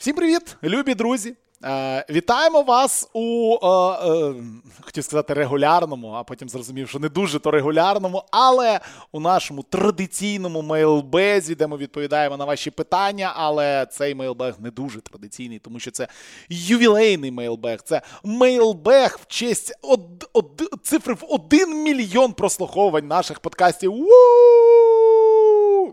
Всім 0.00 0.16
привіт, 0.16 0.56
любі 0.64 0.94
друзі! 0.94 1.34
Е, 1.64 2.04
Вітаємо 2.10 2.62
вас 2.62 3.10
у 3.12 3.56
е, 3.62 3.66
е, 3.66 4.34
хотів 4.80 5.04
сказати 5.04 5.34
регулярному, 5.34 6.10
а 6.12 6.24
потім 6.24 6.48
зрозумів, 6.48 6.88
що 6.88 6.98
не 6.98 7.08
дуже 7.08 7.38
то 7.38 7.50
регулярному, 7.50 8.24
але 8.30 8.80
у 9.12 9.20
нашому 9.20 9.62
традиційному 9.62 10.62
мейлбезі, 10.62 11.54
де 11.54 11.66
ми 11.66 11.76
відповідаємо 11.76 12.36
на 12.36 12.44
ваші 12.44 12.70
питання. 12.70 13.32
Але 13.36 13.86
цей 13.86 14.14
мейлбег 14.14 14.54
не 14.58 14.70
дуже 14.70 15.00
традиційний, 15.00 15.58
тому 15.58 15.80
що 15.80 15.90
це 15.90 16.08
ювілейний 16.48 17.30
мейлбег. 17.30 17.82
Це 17.82 18.02
мейлбег 18.24 19.18
в 19.22 19.26
честь 19.26 19.78
од, 19.82 20.30
од, 20.32 20.62
цифри 20.82 21.14
в 21.14 21.24
один 21.28 21.82
мільйон 21.82 22.32
прослуховувань 22.32 23.06
наших 23.06 23.40
подкастів. 23.40 23.94
У-у-у! 23.94 24.12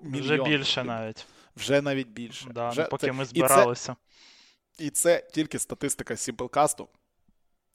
Вже 0.04 0.44
більше 0.44 0.84
навіть. 0.84 1.26
Вже 1.58 1.82
навіть 1.82 2.08
більше. 2.08 2.48
Да, 2.54 2.70
Вже 2.70 2.82
ну, 2.82 2.88
поки 2.90 3.06
це- 3.08 3.12
ми 3.14 3.24
і 3.24 3.26
це- 3.26 3.30
збиралися. 3.30 3.96
і 4.80 4.90
це 4.90 5.24
тільки 5.34 5.60
статистика 5.60 6.14
Simplecast, 6.14 6.86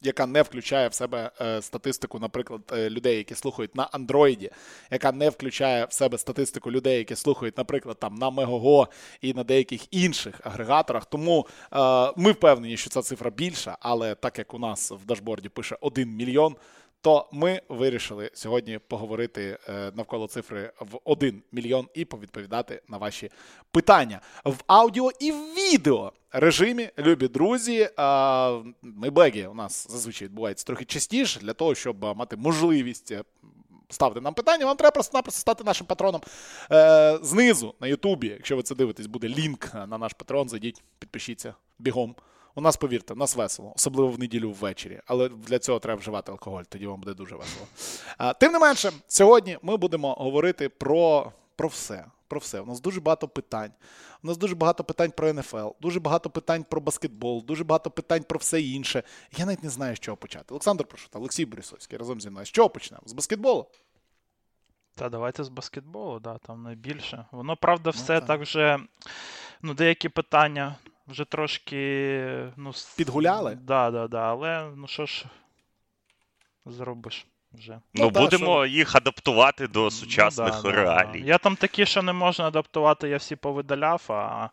яка 0.05 0.27
не 0.27 0.43
включає 0.43 0.89
в 0.89 0.95
себе 0.95 1.31
е, 1.41 1.63
статистику, 1.63 2.19
наприклад, 2.19 2.61
е, 2.73 2.91
людей, 2.91 3.17
які 3.17 3.35
слухають 3.35 3.75
на 3.75 3.83
Андроїді, 3.93 4.51
яка 4.91 5.13
не 5.13 5.29
включає 5.31 5.85
в 5.85 5.93
себе 5.93 6.19
статистику 6.19 6.71
людей, 6.71 6.99
які 6.99 7.17
слухають, 7.17 7.59
наприклад, 7.59 7.99
там 8.01 8.15
на 8.15 8.31
Megogo 8.31 8.87
і 9.21 9.35
на 9.35 9.45
деяких 9.45 9.95
інших 9.95 10.41
агрегаторах. 10.45 11.05
Тому 11.07 11.47
е, 11.73 11.79
ми 12.17 12.33
впевнені, 12.33 12.77
що 12.77 12.91
ця 12.91 13.03
цифра 13.03 13.31
більша, 13.31 13.77
але 13.81 14.15
так 14.15 14.39
як 14.39 14.55
у 14.55 14.59
нас 14.59 14.91
в 14.91 15.05
дашборді 15.07 15.49
пише 15.49 15.77
1 15.81 16.09
мільйон. 16.17 16.57
То 17.05 17.29
ми 17.33 17.63
вирішили 17.69 18.31
сьогодні 18.35 18.79
поговорити 18.79 19.59
е, 19.69 19.93
навколо 19.95 20.27
цифри 20.27 20.73
в 20.81 20.99
1 21.05 21.43
мільйон 21.53 21.89
і 21.95 22.05
повідповідати 22.05 22.83
на 22.89 22.97
ваші 22.97 23.31
питання 23.71 24.21
в 24.45 24.57
аудіо 24.67 25.11
і 25.21 25.33
в 25.33 25.55
відео 25.55 26.13
режимі. 26.33 26.91
Любі 26.99 27.29
друзі, 27.29 27.81
е, 27.81 27.93
мейбеги 28.83 29.47
у 29.47 29.55
нас 29.55 29.87
зазвичай 29.91 30.29
відбувається 30.29 30.67
трохи 30.67 30.85
частіше 30.85 31.41
для 31.41 31.53
того, 31.53 31.75
щоб 31.75 32.05
мати 32.17 32.37
можливість. 32.37 33.13
е, 33.13 33.25
Ставити 33.89 34.21
нам 34.21 34.35
питання, 34.35 34.67
вам 34.67 34.77
треба 34.77 34.91
просто-напросто 34.91 35.41
стати 35.41 35.65
нашим 35.65 35.87
патроном 35.87 36.21
знизу 37.23 37.75
на 37.81 37.87
Ютубі. 37.87 38.29
Якщо 38.29 38.57
ви 38.57 38.63
це 38.63 38.75
дивитесь, 38.75 39.07
буде 39.07 39.29
лінк 39.29 39.75
на 39.75 39.99
наш 39.99 40.13
патрон. 40.13 40.49
Зайдіть, 40.49 40.83
підпишіться 40.99 41.55
бігом. 41.79 42.15
У 42.55 42.61
нас, 42.61 42.77
повірте, 42.77 43.15
у 43.15 43.17
нас 43.17 43.37
весело, 43.37 43.73
особливо 43.77 44.11
в 44.11 44.19
неділю 44.19 44.53
ввечері. 44.53 45.01
Але 45.07 45.29
для 45.29 45.59
цього 45.59 45.79
треба 45.79 46.01
вживати 46.01 46.33
алкоголь, 46.33 46.63
тоді 46.69 46.87
вам 46.87 47.01
буде 47.01 47.15
дуже 47.15 47.37
весело. 47.37 47.67
А, 48.19 48.33
тим 48.33 48.53
не 48.53 48.59
менше, 48.59 48.93
сьогодні 49.09 49.59
ми 49.63 49.77
будемо 49.77 50.15
говорити 50.15 50.69
про, 50.69 51.33
про 51.57 51.69
все. 51.69 52.05
Про 52.29 52.41
все. 52.41 52.61
У 52.61 52.67
нас 52.67 52.81
дуже 52.81 53.01
багато 53.01 53.29
питань. 53.29 53.71
У 54.25 54.27
нас 54.27 54.37
дуже 54.39 54.55
багато 54.55 54.85
питань 54.85 55.11
про 55.11 55.33
НФЛ, 55.33 55.69
дуже 55.81 56.01
багато 56.01 56.31
питань 56.31 56.65
про 56.65 56.81
баскетбол, 56.81 57.45
дуже 57.45 57.65
багато 57.65 57.91
питань 57.91 58.23
про 58.23 58.39
все 58.39 58.63
інше. 58.63 59.03
Я 59.37 59.47
навіть 59.47 59.63
не 59.63 59.71
знаю, 59.71 59.97
з 59.97 60.01
чого 60.01 60.17
почати. 60.17 60.45
Олександр 60.51 60.85
Прошута, 60.85 61.19
Олексій 61.19 61.47
Борисовський 61.47 61.99
разом 61.99 62.21
зі 62.21 62.31
мною. 62.31 62.47
З 62.47 62.51
чого 62.51 62.71
почнемо? 62.71 63.03
З 63.07 63.13
баскетболу? 63.13 63.67
Та 64.95 65.09
давайте 65.09 65.45
з 65.45 65.49
баскетболу, 65.49 66.21
да, 66.21 66.39
там 66.39 66.63
найбільше. 66.63 67.27
Воно, 67.33 67.57
правда, 67.57 67.91
все 67.91 68.07
так. 68.07 68.27
так 68.27 68.41
вже. 68.41 68.79
Ну, 69.63 69.75
деякі 69.75 70.09
питання 70.09 70.77
вже 71.07 71.25
трошки. 71.25 72.49
Ну, 72.57 72.73
Підгуляли? 72.97 73.55
Да, 73.55 73.91
да, 73.91 74.09
да. 74.09 74.21
Але 74.31 74.71
ну 74.77 74.87
що 74.89 75.07
ж 75.07 75.25
зробиш 76.67 77.27
вже. 77.53 77.73
Ну 77.73 78.05
Ну, 78.05 78.11
да, 78.11 78.21
будемо 78.21 78.67
їх 78.67 78.97
адаптувати 78.97 79.69
до 79.69 79.81
Ну, 79.83 79.91
сучасних 79.91 80.53
да, 80.55 80.63
да, 80.63 80.71
реалій. 80.73 81.21
Да. 81.21 81.27
Я 81.27 81.39
там 81.39 81.57
такі, 81.57 81.87
що 81.87 82.03
не 82.03 82.13
можна 82.13 82.47
адаптувати, 82.49 83.09
я 83.09 83.17
всі 83.17 83.37
повидаляв, 83.37 84.03
а 84.09 84.51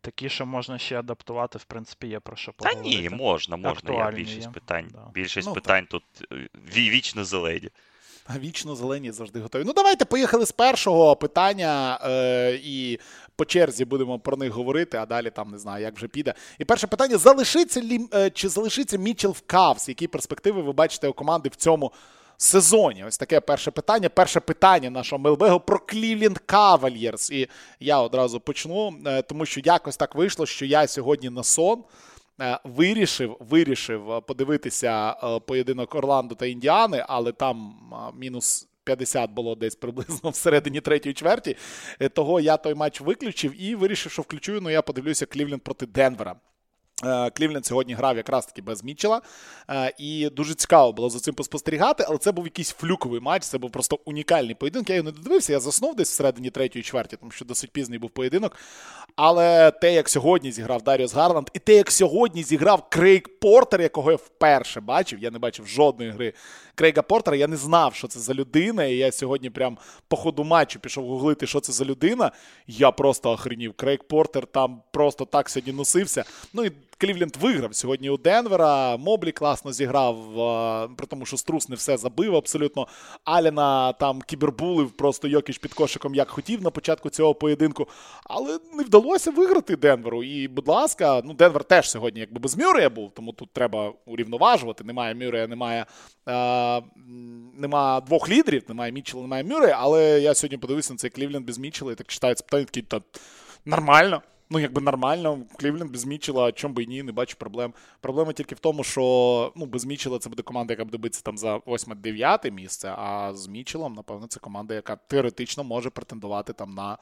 такі, 0.00 0.28
що 0.28 0.46
можна 0.46 0.78
ще 0.78 0.98
адаптувати, 0.98 1.58
в 1.58 1.64
принципі, 1.64 2.06
є 2.06 2.20
про 2.20 2.36
що 2.36 2.52
Та 2.52 2.72
ні, 2.74 3.08
можна, 3.10 3.56
можна. 3.56 3.94
Я 3.94 4.10
більшість 4.10 4.46
є, 4.46 4.52
питань. 4.52 4.88
да. 4.92 5.10
Більшість 5.14 5.48
Ну, 5.48 5.54
питань 5.54 5.86
тут 5.86 6.04
е, 6.32 6.34
ві- 6.74 6.90
вічно 6.90 7.24
зелені. 7.24 7.68
Вічно 8.38 8.76
зелені 8.76 9.12
завжди 9.12 9.40
готові. 9.40 9.62
Ну, 9.66 9.72
давайте 9.72 10.04
поїхали 10.04 10.46
з 10.46 10.52
першого 10.52 11.16
питання 11.16 12.00
е, 12.04 12.60
і 12.64 12.98
по 13.36 13.44
черзі 13.44 13.84
будемо 13.84 14.18
про 14.18 14.36
них 14.36 14.52
говорити, 14.52 14.96
а 14.96 15.06
далі 15.06 15.30
там 15.30 15.50
не 15.50 15.58
знаю, 15.58 15.84
як 15.84 15.96
вже 15.96 16.08
піде. 16.08 16.34
І 16.58 16.64
перше 16.64 16.86
питання: 16.86 17.18
залишиться 17.18 17.80
лі, 17.80 18.00
е, 18.14 18.30
чи 18.30 18.48
залишиться 18.48 18.98
Мічел 18.98 19.30
в 19.30 19.40
Кавс? 19.46 19.88
Які 19.88 20.06
перспективи 20.06 20.62
ви 20.62 20.72
бачите 20.72 21.08
у 21.08 21.12
команди 21.12 21.48
в 21.48 21.56
цьому 21.56 21.92
сезоні? 22.36 23.04
Ось 23.04 23.18
таке 23.18 23.40
перше 23.40 23.70
питання. 23.70 24.08
Перше 24.08 24.40
питання 24.40 24.90
нашого 24.90 25.22
Мелбегу 25.22 25.60
про 25.60 25.78
Клівленд 25.78 26.38
Кавальєрс. 26.38 27.30
І 27.30 27.48
я 27.80 28.00
одразу 28.00 28.40
почну, 28.40 28.94
е, 29.06 29.22
тому 29.22 29.46
що 29.46 29.60
якось 29.64 29.96
так 29.96 30.14
вийшло, 30.14 30.46
що 30.46 30.64
я 30.64 30.86
сьогодні 30.86 31.30
на 31.30 31.42
сон. 31.42 31.84
Е, 32.40 32.58
Вирішив, 32.64 33.36
вирішив 33.40 34.10
е, 34.10 34.20
подивитися 34.20 35.16
е, 35.22 35.40
поєдинок 35.40 35.94
Орландо 35.94 36.34
та 36.34 36.46
Індіани, 36.46 37.04
але 37.08 37.32
там 37.32 37.74
мінус 38.18 38.68
50 38.84 39.30
було 39.30 39.54
десь 39.54 39.74
приблизно 39.74 40.30
всередині 40.30 40.80
третьої 40.80 41.14
чверті. 41.14 41.56
Того 42.12 42.40
я 42.40 42.56
той 42.56 42.74
матч 42.74 43.00
виключив 43.00 43.62
і 43.62 43.74
вирішив, 43.74 44.12
що 44.12 44.22
включу. 44.22 44.60
Ну 44.60 44.70
я 44.70 44.82
подивлюся 44.82 45.26
Клівленд 45.26 45.62
проти 45.62 45.86
Денвера. 45.86 46.36
Е, 47.04 47.30
Клівленд 47.30 47.66
сьогодні 47.66 47.94
грав 47.94 48.16
якраз 48.16 48.46
таки 48.46 48.62
без 48.62 48.84
Мітчела, 48.84 49.22
е, 49.70 49.92
і 49.98 50.28
дуже 50.28 50.54
цікаво 50.54 50.92
було 50.92 51.10
за 51.10 51.18
цим 51.18 51.34
поспостерігати, 51.34 52.04
але 52.08 52.18
це 52.18 52.32
був 52.32 52.44
якийсь 52.44 52.70
флюковий 52.70 53.20
матч, 53.20 53.42
це 53.42 53.58
був 53.58 53.70
просто 53.70 53.98
унікальний 54.04 54.54
поєдинок. 54.54 54.90
Я 54.90 54.96
його 54.96 55.04
не 55.04 55.12
додивився, 55.12 55.52
я 55.52 55.60
заснув 55.60 55.96
десь 55.96 56.10
всередині 56.10 56.50
третьої 56.50 56.82
чверті, 56.82 57.16
тому 57.16 57.30
що 57.30 57.44
досить 57.44 57.70
пізний 57.70 57.98
був 57.98 58.10
поєдинок. 58.10 58.56
Але 59.16 59.70
те, 59.70 59.94
як 59.94 60.08
сьогодні 60.08 60.52
зіграв 60.52 60.82
Даріус 60.82 61.14
Гарланд, 61.14 61.50
і 61.54 61.58
те, 61.58 61.74
як 61.74 61.90
сьогодні 61.90 62.42
зіграв 62.42 62.88
Крейг 62.90 63.22
Портер, 63.40 63.80
якого 63.82 64.10
я 64.10 64.16
вперше 64.16 64.80
бачив, 64.80 65.18
я 65.18 65.30
не 65.30 65.38
бачив 65.38 65.66
жодної 65.66 66.10
гри 66.10 66.32
Крейга 66.74 67.02
Портера, 67.02 67.36
я 67.36 67.46
не 67.46 67.56
знав, 67.56 67.94
що 67.94 68.08
це 68.08 68.20
за 68.20 68.34
людина. 68.34 68.84
І 68.84 68.96
я 68.96 69.12
сьогодні 69.12 69.50
прям 69.50 69.78
по 70.08 70.16
ходу 70.16 70.44
матчу 70.44 70.80
пішов 70.80 71.08
гуглити, 71.08 71.46
що 71.46 71.60
це 71.60 71.72
за 71.72 71.84
людина. 71.84 72.32
Я 72.66 72.90
просто 72.90 73.30
охренів. 73.30 73.74
Крейг 73.74 73.98
Портер 74.04 74.46
там 74.46 74.82
просто 74.92 75.24
так 75.24 75.50
сьогодні 75.50 75.72
носився. 75.72 76.24
Ну 76.52 76.64
і 76.64 76.72
Клівленд 76.98 77.36
виграв 77.36 77.74
сьогодні 77.74 78.10
у 78.10 78.16
Денвера. 78.16 78.96
Моблі 78.96 79.32
класно 79.32 79.72
зіграв, 79.72 80.40
е, 80.40 80.88
при 80.96 81.06
тому, 81.06 81.26
що 81.26 81.36
Струс 81.36 81.68
не 81.68 81.76
все 81.76 81.96
забив 81.96 82.36
абсолютно. 82.36 82.86
Аліна 83.24 83.92
там 83.92 84.22
кібербулив 84.22 84.90
просто 84.90 85.28
Йокіч 85.28 85.58
під 85.58 85.74
кошиком, 85.74 86.14
як 86.14 86.30
хотів 86.30 86.62
на 86.62 86.70
початку 86.70 87.10
цього 87.10 87.34
поєдинку. 87.34 87.88
Але 88.24 88.58
не 88.74 88.82
вдалося 88.82 89.30
виграти 89.30 89.76
Денверу. 89.76 90.24
І, 90.24 90.48
будь 90.48 90.68
ласка, 90.68 91.22
ну 91.24 91.34
Денвер 91.34 91.64
теж 91.64 91.90
сьогодні 91.90 92.20
якби 92.20 92.40
без 92.40 92.56
Мюррея 92.56 92.90
був, 92.90 93.10
тому 93.14 93.32
тут 93.32 93.52
треба 93.52 93.92
урівноважувати. 94.06 94.84
Немає 94.84 95.14
Мюррея, 95.14 95.46
немає, 95.46 95.86
е, 96.28 96.82
немає 97.58 98.00
двох 98.00 98.28
лідерів, 98.28 98.62
немає 98.68 98.92
Мітчела, 98.92 99.22
немає 99.22 99.44
Мюррея. 99.44 99.76
Але 99.80 100.20
я 100.20 100.34
сьогодні 100.34 100.58
подивився 100.58 100.92
на 100.92 100.96
цей 100.96 101.10
Клівленд 101.10 101.46
без 101.46 101.58
Мітчела 101.58 101.92
і 101.92 101.94
так 101.94 102.06
це 102.08 102.34
питання, 102.44 102.64
такий, 102.64 102.82
та 102.82 103.00
нормально. 103.64 104.22
Ну, 104.50 104.58
якби 104.58 104.80
нормально, 104.80 105.42
Клівленд 105.58 105.92
без 105.92 106.04
Мічела, 106.04 106.52
чому 106.52 106.74
би 106.74 106.82
і 106.82 106.86
ні, 106.86 107.02
не 107.02 107.12
бачу 107.12 107.36
проблем. 107.36 107.74
Проблема 108.00 108.32
тільки 108.32 108.54
в 108.54 108.58
тому, 108.58 108.84
що 108.84 109.52
ну, 109.56 109.66
без 109.66 109.84
Мічела 109.84 110.18
це 110.18 110.28
буде 110.28 110.42
команда, 110.42 110.72
яка 110.72 110.84
буде 110.84 110.98
битися 110.98 111.22
там 111.22 111.38
за 111.38 111.56
8-9 111.56 112.50
місце, 112.50 112.94
а 112.98 113.34
з 113.34 113.46
Мічелом, 113.46 113.94
напевно, 113.94 114.26
це 114.26 114.40
команда, 114.40 114.74
яка 114.74 114.96
теоретично 114.96 115.64
може 115.64 115.90
претендувати 115.90 116.52
там 116.52 116.74
на 116.74 116.98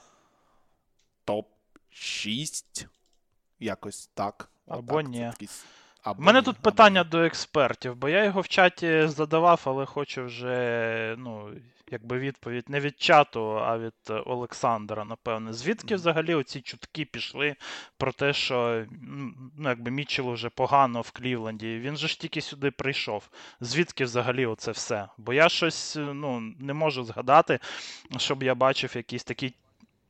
топ-6. 1.27 2.87
Якось 3.61 4.11
так. 4.15 4.51
Або 4.67 5.03
так, 5.03 5.09
ні. 5.09 5.31
такий 5.33 5.49
або 6.05 6.23
У 6.23 6.25
мене 6.25 6.43
тут 6.43 6.57
питання 6.57 7.05
до 7.05 7.25
експертів, 7.25 7.97
бо 7.97 8.09
я 8.09 8.25
його 8.25 8.41
в 8.41 8.49
чаті 8.49 9.07
задавав, 9.07 9.61
але 9.65 9.87
хочу 9.87 10.25
вже, 10.25 11.15
ну, 11.19 11.51
якби 11.91 12.19
відповідь 12.19 12.69
не 12.69 12.81
від 12.81 13.01
чату, 13.01 13.59
а 13.59 13.79
від 13.79 13.95
Олександра, 14.27 15.05
напевне. 15.05 15.53
Звідки 15.53 15.95
взагалі 15.95 16.35
оці 16.35 16.61
чутки 16.61 17.05
пішли 17.05 17.57
про 17.97 18.13
те, 18.13 18.33
що 18.33 18.87
ну, 19.59 19.69
якби 19.69 19.91
Мітчелу 19.91 20.33
вже 20.33 20.51
погано 20.51 21.01
в 21.01 21.11
Клівленді? 21.11 21.79
Він 21.79 21.97
же 21.97 22.09
ж 22.09 22.21
тільки 22.21 22.41
сюди 22.41 22.71
прийшов. 22.71 23.29
Звідки 23.61 24.05
взагалі 24.05 24.47
оце 24.47 24.71
все? 24.71 25.09
Бо 25.19 25.33
я 25.33 25.49
щось 25.49 25.97
ну, 25.97 26.41
не 26.41 26.75
можу 26.75 27.05
згадати, 27.05 27.59
щоб 28.17 28.43
я 28.43 28.55
бачив 28.55 28.93
якийсь 28.97 29.25
такий, 29.25 29.55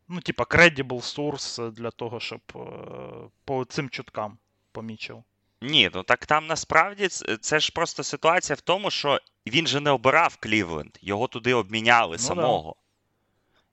ну, 0.09 0.21
типа, 0.21 0.45
credible 0.45 1.17
source 1.17 1.71
для 1.71 1.91
того, 1.91 2.21
щоб 2.21 2.41
е, 2.57 2.59
по 3.45 3.65
цим 3.65 3.91
чуткам 3.91 4.39
по 4.73 4.83
Мітчелу. 4.83 5.25
Ні, 5.65 5.91
ну 5.95 6.03
так 6.03 6.27
там 6.27 6.47
насправді 6.47 7.09
це 7.41 7.61
ж 7.61 7.73
просто 7.73 8.03
ситуація 8.03 8.57
в 8.57 8.61
тому, 8.61 8.91
що 8.91 9.21
він 9.47 9.67
же 9.67 9.81
не 9.81 9.91
обирав 9.91 10.37
Клівленд, 10.41 10.99
його 11.01 11.27
туди 11.27 11.55
обміняли 11.55 12.11
Ну 12.11 12.17
да. 12.17 12.23
самого. 12.23 12.77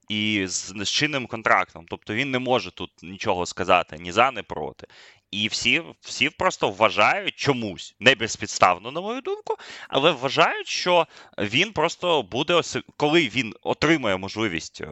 і 0.09 0.47
з, 0.47 0.73
з 0.85 0.89
чинним 0.89 1.27
контрактом. 1.27 1.85
Тобто 1.89 2.13
він 2.13 2.31
не 2.31 2.39
може 2.39 2.71
тут 2.71 2.91
нічого 3.03 3.45
сказати 3.45 3.97
ні 3.99 4.11
за, 4.11 4.31
ні 4.31 4.41
проти. 4.41 4.87
І 5.31 5.47
всі, 5.47 5.81
всі 6.01 6.29
просто 6.29 6.69
вважають 6.69 7.35
чомусь, 7.35 7.95
не 7.99 8.15
безпідставно, 8.15 8.91
на 8.91 9.01
мою 9.01 9.21
думку, 9.21 9.57
але 9.89 10.11
вважають, 10.11 10.67
що 10.67 11.07
він 11.37 11.73
просто 11.73 12.23
буде, 12.23 12.61
коли 12.97 13.27
він 13.27 13.53
отримає 13.61 14.17
можливість 14.17 14.81
е, 14.81 14.87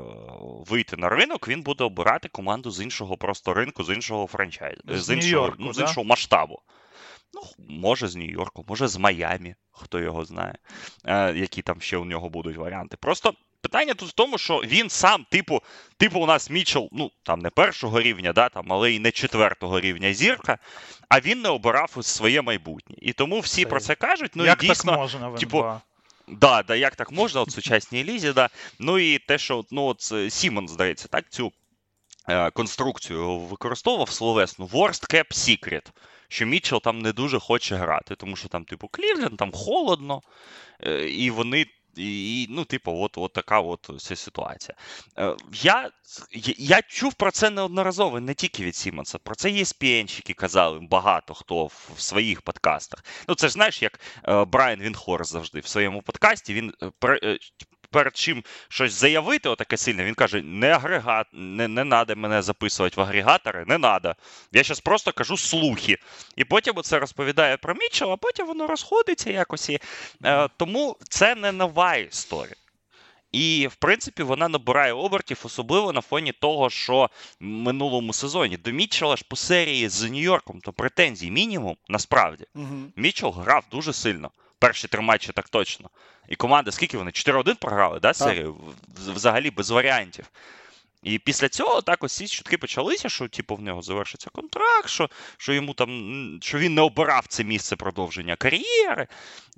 вийти 0.70 0.98
на 0.98 1.10
ринок, 1.10 1.48
він 1.48 1.62
буде 1.62 1.84
обирати 1.84 2.28
команду 2.28 2.72
з 2.72 2.82
іншого 2.82 3.18
просто 3.18 3.54
ринку, 3.54 3.84
з 3.84 3.90
іншого 3.90 4.28
франчайзу, 4.28 4.82
З 4.88 5.04
з 5.04 5.14
іншого, 5.14 5.54
ну, 5.60 5.74
з 5.74 5.80
іншого 5.80 6.04
масштабу. 6.04 6.62
Ну, 7.34 7.42
може, 7.68 8.08
з 8.08 8.16
Нью-Йорку, 8.16 8.66
може, 8.68 8.88
з 8.88 8.98
Майамі, 8.98 9.56
хто 9.72 10.00
його 10.00 10.26
знає, 10.26 10.56
е, 11.06 11.34
які 11.36 11.62
там 11.62 11.82
ще 11.82 11.98
у 11.98 12.06
нього 12.06 12.30
будуть 12.30 12.58
варіанти. 12.58 12.98
Просто 12.98 13.34
питання 13.62 13.94
тут 13.94 14.10
в 14.10 14.14
тому, 14.14 14.38
що 14.38 14.58
він 14.58 14.90
сам, 14.90 15.26
типу, 15.32 15.62
типу, 15.98 16.20
у 16.20 16.26
нас 16.26 16.50
Мічел, 16.50 16.90
ну 16.92 17.12
там 17.24 17.40
не 17.40 17.50
першого 17.50 18.02
рівня, 18.02 18.34
да, 18.34 18.50
там, 18.50 18.74
але 18.74 18.94
і 18.94 19.00
не 19.00 19.12
четвертого 19.12 19.80
рівня 19.80 20.14
зірка, 20.14 20.58
а 21.10 21.20
він 21.20 21.42
не 21.42 21.50
обирав 21.50 21.98
своє 22.02 22.42
майбутнє. 22.42 22.96
І 23.02 23.14
тому 23.14 23.40
всі 23.40 23.64
Це- 23.64 23.70
про 23.70 23.80
це 23.80 23.96
кажуть. 23.96 24.32
Ну 24.36 24.46
Як 24.46 24.64
і 24.64 24.68
дійсно, 24.68 24.92
так 24.92 25.00
можна 25.00 25.32
типу, 25.32 25.66
Да, 26.32 26.64
да, 26.64 26.76
як 26.76 26.96
так 26.96 27.12
можна, 27.12 27.42
от 27.42 27.52
сучасній 27.52 28.04
лізі, 28.04 28.34
да. 28.34 28.50
Ну 28.80 29.00
і 29.00 29.20
те, 29.20 29.38
що 29.38 29.66
ну, 29.72 29.86
от 29.86 30.10
е, 30.12 30.30
Сімон, 30.30 30.68
здається, 30.68 31.08
так, 31.08 31.30
цю 31.30 31.52
е, 32.30 32.52
конструкцію 32.52 33.38
використовував 33.38 34.10
словесну 34.10 34.66
Worst 34.66 35.14
Kept 35.14 35.26
Secret, 35.32 35.92
що 36.30 36.46
Мітчелл 36.46 36.82
там 36.82 37.00
не 37.00 37.14
дуже 37.14 37.40
хоче 37.40 37.76
грати, 37.76 38.16
тому 38.16 38.36
що 38.36 38.48
там, 38.48 38.66
типу, 38.66 38.88
Клівленд, 38.88 39.38
там 39.38 39.52
холодно, 39.52 40.22
е, 40.86 41.10
і 41.10 41.30
вони. 41.30 41.66
І, 41.96 42.48
ну, 42.50 42.66
типу, 42.66 42.92
от, 43.02 43.18
от 43.18 43.34
така 43.34 43.60
от 43.60 43.90
ця 43.98 44.16
ситуація. 44.16 44.78
Е, 45.18 45.36
я, 45.54 45.92
я, 46.58 46.82
чув 46.82 47.14
про 47.14 47.32
це 47.32 47.50
неодноразово, 47.50 48.20
не 48.20 48.34
тільки 48.34 48.64
від 48.64 48.76
Сімонса. 48.76 49.18
Про 49.18 49.36
це 49.36 49.50
ESPN-щики 49.50 50.34
казали 50.34 50.80
багато 50.92 51.34
хто 51.34 51.66
в, 51.66 51.90
в 51.96 52.02
своїх 52.02 52.42
подкастах. 52.42 53.06
Ну, 53.28 53.36
це 53.36 53.48
ж 53.48 53.54
знаєш, 53.54 53.82
як 53.82 54.00
е, 54.28 54.46
Брайан 54.46 54.80
Вінхорс 54.80 55.32
завжди 55.32 55.60
в 55.60 55.68
своєму 55.68 56.02
подкасті. 56.02 56.54
Він 56.54 56.74
перед 57.92 58.16
чим 58.18 58.44
щось 58.70 58.94
заявити, 58.94 59.50
отаке 59.50 59.78
сильне, 59.78 60.04
він 60.04 60.16
каже: 60.16 60.42
не 60.42 60.70
агрегат, 60.70 61.28
не, 61.34 61.68
не 61.68 61.84
надо 61.84 62.16
мене 62.16 62.42
записувати 62.42 62.96
в 62.98 63.02
агрегатори, 63.02 63.66
не 63.68 63.78
надо. 63.78 64.16
Я 64.52 64.64
зараз 64.64 64.80
просто 64.80 65.12
кажу 65.12 65.38
слухи. 65.38 65.98
І 66.36 66.44
потім 66.44 66.82
це 66.84 67.00
розповідає 67.00 67.58
про 67.58 67.74
Мітчелла, 67.74 68.14
а 68.14 68.18
потім 68.18 68.48
воно 68.48 68.68
розходиться 68.68 69.32
якось. 69.32 69.70
І, 69.70 69.80
е, 70.26 70.48
тому 70.58 70.98
це 71.10 71.36
не 71.36 71.52
нова 71.52 71.96
історія. 71.96 72.56
І, 73.32 73.68
в 73.72 73.76
принципі, 73.76 74.24
вона 74.24 74.48
набирає 74.48 74.94
обертів, 74.94 75.42
особливо 75.44 75.94
на 75.94 76.02
фоні 76.02 76.32
того, 76.32 76.70
що 76.70 77.10
в 77.40 77.44
минулому 77.44 78.14
сезоні 78.14 78.58
до 78.58 78.72
Мітчелла 78.72 79.16
ж 79.16 79.26
по 79.30 79.36
серії 79.36 79.90
з 79.90 80.04
Нью-Йорком, 80.04 80.60
то 80.62 80.74
претензій 80.74 81.32
мінімум, 81.32 81.78
насправді. 81.88 82.46
Угу. 82.56 82.76
Мічел 82.96 83.32
грав 83.32 83.66
дуже 83.72 83.94
сильно. 83.94 84.32
Перші 84.60 84.88
три 84.88 85.02
матчі 85.02 85.32
так 85.32 85.50
точно. 85.50 85.90
І 86.28 86.36
команда, 86.36 86.72
скільки 86.72 86.98
вони? 86.98 87.12
4-1 87.12 87.56
програли, 87.56 88.00
да, 88.00 88.14
серію? 88.14 88.56
Взагалі 89.14 89.52
без 89.52 89.70
варіантів. 89.70 90.26
І 91.04 91.20
після 91.20 91.50
цього 91.50 91.82
так 91.82 92.04
ось 92.04 92.16
ці 92.16 92.28
чутки 92.28 92.58
почалися, 92.58 93.10
що 93.10 93.28
типу, 93.28 93.56
в 93.56 93.62
нього 93.62 93.82
завершиться 93.82 94.30
контракт, 94.30 94.90
що, 94.90 95.10
що 95.38 95.54
йому 95.54 95.74
там, 95.74 95.90
що 96.42 96.58
він 96.58 96.74
не 96.74 96.82
обирав 96.82 97.28
це 97.28 97.44
місце 97.44 97.76
продовження 97.76 98.36
кар'єри. 98.36 99.08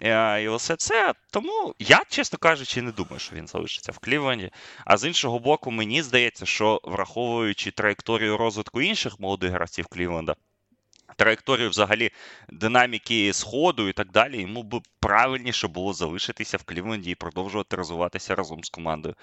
е, 0.01 0.43
І 0.43 0.49
все 0.49 0.75
це. 0.75 1.13
Тому 1.31 1.75
я, 1.79 2.03
чесно 2.09 2.37
кажучи, 2.39 2.81
не 2.81 2.91
думаю, 2.91 3.19
що 3.19 3.35
він 3.35 3.47
залишиться 3.47 3.91
в 3.91 3.97
Клівленді. 3.97 4.51
А 4.85 4.97
з 4.97 5.05
іншого 5.07 5.39
боку, 5.39 5.71
мені 5.71 6.03
здається, 6.03 6.45
що 6.45 6.81
враховуючи 6.83 7.71
траєкторію 7.71 8.37
розвитку 8.37 8.81
інших 8.81 9.19
молодих 9.19 9.51
гравців 9.51 9.87
Клівленда, 9.87 10.35
траєкторію 11.21 11.69
взагалі 11.69 12.11
динаміки 12.49 13.33
сходу 13.33 13.89
і 13.89 13.93
так 13.93 14.11
далі, 14.11 14.41
йому 14.41 14.63
б 14.63 14.81
правильніше 14.99 15.67
було 15.67 15.93
залишитися 15.93 16.57
в 16.57 16.63
Клівленді 16.63 17.11
і 17.11 17.15
продовжувати 17.15 17.75
розвиватися 17.75 18.35
разом 18.35 18.63
з 18.63 18.69
командою. 18.69 19.15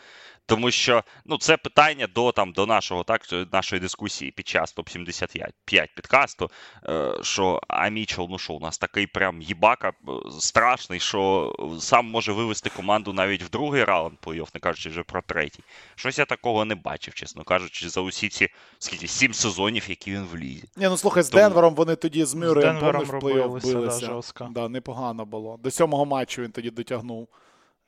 Тому 0.46 0.70
що 0.70 1.04
ну, 1.26 1.38
це 1.38 1.56
питання 1.56 2.06
до, 2.14 2.32
там, 2.32 2.52
до 2.52 2.66
нашого, 2.66 3.04
так, 3.04 3.22
нашої 3.52 3.80
дискусії 3.80 4.30
під 4.30 4.48
час 4.48 4.76
топ-75 4.76 5.88
підкасту, 5.96 6.50
е, 6.88 7.12
що 7.22 7.60
а 7.68 7.88
Мічел, 7.88 8.26
ну 8.30 8.38
що, 8.38 8.52
у 8.52 8.60
нас 8.60 8.78
такий 8.78 9.06
прям 9.06 9.42
їбака 9.42 9.88
е, 9.88 9.92
страшний, 10.40 11.00
що 11.00 11.52
сам 11.80 12.06
може 12.06 12.32
вивести 12.32 12.70
команду 12.70 13.12
навіть 13.12 13.42
в 13.42 13.50
другий 13.50 13.84
раунд 13.84 14.18
плей-офф, 14.22 14.48
не 14.54 14.60
кажучи 14.60 14.88
вже 14.88 15.02
про 15.02 15.22
третій. 15.22 15.62
Щось 15.94 16.18
я 16.18 16.24
такого 16.24 16.64
не 16.64 16.74
бачив, 16.74 17.14
чесно 17.14 17.44
кажучи, 17.44 17.88
за 17.88 18.00
усі 18.00 18.28
ці 18.28 18.48
скільки, 18.78 19.08
сім 19.08 19.34
сезонів, 19.34 19.84
які 19.88 20.10
він 20.10 20.24
в 20.32 20.36
лізі. 20.36 20.64
Ні, 20.76 20.88
ну 20.88 20.96
слухай, 20.96 21.22
з 21.22 21.28
Тому- 21.28 21.42
Денвером 21.42 21.74
вони 21.74 21.87
тоді 21.96 22.24
з 22.24 22.34
Мюрреєм 22.34 22.78
помниш, 22.78 23.08
плей-офф 23.08 23.12
робилися, 23.12 24.00
да, 24.00 24.06
жорстко. 24.06 24.48
Да, 24.50 24.68
непогано 24.68 25.24
було. 25.24 25.56
До 25.56 25.70
сьомого 25.70 26.04
матчу 26.04 26.42
він 26.42 26.50
тоді 26.50 26.70
дотягнув, 26.70 27.28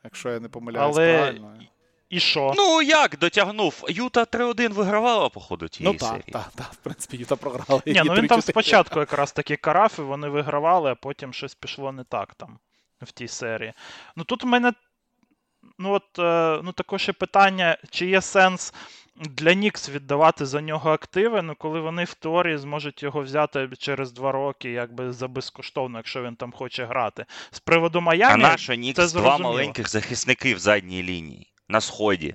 якщо 0.05 0.31
я 0.31 0.41
не 0.41 0.49
помиляюсь 0.49 0.97
Але 0.97 1.19
правильно. 1.19 1.59
І 2.09 2.21
що? 2.21 2.53
Ну 2.57 2.83
як 2.83 3.19
дотягнув? 3.19 3.85
Юта 3.89 4.23
3-1 4.23 4.73
вигравала 4.73 5.29
по 5.29 5.41
ходу 5.41 5.65
Ну 5.65 5.69
тієї 5.69 5.97
так, 5.97 6.09
серії. 6.09 6.33
так, 6.33 6.51
так, 6.55 6.73
в 6.73 6.77
принципі, 6.77 7.17
Юта 7.17 7.37
програли. 7.37 7.83
Ні, 7.87 8.03
ну 8.05 8.15
він 8.15 8.27
там 8.27 8.43
спочатку 8.43 9.01
якраз 9.01 9.33
таки 9.33 9.57
карав, 9.57 9.95
і 9.99 10.03
вони 10.03 10.29
вигравали, 10.29 10.91
а 10.91 10.95
потім 10.95 11.33
щось 11.33 11.55
пішло 11.55 11.93
не 11.93 12.05
так 12.05 12.35
там 12.35 12.59
в 13.03 13.13
тій 13.13 13.29
серії. 13.29 13.73
Ну 14.17 14.25
тут 14.25 14.45
в 14.45 14.47
мене 14.47 14.73
ну 15.79 15.93
от, 15.93 16.19
е, 16.19 16.61
ну 16.65 16.73
також 16.73 17.09
є 17.09 17.15
питання, 17.15 17.79
чи 17.91 18.07
є 18.07 18.21
сенс 18.21 18.75
для 19.21 19.55
Нікс 19.55 19.89
віддавати 19.89 20.47
за 20.47 20.61
нього 20.61 20.91
активи, 20.91 21.43
ну 21.43 21.55
коли 21.59 21.81
вони 21.81 22.05
в 22.05 22.15
теорії 22.15 22.59
зможуть 22.59 23.03
його 23.03 23.23
взяти 23.23 23.69
через 23.79 24.13
два 24.13 24.33
роки, 24.33 24.71
якби 24.71 25.13
за 25.13 25.29
безкоштовно, 25.29 25.99
якщо 25.99 26.23
він 26.23 26.37
там 26.37 26.53
хоче 26.53 26.85
грати. 26.85 27.27
З 27.51 27.61
приводу 27.61 27.99
А 27.99 28.03
Майамі. 28.03 28.43
наша 28.43 28.75
Нікс 28.75 29.11
це 29.13 29.19
два 29.19 29.39
маленьких 29.39 29.89
захисники 29.89 30.55
в 30.55 30.59
задній 30.59 31.03
лінії 31.03 31.53
на 31.69 31.81
сході. 31.81 32.35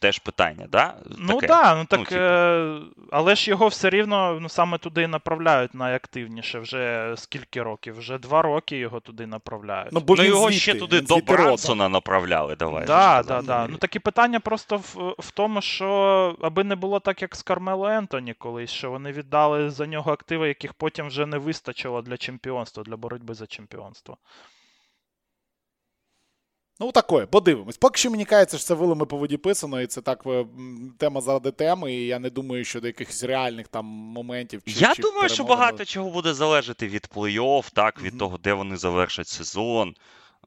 Теж 0.00 0.18
питання, 0.18 0.66
да? 0.72 0.94
Ну 1.18 1.40
так, 1.40 1.76
ну 1.76 1.84
так, 1.84 2.08
типу. 2.08 2.20
е, 2.20 2.80
але 3.10 3.34
ж 3.34 3.50
його 3.50 3.68
все 3.68 3.90
рівно 3.90 4.38
ну, 4.40 4.48
саме 4.48 4.78
туди 4.78 5.02
і 5.02 5.06
направляють 5.06 5.74
найактивніше. 5.74 6.58
Вже 6.58 7.14
скільки 7.16 7.62
років? 7.62 7.98
Вже 7.98 8.18
два 8.18 8.42
роки 8.42 8.78
його 8.78 9.00
туди 9.00 9.26
направляють. 9.26 9.92
Ну, 9.92 10.00
бо 10.00 10.16
Ну 10.16 10.22
його 10.22 10.46
звідти, 10.46 10.60
ще 10.60 10.74
туди 10.74 11.00
до. 11.00 11.16
Брансона 11.16 11.88
направляли, 11.88 12.56
давай. 12.56 12.86
Да, 12.86 13.22
да, 13.22 13.42
да. 13.42 13.66
Ну 13.66 13.76
такі 13.76 13.98
питання 13.98 14.40
просто 14.40 14.76
в, 14.76 15.14
в 15.18 15.30
тому, 15.30 15.60
що 15.60 16.36
аби 16.40 16.64
не 16.64 16.76
було 16.76 17.00
так, 17.00 17.22
як 17.22 17.36
з 17.36 17.42
Кармело 17.42 17.88
Ентоні 17.88 18.34
колись, 18.34 18.70
що 18.70 18.90
вони 18.90 19.12
віддали 19.12 19.70
за 19.70 19.86
нього 19.86 20.12
активи, 20.12 20.48
яких 20.48 20.74
потім 20.74 21.06
вже 21.06 21.26
не 21.26 21.38
вистачило 21.38 22.02
для 22.02 22.16
чемпіонства, 22.16 22.82
для 22.82 22.96
боротьби 22.96 23.34
за 23.34 23.46
чемпіонство. 23.46 24.16
Ну, 26.80 26.92
такое, 26.92 27.26
подивимось. 27.26 27.76
Поки 27.76 27.98
що 27.98 28.10
мені 28.10 28.24
кажеться, 28.24 28.58
що 28.58 28.66
це 28.66 28.74
вилами 28.74 29.06
по 29.06 29.16
воді 29.16 29.36
писано, 29.36 29.80
і 29.80 29.86
це 29.86 30.00
так 30.00 30.22
е, 30.26 30.46
тема 30.98 31.20
заради 31.20 31.50
теми, 31.50 31.92
і 31.94 32.06
я 32.06 32.18
не 32.18 32.30
думаю, 32.30 32.64
що 32.64 32.80
до 32.80 32.86
якихось 32.86 33.24
реальних 33.24 33.68
там 33.68 33.84
моментів. 33.86 34.62
Чи, 34.66 34.72
Я 34.80 34.94
чи 34.94 35.02
думаю, 35.02 35.28
що 35.28 35.44
багато 35.44 35.84
чого 35.84 36.10
буде 36.10 36.34
залежати 36.34 36.88
від 36.88 37.08
плей-офф, 37.14 37.70
так, 37.72 38.02
від 38.02 38.12
Мгм. 38.12 38.18
того, 38.18 38.38
де 38.38 38.52
вони 38.52 38.76
завершать 38.76 39.28
сезон. 39.28 39.94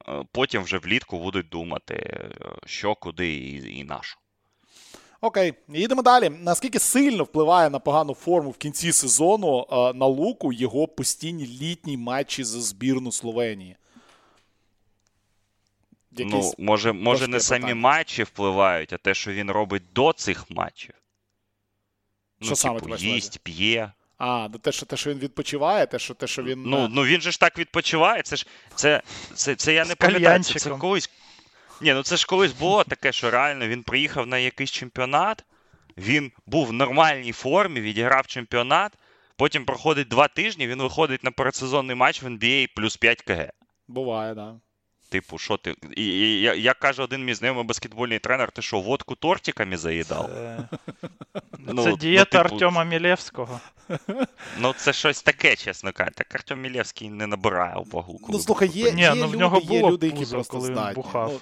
Е, 0.08 0.24
Потім 0.32 0.64
вже 0.64 0.78
влітку 0.78 1.20
будуть 1.20 1.50
думати, 1.50 1.94
е, 1.96 2.30
що, 2.66 2.96
куди 2.96 3.34
і, 3.34 3.80
і 3.80 3.84
на 3.84 4.00
що. 4.02 4.18
Окей, 5.22 5.54
їдемо 5.70 6.02
далі. 6.02 6.30
Наскільки 6.30 6.80
сильно 6.80 7.24
впливає 7.24 7.70
на 7.70 7.80
погану 7.80 8.14
форму 8.14 8.50
в 8.50 8.58
кінці 8.58 8.92
сезону 8.92 9.68
на 9.96 10.06
луку 10.06 10.54
його 10.54 10.88
постійні 10.88 11.46
літні 11.46 11.98
матчі 11.98 12.44
за 12.44 12.62
збірну 12.62 13.12
Словенії? 13.12 13.76
Якийсь... 16.18 16.56
Ну, 16.58 16.66
може, 16.66 16.92
може 16.92 17.28
не 17.28 17.40
самі 17.40 17.62
питання. 17.62 17.82
матчі 17.82 18.24
впливають, 18.24 18.94
а 18.94 18.98
те, 18.98 19.14
що 19.14 19.32
він 19.32 19.52
робить 19.52 19.84
до 19.94 20.14
цих 20.14 20.52
матчів. 20.52 20.94
Ну, 22.40 22.48
Що 22.48 22.56
саме 22.56 22.80
типу, 22.80 22.90
на 22.90 22.96
їсть, 22.96 23.40
п'є. 23.44 23.92
А, 24.18 24.48
ну 24.52 24.58
те, 24.58 24.72
що 24.72 24.86
те, 24.86 24.98
що 24.98 25.10
він 25.10 25.20
відпочиває, 25.20 25.86
те, 25.86 26.00
що 26.00 26.14
те, 26.14 26.28
що 26.28 26.44
він. 26.44 26.64
Ну, 26.66 26.86
е, 26.86 26.88
ну 26.92 27.04
він 27.04 27.22
же 27.22 27.32
ж 27.32 27.40
так 27.40 27.60
відпочиває. 27.60 28.22
Це 28.22 28.36
ж 28.36 28.48
це, 28.76 29.02
це, 29.34 29.56
це 29.56 29.74
я 29.74 29.86
не 29.86 29.96
пам'ятаю. 29.96 30.44
Це, 30.44 30.60
це 30.60 30.70
колись. 30.70 31.10
Ні, 31.82 31.94
ну 31.94 32.04
це 32.04 32.18
ж 32.18 32.26
колись 32.26 32.52
було 32.52 32.84
таке, 32.84 33.12
що 33.12 33.32
реально 33.32 33.68
він 33.68 33.84
приїхав 33.84 34.28
на 34.28 34.38
якийсь 34.38 34.72
чемпіонат, 34.72 35.46
він 35.98 36.32
був 36.46 36.68
в 36.68 36.74
нормальній 36.74 37.32
формі, 37.32 37.82
відіграв 37.82 38.28
чемпіонат. 38.28 38.94
Потім 39.36 39.66
проходить 39.66 40.08
два 40.08 40.28
тижні, 40.28 40.68
він 40.68 40.82
виходить 40.82 41.24
на 41.24 41.32
передсезонний 41.32 41.96
матч 41.96 42.24
в 42.24 42.28
NBA 42.28 42.68
плюс 42.76 42.98
5 42.98 43.22
КГ. 43.22 43.50
Буває, 43.88 44.36
так. 44.36 44.54
Да. 44.54 44.60
Типу, 45.14 45.38
що 45.38 45.58
ти. 45.58 45.76
І, 45.96 46.06
і, 46.06 46.42
я- 46.42 46.54
як 46.54 46.80
каже 46.80 47.04
один 47.04 47.26
мій 47.26 47.34
знайомий 47.34 47.64
баскетбольний 47.64 48.20
тренер, 48.20 48.52
ти 48.52 48.62
що, 48.62 48.80
водку 48.80 49.16
тортиками 49.16 49.78
заїдав? 49.78 50.30
Це, 50.34 50.60
Ну, 51.68 51.84
це 51.84 51.90
ну, 51.90 51.98
дієта 51.98 52.44
типу, 52.44 52.54
Артема 52.54 52.84
Мілєвського. 52.84 53.60
Ну, 54.58 54.74
це 54.78 54.94
щось 54.94 55.22
таке, 55.24 55.56
чесно 55.56 55.92
кажучи. 55.94 56.16
Так 56.16 56.36
Артем 56.36 56.62
Мілєвський 56.62 57.10
не 57.10 57.28
набирає 57.28 57.76
вагу. 57.92 58.20
Ну, 58.30 58.40
слухай, 58.40 58.68
є, 58.68 58.92
Ні, 58.92 59.02
є 59.02 59.14
ну, 59.16 59.24
в 59.26 59.28
люди, 59.28 59.38
нього 59.38 59.60
є 59.60 59.82
люди, 59.90 60.06
які 60.06 60.20
пузо, 60.20 60.36
просто 60.36 60.54
коли 60.54 60.70
він 60.70 60.76
здатні. 60.76 60.96
бухав. 61.04 61.42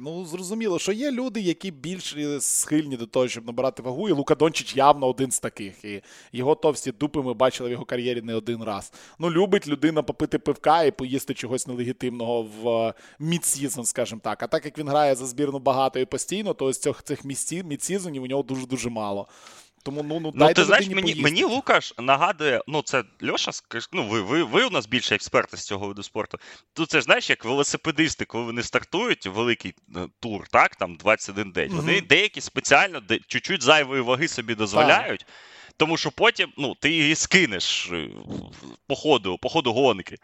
Ну, 0.00 0.24
зрозуміло, 0.24 0.78
що 0.78 0.92
є 0.92 1.10
люди, 1.10 1.40
які 1.40 1.70
більш 1.70 2.16
е, 2.16 2.40
схильні 2.40 2.96
до 2.96 3.06
того, 3.06 3.28
щоб 3.28 3.46
набирати 3.46 3.82
вагу, 3.82 4.08
і 4.08 4.12
Лука 4.12 4.34
Дончич 4.34 4.76
явно 4.76 5.08
один 5.08 5.30
з 5.30 5.40
таких. 5.40 5.84
І 5.84 6.02
його 6.32 6.54
товсті 6.54 6.92
дупи 6.92 7.22
ми 7.22 7.34
бачили 7.34 7.68
в 7.68 7.72
його 7.72 7.84
кар'єрі 7.84 8.22
не 8.22 8.34
один 8.34 8.64
раз. 8.64 8.92
Ну, 9.18 9.30
любить 9.30 9.68
людина 9.68 10.02
попити 10.02 10.38
пивка 10.38 10.82
і 10.82 10.90
поїсти 10.90 11.34
чогось 11.34 11.66
нелегітимного 11.66 12.42
в 12.42 12.68
е, 12.68 12.94
midseason, 13.18 13.84
скажімо 13.84 14.20
так. 14.24 14.42
А 14.42 14.46
так 14.46 14.64
як 14.64 14.78
він 14.78 14.88
грає 14.88 15.14
за 15.14 15.26
збірну 15.26 15.58
багато 15.58 15.98
і 15.98 16.04
постійно, 16.04 16.54
то 16.54 16.64
ось 16.64 16.78
цих, 17.04 17.24
midseason 17.64 18.08
-ів 18.08 18.22
у 18.22 18.26
нього 18.26 18.42
дуже-дуже 18.42 18.90
мало. 18.90 19.28
Тому 19.88 20.02
ну, 20.02 20.20
ну, 20.20 20.32
Ну, 20.34 20.52
ти 20.52 20.64
знаєш, 20.64 20.88
мені, 20.88 21.14
мені 21.14 21.44
Лукаш 21.44 21.94
нагадує, 21.98 22.62
ну 22.66 22.82
це 22.82 23.04
Льоша, 23.22 23.50
ну 23.92 24.08
ви, 24.08 24.20
ви, 24.20 24.42
ви 24.42 24.64
у 24.64 24.70
нас 24.70 24.86
більше 24.86 25.14
експерти 25.14 25.56
з 25.56 25.64
цього 25.64 25.88
виду 25.88 26.02
спорту. 26.02 26.38
Тут 26.72 26.90
це 26.90 26.98
ж 26.98 27.04
знаєш, 27.04 27.30
як 27.30 27.44
велосипедисти, 27.44 28.24
коли 28.24 28.44
вони 28.44 28.62
стартують 28.62 29.26
великий 29.26 29.74
е, 29.96 30.08
тур, 30.20 30.48
так, 30.48 30.76
там 30.76 30.96
21 30.96 31.52
день. 31.52 31.70
Вони 31.72 32.00
деякі 32.00 32.40
спеціально 32.40 33.00
де, 33.00 33.18
чуть-чуть 33.26 33.62
зайвої 33.62 34.02
ваги 34.02 34.28
собі 34.28 34.54
дозволяють. 34.54 35.26
Тому 35.78 35.96
що 35.96 36.10
потім 36.10 36.52
ну, 36.56 36.74
ти 36.74 36.90
її 36.90 37.14
скинеш 37.14 37.90
е, 37.92 38.08
по 38.86 38.96
ходу, 38.96 39.38
по 39.38 39.48
ходу 39.48 39.72
гонки. 39.72 40.16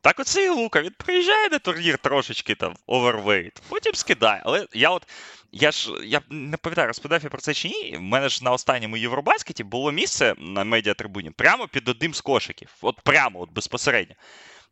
Так 0.00 0.20
оце 0.20 0.44
і 0.44 0.48
Лука. 0.48 0.82
Він 0.82 0.92
приїжджає 0.96 1.48
на 1.48 1.58
турнір 1.58 1.98
трошечки 1.98 2.54
там 2.54 2.76
overweight, 2.86 3.62
потім 3.68 3.94
скидає. 3.94 4.42
Але 4.44 4.66
я 4.72 4.90
от 4.90 5.08
я 5.52 5.72
ж 5.72 5.92
я 6.04 6.20
не 6.30 6.56
пам'ятаю, 6.56 6.88
розповідав 6.88 7.24
я 7.24 7.30
про 7.30 7.40
це 7.40 7.54
чи 7.54 7.68
ні. 7.68 7.96
У 7.96 8.00
мене 8.00 8.28
ж 8.28 8.44
на 8.44 8.52
останньому 8.52 8.96
Євробаскеті 8.96 9.64
було 9.64 9.92
місце 9.92 10.34
на 10.38 10.64
медіатрибуні 10.64 11.30
прямо 11.30 11.68
під 11.68 11.88
одним 11.88 12.14
з 12.14 12.20
кошиків. 12.20 12.68
От 12.82 13.00
прямо, 13.00 13.40
от 13.40 13.50
безпосередньо. 13.50 14.14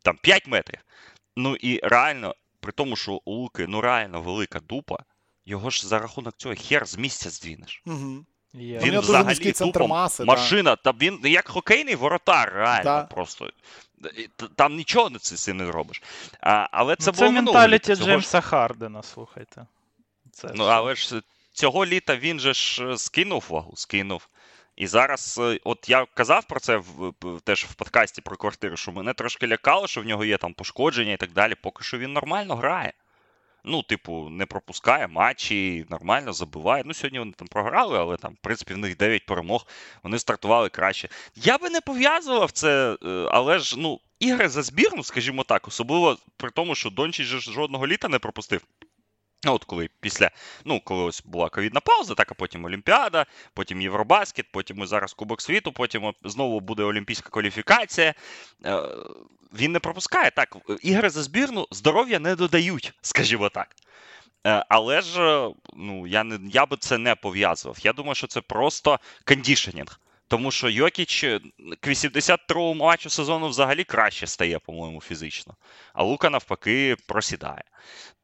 Там 0.02 0.18
5 0.22 0.46
метрів. 0.46 0.80
Ну 1.36 1.56
і 1.56 1.80
реально, 1.82 2.34
при 2.60 2.72
тому, 2.72 2.96
що 2.96 3.20
у 3.24 3.32
Луки 3.32 3.66
ну 3.68 3.80
реально 3.80 4.20
велика 4.20 4.60
дупа, 4.60 4.98
його 5.44 5.70
ж 5.70 5.86
за 5.86 5.98
рахунок 5.98 6.34
цього 6.36 6.54
хер 6.54 6.86
з 6.86 6.96
місця 6.96 7.30
здвінеш. 7.30 7.82
Угу. 7.86 8.24
Є. 8.54 8.78
Він 8.78 9.00
взагалі 9.00 9.52
тупо 9.52 9.88
маси, 9.88 10.24
машина, 10.24 10.76
та 10.76 10.90
він 11.00 11.20
як 11.24 11.48
хокейний 11.48 11.94
воротар, 11.94 12.52
реально 12.54 12.84
Да. 12.84 13.02
просто. 13.02 13.50
Там 14.56 14.76
нічого 14.76 15.10
не 15.10 15.18
з 15.18 15.22
цим 15.42 15.56
не 15.56 15.66
зробиш. 15.66 16.02
А, 16.40 16.68
але 16.72 16.96
це 16.96 17.04
Це, 17.04 17.12
було 17.12 17.26
це 17.26 17.30
менталіті. 17.32 17.94
Ж- 17.94 18.04
Джеймса 18.04 18.40
Хардена, 18.40 19.02
слухайте. 19.02 19.66
Це 20.32 20.48
Ну, 20.54 20.64
все. 20.64 20.72
але 20.72 20.94
ж 20.94 21.22
цього 21.52 21.86
літа 21.86 22.16
він 22.16 22.40
же 22.40 22.54
ж 22.54 22.84
е, 22.88 22.98
скинув 22.98 23.44
вагу, 23.48 23.72
скинув. 23.76 24.28
І 24.76 24.86
зараз, 24.86 25.40
е, 25.42 25.58
от 25.64 25.88
я 25.88 26.06
казав 26.14 26.44
про 26.44 26.60
це 26.60 26.76
в, 26.76 27.12
в- 27.22 27.40
теж 27.40 27.64
в 27.64 27.74
подкасті 27.74 28.20
про 28.20 28.36
квартиру, 28.36 28.76
що 28.76 28.92
мене 28.92 29.12
трошки 29.14 29.46
лякало, 29.48 29.86
що 29.86 30.00
в 30.00 30.04
нього 30.04 30.24
є 30.24 30.38
там 30.38 30.54
пошкодження 30.54 31.12
і 31.12 31.16
так 31.16 31.32
далі. 31.32 31.54
Поки 31.54 31.84
що 31.84 31.98
він 31.98 32.12
нормально 32.12 32.56
грає. 32.56 32.92
Ну, 33.64 33.82
типу, 33.82 34.28
не 34.30 34.46
пропускає 34.46 35.08
матчі, 35.08 35.86
нормально 35.90 36.32
забиває. 36.32 36.82
Ну, 36.86 36.94
сьогодні 36.94 37.18
вони 37.18 37.32
там 37.32 37.48
програли, 37.48 37.98
але 37.98 38.16
там, 38.16 38.32
в 38.32 38.38
принципі, 38.40 38.74
в 38.74 38.78
них 38.78 38.96
9 38.96 39.26
перемог, 39.26 39.66
вони 40.02 40.18
стартували 40.18 40.68
краще. 40.68 41.08
Я 41.36 41.58
би 41.58 41.70
не 41.70 41.80
пов'язував 41.80 42.50
це, 42.50 42.96
е, 43.02 43.28
але 43.30 43.58
ж, 43.58 43.74
ну, 43.78 44.00
ігри 44.20 44.48
за 44.48 44.62
збірну, 44.62 45.04
скажімо 45.04 45.42
так, 45.42 45.68
особливо 45.68 46.18
при 46.36 46.50
тому, 46.50 46.74
що 46.74 46.90
Дончич 46.90 47.26
жодного 47.26 47.86
літа 47.86 48.08
не 48.08 48.18
пропустив. 48.18 48.60
Ну, 49.44 49.54
От 49.54 49.64
коли 49.64 49.88
після, 50.00 50.30
ну, 50.64 50.80
коли 50.84 51.02
ось 51.04 51.22
була 51.24 51.48
ковідна 51.48 51.80
пауза, 51.80 52.14
так, 52.14 52.32
а 52.32 52.34
потім 52.34 52.64
Олімпіада, 52.64 53.26
потім 53.54 53.80
Євробаскет, 53.80 54.46
потім 54.52 54.82
і 54.82 54.86
зараз 54.86 55.12
Кубок 55.12 55.42
світу, 55.42 55.72
потім 55.72 56.12
знову 56.24 56.60
буде 56.60 56.82
олімпійська 56.82 57.30
кваліфікація. 57.30 58.14
Е, 58.64 58.82
Він 59.54 59.72
не 59.72 59.78
пропускає. 59.78 60.30
Так, 60.30 60.56
ігри 60.82 61.10
за 61.10 61.22
збірну 61.22 61.66
здоров'я 61.70 62.18
не 62.18 62.36
додають, 62.36 62.92
скажімо 63.02 63.48
так. 63.48 63.76
Е, 64.46 64.64
Але 64.68 65.00
ж 65.00 65.22
е, 65.22 65.50
ну, 65.76 66.06
я, 66.06 66.24
не, 66.24 66.38
я 66.50 66.66
би 66.66 66.76
це 66.76 66.98
не 66.98 67.14
пов'язував. 67.14 67.78
Я 67.82 67.92
думаю, 67.92 68.14
що 68.14 68.26
це 68.26 68.40
просто 68.40 68.98
кондішенінг. 69.24 70.00
Тому 70.28 70.50
що 70.50 70.68
Йокіч 70.68 71.20
к 71.80 71.90
83-му 71.90 72.74
матчу 72.74 73.10
сезону 73.10 73.48
взагалі 73.48 73.84
краще 73.84 74.26
стає, 74.26 74.58
по-моєму, 74.58 75.00
фізично. 75.00 75.54
А 75.92 76.02
Лука 76.02 76.30
навпаки 76.30 76.96
просідає. 77.06 77.62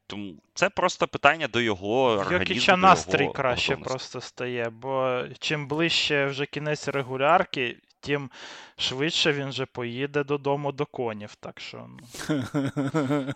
Тому 0.07 0.35
це 0.55 0.71
просто 0.71 1.09
питання 1.09 1.49
до 1.49 1.61
його 1.61 2.17
В 2.17 2.19
організму. 2.19 2.39
Йокіча 2.39 2.77
настрій 2.77 3.23
його 3.23 3.33
краще 3.33 3.73
готовності. 3.73 3.91
просто 3.91 4.21
стає, 4.21 4.71
бо 4.71 5.23
чим 5.39 5.69
ближче 5.69 6.27
вже 6.27 6.47
кінець 6.47 6.89
регулярки, 6.89 7.77
тим 8.01 8.31
швидше 8.77 9.33
він 9.33 9.49
вже 9.49 9.67
поїде 9.67 10.25
додому 10.25 10.73
до 10.73 10.87
конів. 10.87 11.35
Так 11.35 11.61
що 11.61 11.87
ну. 11.89 11.99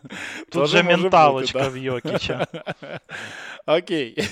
тут 0.52 0.68
же 0.68 0.82
менталочка 0.82 1.58
бути, 1.58 1.70
да. 1.70 1.76
в 1.76 1.76
Йокіча. 1.76 2.46
Окей. 3.66 4.28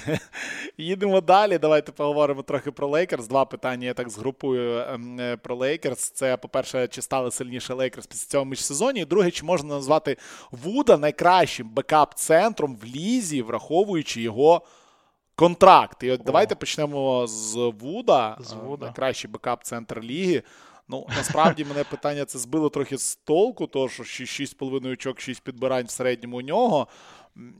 Їдемо 0.80 1.20
далі. 1.20 1.58
Давайте 1.58 1.92
поговоримо 1.92 2.42
трохи 2.42 2.70
про 2.70 2.88
Лейкерс. 2.88 3.26
Два 3.26 3.44
питання 3.44 3.86
я 3.86 3.94
так 3.94 4.10
згрупую 4.10 4.84
ем, 4.88 5.20
е, 5.20 5.36
про 5.36 5.56
Лейкерс. 5.56 6.10
Це, 6.10 6.36
по-перше, 6.36 6.88
чи 6.88 7.02
стали 7.02 7.30
сильніше 7.30 7.74
Лейкерс 7.74 8.06
після 8.06 8.30
цього 8.30 8.44
міжсезоні. 8.44 9.00
І 9.00 9.04
друге, 9.04 9.30
чи 9.30 9.44
можна 9.44 9.74
назвати 9.74 10.16
Вуда 10.50 10.96
найкращим 10.96 11.68
бекап-центром 11.68 12.76
в 12.76 12.84
лізі, 12.84 13.42
враховуючи 13.42 14.22
його 14.22 14.62
контракт. 15.34 16.02
І 16.02 16.10
от 16.10 16.20
давайте 16.26 16.54
почнемо 16.54 17.26
з 17.26 17.54
Вуда. 17.80 18.36
З 18.40 18.52
Е, 18.52 18.56
Вуда. 18.56 18.84
Найкращий 18.86 19.30
бекап-центр 19.30 20.00
ліги. 20.00 20.42
Ну, 20.88 21.06
насправді 21.16 21.64
мене 21.64 21.84
питання 21.84 22.24
це 22.24 22.38
збило 22.38 22.68
трохи 22.68 22.98
з 22.98 23.16
толку, 23.16 23.66
тому 23.66 23.88
що 23.88 24.02
6,5 24.02 24.92
очок, 24.92 25.20
6 25.20 25.42
підбирань 25.42 25.86
в 25.86 25.90
середньому 25.90 26.36
у 26.36 26.40
нього. 26.40 26.88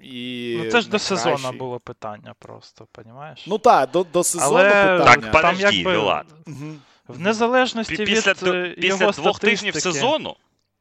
І 0.03 0.57
Ну 0.59 0.71
це 0.71 0.81
ж 0.81 0.89
до 0.89 0.99
сезону 0.99 1.53
було 1.53 1.81
питання 1.81 2.35
просто, 2.39 2.87
понімаєш? 2.93 3.45
Ну 3.47 3.59
так, 3.59 3.91
до, 3.91 4.05
до 4.05 4.25
сезону 4.25 4.57
Але 4.57 4.71
питання. 4.71 5.05
Так, 5.05 5.43
там 5.43 5.55
подожди, 5.57 5.77
якби. 5.77 6.25
Мгм, 6.47 6.81
в 7.09 7.21
незалежності 7.21 7.97
Після, 7.97 8.33
від 8.33 8.43
е, 8.43 8.75
після 8.81 8.89
його 8.89 9.13
двох 9.13 9.39
тижнів 9.41 9.75
сезону. 9.75 10.37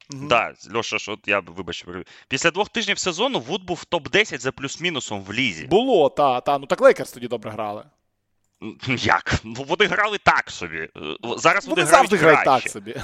мгм. 0.09 0.27
да, 0.27 0.53
Льоша, 0.75 0.99
що 0.99 1.17
я 1.25 1.39
вибач, 1.39 1.85
після 2.27 2.51
двох 2.51 2.69
тижнів 2.69 2.97
сезону 2.99 3.39
Вуд 3.39 3.63
був 3.63 3.85
топ-10 3.91 4.39
за 4.39 4.51
плюс-мінусом 4.51 5.21
в 5.21 5.33
лізі. 5.33 5.65
Було, 5.65 6.09
та, 6.09 6.41
та. 6.41 6.57
Ну 6.57 6.65
так 6.65 6.81
Лейкерс 6.81 7.11
тоді 7.11 7.27
добре 7.27 7.51
грали. 7.51 7.83
Як? 8.87 9.33
Ну 9.43 9.63
вони 9.67 9.85
грали 9.85 10.17
так 10.17 10.51
собі. 10.51 10.77
Е, 10.77 10.89
Зараз 11.37 11.67
Вони 11.67 11.81
вони, 11.81 11.91
завжди 11.91 12.17
грають 12.17 12.39
грають 12.39 12.63
так 12.63 12.71
собі. 12.71 12.95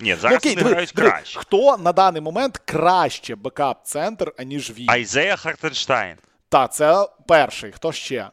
Ні, 0.00 0.10
Ну, 0.10 0.16
зараз 0.16 0.36
окей, 0.38 0.50
вони 0.52 0.62
диви, 0.62 0.70
грають 0.70 0.92
диви, 0.96 1.08
краще. 1.10 1.38
хто 1.40 1.76
на 1.76 1.92
даний 1.92 2.22
момент 2.22 2.58
краще 2.64 3.34
бекап-центр, 3.34 4.32
аніж 4.38 4.70
він? 4.70 4.90
Айзея 4.90 5.36
Хартенштайн. 5.36 6.16
Та, 6.48 6.68
це 6.68 7.08
перший. 7.28 7.72
Хто 7.72 7.92
ще? 7.92 8.30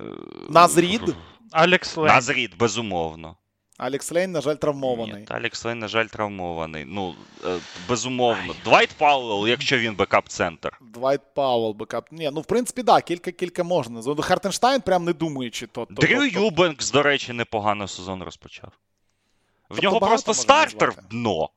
Е, 0.00 0.04
Наз 0.50 0.78
Рід? 0.78 1.16
Алекс 1.52 1.96
Лен. 1.96 2.08
Наз 2.14 2.32
Рід, 2.32 2.56
безумовно. 2.58 3.36
Алекс 3.78 4.12
Лен, 4.12 4.32
на 4.32 4.40
жаль, 4.40 4.54
травмований. 4.54 5.14
Ні, 5.20 5.24
та 5.24 5.34
Алекс 5.34 5.64
Лейн, 5.64 5.78
на 5.78 5.88
жаль, 5.88 6.06
травмований. 6.06 6.84
Ну, 6.84 7.14
е, 7.44 7.58
безумовно. 7.88 8.54
Двайт 8.64 8.90
Пауелл, 8.98 9.48
якщо 9.48 9.78
він 9.78 9.94
бекап-центр. 9.94 10.78
Двайт 10.80 11.20
Пауелл, 11.34 11.72
бекап. 11.74 12.12
Ні, 12.12 12.30
ну 12.32 12.40
в 12.40 12.44
принципі, 12.46 12.82
так, 12.82 12.86
да, 12.96 13.00
кілька-кілька 13.00 13.64
можна. 13.64 14.22
Хартенштайн, 14.22 14.80
прям 14.80 15.04
не 15.04 15.12
думаючи, 15.12 15.66
то. 15.66 15.86
то 15.86 15.94
Дрю 15.94 16.14
то- 16.14 16.30
то- 16.30 16.40
Юбенкс, 16.44 16.90
до 16.90 17.02
речі, 17.02 17.32
непогано 17.32 17.88
сезон 17.88 18.22
розпочав. 18.22 18.68
В 18.68 19.68
Тобто 19.68 19.82
нього 19.82 20.00
просто 20.00 20.34
стартер 20.34 20.88
назвати. 20.88 21.08
дно. 21.10 21.50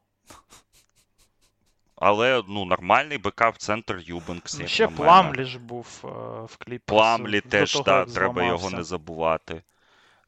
Але 1.95 2.43
ну, 2.47 2.65
нормальний 2.65 3.17
бекап-центр 3.17 4.01
Юбенкс. 4.05 4.53
Ну, 4.53 4.59
як 4.59 4.69
Ще. 4.69 4.87
Пламлі 4.87 5.45
ж 5.45 5.59
був 5.59 5.87
е, 6.03 6.07
в 6.45 6.57
кліпі. 6.57 6.83
Пламлі 6.85 7.41
теж, 7.41 7.81
да, 7.85 8.05
треба 8.05 8.43
його 8.45 8.69
не 8.69 8.83
забувати. 8.83 9.61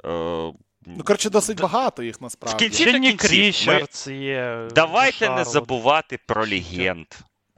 Е, 0.05 0.53
Ну, 0.97 1.03
коротше, 1.03 1.29
досить 1.29 1.61
багато 1.61 2.03
їх 2.03 2.21
насправді. 2.21 2.65
кінці- 2.65 2.81
Ще 2.81 2.91
та 2.91 2.99
Ми- 2.99 3.17
Річардс 3.23 4.07
є. 4.07 4.67
Давайте 4.75 5.29
не 5.29 5.45
забувати 5.45 6.19
про 6.25 6.47
легенд. 6.47 7.07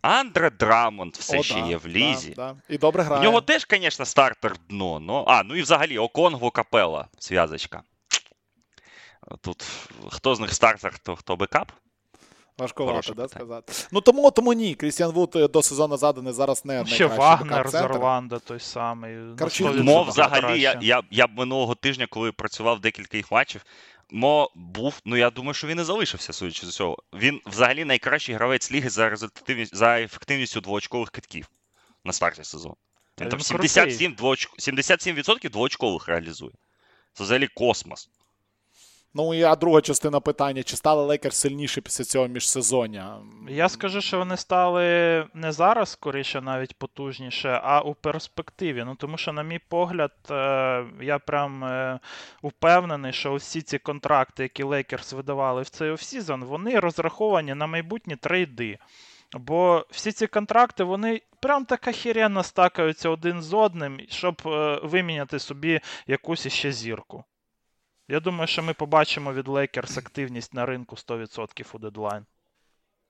Андре 0.01 0.50
Драмонд 0.50 1.15
все 1.15 1.39
О, 1.39 1.43
ще 1.43 1.61
да, 1.61 1.67
є 1.67 1.77
в 1.77 1.88
лізі. 1.88 2.33
да. 2.35 2.55
І 2.69 2.77
добре 2.77 3.03
грає. 3.03 3.19
У 3.21 3.23
нього 3.23 3.41
теж, 3.41 3.67
звісно, 3.71 4.05
стартер 4.05 4.53
дно. 4.69 5.00
Но... 5.00 5.25
А, 5.27 5.43
ну 5.43 5.55
і 5.55 5.61
взагалі 5.61 5.97
Оконгву 5.98 6.51
Капела, 6.51 7.07
зв'язочка. 7.19 7.83
Тут 9.41 9.63
хто 10.11 10.35
з 10.35 10.39
них 10.39 10.53
стартер, 10.53 10.93
хто, 10.93 11.15
хто 11.15 11.35
бекап? 11.35 11.71
Важковато, 12.58 12.93
Хороше 12.93 13.13
да, 13.13 13.27
сказати. 13.27 13.74
Ну 13.91 14.01
тому, 14.01 14.31
тому 14.31 14.53
ні. 14.53 14.75
Крістіан 14.75 15.12
Вуд 15.12 15.31
е, 15.36 15.48
до 15.48 15.62
сезону 15.62 15.98
заданий 15.98 16.34
зараз 16.34 16.65
не 16.65 16.79
Ну, 16.79 16.86
Ще 16.86 17.05
Вагнер 17.05 17.70
з. 17.70 17.81
Орландо 17.81 18.39
той 18.39 18.60
самий. 18.60 19.36
Коротше, 19.38 19.63
100% 19.63 19.84
Мо 19.84 20.03
взагалі, 20.03 20.62
я, 20.62 20.79
я, 20.81 21.01
я 21.12 21.27
б 21.27 21.38
минулого 21.38 21.75
тижня, 21.75 22.08
коли 22.10 22.31
працював 22.31 22.79
декілька 22.79 23.17
їх 23.17 23.31
матчів, 23.31 23.65
Мо 24.10 24.51
був, 24.55 25.00
ну 25.05 25.17
я 25.17 25.29
думаю, 25.29 25.53
що 25.53 25.67
він 25.67 25.79
і 25.79 25.84
залишився, 25.84 26.34
судячи 26.34 26.65
з 26.65 26.70
усього. 26.70 26.98
Він 27.13 27.41
взагалі 27.46 27.86
найкращий 27.86 28.36
гравець 28.36 28.72
ліги 28.72 28.89
за 28.89 29.10
результативність 29.10 29.75
за 29.75 30.01
ефективністю 30.01 30.62
двоочкових 30.62 31.10
китків 31.10 31.50
на 32.03 32.13
старті 32.13 32.43
сезону. 32.43 32.75
Та 33.15 33.24
Він 33.24 33.29
там 33.29 33.39
він 33.39 33.43
77, 33.43 34.13
двооч... 34.13 34.50
77% 34.60 35.50
двоочкових 35.50 36.08
реалізує. 36.08 36.51
Це 37.13 37.24
взагалі 37.24 37.48
космос. 37.48 38.10
Ну 39.13 39.34
і 39.34 39.44
а 39.44 39.56
друга 39.56 39.82
частина 39.82 40.20
питання: 40.20 40.63
чи 40.63 40.75
стали 40.75 41.03
Лейкерс 41.06 41.38
сильніше 41.38 41.82
після 41.82 42.03
цього 42.03 42.27
міжсезоння? 42.27 43.18
Я 43.50 43.70
скажу, 43.70 44.01
що 44.01 44.18
вони 44.18 44.38
стали 44.38 44.84
не 45.34 45.51
зараз, 45.51 45.89
скоріше, 45.89 46.41
навіть 46.41 46.77
потужніше, 46.77 47.62
а 47.63 47.82
у 47.82 47.94
перспективі. 47.94 48.84
Ну 48.86 48.96
тому 48.96 49.18
що, 49.18 49.34
на 49.34 49.44
мій 49.44 49.60
погляд, 49.60 50.12
е, 50.30 50.86
я 51.01 51.20
прям 51.20 51.63
е, 51.63 52.00
упевнений, 52.41 53.13
що 53.13 53.36
всі 53.36 53.62
ці 53.62 53.77
контракти, 53.77 54.44
які 54.44 54.63
Лейкерс 54.63 55.13
видавали 55.13 55.62
в 55.62 55.70
цей 55.70 55.89
offseason, 55.89 56.43
вони 56.44 56.80
розраховані 56.80 57.53
на 57.53 57.68
майбутні 57.68 58.15
трейди. 58.15 58.77
Бо 59.34 59.86
всі 59.89 60.12
ці 60.12 60.27
контракти, 60.27 60.84
вони 60.84 61.22
прям 61.41 61.65
так 61.65 61.88
охеренно 61.88 62.44
стакаються 62.44 63.10
один 63.10 63.41
з 63.41 63.53
одним, 63.53 64.00
щоб 64.10 64.41
е, 64.46 64.80
виміняти 64.84 65.39
собі 65.39 65.80
якусь 66.08 66.46
іще 66.46 66.72
зірку. 66.72 67.24
Я 68.12 68.20
думаю, 68.20 68.48
що 68.48 68.63
ми 68.63 68.74
побачимо 68.74 69.34
від 69.34 69.48
Лейкерс 69.48 69.98
активність 69.98 70.53
на 70.53 70.65
ринку 70.65 70.96
100% 70.96 71.65
у 71.74 71.80
дедлайн. 71.80 72.25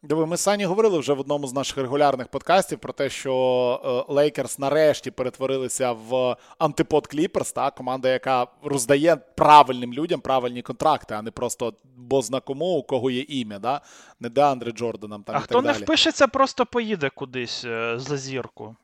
Диви, 0.03 0.25
ми 0.25 0.37
з 0.37 0.41
Сані 0.41 0.65
говорили 0.65 0.99
вже 0.99 1.13
в 1.13 1.19
одному 1.19 1.47
з 1.47 1.53
наших 1.53 1.77
регулярних 1.77 2.27
подкастів 2.27 2.79
про 2.79 2.93
те, 2.93 3.09
що 3.09 4.05
Лейкерс 4.09 4.59
нарешті 4.59 5.11
перетворилися 5.11 5.91
в 5.91 6.35
антипод 6.57 7.07
Кліперс, 7.07 7.51
та 7.51 7.71
команда, 7.71 8.09
яка 8.09 8.47
роздає 8.63 9.15
правильним 9.15 9.93
людям 9.93 10.21
правильні 10.21 10.61
контракти, 10.61 11.13
а 11.13 11.21
не 11.21 11.31
просто 11.31 11.73
бозна 11.95 12.39
кому, 12.39 12.65
у 12.65 12.83
кого 12.83 13.11
є 13.11 13.21
ім'я, 13.21 13.59
да? 13.59 13.81
не 14.19 14.29
Деандре 14.29 14.71
Джорданом 14.71 15.23
там 15.23 15.35
а 15.35 15.39
і 15.39 15.41
хто 15.41 15.55
так 15.55 15.65
не 15.65 15.73
далі. 15.73 15.83
впишеться, 15.83 16.27
просто 16.27 16.65
поїде 16.65 17.09
кудись 17.09 17.65
е, 17.65 17.99
за 17.99 18.17
зірку. 18.17 18.75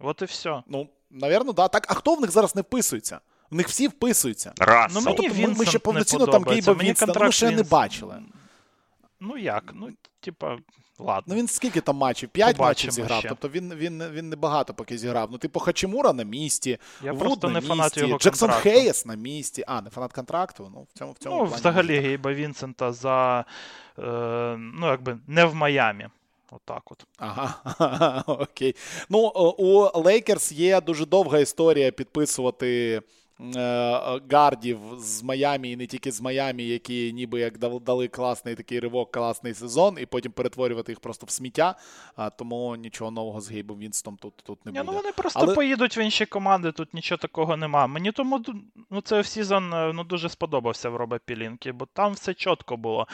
От 0.00 0.22
і 0.22 0.24
все. 0.24 0.62
Ну, 0.66 0.88
навірно, 1.10 1.52
да. 1.52 1.68
Так, 1.68 1.86
а 1.88 1.94
хто 1.94 2.14
в 2.14 2.20
них 2.20 2.30
зараз 2.30 2.56
не 2.56 2.62
вписується? 2.62 3.20
В 3.50 3.54
них 3.54 3.68
всі 3.68 3.88
вписуються. 3.88 4.52
Раз. 4.58 4.92
Ну, 4.94 5.00
Ну, 5.00 5.06
мені 5.06 5.28
тобто 5.28 5.42
ми, 5.42 5.54
ми 5.58 5.66
ще 5.66 5.78
повноцінно 5.78 6.26
там. 6.26 6.44
Гейба 6.44 6.74
ми 6.74 6.94
контракт 6.94 7.34
ще 7.34 7.50
не 7.50 7.62
бачили. 7.62 8.22
Ну 9.20 9.38
як? 9.38 9.70
Ну, 9.74 9.88
типа, 10.20 10.58
ладно. 10.98 11.24
Ну 11.26 11.34
він 11.34 11.48
скільки 11.48 11.80
там 11.80 11.96
матчів? 11.96 12.28
П'ять 12.28 12.58
матчів 12.58 12.90
зіграв. 12.90 13.18
ще. 13.18 13.28
Тобто 13.28 13.48
він, 13.48 13.74
він, 13.74 14.04
він 14.10 14.28
не 14.28 14.36
багато 14.36 14.74
поки 14.74 14.98
зіграв. 14.98 15.28
Ну, 15.32 15.38
типу, 15.38 15.60
Хачимура 15.60 16.12
на 16.12 16.22
місці, 16.22 16.78
Я 17.02 17.12
Вуд 17.12 17.20
просто 17.20 17.48
на 17.48 17.60
не 17.60 17.60
фанат 17.60 17.84
місці, 17.84 18.00
його 18.00 18.18
Джексон 18.18 18.48
контракту. 18.48 18.70
Хейс 18.70 19.06
на 19.06 19.14
місці. 19.14 19.64
А, 19.66 19.82
не 19.82 19.90
фанат 19.90 20.12
контракту. 20.12 20.70
Ну, 20.74 20.86
в 20.94 20.98
цьому, 20.98 21.12
в 21.12 21.18
цьому 21.18 21.36
Ну, 21.36 21.42
плані 21.46 21.60
взагалі. 21.60 21.98
Гейба 21.98 22.32
Вінсента 22.32 22.92
за. 22.92 23.44
Е, 23.98 24.02
ну, 24.58 24.86
якби 24.86 25.18
не 25.26 25.44
в 25.44 25.54
Майамі. 25.54 26.08
Отак 26.50 26.92
от. 26.92 27.04
Ага, 27.18 28.22
окей. 28.26 28.74
Ну, 29.08 29.18
у 29.58 30.00
Лейкерс 30.00 30.52
є 30.52 30.80
дуже 30.80 31.06
довга 31.06 31.38
історія 31.38 31.90
підписувати 31.90 32.92
е, 32.96 33.02
гардів 34.30 34.78
з 34.98 35.22
Майамі 35.22 35.70
і 35.70 35.76
не 35.76 35.86
тільки 35.86 36.12
з 36.12 36.20
Майамі, 36.20 36.64
які 36.64 37.12
ніби 37.12 37.40
як 37.40 37.58
дали, 37.58 38.08
класний 38.08 38.54
такий 38.54 38.80
ривок, 38.80 39.12
класний 39.12 39.54
сезон, 39.54 39.96
і 40.00 40.06
потім 40.06 40.32
перетворювати 40.32 40.92
їх 40.92 41.00
просто 41.00 41.26
в 41.26 41.30
сміття. 41.30 41.74
Тому 42.38 42.76
нічого 42.76 43.10
нового 43.10 43.40
з 43.40 43.50
Гейбом 43.50 43.78
Вінстом 43.78 44.16
тут, 44.16 44.34
тут 44.36 44.66
не 44.66 44.72
Ні, 44.72 44.78
буде. 44.78 44.90
ну 44.90 44.96
вони 44.98 45.12
просто 45.12 45.40
Але- 45.40 45.54
поїдуть 45.54 45.96
в 45.96 45.98
інші 45.98 46.26
команди, 46.26 46.72
тут 46.72 46.94
нічого 46.94 47.18
такого 47.18 47.56
нема. 47.56 47.86
Мені 47.86 48.12
тому 48.12 48.44
ну, 48.90 49.00
цей 49.00 49.24
сезон 49.24 49.68
ну, 49.94 50.04
дуже 50.04 50.28
сподобався 50.28 50.90
в 50.90 50.96
Робе 50.96 51.18
Пілінкі, 51.24 51.72
бо 51.72 51.86
там 51.86 52.12
все 52.12 52.34
чітко 52.34 52.76
було. 52.76 53.08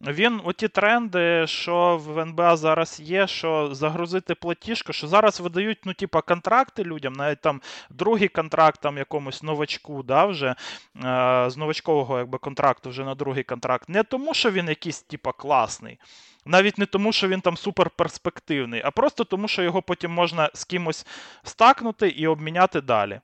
Він, 0.00 0.40
оті 0.44 0.68
тренди, 0.68 1.46
що 1.46 2.00
в 2.06 2.18
НБА 2.18 2.56
зараз 2.56 3.00
є, 3.00 3.26
що 3.26 3.74
загрузити 3.74 4.34
платіжку, 4.34 4.92
що 4.92 5.08
зараз 5.08 5.40
видають, 5.40 5.78
ну, 5.84 5.94
типа, 5.94 6.20
контракти 6.20 6.84
людям, 6.84 7.12
навіть 7.12 7.40
там 7.40 7.60
другий 7.90 8.28
контракт 8.28 8.80
там 8.80 8.98
якомусь 8.98 9.42
новачку, 9.66 10.02
да, 10.02 10.26
вже 10.26 10.46
е, 10.46 10.54
з 11.50 11.56
новачкового 11.56 12.18
якби, 12.18 12.38
контракту 12.38 12.90
вже 12.90 13.04
на 13.04 13.14
другий 13.14 13.44
контракт. 13.44 13.88
Не 13.88 14.02
тому, 14.02 14.34
що 14.34 14.50
він 14.50 14.68
якийсь, 14.68 15.02
типа, 15.02 15.32
класний. 15.32 15.98
Навіть 16.44 16.78
не 16.78 16.86
тому, 16.86 17.12
що 17.12 17.28
він 17.28 17.40
там 17.40 17.56
супер 17.56 17.90
перспективний, 17.90 18.82
а 18.84 18.90
просто 18.90 19.24
тому, 19.24 19.48
що 19.48 19.62
його 19.62 19.82
потім 19.82 20.10
можна 20.10 20.50
з 20.54 20.64
кимось 20.64 21.06
стакнути 21.44 22.08
і 22.08 22.26
обміняти 22.26 22.80
далі. 22.80 23.20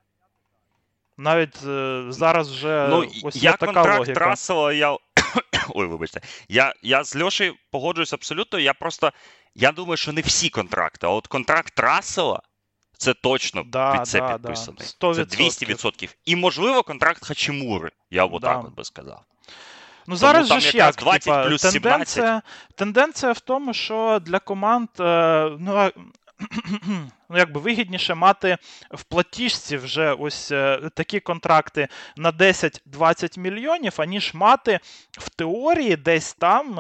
Навіть 1.17 1.67
е, 1.67 2.05
зараз 2.09 2.51
вже 2.51 2.89
Ну, 2.91 3.07
ось 3.25 3.37
я 3.37 3.51
є 3.51 3.57
така 3.57 3.73
контракт 3.73 3.99
логіка. 3.99 4.21
Рассела, 4.21 4.73
я. 4.73 4.97
Ой, 5.75 5.87
вибачте. 5.87 6.21
Я, 6.49 6.75
я 6.83 7.05
з 7.05 7.17
Льошею 7.17 7.55
погоджуюсь 7.71 8.13
абсолютно. 8.13 8.59
Я 8.59 8.75
просто. 8.75 9.13
Я 9.55 9.73
думаю, 9.73 9.97
що 9.97 10.13
не 10.13 10.21
всі 10.21 10.49
контракти, 10.49 11.07
а 11.07 11.11
от 11.11 11.27
контракт 11.27 11.79
Рассела 11.79 12.43
це 13.03 13.15
точно 13.15 13.63
Да, 13.67 13.93
під 13.93 14.07
це 14.07 14.21
да, 14.21 14.29
да. 14.29 14.33
підписаний. 14.39 14.81
100%. 15.01 15.15
Це 15.15 15.23
200%. 15.23 16.15
І, 16.25 16.37
можливо, 16.37 16.83
контракт 16.83 17.27
Хачимури. 17.27 17.91
Я 18.11 18.27
б 18.27 18.31
Да. 18.31 18.37
отак 18.37 18.65
от 18.65 18.75
би 18.75 18.85
сказав. 18.85 19.23
Ну 20.07 20.17
зараз 20.17 20.49
там 20.49 20.61
же 20.61 20.71
ж 20.71 20.77
як, 20.77 20.97
20 20.97 21.25
типа, 21.25 21.45
плюс 21.45 21.63
тенденція, 21.63 22.43
тенденція 22.75 23.33
в 23.33 23.41
тому, 23.41 23.75
що 23.75 24.19
для 24.23 24.39
команд 24.39 24.89
е, 25.01 25.51
ну, 25.59 25.91
ну, 27.29 27.39
якби 27.39 27.61
вигідніше 27.61 28.15
мати 28.15 28.59
в 28.91 29.05
платіжці 29.05 29.77
вже 29.77 30.13
ось 30.13 30.53
е, 30.53 30.91
такі 30.95 31.21
контракти 31.21 31.89
на 32.17 32.33
10-20 32.33 33.39
мільйонів, 33.39 33.93
аніж 33.97 34.35
мати 34.35 34.81
в 35.11 35.29
теорії 35.29 35.97
десь 35.97 36.35
там. 36.35 36.79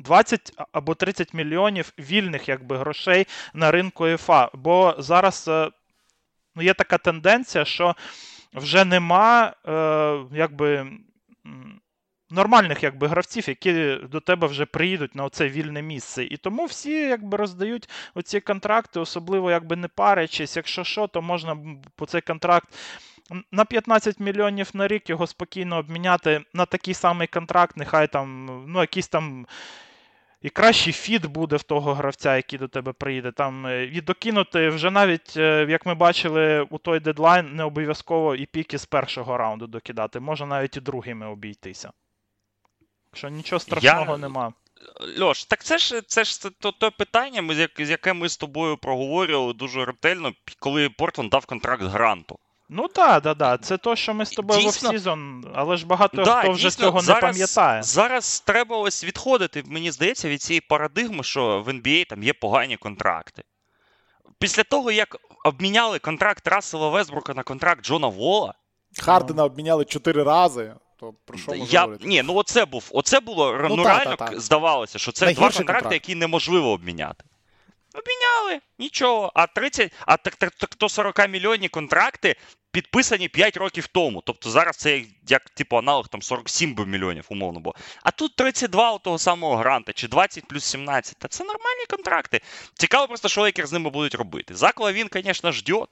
Е, 0.00 0.02
20 0.02 0.52
або 0.72 0.94
30 0.94 1.34
мільйонів 1.34 1.92
вільних 1.98 2.48
якби, 2.48 2.76
грошей 2.76 3.26
на 3.54 3.70
ринку 3.70 4.06
ЕФА. 4.06 4.50
Бо 4.54 4.94
зараз 4.98 5.48
е, 5.48 5.70
ну, 6.54 6.62
є 6.62 6.74
така 6.74 6.98
тенденція, 6.98 7.64
що 7.64 7.96
вже 8.54 8.84
нема 8.84 9.52
е, 9.68 10.36
якби, 10.36 10.86
нормальних 12.30 12.82
якби, 12.82 13.06
гравців, 13.06 13.48
які 13.48 13.98
до 14.10 14.20
тебе 14.20 14.46
вже 14.46 14.66
приїдуть 14.66 15.14
на 15.14 15.24
оце 15.24 15.48
вільне 15.48 15.82
місце. 15.82 16.24
І 16.24 16.36
тому 16.36 16.64
всі 16.64 16.92
якби, 16.92 17.36
роздають 17.36 17.88
оці 18.14 18.40
контракти, 18.40 19.00
особливо 19.00 19.50
якби, 19.50 19.76
не 19.76 19.88
парячись. 19.88 20.56
Якщо 20.56 20.84
що, 20.84 21.06
то 21.06 21.22
можна 21.22 21.56
по 21.96 22.06
цей 22.06 22.20
контракт. 22.20 22.68
На 23.52 23.64
15 23.64 24.20
мільйонів 24.20 24.70
на 24.74 24.88
рік 24.88 25.10
його 25.10 25.26
спокійно 25.26 25.76
обміняти 25.76 26.44
на 26.54 26.66
такий 26.66 26.94
самий 26.94 27.26
контракт, 27.26 27.76
нехай 27.76 28.08
там, 28.08 28.46
ну, 28.66 28.80
якийсь 28.80 29.08
там 29.08 29.46
і 30.42 30.50
кращий 30.50 30.92
фіт 30.92 31.26
буде 31.26 31.56
в 31.56 31.62
того 31.62 31.94
гравця, 31.94 32.36
який 32.36 32.58
до 32.58 32.68
тебе 32.68 32.92
приїде. 32.92 33.32
Там 33.32 33.66
е, 33.66 33.84
і 33.84 34.00
докинути 34.00 34.68
вже 34.68 34.90
навіть, 34.90 35.36
е, 35.36 35.66
як 35.68 35.86
ми 35.86 35.94
бачили, 35.94 36.60
у 36.70 36.78
той 36.78 37.00
дедлайн 37.00 37.54
не 37.56 37.64
обов'язково 37.64 38.34
і 38.34 38.46
піки 38.46 38.78
з 38.78 38.86
першого 38.86 39.36
раунду 39.36 39.66
докидати, 39.66 40.20
може 40.20 40.46
навіть 40.46 40.76
і 40.76 40.80
другими 40.80 41.26
обійтися. 41.26 41.90
Що 43.12 43.28
нічого 43.28 43.60
страшного 43.60 44.12
Я- 44.12 44.18
нема. 44.18 44.52
Льош, 45.20 45.44
так 45.44 45.64
це 45.64 45.78
ж 45.78 46.02
це 46.02 46.24
ж 46.24 46.40
це 46.40 46.50
то, 46.50 46.72
то 46.72 46.90
питання, 46.90 47.54
з 47.54 47.68
з 47.86 47.90
яке 47.90 48.12
ми 48.12 48.28
з 48.28 48.36
тобою 48.36 48.76
проговорювали 48.76 49.52
дуже 49.52 49.84
ретельно, 49.84 50.32
коли 50.58 50.90
Портленд 50.90 51.30
дав 51.30 51.46
контракт 51.46 51.82
Гранту. 51.82 52.38
Ну 52.68 52.88
так, 52.88 53.22
да, 53.22 53.34
да. 53.34 53.58
Це 53.58 53.76
то, 53.76 53.96
що 53.96 54.14
ми 54.14 54.26
з 54.26 54.30
тобою 54.30 54.60
Дійсно- 54.60 54.90
в 54.90 54.92
сезон, 54.92 55.44
але 55.54 55.76
ж 55.76 55.86
багато 55.86 56.24
Да, 56.24 56.40
хто 56.42 56.50
вже 56.52 56.68
дійсно, 56.68 56.84
цього 56.84 57.00
зараз, 57.00 57.22
не 57.22 57.28
пам'ятає. 57.30 57.82
Зараз 57.82 58.40
треба 58.40 58.76
ось 58.76 59.04
відходити, 59.04 59.62
мені 59.66 59.90
здається, 59.90 60.28
від 60.28 60.42
цієї 60.42 60.60
парадигми, 60.60 61.22
що 61.24 61.62
в 61.66 61.68
NBA 61.68 62.04
там 62.06 62.22
є 62.22 62.32
погані 62.32 62.76
контракти. 62.76 63.42
Після 64.38 64.62
того, 64.62 64.90
як 64.92 65.16
обміняли 65.44 65.98
контракт 65.98 66.46
Рассела 66.48 66.88
Весбрука 66.88 67.34
на 67.34 67.42
контракт 67.42 67.84
Джона 67.84 68.08
Вола, 68.08 68.54
Хардена 69.02 69.44
обміняли 69.44 69.84
чотири 69.84 70.22
рази. 70.22 70.74
То 71.00 71.14
про 71.24 71.38
що 71.38 71.50
можна 71.50 71.66
я, 71.70 71.80
говорити? 71.80 72.06
ні, 72.08 72.22
ну 72.22 72.34
оце 72.34 72.64
був, 72.64 72.88
оце 72.92 73.20
було 73.20 73.58
Ну, 73.68 73.76
ну, 73.76 73.82
та, 73.84 73.98
реально 73.98 74.16
та, 74.16 74.26
та. 74.28 74.40
здавалося, 74.40 74.98
що 74.98 75.12
це 75.12 75.24
Найгірший 75.24 75.50
два 75.50 75.58
контракти, 75.58 75.82
контракт. 75.82 75.94
які 76.08 76.14
неможливо 76.14 76.70
обміняти. 76.70 77.24
Обміняли, 77.96 78.60
нічого. 78.78 79.32
А 79.34 79.46
30, 79.46 79.92
а 80.06 80.16
так, 80.16 80.36
так, 80.36 80.50
так 80.50 80.74
то 80.74 80.88
40 80.88 81.28
мільйонні 81.28 81.68
контракти 81.68 82.36
підписані 82.76 83.28
5 83.28 83.56
років 83.56 83.86
тому. 83.86 84.22
Тобто 84.26 84.50
зараз 84.50 84.76
це 84.76 84.98
як, 84.98 85.06
як 85.28 85.50
типу 85.50 85.76
аналог 85.76 86.08
там 86.08 86.22
47 86.22 86.74
би 86.74 86.86
мільйонів, 86.86 87.24
умовно 87.28 87.60
було. 87.60 87.74
А 88.02 88.10
тут 88.10 88.36
32 88.36 88.92
у 88.92 88.98
того 88.98 89.18
самого 89.18 89.56
гранта, 89.56 89.92
чи 89.92 90.08
20 90.08 90.48
плюс 90.48 90.64
17. 90.64 91.16
Та 91.18 91.28
це 91.28 91.44
нормальні 91.44 91.86
контракти. 91.90 92.40
Цікаво 92.74 93.08
просто, 93.08 93.28
що 93.28 93.42
Лейкерс 93.42 93.68
з 93.68 93.72
ними 93.72 93.90
будуть 93.90 94.14
робити. 94.14 94.54
Закла 94.54 94.92
він, 94.92 95.08
звісно, 95.12 95.52
ждет, 95.52 95.88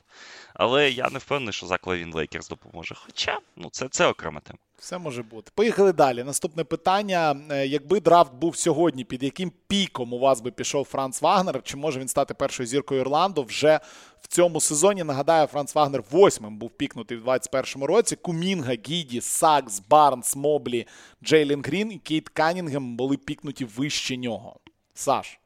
але 0.55 0.91
я 0.91 1.11
не 1.11 1.19
впевнений, 1.19 1.53
що 1.53 1.67
Закла 1.67 1.97
він 1.97 2.15
Лейкерс 2.15 2.49
допоможе. 2.49 2.95
Хоча, 2.95 3.39
ну 3.57 3.69
це, 3.71 3.89
це 3.89 4.07
окрема 4.07 4.41
тема. 4.41 4.59
Все 4.79 4.99
може 4.99 5.23
бути. 5.23 5.51
Поїхали 5.55 5.93
далі. 5.93 6.25
Наступне 6.25 6.65
питання: 6.65 7.37
Е, 7.51 7.67
якби 7.67 8.01
драфт 8.01 8.35
був 8.35 8.57
сьогодні, 8.57 9.05
під 9.05 9.23
яким 9.23 9.53
піком 9.69 10.13
у 10.13 10.19
вас 10.19 10.41
би 10.41 10.51
пішов 10.51 10.85
Франц 10.85 11.23
Вагнер? 11.23 11.63
Чи 11.63 11.77
може 11.77 12.01
він 12.01 12.09
стати 12.09 12.35
першою 12.35 12.67
зіркою 12.67 13.01
Орландо 13.01 13.43
вже 13.43 13.81
в 14.21 14.27
цьому 14.29 14.61
сезоні? 14.61 15.05
Нагадаю, 15.05 15.47
Франц 15.47 15.75
Вагнер 15.75 16.05
восьмим 16.11 16.59
був 16.59 16.71
пікнутий 16.71 17.19
в 17.19 17.29
21-му 17.29 17.87
році. 17.87 18.17
Кумінга, 18.17 18.73
Гідді, 18.89 19.21
Саггс, 19.21 19.83
Барнс, 19.89 20.37
Моблі, 20.37 20.87
Джейлін 21.25 21.63
Грін 21.63 21.93
і 21.93 21.99
Кейт 21.99 22.29
Канінгем 22.29 22.97
були 22.97 23.17
пікнуті 23.17 23.65
вище 23.65 24.17
нього. 24.17 24.61
Саш. 24.95 25.39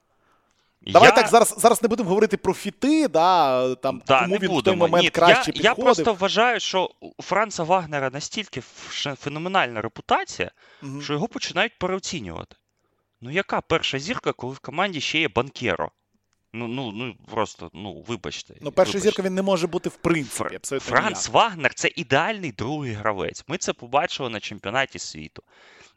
Давай 0.92 1.08
я... 1.08 1.14
так 1.14 1.28
зараз 1.28 1.54
зараз 1.58 1.82
не 1.82 1.88
будемо 1.88 2.08
говорити 2.08 2.36
про 2.36 2.54
фіти, 2.54 3.08
да, 3.08 3.74
там 3.74 4.02
Да, 4.06 4.18
кому 4.20 4.32
не 4.32 4.38
він 4.38 4.58
в 4.58 4.62
той 4.62 4.76
момент 4.76 5.04
Ні, 5.04 5.10
краще 5.10 5.52
я, 5.54 5.62
я 5.62 5.74
просто 5.74 6.14
вважаю, 6.14 6.60
що 6.60 6.90
у 7.00 7.22
Франца 7.22 7.62
Вагнера 7.62 8.10
настільки 8.10 8.60
феноменальна 9.20 9.82
репутація, 9.82 10.50
Мгм. 10.82 11.02
що 11.02 11.12
його 11.12 11.28
починають 11.28 11.78
переоцінювати. 11.78 12.56
Ну, 13.20 13.30
яка 13.30 13.60
перша 13.60 13.98
зірка, 13.98 14.32
коли 14.32 14.54
в 14.54 14.58
команді 14.58 15.00
ще 15.00 15.18
є 15.18 15.28
банкєро? 15.28 15.90
Ну, 16.52 16.68
ну, 16.68 16.92
ну 16.92 17.14
просто, 17.30 17.70
ну, 17.74 18.04
вибачте. 18.08 18.54
Ну, 18.60 18.72
перша 18.72 18.98
зірка 18.98 19.22
він 19.22 19.34
не 19.34 19.42
може 19.42 19.66
бути 19.66 19.88
в 19.88 19.96
принципі. 19.96 20.56
Абсолютно 20.56 20.88
Франц 20.88 21.28
ніяк. 21.28 21.34
Вагнер 21.34 21.74
це 21.74 21.90
ідеальний 21.96 22.52
другий 22.52 22.92
гравець. 22.92 23.44
Ми 23.48 23.58
це 23.58 23.72
побачили 23.72 24.30
на 24.30 24.40
чемпіонаті 24.40 24.98
світу. 24.98 25.42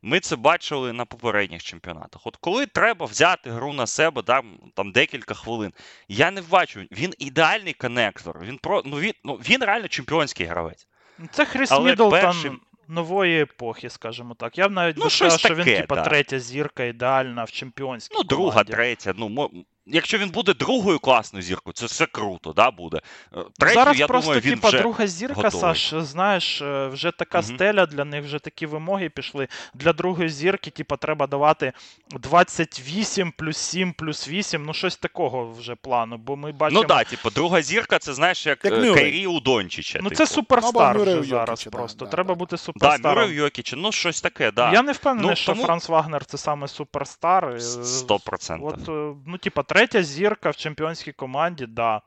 Ми 0.02 0.20
це 0.20 0.36
бачили 0.36 0.94
на 0.94 1.06
попередніх 1.06 1.64
чемпіонатах. 1.64 2.28
От 2.28 2.36
коли 2.36 2.66
треба 2.66 3.06
взяти 3.06 3.50
гру 3.52 3.74
на 3.74 3.88
себе, 3.88 4.22
там, 4.22 4.60
там 4.76 4.92
декілька 4.92 5.34
хвилин, 5.34 5.74
я 6.08 6.32
не 6.32 6.42
бачу. 6.42 6.80
Він 6.92 7.14
ідеальний 7.20 7.74
коннектор. 7.74 8.40
Він 8.42 8.58
про 8.58 8.82
ну 8.86 9.00
він 9.00 9.14
ну 9.24 9.34
він 9.34 9.64
реально 9.64 9.88
чемпіонський 9.88 10.46
гравець. 10.46 10.88
Це 11.32 11.46
Хріс 11.46 11.72
Міддлтон 11.72 12.12
першим- 12.22 12.60
нової 12.88 13.42
епохи, 13.42 13.90
скажімо 13.90 14.34
так. 14.34 14.58
Я 14.58 14.68
б 14.68 14.72
навіть 14.72 14.98
Ну, 14.98 15.10
сказав, 15.10 15.40
що 15.40 15.56
він, 15.56 15.66
типа, 15.66 15.96
да. 15.96 16.04
третя 16.04 16.40
зірка 16.40 16.84
ідеальна 16.84 17.44
в 17.44 17.52
чемпіонській 17.52 18.16
Ну, 18.18 18.24
друга, 18.24 18.64
третя. 18.64 19.14
Ну. 19.18 19.50
Якщо 19.86 20.17
він 20.17 20.30
буде 20.30 20.54
другою 20.54 21.00
класною 21.00 21.44
зіркою, 21.44 21.74
це 21.74 21.86
все 21.86 22.06
круто, 22.06 22.54
да, 22.54 22.72
буде. 22.72 23.02
Е, 23.38 23.39
Третю, 23.60 23.76
Зараз 23.76 24.00
я 24.00 24.08
просто, 24.08 24.26
думаю, 24.26 24.41
він 24.41 24.54
типа, 24.54 24.67
вже... 24.67 24.80
друга 24.80 25.08
зірка, 25.08 25.34
готовий. 25.36 25.62
Саш, 25.62 25.94
знаєш, 25.98 26.62
е, 26.62 26.88
вже 26.88 27.12
така 27.12 27.38
Мгм. 27.38 27.48
стеля 27.56 27.86
для 27.86 28.06
них, 28.06 28.24
вже 28.24 28.39
такі 28.39 28.65
вимоги 28.65 29.10
пішли. 29.10 29.48
Для 29.74 29.94
другої 29.94 30.30
зірки, 30.30 30.70
типа, 30.72 30.98
треба 30.98 31.28
давати 31.28 31.74
28 32.12 33.32
плюс 33.38 33.58
7 33.58 33.94
плюс 33.94 34.28
8, 34.28 34.65
ну 34.65 34.74
щось 34.74 34.98
такого 34.98 35.52
вже 35.52 35.76
плану, 35.76 36.17
бо 36.17 36.36
ми 36.36 36.52
бачимо. 36.52 36.82
Ну 36.82 36.88
так, 36.88 37.08
типу, 37.08 37.30
друга 37.30 37.62
зірка, 37.62 38.00
це 38.00 38.13
знаєш, 38.13 38.46
як, 38.46 38.65
Як 38.65 38.74
е, 38.74 38.94
Кайрі 38.94 39.28
у 39.28 39.39
Дончича. 39.39 40.00
Ну 40.02 40.10
типу. 40.10 40.15
це 40.15 40.28
суперстар 40.34 40.96
Або 40.96 41.04
вже 41.04 41.15
у 41.20 41.24
зараз 41.24 41.63
да, 41.63 41.70
просто. 41.72 42.06
да, 42.06 42.12
Треба 42.12 42.34
да. 42.34 42.39
бути 42.39 42.56
Да, 42.56 42.58
суперстаром. 42.58 43.24
Мюррей 43.24 43.36
Йокіча, 43.38 43.76
ну 43.76 43.91
щось 43.91 44.22
таке, 44.22 44.52
да. 44.52 44.72
Я 44.72 44.82
не 44.82 44.91
впевнений, 44.91 45.30
Ну, 45.30 45.36
що 45.36 45.56
Франц 45.56 45.89
Вагнер 45.89 46.26
це 46.26 46.38
саме 46.38 46.67
суперстар. 46.67 47.46
Е, 47.46 47.60
Сто 47.84 48.20
процентів. 48.20 48.67
От, 48.67 48.80
ну, 49.28 49.38
типа, 49.38 49.63
третя 49.73 50.03
зірка 50.03 50.49
в 50.49 50.55
чемпіонській 50.55 51.12
команді, 51.12 51.65
да. 51.65 52.01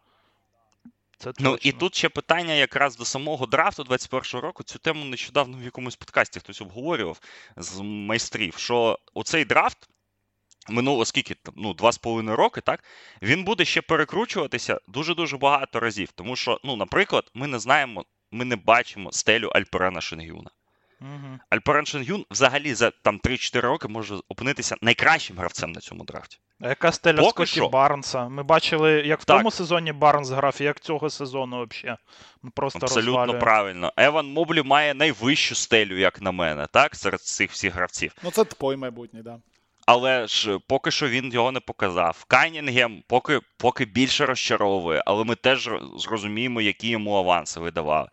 Це 1.19 1.33
точно. 1.33 1.51
Ну 1.51 1.59
і 1.63 1.73
тут 1.73 1.95
ще 1.95 2.09
питання 2.09 2.53
якраз 2.53 2.97
до 2.97 3.05
самого 3.05 3.47
драфту 3.47 3.83
21-го 3.83 4.41
року. 4.41 4.63
Цю 4.63 4.79
тему 4.79 5.05
нещодавно 5.05 5.59
в 5.59 5.63
якомусь 5.63 5.97
подкасті 5.97 6.41
хтось 6.41 6.61
обговорював 6.61 7.21
з 7.57 7.81
майстрів, 7.81 8.55
що 8.57 8.99
оцей 9.15 9.45
драфт. 9.45 9.89
Минуло 10.69 11.05
скільки 11.05 11.35
там, 11.35 11.55
ну, 11.57 11.75
два 11.75 11.93
з 11.93 11.99
половиною 11.99 12.37
роки, 12.37 12.61
так? 12.61 12.85
Він 13.23 13.45
буде 13.45 13.65
ще 13.65 13.83
перекручуватися 13.83 14.81
дуже-дуже 14.89 15.37
багато 15.37 15.81
разів. 15.81 16.13
Тому 16.13 16.37
що, 16.37 16.61
ну, 16.65 16.77
наприклад, 16.77 17.31
ми 17.35 17.47
не 17.47 17.59
знаємо, 17.59 18.05
ми 18.31 18.45
не 18.45 18.57
бачимо 18.57 19.13
стелю 19.13 19.49
Альперена 19.49 20.01
Шенгюна. 20.01 20.51
Мгм. 21.05 21.41
Альперен 21.51 21.87
Шенгюн 21.87 22.25
взагалі 22.31 22.75
за 22.75 22.91
там 22.91 23.21
3-4 23.25 23.61
роки 23.61 23.89
може 23.89 24.15
опинитися 24.29 24.77
найкращим 24.83 25.37
гравцем 25.39 25.73
на 25.73 25.81
цьому 25.81 26.05
драфті. 26.05 26.39
А 26.61 26.69
яка 26.69 26.93
стеля 26.93 27.17
Поки 27.19 27.31
Скотті 27.31 27.51
що. 27.53 27.69
Барнса? 27.69 28.29
Ми 28.29 28.43
бачили, 28.43 28.93
як 28.93 29.21
в 29.21 29.25
Так. 29.25 29.37
тому 29.39 29.51
сезоні 29.51 29.93
Барнс 29.93 30.31
грав, 30.31 30.57
і 30.61 30.65
як 30.65 30.81
цього 30.81 31.11
сезону 31.11 31.67
взагалі. 31.71 31.99
Просто 32.55 32.79
Абсолютно 32.83 33.19
розвалює. 33.21 33.41
правильно. 33.41 33.93
Еван 33.97 34.27
Моблі 34.27 34.63
має 34.63 34.95
найвищу 34.95 35.55
стелю, 35.55 35.99
як 35.99 36.21
на 36.21 36.33
мене, 36.33 36.67
так, 36.73 36.97
серед 36.97 37.21
цих 37.21 37.51
всіх 37.51 37.75
гравців. 37.75 38.13
Ну, 38.23 38.31
це 38.31 38.45
твій 38.45 38.77
майбутнє, 38.77 39.23
да. 39.23 39.39
Але 39.87 40.27
ж 40.27 40.59
поки 40.69 40.91
що 40.91 41.09
він 41.09 41.33
його 41.33 41.53
не 41.53 41.61
показав. 41.61 42.25
Канінгем 42.29 43.03
поки, 43.09 43.41
поки 43.57 43.85
більше 43.85 44.27
розчаровує, 44.27 45.03
але 45.07 45.25
ми 45.25 45.35
теж 45.35 45.71
зрозуміємо, 45.99 46.61
які 46.61 46.89
йому 46.89 47.17
аванси 47.17 47.61
видавали. 47.61 48.09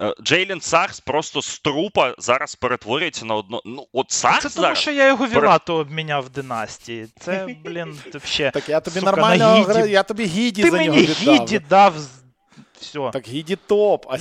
Е, 0.00 0.14
Джейлін 0.22 0.60
Сакс 0.60 1.00
просто 1.00 1.42
з 1.42 1.58
трупа 1.58 2.14
зараз 2.18 2.54
перетворюється 2.54 3.24
на 3.24 3.34
одно. 3.34 3.62
Ну, 3.64 3.86
от 3.92 4.10
Сакс 4.10 4.42
Це 4.42 4.48
тому, 4.48 4.62
зараз. 4.62 4.78
що 4.78 4.90
я 4.90 5.06
його 5.06 5.28
пере- 5.28 5.58
обміняв 5.68 6.24
в 6.24 6.28
династії. 6.28 7.06
Це, 7.20 7.48
блін, 7.64 7.98
вообще. 8.12 8.50
Так 8.54 8.68
я 8.68 8.80
тобі 8.80 9.00
Сука, 9.00 9.10
нормально 9.10 9.66
на 9.68 9.80
Гіді. 9.80 9.92
я 9.92 10.02
тобі 10.02 10.24
гіді 10.24 10.62
Ти 10.62 10.70
за 10.70 10.84
нього 10.84 10.96
мені 10.96 11.06
гіді 11.06 11.58
дав. 11.58 11.94
Все. 12.80 13.10
Так 13.12 13.28
гіді 13.28 13.56
топ. 13.56 14.06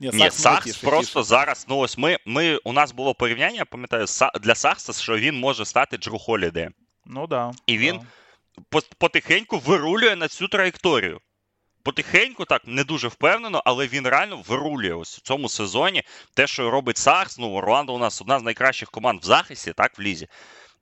Ні, 0.00 0.30
Сакс 0.30 0.76
просто 0.76 1.22
зараз. 1.22 1.66
Ну 1.68 1.78
ось 1.78 1.98
ми, 1.98 2.18
ми 2.26 2.56
у 2.56 2.72
нас 2.72 2.92
було 2.92 3.14
порівняння, 3.14 3.64
пам'ятаю, 3.64 4.06
для 4.40 4.54
Сакса, 4.54 4.92
що 4.92 5.16
він 5.16 5.40
може 5.40 5.64
стати 5.64 5.96
Джру 5.96 6.18
Холіде. 6.18 6.70
Ну 7.06 7.26
да. 7.26 7.52
І 7.66 7.78
він 7.78 7.98
да. 7.98 8.80
Потихеньку 8.98 9.58
вирулює 9.58 10.16
на 10.16 10.28
цю 10.28 10.48
траєкторію. 10.48 11.20
Потихеньку, 11.82 12.44
так, 12.44 12.62
не 12.66 12.84
дуже 12.84 13.08
впевнено, 13.08 13.62
але 13.64 13.86
він 13.86 14.08
реально 14.08 14.42
вирулює 14.48 14.92
ось 14.94 15.18
у 15.18 15.20
цьому 15.20 15.48
сезоні. 15.48 16.02
Те, 16.34 16.46
що 16.46 16.70
робить 16.70 16.96
Сакс, 16.96 17.38
ну, 17.38 17.52
Орландо 17.52 17.94
у 17.94 17.98
нас 17.98 18.20
одна 18.20 18.38
з 18.38 18.42
найкращих 18.42 18.90
команд 18.90 19.22
в 19.22 19.24
захисті, 19.24 19.72
так, 19.72 19.98
в 19.98 20.00
лізі. 20.02 20.28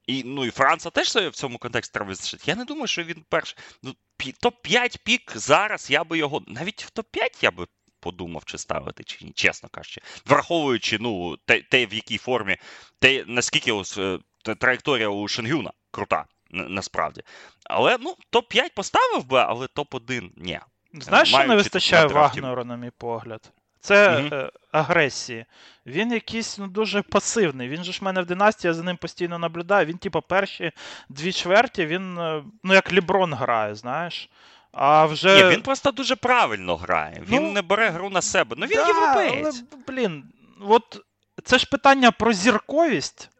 І, 0.06 0.22
ну, 0.24 0.44
і 0.44 0.50
Франца 0.50 0.90
теж 0.90 1.10
себе 1.10 1.28
в 1.28 1.34
цьому 1.34 1.58
контексті 1.58 1.92
треба 1.92 2.08
визначити. 2.08 2.42
Я 2.46 2.54
не 2.56 2.64
думаю, 2.64 2.86
що 2.86 3.04
він 3.04 3.24
перший. 3.28 3.58
Ну, 3.82 3.94
топ-5 4.42 4.98
пік 5.04 5.32
зараз 5.34 5.90
я 5.90 6.04
би 6.04 6.18
його. 6.18 6.42
Навіть 6.46 6.84
в 6.84 6.90
топ-5 7.00 7.38
я 7.42 7.50
би 7.50 7.66
подумав, 8.00 8.44
чи 8.44 8.58
ставити, 8.58 9.04
чи 9.04 9.24
ні, 9.24 9.32
чесно 9.32 9.68
кажучи. 9.68 10.00
Враховуючи, 10.26 10.98
ну, 11.00 11.36
те, 11.36 11.62
те 11.62 11.86
в 11.86 11.94
якій 11.94 12.18
формі, 12.18 12.56
те, 12.98 13.24
наскільки 13.26 13.72
ось, 13.72 13.98
е, 13.98 14.18
траєкторія 14.58 15.08
у 15.08 15.28
Шенгюна 15.28 15.72
крута, 15.90 16.24
насправді. 16.50 17.22
Але, 17.64 17.98
ну, 18.00 18.16
топ-5 18.32 18.74
поставив 18.74 19.24
би, 19.24 19.38
але 19.38 19.66
топ-1 19.66 20.30
ні. 20.36 20.60
Знаєш, 20.92 21.28
що 21.28 21.44
не 21.44 21.54
вистачає. 21.56 22.06
Вагнеру, 22.06 22.64
на 22.64 22.76
мій 22.76 22.90
погляд? 22.98 23.52
Це 23.84 24.28
е, 24.32 24.50
агресії. 24.72 25.44
Він 25.86 26.12
якийсь 26.12 26.58
ну, 26.58 26.66
дуже 26.66 27.02
пасивний. 27.02 27.68
Він 27.68 27.84
же 27.84 27.92
ж 27.92 28.00
в 28.00 28.04
мене 28.04 28.22
в 28.22 28.26
династії, 28.26 28.68
я 28.68 28.74
за 28.74 28.82
ним 28.82 28.96
постійно 28.96 29.38
наблюдаю. 29.38 29.86
Він, 29.86 29.98
типу, 29.98 30.22
перші 30.22 30.72
дві 31.08 31.32
чверті, 31.32 31.86
він, 31.86 32.18
е, 32.18 32.42
ну, 32.62 32.74
як 32.74 32.92
Ліброн 32.92 33.34
грає, 33.34 33.74
знаєш. 33.74 34.30
А 34.72 35.06
вже. 35.06 35.36
Ні, 35.36 35.50
він 35.50 35.62
просто 35.62 35.90
дуже 35.90 36.16
правильно 36.16 36.76
грає. 36.76 37.22
Він 37.28 37.42
Ну, 37.42 37.52
не 37.52 37.62
бере 37.62 37.90
гру 37.90 38.10
на 38.10 38.22
себе. 38.22 38.56
Ну 38.58 38.66
він 38.66 38.76
Да, 38.76 38.86
європеєць. 38.86 39.62
Але, 39.72 39.82
блін, 39.86 40.24
от 40.60 41.00
це 41.44 41.58
ж 41.58 41.66
питання 41.70 42.10
про 42.10 42.32
зірковість. 42.32 43.30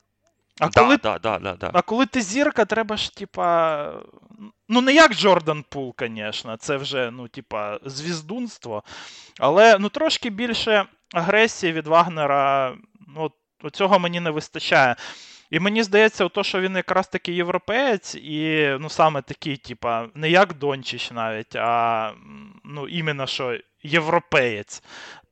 А 0.61 0.69
Да, 0.69 0.81
коли 0.81 0.97
да, 0.97 1.19
да, 1.19 1.39
да, 1.39 1.55
да. 1.55 1.71
А 1.75 1.83
коли 1.83 2.07
ти 2.07 2.23
зірка, 2.23 2.65
треба 2.65 2.97
ж, 2.97 3.17
типа. 3.17 3.93
Ну, 4.69 4.81
не 4.81 4.95
як 4.95 5.15
Джордан 5.15 5.65
Пул, 5.69 5.95
звісно, 6.01 6.57
це 6.57 6.77
вже, 6.77 7.11
ну, 7.11 7.29
типа, 7.29 7.79
звіздунство. 7.85 8.83
Але 9.41 9.79
ну, 9.79 9.89
трошки 9.89 10.31
більше 10.31 10.85
агресії 11.15 11.73
від 11.73 11.87
Вагнера, 11.87 12.77
ну, 13.09 13.31
цього 13.73 13.99
мені 13.99 14.21
не 14.21 14.31
вистачає. 14.31 14.97
І 15.51 15.61
мені 15.61 15.83
здається, 15.83 16.29
то, 16.29 16.45
що 16.45 16.61
він 16.61 16.77
якраз 16.77 17.09
таки 17.09 17.33
європеєць, 17.33 18.15
і 18.15 18.69
ну, 18.81 18.89
саме 18.89 19.23
такий, 19.23 19.57
типа, 19.57 20.09
не 20.15 20.31
як 20.31 20.55
Дончич 20.55 21.11
навіть, 21.11 21.57
а 21.57 22.13
ну, 22.65 22.89
іменно 22.89 23.27
що 23.27 23.59
європеєць, 23.83 24.83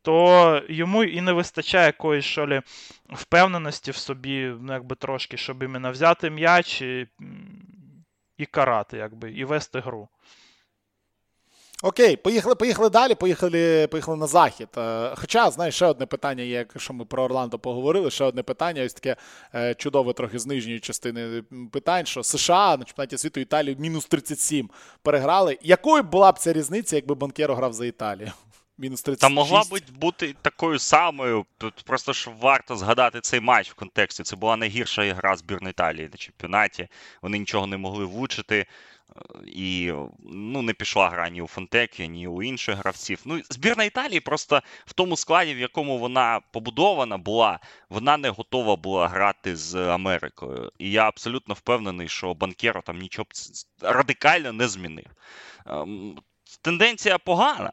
то 0.02 0.62
йому 0.68 1.04
і 1.04 1.20
не 1.20 1.32
вистачає 1.32 1.86
якоїсь 1.86 2.24
що 2.24 2.46
лі, 2.46 2.62
впевненості 3.12 3.90
в 3.90 3.96
собі, 3.96 4.52
ну, 4.60 4.72
якби 4.72 4.96
трошки, 4.96 5.36
щоб 5.36 5.62
іменно 5.62 5.92
взяти 5.92 6.30
м'яч 6.30 6.82
і, 6.82 7.08
і 8.38 8.46
карати, 8.46 8.96
якби, 8.96 9.32
і 9.32 9.44
вести 9.44 9.80
гру. 9.80 10.08
Окей, 11.84 12.16
поїхали, 12.16 12.54
поїхали 12.54 12.90
далі, 12.90 13.14
поїхали, 13.14 13.86
поїхали 13.86 14.16
на 14.16 14.26
захід. 14.26 14.68
Е, 14.78 15.14
Хоча, 15.16 15.50
знаєш, 15.50 15.74
ще 15.74 15.86
одне 15.86 16.06
питання 16.06 16.42
є, 16.42 16.56
якщо 16.56 16.92
ми 16.92 17.04
про 17.04 17.22
Орландо 17.22 17.58
поговорили, 17.58 18.10
ще 18.10 18.24
одне 18.24 18.42
питання, 18.42 18.84
ось 18.84 18.94
таке 18.94 19.16
е, 19.54 19.74
чудове 19.74 20.12
трохи 20.12 20.38
з 20.38 20.46
нижньої 20.46 20.80
частини 20.80 21.42
питань, 21.72 22.06
що 22.06 22.22
США 22.22 22.76
на 22.76 22.84
чемпіонаті 22.84 23.18
світу 23.18 23.40
Італію 23.40 23.76
мінус 23.78 24.06
37 24.06 24.70
переграли. 25.02 25.58
Якою 25.62 26.02
була 26.02 26.32
б 26.32 26.38
ця 26.38 26.52
різниця, 26.52 26.96
якби 26.96 27.14
Банкєро 27.14 27.54
грав 27.54 27.72
за 27.72 27.86
Італію? 27.86 28.32
Мінус 28.82 29.02
36. 29.02 29.20
Та 29.20 29.28
могла 29.28 29.62
б 29.62 29.80
бути 30.00 30.34
такою 30.42 30.78
самою. 30.78 31.46
Тут 31.58 31.82
просто 31.86 32.12
ж 32.12 32.30
варто 32.40 32.76
згадати 32.76 33.20
цей 33.20 33.40
матч 33.40 33.70
в 33.70 33.74
контексті. 33.74 34.22
Це 34.22 34.36
була 34.36 34.56
найгірша 34.56 35.04
ігра 35.04 35.36
збірної 35.36 35.70
Італії 35.70 36.08
на 36.12 36.16
чемпіонаті. 36.16 36.88
Вони 37.22 37.38
нічого 37.38 37.66
не 37.66 37.76
могли 37.76 38.04
влучити. 38.04 38.58
е, 38.58 38.66
І 39.46 39.92
ну, 40.24 40.62
не 40.62 40.72
пішла 40.72 41.10
гра 41.10 41.28
ні 41.28 41.42
у 41.42 41.46
Фонтеккіо, 41.46 42.08
ні 42.08 42.28
у 42.28 42.42
інших 42.42 42.76
гравців. 42.76 43.20
Ну, 43.24 43.40
збірна 43.50 43.84
Італії 43.84 44.20
просто 44.20 44.62
в 44.86 44.92
тому 44.92 45.16
складі, 45.16 45.54
в 45.54 45.58
якому 45.58 45.98
вона 45.98 46.40
побудована 46.52 47.18
була, 47.18 47.60
вона 47.90 48.16
не 48.16 48.28
готова 48.28 48.76
була 48.76 49.08
грати 49.08 49.56
з 49.56 49.74
Америкою. 49.74 50.72
І 50.78 50.90
я 50.90 51.08
абсолютно 51.08 51.54
впевнений, 51.54 52.08
що 52.08 52.34
Банкеро 52.34 52.82
там 52.82 52.98
нічого 52.98 53.26
радикально 53.80 54.52
не 54.52 54.68
змінив. 54.68 55.06
Ем, 55.66 56.18
Тенденція 56.62 57.18
погана. 57.18 57.72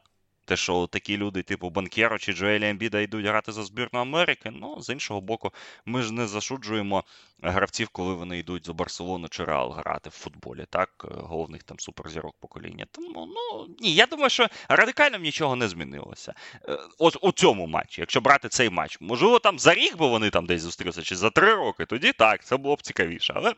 Те, 0.50 0.56
що 0.56 0.86
такі 0.86 1.16
люди, 1.16 1.42
типу 1.42 1.70
Банкеро 1.70 2.18
чи 2.18 2.32
Джоела 2.32 2.68
Ембіда 2.68 3.00
йдуть 3.00 3.26
грати 3.26 3.52
за 3.52 3.62
збірну 3.62 4.00
Америки. 4.00 4.50
Ну, 4.52 4.80
з 4.80 4.92
іншого 4.92 5.20
боку, 5.20 5.52
ми 5.84 6.02
ж 6.02 6.12
не 6.12 6.26
зашуджуємо 6.26 7.04
гравців, 7.42 7.88
коли 7.88 8.14
вони 8.14 8.38
йдуть 8.38 8.66
за 8.66 8.72
Барселону 8.72 9.28
чи 9.28 9.44
Реал 9.44 9.72
грати 9.72 10.10
в 10.10 10.12
футболі, 10.12 10.66
так, 10.70 10.90
е, 11.04 11.14
головних 11.14 11.62
там 11.62 11.78
суперзірок 11.78 12.34
покоління. 12.40 12.86
Тому 12.90 13.26
ну 13.26 13.66
ні, 13.80 13.94
я 13.94 14.06
думаю, 14.06 14.30
що 14.30 14.48
радикально 14.68 15.18
нічого 15.18 15.56
не 15.56 15.68
змінилося. 15.68 16.34
Е, 16.68 16.78
от 16.98 17.16
у 17.22 17.32
цьому 17.32 17.66
матчі, 17.66 18.00
якщо 18.00 18.20
брати 18.20 18.48
цей 18.48 18.70
матч, 18.70 18.98
можливо, 19.00 19.38
там 19.38 19.58
за 19.58 19.74
рік 19.74 19.96
би 19.96 20.06
вони 20.06 20.30
там 20.30 20.46
десь 20.46 20.62
зустрілися, 20.62 21.02
чи 21.02 21.16
за 21.16 21.30
три 21.30 21.54
роки, 21.54 21.86
тоді 21.86 22.12
так, 22.12 22.44
це 22.44 22.56
було 22.56 22.76
б 22.76 22.82
цікавіше. 22.82 23.32
Але 23.36 23.54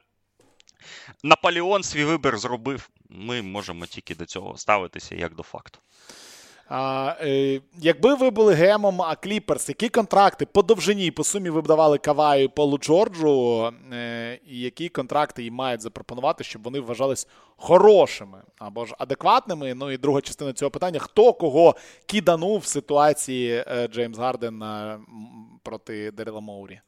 Наполеон 1.23 1.83
свій 1.83 2.05
вибір 2.05 2.39
зробив. 2.39 2.91
Ми 3.09 3.43
можемо 3.43 3.87
тільки 3.87 4.15
до 4.15 4.27
цього 4.27 4.57
ставитися 4.57 5.15
як 5.15 5.35
до 5.35 5.43
факту. 5.43 5.79
А, 6.75 7.17
е, 7.21 7.61
Якби 7.79 8.15
ви 8.15 8.31
були 8.31 8.55
гемом 8.55 9.03
а 9.03 9.17
Кліперс, 9.17 9.69
які 9.69 9.89
контракти 9.89 10.47
по 10.47 10.63
довжині 10.63 11.11
по 11.11 11.25
сумі 11.25 11.51
ви 11.51 11.61
б 11.61 11.67
давали 11.67 11.99
Каваю 11.99 12.51
Полу 12.51 12.79
Джорджу, 12.79 13.73
е, 13.93 14.41
і 14.47 14.61
які 14.61 14.89
контракти 14.89 15.43
їм 15.43 15.55
мають 15.55 15.81
запропонувати, 15.81 16.45
щоб 16.45 16.63
вони 16.63 16.81
вважались 16.81 17.29
хорошими 17.57 18.39
або 18.59 18.87
ж 18.87 18.95
адекватними? 18.99 19.75
Ну 19.75 19.91
і 19.91 19.97
друга 19.97 20.21
частина 20.21 20.53
цього 20.53 20.71
питання: 20.71 20.99
хто 20.99 21.33
кого 21.33 21.77
киданув 22.07 22.59
в 22.59 22.67
ситуації 22.67 23.65
е, 23.69 23.89
Джеймс 23.89 24.19
Гарден 24.19 24.65
проти 25.63 26.11
Деріла 26.11 26.41
Моурі? 26.41 26.81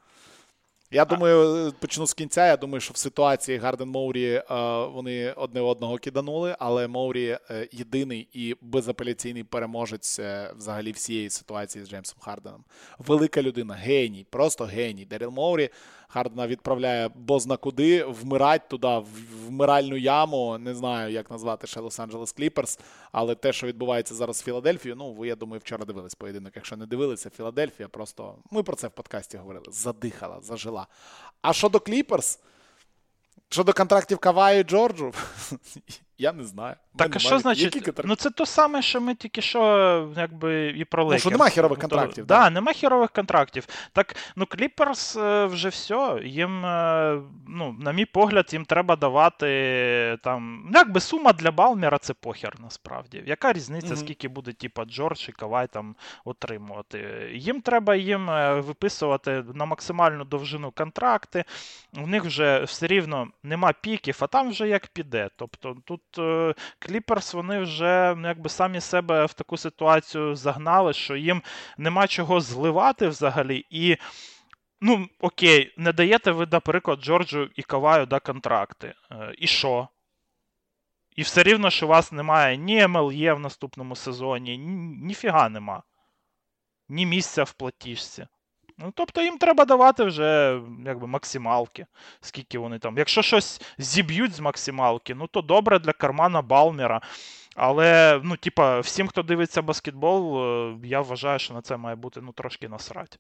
Я 0.90 1.04
думаю, 1.04 1.72
почну 1.80 2.06
з 2.06 2.14
кінця. 2.14 2.46
Я 2.46 2.56
думаю, 2.56 2.80
що 2.80 2.94
в 2.94 2.96
ситуації 2.96 3.58
Гарден 3.58 3.88
Моурі 3.88 4.30
е, 4.32 4.44
вони 4.86 5.32
одне 5.32 5.60
одного 5.60 5.98
киданули, 5.98 6.56
але 6.58 6.88
Моурі 6.88 7.38
е, 7.50 7.68
єдиний 7.72 8.28
і 8.32 8.56
безапеляційний 8.60 9.44
переможець 9.44 10.18
е, 10.18 10.52
взагалі 10.56 10.92
всієї 10.92 11.30
ситуації 11.30 11.84
з 11.84 11.88
Джеймсом 11.88 12.18
Харденом. 12.20 12.64
Велика 12.98 13.42
людина, 13.42 13.74
геній, 13.74 14.26
просто 14.30 14.64
геній. 14.64 15.04
Деріл 15.04 15.30
Моурі 15.30 15.70
Хардена 16.08 16.46
відправляє 16.46 17.10
бозна 17.14 17.56
куди, 17.56 18.04
вмирать 18.04 18.68
туди, 18.68 18.88
в 18.88 19.44
вмиральну 19.54 19.96
яму. 19.96 20.58
Не 20.58 20.74
знаю, 20.74 21.12
як 21.12 21.30
назвати 21.30 21.66
ще 21.66 21.80
Лос-Анджелес 21.80 22.36
Кліперс, 22.36 22.78
але 23.12 23.34
те, 23.34 23.52
що 23.52 23.66
відбувається 23.66 24.14
зараз 24.14 24.40
в 24.40 24.44
Філадельфії, 24.44 24.94
ну 24.98 25.12
ви, 25.12 25.28
я 25.28 25.36
думаю, 25.36 25.60
вчора 25.64 25.84
дивились 25.84 26.14
поєдинок. 26.14 26.52
Якщо 26.56 26.76
не 26.76 26.86
дивилися, 26.86 27.30
Філадельфія 27.30 27.88
просто 27.88 28.38
ми 28.50 28.62
про 28.62 28.76
це 28.76 28.88
в 28.88 28.90
подкасті 28.90 29.36
говорили. 29.36 29.66
Задихала, 29.70 30.40
зажила. 30.40 30.86
А 31.42 31.52
щодо 31.52 31.80
Кліперс, 31.80 32.40
щодо 33.48 33.72
контрактів 33.72 34.18
Каваю 34.18 34.60
і 34.60 34.64
Джорджу, 34.64 35.12
я 36.18 36.32
не 36.32 36.44
знаю. 36.44 36.76
Так, 36.96 37.16
а 37.16 37.18
що 37.18 37.38
значить? 37.38 37.74
Контракт... 37.74 38.08
Ну 38.08 38.16
це 38.16 38.30
то 38.30 38.46
саме, 38.46 38.82
що 38.82 39.00
ми 39.00 39.14
тільки 39.14 39.42
що 39.42 40.12
якби 40.16 40.68
і 40.68 40.84
про 40.84 41.04
Лейкерс. 41.04 41.24
Ну, 41.24 41.30
що 41.30 41.38
нема 41.38 41.50
хєрових 41.50 41.78
контрактів. 41.78 42.26
Так, 42.26 42.38
да, 42.38 42.50
нема 42.50 42.72
хєрових 42.72 43.10
контрактів. 43.10 43.66
Так, 43.92 44.16
ну 44.36 44.46
Кліперс 44.46 45.16
вже 45.46 45.68
все. 45.68 46.20
Їм, 46.24 46.66
е, 46.66 47.20
ну, 47.48 47.76
на 47.80 47.92
мій 47.92 48.04
погляд, 48.04 48.48
їм 48.52 48.64
треба 48.64 48.96
давати 48.96 50.18
там. 50.22 50.62
Ну, 50.64 50.72
якби 50.74 51.00
сума 51.00 51.32
для 51.32 51.50
Балмера 51.50 51.98
це 51.98 52.14
похер 52.14 52.54
насправді. 52.60 53.22
Яка 53.26 53.52
різниця, 53.52 53.86
mm-hmm. 53.86 53.96
скільки 53.96 54.28
буде, 54.28 54.52
типа, 54.52 54.84
Джордж 54.84 55.28
і 55.28 55.32
Кавай 55.32 55.66
там 55.66 55.96
отримувати? 56.24 57.30
Їм 57.32 57.60
треба 57.60 57.94
їм 57.94 58.30
е, 58.30 58.60
виписувати 58.60 59.44
на 59.54 59.64
максимальну 59.64 60.24
довжину 60.24 60.70
контракти. 60.70 61.44
У 61.96 62.06
них 62.06 62.24
вже 62.24 62.62
все 62.64 62.86
рівно 62.86 63.28
нема 63.42 63.72
піків, 63.72 64.16
а 64.20 64.26
там 64.26 64.50
вже 64.50 64.68
як 64.68 64.86
піде. 64.86 65.30
Тобто 65.36 65.76
тут. 65.84 66.00
Е, 66.18 66.54
Кліперс 66.78 67.34
вони 67.34 67.58
вже 67.58 68.16
якби 68.24 68.48
самі 68.48 68.80
себе 68.80 69.24
в 69.24 69.32
таку 69.32 69.56
ситуацію 69.56 70.34
загнали, 70.34 70.92
що 70.92 71.16
їм 71.16 71.42
нема 71.78 72.06
чого 72.06 72.40
зливати 72.40 73.08
взагалі. 73.08 73.66
І, 73.70 73.96
ну, 74.80 75.08
окей, 75.20 75.74
не 75.76 75.92
даєте 75.92 76.30
ви, 76.30 76.46
наприклад, 76.52 77.00
Джорджу 77.00 77.48
і 77.56 77.62
Каваю 77.62 78.06
да, 78.06 78.20
контракти. 78.20 78.94
Е, 79.10 79.34
і 79.38 79.46
що? 79.46 79.88
І 81.16 81.22
все 81.22 81.42
рівно, 81.42 81.70
що 81.70 81.86
у 81.86 81.88
вас 81.88 82.12
немає 82.12 82.56
ні 82.56 82.86
МЛЄ 82.86 83.32
в 83.32 83.40
наступному 83.40 83.96
сезоні, 83.96 84.58
ні, 84.58 84.76
ніфіга 85.06 85.48
нема. 85.48 85.82
Ні 86.88 87.06
місця 87.06 87.42
в 87.42 87.52
платіжці. 87.52 88.26
Ну, 88.78 88.92
тобто 88.94 89.22
їм 89.22 89.38
треба 89.38 89.64
давати 89.64 90.04
вже 90.04 90.60
якби 90.86 91.06
максималки, 91.06 91.86
скільки 92.20 92.58
вони 92.58 92.78
там. 92.78 92.98
Якщо 92.98 93.22
щось 93.22 93.60
зіб'ють 93.78 94.34
з 94.34 94.40
максималки, 94.40 95.14
ну 95.14 95.26
то 95.26 95.42
добре 95.42 95.78
для 95.78 95.92
кармана 95.92 96.42
Балмера. 96.42 97.00
Але, 97.56 98.20
ну, 98.24 98.36
типа, 98.36 98.80
всім, 98.80 99.08
хто 99.08 99.22
дивиться 99.22 99.62
баскетбол, 99.62 100.44
е, 100.44 100.76
я 100.84 101.00
вважаю, 101.00 101.38
що 101.38 101.54
на 101.54 101.62
це 101.62 101.76
має 101.76 101.96
бути 101.96 102.20
ну, 102.20 102.32
трошки 102.32 102.68
насрать. 102.68 103.18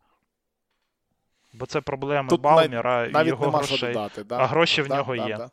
Бо 1.52 1.66
це 1.66 1.80
проблеми 1.80 2.36
Балмера 2.36 3.06
і 3.06 3.26
його 3.26 3.50
грошей. 3.50 3.92
Додати, 3.92 4.24
да? 4.24 4.38
А 4.38 4.46
гроші 4.46 4.82
в 4.82 4.88
да, 4.88 4.96
нього 4.96 5.16
да, 5.16 5.28
є. 5.28 5.48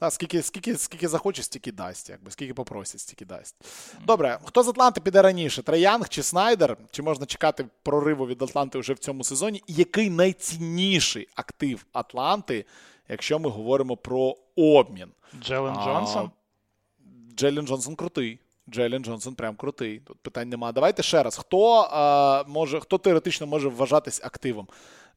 Да, 0.00 0.10
скільки 0.10 0.42
скільки, 0.42 0.76
скільки 0.76 1.08
захоче, 1.08 1.42
стільки 1.42 1.72
дасть, 1.72 2.10
якби, 2.10 2.30
скільки 2.30 2.54
попросять, 2.54 3.00
стільки 3.00 3.24
дасть. 3.24 3.56
Добре, 4.04 4.38
хто 4.44 4.62
з 4.62 4.68
Атланти 4.68 5.00
піде 5.00 5.22
раніше? 5.22 5.62
Треянг 5.62 6.08
чи 6.08 6.22
Снайдер? 6.22 6.76
Чи 6.90 7.02
можна 7.02 7.26
чекати 7.26 7.66
прориву 7.82 8.26
від 8.26 8.42
Атланти 8.42 8.78
вже 8.78 8.92
в 8.92 8.98
цьому 8.98 9.24
сезоні? 9.24 9.62
І 9.66 9.74
який 9.74 10.10
найцінніший 10.10 11.28
актив 11.34 11.86
Атланти, 11.92 12.64
якщо 13.08 13.38
ми 13.38 13.50
говоримо 13.50 13.96
про 13.96 14.36
обмін? 14.56 15.08
Джелен 15.42 15.74
Джонсон? 15.74 16.30
Джелен 17.36 17.66
Джонсон 17.66 17.96
крутий. 17.96 18.38
Джелен 18.70 19.04
Джонсон 19.04 19.34
прям 19.34 19.56
крутий. 19.56 19.98
Тут 19.98 20.18
питань 20.18 20.48
нема. 20.48 20.72
Давайте 20.72 21.02
ще 21.02 21.22
раз. 21.22 21.36
Хто 21.36 21.88
а, 21.90 22.44
може, 22.46 22.80
хто 22.80 22.98
теоретично 22.98 23.46
може 23.46 23.68
вважатись 23.68 24.20
активом? 24.24 24.68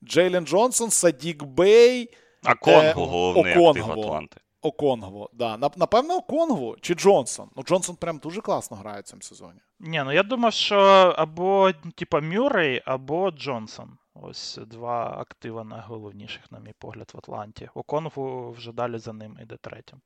Джейлен 0.04 0.46
Джонсон, 0.46 0.89
Садік 0.89 1.44
Бей. 1.44 2.10
Оконгву 2.43 2.82
е, 2.82 2.94
головний 2.94 3.54
актив 3.54 3.92
Атланти. 3.92 4.38
Оконгво, 4.62 5.30
да. 5.34 5.58
Напевно, 5.58 6.15
Оконгво 6.15 6.78
чи 6.82 6.93
Джонсон. 6.93 7.50
Ну, 7.56 7.63
Джонсон 7.63 7.95
прям 7.95 8.17
дуже 8.17 8.41
класно 8.41 8.78
грає 8.78 9.02
в 9.02 9.04
цьому 9.04 9.22
сезоні. 9.22 9.60
Ні, 9.80 10.02
ну 10.06 10.12
я 10.12 10.24
думав, 10.24 10.54
що 10.54 10.78
або 11.17 11.72
типа 11.95 12.22
Мюррей, 12.22 12.82
або 12.86 13.32
Джонсон. 13.32 13.98
Ось 14.13 14.60
два 14.67 15.15
актива 15.19 15.63
найголовніших, 15.63 16.52
на 16.52 16.60
мій 16.60 16.74
погляд, 16.80 17.12
в 17.13 17.17
Атланті. 17.17 17.69
Оконгву 17.74 18.52
вже 18.52 18.72
далі 18.72 18.98
за 18.98 19.13
ним 19.13 19.38
іде 19.41 19.58
третім. 19.62 20.02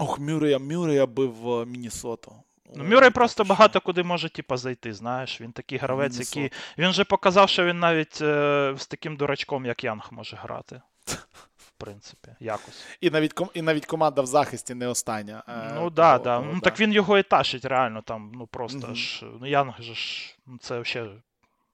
Ох, 0.00 0.18
Мюррея, 0.18 0.58
Мюррея 0.58 1.06
бив 1.06 1.48
е, 1.48 1.66
Міннесоту. 1.66 2.32
Ну, 2.74 2.84
Мюррей 2.84 3.10
просто 3.10 3.44
що? 3.44 3.48
багато 3.48 3.80
куди 3.80 4.02
може 4.02 4.28
типа, 4.28 4.56
зайти, 4.56 4.92
знаєш. 4.92 5.40
Він 5.40 5.52
такий 5.52 5.78
гравець, 5.78 6.18
який. 6.18 6.52
Він 6.78 6.90
вже 6.90 7.04
показав, 7.04 7.48
що 7.48 7.64
він 7.64 7.78
навіть 7.78 8.18
е, 8.22 8.74
з 8.78 8.86
таким 8.86 9.16
дурачком, 9.16 9.66
як 9.66 9.84
Янг, 9.84 10.08
може 10.10 10.36
грати. 10.36 10.80
принципі, 11.78 12.28
якось. 12.40 12.84
І 13.00 13.10
навіть 13.10 13.40
і 13.54 13.62
навіть 13.62 13.86
команда 13.86 14.22
в 14.22 14.26
захисті 14.26 14.74
не 14.74 14.86
остання. 14.86 15.42
Е, 15.48 15.72
ну 15.74 15.90
да, 15.90 16.18
да. 16.18 16.40
Ну, 16.40 16.60
так 16.60 16.80
він 16.80 16.92
його 16.92 17.18
і 17.18 17.22
тащить, 17.22 17.64
реально 17.64 18.02
там, 18.02 18.32
ну 18.34 18.46
просто 18.46 18.78
mm-hmm. 18.78 18.94
ж. 18.94 19.26
Ну 19.40 19.46
Янг 19.46 19.82
же 19.82 19.94
ж, 19.94 20.36
ну 20.46 20.58
це 20.58 20.80
взагалі 20.80 21.10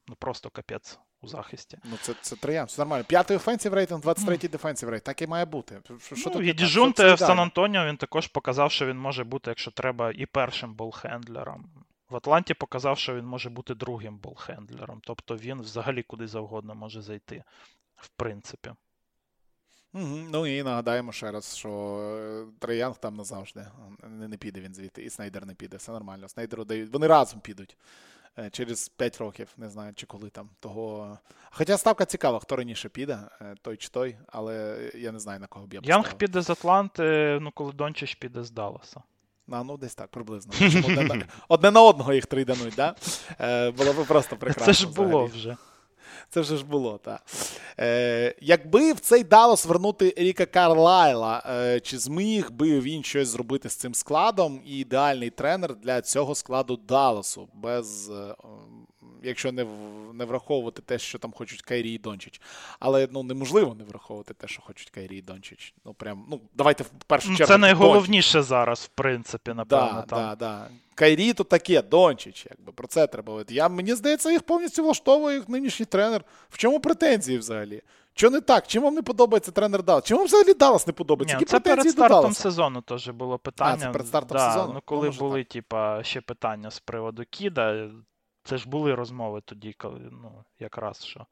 ну, 0.08 0.14
просто 0.14 0.50
капець 0.50 0.98
у 1.22 1.28
захисті. 1.28 1.78
Ну, 1.84 1.96
це 2.00 2.14
це 2.20 2.36
троян, 2.36 2.66
все 2.66 2.80
нормально. 2.80 3.04
П'ятий 3.08 3.36
офенсив 3.36 3.74
рейтинг, 3.74 4.00
23-й 4.00 4.48
дефенсив 4.48 4.88
рейтинг. 4.88 5.04
Так 5.04 5.22
і 5.22 5.26
має 5.26 5.44
бути. 5.44 5.80
Що 6.14 6.30
ну, 6.34 6.42
і 6.42 6.52
Діжунте 6.52 7.14
в 7.14 7.18
Сан-Антоніо 7.18 7.86
він 7.86 7.96
також 7.96 8.26
показав, 8.26 8.72
що 8.72 8.86
він 8.86 8.98
може 8.98 9.24
бути, 9.24 9.50
якщо 9.50 9.70
треба, 9.70 10.12
і 10.12 10.26
першим 10.26 10.74
болхендлером. 10.74 11.64
В 12.10 12.16
Атланті 12.16 12.54
показав, 12.54 12.98
що 12.98 13.14
він 13.14 13.26
може 13.26 13.50
бути 13.50 13.74
другим 13.74 14.18
болхендлером. 14.18 15.00
Тобто 15.04 15.36
він 15.36 15.60
взагалі 15.60 16.02
куди 16.02 16.26
завгодно 16.26 16.74
може 16.74 17.02
зайти, 17.02 17.44
в 17.96 18.08
принципі. 18.08 18.70
Угу. 19.94 20.18
Ну 20.32 20.46
і 20.46 20.62
нагадаємо 20.62 21.12
ще 21.12 21.30
раз, 21.30 21.56
що 21.56 21.68
е, 21.70 22.44
Троянг 22.58 22.96
там 22.96 23.16
назавжди. 23.16 23.66
Не, 24.08 24.28
не 24.28 24.36
піде 24.36 24.60
він 24.60 24.74
звідти, 24.74 25.02
і 25.02 25.10
Снайдер 25.10 25.46
не 25.46 25.54
піде. 25.54 25.76
Все 25.76 25.92
нормально. 25.92 26.28
Снайдеру 26.28 26.64
дають. 26.64 26.92
Вони 26.92 27.06
разом 27.06 27.40
підуть 27.40 27.76
е, 28.38 28.50
через 28.50 28.88
5 28.88 29.18
років, 29.18 29.48
не 29.56 29.70
знаю, 29.70 29.92
чи 29.94 30.06
коли 30.06 30.30
там. 30.30 30.48
Того. 30.60 31.18
Хоча 31.50 31.78
ставка 31.78 32.04
цікава, 32.04 32.38
хто 32.38 32.56
раніше 32.56 32.88
піде, 32.88 33.18
е, 33.40 33.54
той 33.62 33.76
чи 33.76 33.88
той, 33.88 34.16
але 34.26 34.78
я 34.94 35.12
не 35.12 35.18
знаю, 35.18 35.40
на 35.40 35.46
кого 35.46 35.66
б 35.66 35.74
я 35.74 35.80
поставив. 35.80 36.04
Янг 36.04 36.16
піде 36.18 36.40
з 36.40 36.50
Атланти, 36.50 37.38
ну 37.40 37.50
коли 37.54 37.72
Дончич 37.72 38.14
піде 38.14 38.44
з 38.44 38.50
Далласа. 38.50 39.02
А, 39.50 39.62
ну, 39.64 39.76
десь 39.76 39.94
так, 39.94 40.10
приблизно. 40.10 40.52
Одне 41.48 41.70
на, 41.70 41.82
одного 41.82 42.12
їх 42.12 42.26
трейдануть, 42.26 42.74
да? 42.76 42.94
Е, 43.40 43.70
Було 43.70 43.92
б 43.92 44.06
просто 44.06 44.36
прекрасно. 44.36 44.72
Це 44.74 44.80
ж 44.80 44.88
було 44.88 45.24
взагалі. 45.24 45.32
вже. 45.32 45.56
Це 46.30 46.40
вже 46.40 46.56
ж 46.56 46.64
було, 46.64 46.98
так. 46.98 47.22
Е, 47.80 48.34
Якби 48.40 48.92
в 48.92 49.00
цей 49.00 49.24
Даллас 49.24 49.66
вернути 49.66 50.14
Ріка 50.16 50.46
Карлайла, 50.46 51.42
е, 51.50 51.80
чи 51.80 51.98
зміг 51.98 52.50
би 52.50 52.80
він 52.80 53.02
щось 53.02 53.28
зробити 53.28 53.68
з 53.68 53.76
цим 53.76 53.94
складом? 53.94 54.60
І 54.66 54.78
ідеальний 54.78 55.30
тренер 55.30 55.74
для 55.74 56.00
цього 56.02 56.34
складу 56.34 56.76
Далласу 56.76 57.48
без 57.54 58.10
е, 58.10 58.34
якщо 59.22 59.52
не 59.52 59.66
не 60.14 60.24
враховувати 60.24 60.82
те, 60.82 60.98
що 60.98 61.18
там 61.18 61.32
хочуть 61.32 61.62
Кайрі 61.62 61.90
і 61.92 61.98
Дончич. 61.98 62.40
Але 62.80 63.08
ну 63.12 63.22
неможливо 63.22 63.74
не 63.74 63.84
враховувати 63.84 64.34
те, 64.34 64.48
що 64.48 64.62
хочуть 64.62 64.90
Кайрі 64.90 65.16
і 65.18 65.22
Дончич. 65.22 65.74
Ну 65.84 65.94
прям, 65.94 66.24
ну 66.30 66.40
давайте 66.54 66.84
в 66.84 66.88
першу 67.06 67.30
Ну, 67.30 67.36
чергу. 67.36 67.48
Це 67.48 67.58
Дончич. 67.58 67.62
найголовніше 67.78 68.42
зараз, 68.42 68.80
в 68.80 68.88
принципі, 68.88 69.52
напевно. 69.54 69.92
Да, 69.92 70.02
там. 70.02 70.18
да, 70.18 70.34
да. 70.36 70.68
Кайрі 70.94 71.32
то 71.32 71.44
таке, 71.44 71.82
Дончич, 71.82 72.46
якби 72.50 72.72
про 72.72 72.86
це 72.88 73.06
треба 73.06 73.30
говорити. 73.30 73.54
Я, 73.54 73.68
мені 73.68 73.94
здається, 73.94 74.30
їх 74.30 74.42
повністю 74.42 74.82
влаштовує 74.84 75.36
їх 75.36 75.48
нинішній 75.48 75.86
тренер. 75.86 76.24
В 76.50 76.58
чому 76.58 76.80
претензії 76.80 77.38
взагалі? 77.38 77.82
Що 78.14 78.30
не 78.30 78.40
так? 78.40 78.66
Чим 78.66 78.82
вам 78.82 78.94
не 78.94 79.02
подобається 79.02 79.50
тренер 79.50 79.82
Даллас? 79.82 80.04
Чим 80.04 80.16
вам 80.16 80.26
взагалі 80.26 80.54
Даллас 80.54 80.86
не 80.86 80.92
подобається? 80.92 81.36
Ні, 81.36 81.40
Які 81.40 81.50
це 81.50 81.60
перед 81.60 81.84
до 81.86 81.90
стартом 81.92 82.32
сезону 82.34 82.80
теж 82.80 83.08
було 83.08 83.38
питання. 83.38 83.76
це 83.76 83.90
перед 83.90 84.06
стартом 84.06 84.36
да, 84.38 84.50
сезону? 84.52 84.68
Ну, 84.68 84.74
Ну, 84.74 84.80
коли 84.84 85.06
може, 85.06 85.18
були, 85.18 85.44
типа, 85.44 86.02
ще 86.04 86.20
питання 86.20 86.70
з 86.70 86.80
приводу 86.80 87.22
Кіда, 87.30 87.88
це 88.44 88.58
ж 88.58 88.68
були 88.68 88.94
розмови 88.94 89.40
тоді, 89.44 89.72
коли, 89.72 90.00
ну, 90.10 90.44
якраз 90.58 91.04
що. 91.04 91.26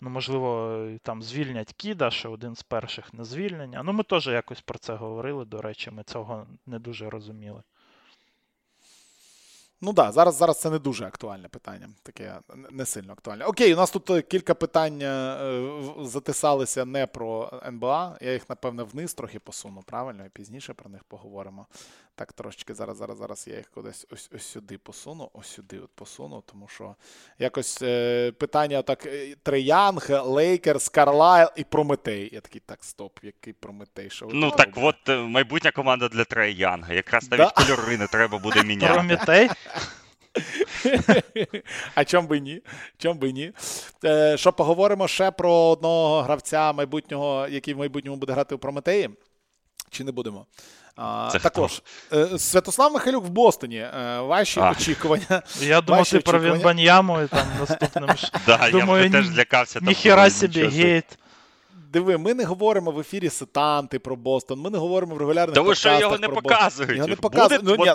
Ну, 0.00 0.10
можливо, 0.10 0.78
там 1.02 1.22
звільнять 1.22 1.72
Кіда, 1.72 2.10
що 2.10 2.30
один 2.30 2.54
з 2.56 2.62
перших 2.62 3.14
не 3.14 3.24
звільнення. 3.24 3.82
Ну, 3.82 3.92
ми 3.92 4.02
теж 4.02 4.26
якось 4.26 4.60
про 4.60 4.78
це 4.78 4.94
говорили, 4.94 5.44
до 5.44 5.62
речі, 5.62 5.90
ми 5.90 6.02
цього 6.02 6.46
не 6.66 6.78
дуже 6.78 7.10
розуміли. 7.10 7.62
Ну 9.80 9.92
так, 9.94 10.06
да, 10.06 10.12
зараз, 10.12 10.34
зараз 10.34 10.60
це 10.60 10.70
не 10.70 10.78
дуже 10.78 11.04
актуальне 11.06 11.48
питання. 11.48 11.88
Таке 12.02 12.38
не- 12.54 12.68
не 12.70 12.86
сильно 12.86 13.12
актуальне. 13.12 13.44
Окей, 13.44 13.74
у 13.74 13.76
нас 13.76 13.90
тут 13.90 14.10
е, 14.10 14.22
кілька 14.22 14.54
питань 14.54 14.98
е, 15.02 15.82
затисалися 16.00 16.84
не 16.84 17.06
про 17.06 17.60
НБА. 17.66 18.18
Я 18.20 18.32
їх, 18.32 18.48
напевне, 18.48 18.82
вниз 18.82 19.14
трохи 19.14 19.38
посуну, 19.38 19.82
правильно? 19.86 20.26
І 20.26 20.28
пізніше 20.28 20.74
про 20.74 20.90
них 20.90 21.04
поговоримо. 21.04 21.66
Так, 22.18 22.32
трошечки 22.32 22.74
зараз, 22.74 22.96
зараз, 22.96 23.18
зараз 23.18 23.48
я 23.48 23.56
їх 23.56 23.70
кудись 23.70 24.06
ось, 24.10 24.30
ось 24.34 24.46
сюди 24.46 24.78
посуну, 24.78 25.30
ось 25.32 25.46
сюди 25.46 25.78
от 25.78 25.90
посуну, 25.94 26.42
тому 26.46 26.68
що 26.68 26.94
якось 27.38 27.82
е, 27.82 28.32
питання 28.32 28.82
так: 28.82 29.06
е, 29.06 29.34
Треянг, 29.42 30.10
Лейкерс, 30.10 30.88
Карлайл 30.88 31.48
і 31.56 31.64
Прометей. 31.64 32.30
Я 32.32 32.40
такий, 32.40 32.62
так, 32.66 32.84
стоп, 32.84 33.18
який 33.22 33.52
Прометей? 33.52 34.10
Що 34.10 34.26
ви 34.26 34.32
Ну 34.34 34.50
так, 34.50 34.76
робите?» 34.76 34.86
от 34.86 35.08
е, 35.08 35.16
майбутня 35.16 35.70
команда 35.70 36.08
для 36.08 36.24
Трея 36.24 36.70
Янга. 36.70 36.94
Якраз 36.94 37.30
навіть 37.30 37.52
Да. 37.56 37.64
кольори 37.64 37.98
не 37.98 38.06
треба 38.06 38.38
буде 38.38 38.62
міняти. 38.62 38.94
Промітей, 38.94 39.48
А 41.94 42.04
чом 42.04 42.26
би 42.26 42.40
ні? 42.40 42.62
Чом 42.98 43.18
би 43.18 43.32
ні? 43.32 43.52
Е, 44.04 44.36
що 44.36 44.52
поговоримо 44.52 45.08
ще 45.08 45.30
про 45.30 45.52
одного 45.52 46.22
гравця 46.22 46.72
майбутнього, 46.72 47.48
який 47.48 47.74
в 47.74 47.78
майбутньому 47.78 48.16
буде 48.16 48.32
грати 48.32 48.54
у 48.54 48.58
Прометеї? 48.58 49.10
Чи 49.90 50.04
не 50.04 50.12
будемо? 50.12 50.46
Це 51.32 51.38
також 51.38 51.82
хто? 52.08 52.38
Святослав 52.38 52.92
Михайлюк 52.92 53.24
в 53.24 53.28
Бостоні. 53.28 53.76
Е, 53.78 54.20
ваші 54.20 54.60
А. 54.60 54.70
очікування. 54.70 55.42
я 55.60 55.80
думав, 55.80 56.10
ти 56.10 56.18
про? 56.18 56.38
Вінбаньяму 56.40 57.20
і 57.20 57.26
там 57.26 57.46
наступним. 57.60 58.08
Да, 58.46 58.70
Думаю, 58.70 59.04
я 59.04 59.10
теж 59.10 59.26
злякався. 59.26 59.80
нічого 59.82 60.30
собі. 60.30 60.66
гейт. 60.66 61.04
Диви, 61.92 62.18
ми 62.18 62.34
не 62.34 62.44
говоримо 62.44 62.90
в 62.90 63.00
ефірі 63.00 63.30
сетанти 63.30 63.98
про 63.98 64.16
Бостон. 64.16 64.60
Ми 64.60 64.70
не 64.70 64.78
говоримо 64.78 65.14
в 65.14 65.18
регулярних 65.18 65.54
Тому 65.54 65.74
що 65.74 65.98
його 65.98 66.18
не 66.18 66.28
про 66.28 66.36
показують. 66.42 66.96
Його 66.96 67.08
не 67.08 67.16
Буде- 67.16 67.58
Ну, 67.62 67.76
ні, 67.76 67.92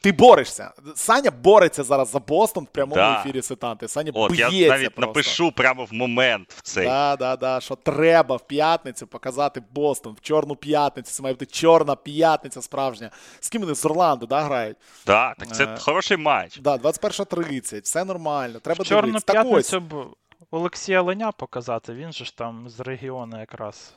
ти 0.00 0.12
борешся. 0.12 0.70
Саня 0.94 1.30
бореться 1.30 1.82
зараз 1.82 2.10
за 2.10 2.18
Бостон 2.18 2.64
в 2.64 2.66
прямому 2.66 2.94
Да. 2.94 3.20
ефірі 3.20 3.42
сетанти. 3.42 3.88
Саня 3.88 4.10
От, 4.14 4.32
б'ється 4.32 4.56
я 4.56 4.68
навіть 4.68 4.94
просто. 4.94 5.00
напишу 5.06 5.52
прямо 5.52 5.84
в 5.84 5.92
момент 5.92 6.52
в 6.56 6.62
цей. 6.62 6.86
Да, 6.86 7.16
да, 7.16 7.36
да, 7.36 7.60
що 7.60 7.74
треба 7.76 8.36
в 8.36 8.46
п'ятницю 8.46 9.06
показати 9.06 9.62
Бостон 9.70 10.12
в 10.12 10.20
чорну 10.20 10.56
п'ятницю. 10.56 11.10
Це 11.12 11.22
має 11.22 11.34
бути 11.34 11.46
чорна 11.46 11.96
п'ятниця 11.96 12.62
справжня. 12.62 13.10
З 13.40 13.48
ким 13.48 13.62
вони 13.62 13.74
з 13.74 13.84
Орландо, 13.84 14.26
да, 14.26 14.40
грають? 14.42 14.76
Да, 15.06 15.34
так 15.38 15.56
це 15.56 15.64
Е, 15.64 15.76
хороший 15.80 16.16
матч. 16.16 16.58
Да, 16.58 16.76
21.30, 16.76 17.84
все 17.84 18.04
нормально. 18.04 18.58
Треба 18.60 18.84
В 18.84 18.86
Чорну 18.86 19.02
дивитися. 19.12 19.32
Так 19.32 19.46
ось, 19.50 19.70
п'ятницю 19.70 20.16
Олексія 20.50 21.02
Леня 21.02 21.32
показати, 21.32 21.92
він 21.94 22.12
же 22.12 22.24
ж 22.24 22.36
там 22.36 22.68
з 22.68 22.80
регіону 22.80 23.40
якраз. 23.40 23.94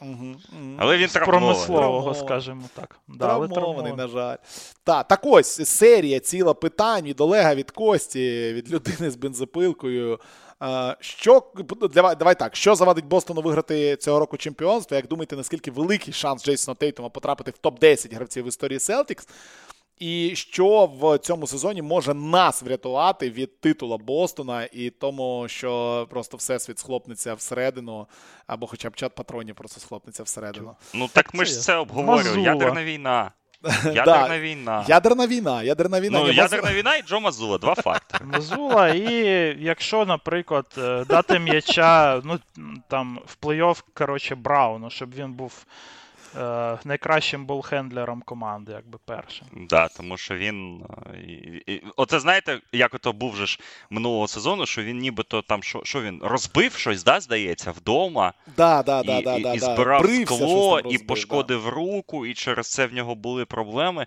Мгм, 0.00 0.36
мгм. 0.52 0.76
Але 0.78 0.96
він 0.96 1.08
З 1.08 1.12
промислового, 1.12 2.14
скажімо 2.14 2.62
так. 2.74 2.98
Да, 3.08 3.18
Травмований, 3.26 3.54
травмований. 3.54 3.92
на 3.92 4.08
жаль. 4.08 4.36
Так, 4.84 5.08
так 5.08 5.20
ось 5.22 5.68
серія 5.68 6.20
ціла 6.20 6.54
питань 6.54 7.04
від 7.04 7.20
Олега, 7.20 7.54
від 7.54 7.70
Кості, 7.70 8.52
від 8.52 8.72
людини 8.72 9.10
з 9.10 9.16
бензопилкою. 9.16 10.20
Що 11.00 11.42
давай, 11.94 12.16
давай 12.16 12.34
так, 12.38 12.56
що 12.56 12.74
завадить 12.74 13.04
Бостону 13.06 13.40
виграти 13.40 13.96
цього 13.96 14.18
року 14.18 14.36
чемпіонство? 14.36 14.96
Як 14.96 15.08
думаєте, 15.08 15.36
наскільки 15.36 15.70
великий 15.70 16.14
шанс 16.14 16.44
Джейсона 16.44 16.74
Тейтума 16.74 17.08
потрапити 17.08 17.50
в 17.50 17.66
топ-10 17.66 18.14
гравців 18.14 18.44
в 18.44 18.48
історії 18.48 18.78
Celtics? 18.78 19.28
І 19.98 20.32
що 20.36 20.86
в 21.00 21.18
цьому 21.18 21.46
сезоні 21.46 21.82
може 21.82 22.14
нас 22.14 22.62
врятувати 22.62 23.30
від 23.30 23.60
титула 23.60 23.98
Бостона 23.98 24.68
і 24.72 24.90
тому, 24.90 25.48
що 25.48 26.06
просто 26.10 26.36
всесвіт 26.36 26.78
схлопнеться 26.78 27.34
всередину, 27.34 28.06
або 28.46 28.66
хоча 28.66 28.90
б 28.90 28.96
чат 28.96 29.14
патронів 29.14 29.54
просто 29.54 29.80
схлопнеться 29.80 30.22
всередину. 30.22 30.76
Ну 30.94 31.08
так 31.12 31.34
ми 31.34 31.44
ж 31.44 31.60
це 31.60 31.76
обговорюємо. 31.76 32.42
Ядерна 32.42 32.84
війна. 32.84 33.32
Ядерна 33.84 34.38
війна. 34.38 34.84
Ядерна 34.88 35.26
війна, 35.26 35.62
ядерна 35.62 36.00
війна. 36.00 36.20
Ну, 36.20 36.32
ядерна 36.32 36.72
війна 36.72 36.96
і 36.96 37.02
Джо 37.02 37.20
Мазула, 37.20 37.58
два 37.58 37.74
фактори. 37.74 38.24
Мазула, 38.32 38.88
і 38.88 39.14
якщо, 39.60 40.04
наприклад, 40.04 40.66
е, 40.78 41.04
дати 41.04 41.38
м'яча, 41.38 42.20
ну 42.24 42.38
там 42.88 43.20
в 43.26 43.46
плей-офф, 43.46 43.82
коротше, 43.94 44.34
Брауну, 44.34 44.90
щоб 44.90 45.14
він 45.14 45.32
був 45.32 45.66
е, 46.36 46.78
найкращим 46.84 47.46
болхендлером 47.46 48.22
команди, 48.22 48.72
якби 48.72 48.98
першим. 49.04 49.46
Да, 49.68 49.88
тому 49.88 50.16
що 50.16 50.36
він. 50.36 50.82
е, 51.14 51.18
і- 51.20 51.62
і- 51.74 51.82
Оце 51.96 52.20
знаєте, 52.20 52.60
як 52.72 52.94
ото 52.94 53.12
був 53.12 53.36
же 53.36 53.46
ж 53.46 53.58
минулого 53.90 54.28
сезону, 54.28 54.66
що 54.66 54.82
він 54.82 54.98
нібито 54.98 55.42
там 55.42 55.62
що, 55.62 55.80
що 55.84 56.00
він 56.02 56.20
розбив 56.22 56.72
щось, 56.74 57.04
да, 57.04 57.20
здається, 57.20 57.70
вдома. 57.70 58.32
Да, 58.56 58.82
да, 58.82 59.02
да, 59.02 59.18
і, 59.18 59.22
да, 59.24 59.36
і, 59.36 59.42
да, 59.42 59.54
і 59.54 59.58
да. 59.58 59.74
збирав 59.74 60.02
Брився, 60.02 60.34
скло, 60.34 60.76
там 60.82 60.90
і 60.90 60.92
розбив, 60.92 61.06
пошкодив 61.06 61.68
руку, 61.68 62.26
і 62.26 62.34
через 62.34 62.70
це 62.72 62.86
в 62.86 62.92
нього 62.94 63.14
були 63.14 63.44
проблеми. 63.44 64.06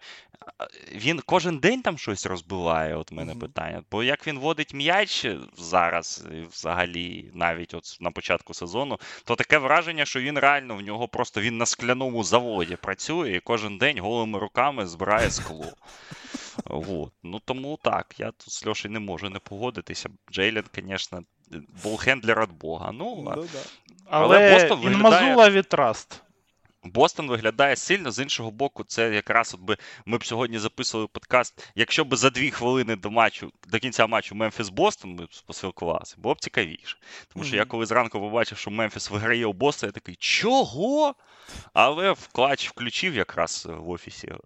Він 0.96 1.22
кожен 1.26 1.58
день 1.58 1.82
там 1.82 1.98
щось 1.98 2.26
розбиває, 2.26 2.96
от 2.96 3.12
мене 3.12 3.32
Мгм. 3.32 3.40
питання. 3.42 3.84
Бо 3.92 4.04
як 4.04 4.28
він 4.28 4.40
водить 4.40 4.74
м'яч 4.74 5.26
зараз, 5.58 6.26
взагалі, 6.52 7.32
навіть 7.34 7.74
от 7.74 7.98
на 8.02 8.12
початку 8.12 8.54
сезону, 8.54 9.00
то 9.26 9.36
таке 9.36 9.58
враження, 9.58 10.06
що 10.06 10.20
він 10.22 10.40
реально 10.40 10.76
в 10.76 10.82
нього 10.82 11.08
просто 11.08 11.42
він 11.42 11.58
на 11.58 11.66
скляному 11.66 12.17
заводі 12.24 12.76
працює 12.76 13.32
і 13.32 13.40
кожен 13.40 13.78
день 13.78 14.00
голими 14.00 14.40
руками 14.40 14.88
збирає 14.88 15.30
скло. 15.32 15.66
Вот. 16.66 17.12
Ну 17.24 17.40
тому 17.46 17.80
так, 17.84 18.16
я 18.18 18.26
тут 18.32 18.50
з 18.54 18.66
Льошею 18.68 18.92
не 18.92 19.00
можу 19.00 19.30
не 19.30 19.40
погодитися. 19.40 20.10
Джейлен, 20.32 20.64
звісно, 20.76 21.24
болхендлер 21.84 22.42
від 22.42 22.52
Бога. 22.54 22.92
Ну, 22.94 23.24
Ну, 23.36 23.46
да. 23.54 23.60
Але 24.10 24.38
Але, 24.38 24.54
Бостон 24.54 24.80
виглядає- 24.80 25.24
Інмазула 25.28 25.50
від 25.50 25.70
Траст. 25.70 26.22
Бостон 26.92 27.28
виглядає 27.28 27.76
сильно, 27.76 28.12
з 28.12 28.20
іншого 28.20 28.52
боку, 28.52 28.84
це 28.84 29.14
якраз 29.14 29.54
от 29.54 29.62
би 29.62 29.78
ми 30.06 30.18
б 30.18 30.26
сьогодні 30.26 30.60
записували 30.60 31.08
подкаст. 31.08 31.72
Якщо 31.76 32.06
б 32.06 32.16
за 32.16 32.30
дві 32.30 32.52
хвилини 32.52 32.96
до 32.96 33.12
матчу, 33.12 33.52
до 33.68 33.80
кінця 33.80 34.08
матчу 34.08 34.36
Мемфіс 34.36 34.70
Бостон 34.70 35.16
ми 35.16 35.26
б 35.26 35.30
поспілкувалися, 35.46 36.16
було 36.18 36.36
б 36.36 36.40
цікавіше. 36.40 36.98
Тому 37.34 37.46
що 37.46 37.56
я 37.56 37.66
коли 37.66 37.86
зранку 37.86 38.20
побачив, 38.20 38.58
що 38.58 38.72
Мемфіс 38.72 39.10
виграє 39.10 39.46
у 39.46 39.54
Бостон, 39.54 39.88
я 39.88 39.92
такий, 39.92 40.16
чого? 40.16 41.16
Але 41.74 42.12
в 42.12 42.28
клач 42.28 42.70
включив 42.70 43.16
якраз 43.16 43.68
в 43.70 43.90
офісі 43.90 44.28
е, 44.28 44.38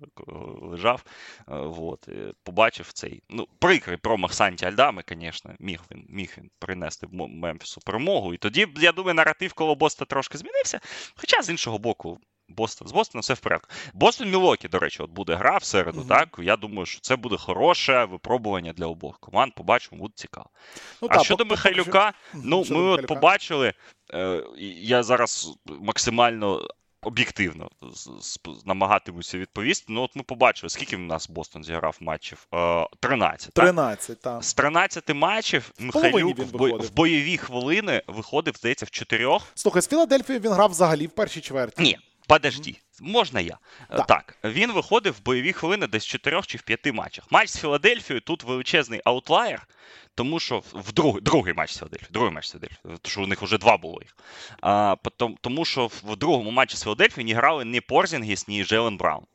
лежав. 0.62 1.04
е, 1.40 1.44
Вот, 1.48 2.10
е, 2.10 2.34
побачив 2.44 2.92
цей. 2.94 3.24
Ну, 3.30 3.48
прикрий 3.60 3.98
промах 3.98 4.34
Санті 4.34 4.66
Альдами, 4.66 5.04
звісно, 5.10 5.52
міг 5.60 5.80
він, 5.92 6.06
міг 6.10 6.36
він 6.38 6.50
принести 6.60 7.08
Мемфісу 7.12 7.82
перемогу. 7.86 8.34
І 8.34 8.38
тоді, 8.38 8.68
я 8.78 8.92
думаю, 8.92 9.14
наратив 9.14 9.54
коло 9.54 9.76
Боста 9.76 10.06
трошки 10.06 10.38
змінився. 10.38 10.80
Хоча 11.16 11.42
з 11.42 11.50
іншого 11.50 11.78
боку, 11.78 12.20
Бостон 12.50 12.88
з 12.88 12.92
Бостоном 12.92 13.22
все 13.22 13.34
в 13.34 13.40
порядку. 13.40 13.70
Бостон 13.94 14.30
Мілокі, 14.30 14.68
до 14.68 14.80
речі, 14.80 15.04
от 15.04 15.10
буде 15.12 15.36
гра 15.36 15.58
в 15.58 15.64
середу, 15.64 16.00
Мгм. 16.00 16.08
так? 16.08 16.40
Я 16.44 16.56
думаю, 16.58 16.86
що 16.86 17.00
це 17.02 17.16
буде 17.16 17.38
хороше 17.38 18.06
випробування 18.06 18.74
для 18.74 18.86
обох 18.86 19.20
команд. 19.20 19.54
Побачимо, 19.56 20.02
буде 20.02 20.14
цікаво. 20.16 20.50
Ну, 21.02 21.08
а 21.12 21.18
та, 21.18 21.24
щодо 21.24 21.44
по- 21.44 21.50
по- 21.50 21.56
Михайлюка, 21.56 22.14
Мгм, 22.34 22.44
ну 22.46 22.66
щодо 22.66 22.80
ми 22.80 22.86
от 22.86 23.08
побачили. 23.08 23.74
Е, 24.14 24.44
я 24.82 25.04
зараз 25.04 25.54
максимально. 25.82 26.68
Об'єктивно 27.04 27.70
намагатимуся 28.66 29.38
відповісти. 29.38 29.86
Ну, 29.90 30.02
от 30.02 30.16
ми 30.16 30.24
побачили, 30.24 30.70
скільки 30.70 30.96
в 30.96 31.00
нас 31.00 31.30
Бостон 31.30 31.64
зіграв 31.64 31.98
матчів? 32.02 32.48
Е, 32.54 32.88
13. 33.00 33.54
так? 33.54 33.66
13, 33.66 34.22
так. 34.22 34.44
З 34.44 34.54
13 34.54 35.14
матчів 35.14 35.72
Михайлюк 35.80 36.40
в, 36.40 36.44
виходив. 36.44 36.88
в 36.88 36.94
бойові 36.96 37.38
хвилини 37.38 38.02
виходив, 38.08 38.56
здається, 38.58 38.86
в 38.86 38.90
чотирьох. 38.90 39.48
Слухай, 39.56 39.82
з 39.82 39.88
Філадельфією 39.88 40.44
він 40.46 40.52
грав 40.52 40.70
взагалі 40.70 41.08
в 41.08 41.12
першій 41.12 41.42
чверті. 41.42 41.82
Ні, 41.84 42.00
подожди, 42.28 42.76
можна 43.02 43.40
я. 43.40 43.58
Е, 43.90 43.98
Так. 43.98 44.08
Так, 44.08 44.38
він 44.44 44.72
виходив 44.72 45.14
в 45.14 45.24
бойові 45.24 45.54
хвилини 45.54 45.88
десь 45.88 46.06
в 46.06 46.08
чотирьох 46.10 46.48
чи 46.48 46.58
в 46.58 46.62
п'яти 46.62 46.92
матчах. 46.92 47.26
Матч 47.32 47.50
з 47.50 47.58
Філадельфією 47.62 48.22
тут 48.22 48.44
величезний 48.44 49.02
outlier, 49.06 49.68
тому 50.16 50.40
що 50.40 50.60
в- 50.60 50.66
в 50.74 50.92
другий, 50.94 51.22
другий 51.22 51.54
матч 51.54 51.74
з 51.74 51.78
Філадельфією, 51.80 52.12
другий 52.14 52.32
матч 52.32 52.46
з 52.48 52.52
Філадельфією, 52.52 52.98
тому 53.02 53.12
що 53.12 53.24
у 53.24 53.28
них 53.28 53.42
вже 53.42 53.58
два 53.58 53.78
було 53.78 54.02
їх. 54.02 54.18
А, 54.62 54.96
потом, 55.04 55.38
тому 55.42 55.66
що 55.66 55.88
в 55.88 56.16
другому 56.18 56.52
матчі 56.52 56.78
з 56.78 56.84
Філадельфією 56.84 57.34
не 57.34 57.40
грали 57.40 57.66
ні 57.66 57.82
Порзінгіс, 57.82 58.48
ні 58.48 58.64
Джелен 58.66 58.98
Браун. 58.98 59.26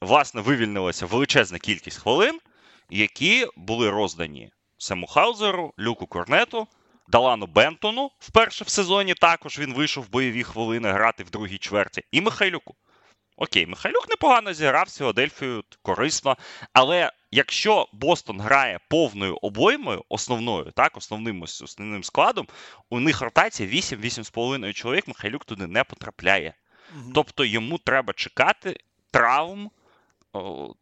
Власне, 0.00 0.40
вивільнилася 0.40 1.06
величезна 1.06 1.58
кількість 1.58 1.98
хвилин, 1.98 2.40
які 2.90 3.46
були 3.56 3.90
роздані 3.90 4.50
Сему 4.78 5.06
Хаузеру, 5.06 5.74
Люку 5.78 6.06
Корнету, 6.06 6.66
Далану 7.10 7.46
Бентону 7.46 8.10
вперше 8.18 8.64
в 8.64 8.68
сезоні 8.68 9.14
також 9.14 9.58
він 9.58 9.74
вийшов 9.74 10.04
в 10.04 10.10
бойові 10.10 10.42
хвилини 10.42 10.90
грати 10.90 11.24
в 11.24 11.30
другій 11.30 11.58
чверті, 11.58 12.04
і 12.10 12.20
Михайлюку. 12.20 12.74
Окей, 13.36 13.66
Михайлюк 13.66 14.08
непогано 14.08 14.52
зіграв 14.52 14.88
з 14.88 14.98
Філадельфією, 14.98 15.64
корисно. 15.82 16.36
Але 16.72 17.12
якщо 17.30 17.88
Бостон 17.92 18.40
грає 18.40 18.78
повною 18.88 19.36
обоймою, 19.36 20.04
основною, 20.08 20.70
так, 20.70 20.96
основним 20.96 21.42
основним 21.42 22.04
складом, 22.04 22.46
у 22.90 23.00
них 23.00 23.20
ротація 23.20 23.68
8-8,5 23.68 24.72
чоловік, 24.72 25.08
Михайлюк 25.08 25.44
туди 25.44 25.66
не 25.66 25.84
потрапляє. 25.84 26.54
Тобто 27.14 27.44
йому 27.44 27.78
треба 27.78 28.12
чекати 28.12 28.76
травм, 29.10 29.70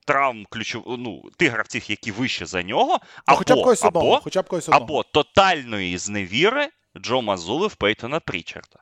травм 0.07 0.47
ключов... 0.51 0.85
ну, 0.87 1.23
тих 1.37 1.53
гравців, 1.53 1.91
які 1.91 2.13
вище 2.13 2.47
за 2.47 2.63
нього, 2.63 2.99
або, 3.27 3.39
хоча 3.39 3.55
б 3.55 3.59
когось 3.59 3.85
одного, 3.85 4.07
або, 4.07 4.21
хоча 4.21 4.43
б 4.43 4.49
когось 4.49 4.69
одного. 4.69 4.85
або 4.85 5.03
тотальної 5.03 5.99
зневіри 5.99 6.69
Джо 6.97 7.23
Мазули 7.23 7.67
в 7.67 7.75
Пейтона 7.75 8.21
Прічарда. 8.21 8.79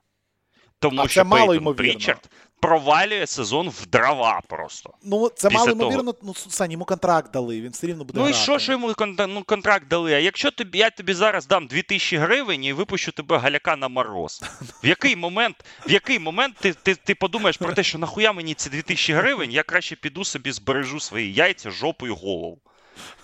Тому 0.79 1.01
А 1.01 1.05
це 1.05 1.09
що 1.09 1.25
мало 1.25 1.47
Пейтон 1.47 1.57
ймовірно. 1.57 1.93
Прічард 1.93 2.31
провалює 2.61 3.27
сезон 3.27 3.69
в 3.69 3.87
дрова 3.87 4.41
просто. 4.49 4.95
Ну, 5.03 5.31
це 5.37 5.51
мало 5.51 5.71
ймовірно, 5.71 6.15
ну, 6.23 6.35
Сань, 6.35 6.73
йому 6.73 6.85
контракт 6.85 7.33
дали, 7.33 7.61
він 7.61 7.71
все 7.71 7.87
рівно 7.87 8.05
буде 8.05 8.21
Ну 8.21 8.29
і 8.29 8.31
грати. 8.31 8.43
що, 8.43 8.59
що 8.59 8.73
йому 8.73 8.95
ну, 9.29 9.43
контракт 9.43 9.89
дали? 9.89 10.15
А 10.15 10.19
якщо 10.19 10.51
тобі 10.51 10.79
я 10.79 10.91
тобі 10.91 11.15
зараз 11.15 11.47
дам 11.47 11.67
2000 11.67 12.17
гривень 12.17 12.65
і 12.65 12.73
випущу 12.73 13.13
тебе 13.13 13.39
галяка 13.39 13.77
на 13.77 13.89
мороз, 13.89 14.43
в 14.83 14.87
який 14.87 15.17
момент, 15.17 15.65
в 15.87 15.93
який 15.93 16.19
момент 16.19 16.57
ти, 16.61 16.73
ти, 16.73 16.95
ти 16.95 17.15
подумаєш 17.15 17.57
про 17.57 17.73
те, 17.73 17.83
що 17.83 17.99
нахуя 17.99 18.33
мені 18.33 18.55
ці 18.55 18.71
2000 18.71 19.13
гривень, 19.13 19.51
я 19.53 19.63
краще 19.63 19.97
піду 19.97 20.25
собі 20.25 20.53
збережу 20.53 21.01
свої 21.01 21.33
яйця, 21.33 21.71
жопу 21.71 22.07
і 22.07 22.11
голову. 22.11 22.59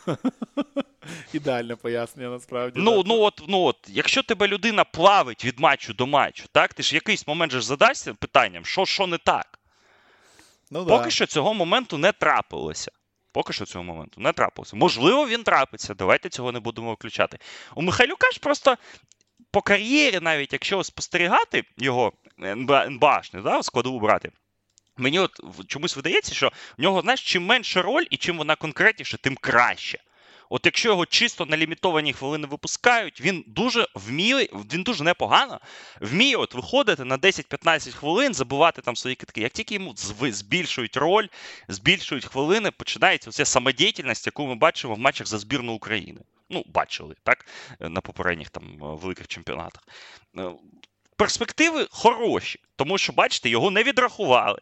Ідеальне 1.33 1.77
пояснення, 1.77 2.29
насправді. 2.31 2.81
Ну, 2.81 3.03
ну 3.07 3.20
от, 3.20 3.43
ну 3.49 3.61
от, 3.61 3.77
якщо 3.89 4.23
тебе 4.23 4.49
людина 4.49 4.85
плавить 4.85 5.45
від 5.45 5.61
матчу 5.61 5.95
до 5.95 6.07
матчу, 6.07 6.45
так 6.53 6.75
ти 6.75 6.83
ж 6.83 6.95
якийсь 6.95 7.27
момент 7.27 7.53
же 7.53 7.61
ж 7.61 7.66
задашся 7.66 8.14
питанням, 8.14 8.64
що, 8.64 8.87
що 8.87 9.07
не 9.07 9.18
так. 9.18 9.59
ну, 10.70 10.87
Поки 10.87 11.05
да. 11.05 11.11
що 11.11 11.27
цього 11.27 11.55
моменту 11.55 11.99
не 11.99 12.12
трапилося. 12.12 12.91
Поки 13.33 13.53
що 13.53 13.64
цього 13.64 13.85
моменту 13.85 14.20
не 14.20 14.33
трапилося. 14.33 14.77
Можливо, 14.77 15.29
він 15.29 15.43
трапиться. 15.43 15.95
Давайте 15.95 16.29
цього 16.29 16.53
не 16.53 16.61
будемо 16.61 16.91
виключати. 16.91 17.39
У 17.75 17.83
Михайлюка 17.83 18.31
ж 18.31 18.41
просто 18.41 18.77
по 19.51 19.62
кар'єрі, 19.62 20.20
навіть 20.20 20.53
якщо 20.53 20.85
спостерігати 20.85 21.64
його 21.77 22.12
НБА, 22.43 22.85
НБАшний, 22.87 23.43
да, 23.43 23.62
складову 23.62 24.01
брати. 24.01 24.31
Мені 24.97 25.18
от 25.18 25.40
чомусь 25.66 25.97
видається, 25.97 26.34
що 26.34 26.53
в 26.78 26.82
нього, 26.82 27.01
знаєш, 27.01 27.22
чим 27.22 27.47
менше 27.47 27.82
роль 27.82 28.05
і 28.11 28.16
чим 28.16 28.38
вона 28.38 28.57
конкретніше, 28.57 29.18
тим 29.18 29.36
краще. 29.36 29.99
От 30.53 30.66
якщо 30.66 30.88
його 30.88 31.07
чисто 31.07 31.47
на 31.47 31.57
лімітовані 31.57 32.12
хвилини 32.12 32.47
випускають, 32.47 33.20
він 33.20 33.45
дуже 33.47 33.86
вміє, 33.95 34.49
він 34.72 34.82
дуже 34.82 35.05
непогано 35.05 35.61
вміє 36.01 36.36
от 36.36 36.55
виходити 36.55 37.05
на 37.05 37.18
10-15 37.18 37.93
хвилин, 37.93 38.34
забувати 38.34 38.82
там 38.82 38.97
свої 38.97 39.16
китки. 39.16 39.40
Як 39.40 39.53
тільки 39.53 39.74
йому 39.74 39.95
збільшують 40.20 40.97
роль, 40.97 41.26
збільшують 41.68 42.24
хвилини, 42.24 42.70
починається 42.70 43.30
оця 43.30 43.45
самодіяльність, 43.45 44.26
яку 44.26 44.47
ми 44.47 44.55
бачимо 44.55 44.95
в 44.95 44.99
матчах 44.99 45.26
за 45.26 45.38
збірну 45.38 45.72
України. 45.72 46.20
Ну, 46.51 46.64
бачили, 46.66 47.14
так, 47.22 47.47
на 47.80 48.01
попередніх 48.01 48.51
там 48.51 48.64
е, 48.64 48.76
великих 48.80 49.28
чемпіонатах. 49.28 49.82
Е, 50.38 50.51
Перспективи 51.16 51.86
хороші, 51.90 52.61
тому 52.76 52.99
що, 52.99 53.12
бачите, 53.12 53.49
його 53.49 53.70
не 53.70 53.82
відрахували. 53.82 54.59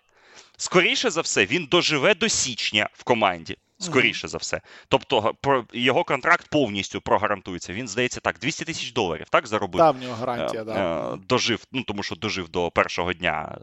Скоріше 0.61 1.11
за 1.11 1.21
все, 1.21 1.47
він 1.47 1.67
доживе 1.67 2.15
до 2.15 2.29
січня 2.29 2.89
в 2.93 3.05
команді. 3.05 3.57
Скоріше 3.79 4.29
за 4.29 4.39
все. 4.39 4.61
Тобто 4.89 5.35
про- 5.41 5.65
його 5.73 6.05
контракт 6.05 6.49
повністю 6.51 7.01
прогарантується. 7.01 7.73
Він, 7.73 7.89
здається, 7.89 8.21
так, 8.21 8.39
200 8.39 8.65
тисяч 8.65 8.93
доларів, 8.93 9.27
так, 9.31 9.47
заробив. 9.47 9.79
Та, 9.79 9.91
в 9.91 9.99
нього 9.99 10.15
гарантія, 10.15 10.63
Е, 10.63 10.65
да. 10.65 11.13
е, 11.15 11.19
дожив, 11.29 11.65
ну 11.73 11.83
тому 11.83 12.03
що 12.03 12.17
дожив 12.17 12.49
до 12.49 12.71
першого 12.71 13.13
дня 13.13 13.59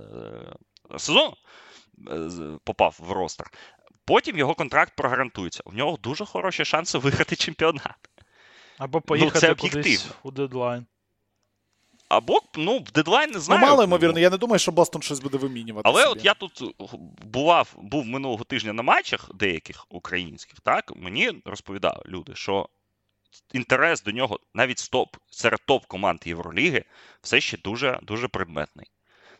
е, 0.94 1.00
сезону, 1.00 1.34
е, 2.08 2.30
попав 2.64 2.96
в 3.00 3.12
ростер. 3.12 3.52
Потім 4.06 4.38
його 4.38 4.54
контракт 4.56 4.94
прогарантується. 4.96 5.62
У 5.66 5.74
нього 5.74 5.98
дуже 5.98 6.26
хороші 6.26 6.66
шанси 6.66 6.98
виграти 6.98 7.36
чемпіонат. 7.36 8.10
Або 8.78 9.02
Ну, 9.10 9.32
це 9.32 9.56
кудись 9.56 10.08
у 10.24 10.32
дедлайн. 10.32 10.86
Або, 12.10 12.42
ну, 12.56 12.80
дедлайн 12.94 13.30
не 13.30 13.36
Ну, 13.36 13.42
знаю. 13.42 13.62
мало 13.62 13.84
ймовірно, 13.84 14.20
я 14.20 14.30
не 14.30 14.38
думаю, 14.38 14.60
що 14.60 14.72
Бостон 14.72 15.02
щось 15.02 15.20
буде 15.20 15.38
вимінювати. 15.38 15.90
Але 15.90 16.04
собі. 16.04 16.20
от 16.20 16.26
я 16.26 16.34
тут 16.34 16.62
е, 16.62 16.86
бував, 17.26 17.74
був 17.78 18.06
минулого 18.06 18.44
тижня 18.44 18.74
на 18.74 18.84
матчах 18.84 19.30
деяких 19.36 19.86
українських, 19.90 20.60
так 20.60 20.92
мені 20.96 21.32
розповідали 21.46 22.02
люди, 22.06 22.36
що 22.36 22.70
інтерес 23.54 24.04
до 24.04 24.12
нього 24.12 24.40
навіть 24.54 24.80
з 24.80 24.90
топ, 24.90 25.16
серед 25.30 25.60
топ 25.68 25.86
команд 25.86 26.20
Євроліги 26.26 26.84
все 27.22 27.42
ще 27.42 27.58
дуже 27.58 28.00
дуже 28.04 28.28
предметний. 28.28 28.88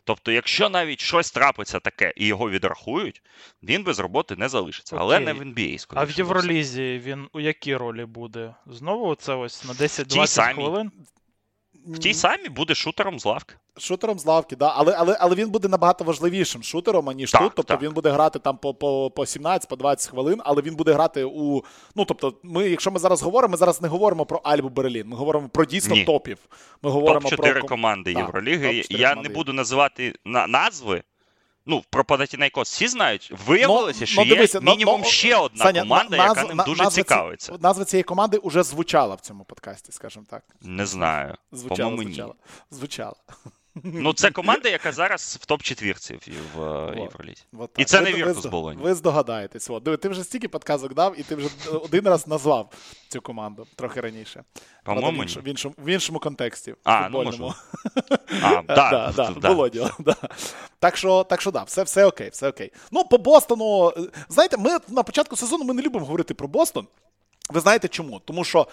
Тобто, 0.04 0.32
якщо 0.32 0.68
навіть 0.68 1.00
щось 1.00 1.30
трапиться 1.30 1.80
таке 1.80 2.12
і 2.16 2.26
його 2.26 2.50
відрахують, 2.50 3.22
він 3.62 3.84
без 3.84 3.98
роботи 3.98 4.36
не 4.36 4.48
залишиться. 4.48 4.96
Але 4.98 5.20
не 5.20 5.32
в 5.32 5.42
NBA, 5.42 5.86
А 5.94 6.04
в. 6.04 6.10
Євролізі 6.10 7.00
він 7.04 7.28
у 7.32 7.40
якій 7.40 7.76
ролі 7.76 8.04
буде? 8.04 8.54
Знову 8.66 9.14
це 9.14 9.34
ось 9.34 9.64
на 9.64 9.72
10-20 9.72 10.54
хвилин? 10.54 10.92
В 11.86 11.98
тій 11.98 12.14
самі 12.14 12.48
буде 12.48 12.74
шутером 12.74 13.18
з 13.20 13.24
лавки. 13.24 13.54
Шутером 13.78 14.18
з 14.18 14.26
лавки, 14.26 14.56
да. 14.56 14.72
але, 14.76 14.94
але, 14.98 15.16
але 15.20 15.34
він 15.34 15.50
буде 15.50 15.68
набагато 15.68 16.04
важливішим 16.04 16.62
шутером, 16.62 17.08
аніж 17.08 17.30
Так, 17.30 17.42
тут. 17.42 17.52
Тобто 17.56 17.74
так. 17.74 17.82
він 17.82 17.92
буде 17.92 18.10
грати 18.10 18.38
там 18.38 18.56
по, 18.58 18.74
по, 18.74 19.10
по 19.10 19.26
17, 19.26 19.68
по 19.68 19.76
20 19.76 20.10
хвилин, 20.10 20.40
але 20.44 20.62
він 20.62 20.74
буде 20.74 20.92
грати 20.92 21.24
у. 21.24 21.62
Ну, 21.94 22.04
тобто, 22.04 22.34
ми, 22.42 22.68
якщо 22.70 22.90
ми 22.90 22.98
зараз 22.98 23.22
говоримо, 23.22 23.52
ми 23.52 23.56
зараз 23.56 23.82
не 23.82 23.88
говоримо 23.88 24.26
про 24.26 24.38
Альбу 24.44 24.68
Берлін. 24.68 25.08
Ми 25.08 25.16
говоримо 25.16 25.48
про 25.48 25.64
дійсно 25.64 25.94
Ні. 25.94 26.04
топів. 26.04 26.38
Ми 26.82 26.90
говоримо 26.90 27.28
Топ-4 27.28 27.52
про 27.52 27.62
команди 27.68 28.12
Євроліги. 28.12 28.68
топ-4 28.68 28.86
Я 28.90 29.08
команди 29.08 29.28
не 29.28 29.34
буду 29.34 29.52
називати 29.52 30.14
на- 30.24 30.46
назви. 30.46 31.02
Ну, 31.70 31.84
про 31.90 32.04
Панатінайкос 32.04 32.70
всі 32.72 32.88
знають. 32.88 33.32
Виявилося, 33.46 34.00
но, 34.00 34.06
що 34.06 34.20
но 34.24 34.26
дивися, 34.34 34.58
є 34.58 34.64
мінімум 34.64 35.00
но, 35.00 35.06
ще 35.06 35.36
одна 35.36 35.64
Саня, 35.64 35.80
команда, 35.80 36.16
на- 36.16 36.24
яка 36.26 36.42
ним 36.44 36.56
на- 36.56 36.64
дуже 36.64 36.82
назва 36.82 36.90
ці- 36.90 37.08
цікавиться. 37.08 37.56
Назва 37.60 37.84
цієї 37.84 38.02
команди 38.04 38.40
вже 38.44 38.62
звучала 38.62 39.14
в 39.14 39.20
цьому 39.20 39.44
подкасті, 39.44 39.92
скажімо 39.92 40.24
так. 40.30 40.42
Не 40.62 40.86
знаю. 40.86 41.34
Звучала, 41.52 41.96
звучала. 41.96 42.34
Звучала. 42.70 43.14
Ну, 43.84 44.12
це 44.12 44.30
команда, 44.30 44.68
яка 44.68 44.92
зараз 44.92 45.38
в 45.40 45.46
топ-четвірці 45.46 46.14
в, 46.14 46.58
в 46.58 46.90
е. 46.90 47.00
Євролізі. 47.00 47.42
І 47.76 47.84
це 47.84 48.00
не 48.00 48.12
Віртус 48.12 48.46
Болоні. 48.46 48.82
Ви 48.82 48.94
здогадаєтесь. 48.94 49.70
Диви, 49.82 49.96
ти 49.96 50.08
вже 50.08 50.24
стільки 50.24 50.48
подказок 50.48 50.94
дав, 50.94 51.20
і 51.20 51.22
ти 51.22 51.34
вже 51.34 51.48
один 51.82 52.08
раз 52.08 52.26
назвав 52.26 52.70
цю 53.08 53.20
команду 53.20 53.66
трохи 53.76 54.00
раніше. 54.00 54.44
По-моєму, 54.84 55.22
в, 55.22 55.48
іншому, 55.48 55.74
в, 55.78 55.88
іншому, 55.88 56.18
контексті. 56.18 56.74
А, 56.84 57.08
ну, 57.08 57.24
футбольному. 57.24 57.54
А, 58.42 58.62
Да, 58.62 58.90
да, 58.90 59.12
да, 59.16 59.34
да. 59.40 59.48
було 59.48 59.68
діло. 59.68 59.90
Так 60.78 60.96
що, 60.96 61.24
так 61.24 61.40
що 61.40 61.50
да, 61.50 61.62
все, 61.62 61.82
все 61.82 62.06
окей, 62.06 62.28
все 62.30 62.48
окей. 62.48 62.72
Ну, 62.90 63.04
по 63.04 63.18
Бостону, 63.18 63.92
е, 63.96 64.00
знаєте, 64.28 64.56
ми 64.56 64.70
на 64.88 65.02
початку 65.02 65.36
сезону 65.36 65.64
ми 65.64 65.74
не 65.74 65.82
любимо 65.82 66.06
говорити 66.06 66.34
про 66.34 66.48
Бостон. 66.48 66.86
Ви 67.50 67.60
знаєте 67.60 67.88
чому? 67.88 68.20
Тому 68.24 68.44
що 68.44 68.66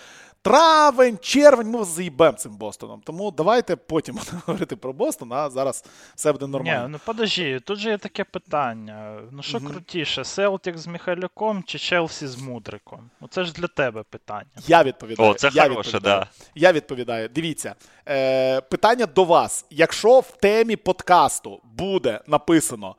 травень, 0.46 1.18
червень, 1.22 1.68
ми 1.68 1.80
вас 1.80 1.88
заїбемо 1.88 2.38
цим 2.38 2.58
Бостоном. 2.58 3.02
Тому 3.06 3.32
давайте 3.32 3.76
потім 3.76 4.16
будемо 4.20 4.42
говорити 4.46 4.76
про 4.76 4.94
Бостон, 4.94 5.34
а 5.34 5.50
зараз 5.50 5.84
все 6.16 6.32
буде 6.32 6.48
нормально. 6.48 6.84
Ні, 6.88 6.92
ну 6.92 7.00
подожди, 7.06 7.60
тут 7.60 7.80
же 7.80 7.90
є 7.90 7.98
таке 7.98 8.24
питання. 8.24 9.20
Ну 9.32 9.44
що 9.44 9.60
Мгм. 9.60 9.68
крутіше, 9.72 10.24
Селтік 10.24 10.78
з 10.78 10.88
Михайлюком 10.88 11.64
чи 11.64 11.80
Челсі 11.80 12.28
з 12.28 12.38
Мудриком? 12.38 13.10
Оце 13.22 13.44
ж 13.44 13.54
для 13.54 13.68
тебе 13.68 14.04
питання. 14.04 14.46
Я 14.68 14.84
відповідаю. 14.84 15.30
О, 15.30 15.34
це 15.34 15.50
я 15.54 15.64
хороше, 15.64 15.90
відповідаю. 15.90 16.20
да. 16.22 16.28
Я 16.56 16.72
відповідаю. 16.72 17.30
Дивіться, 17.30 17.76
е, 18.08 18.62
питання 18.62 19.06
до 19.06 19.24
вас. 19.24 19.66
Якщо 19.70 20.20
в 20.20 20.32
темі 20.38 20.76
подкасту 20.76 21.62
буде 21.64 22.20
написано 22.28 22.96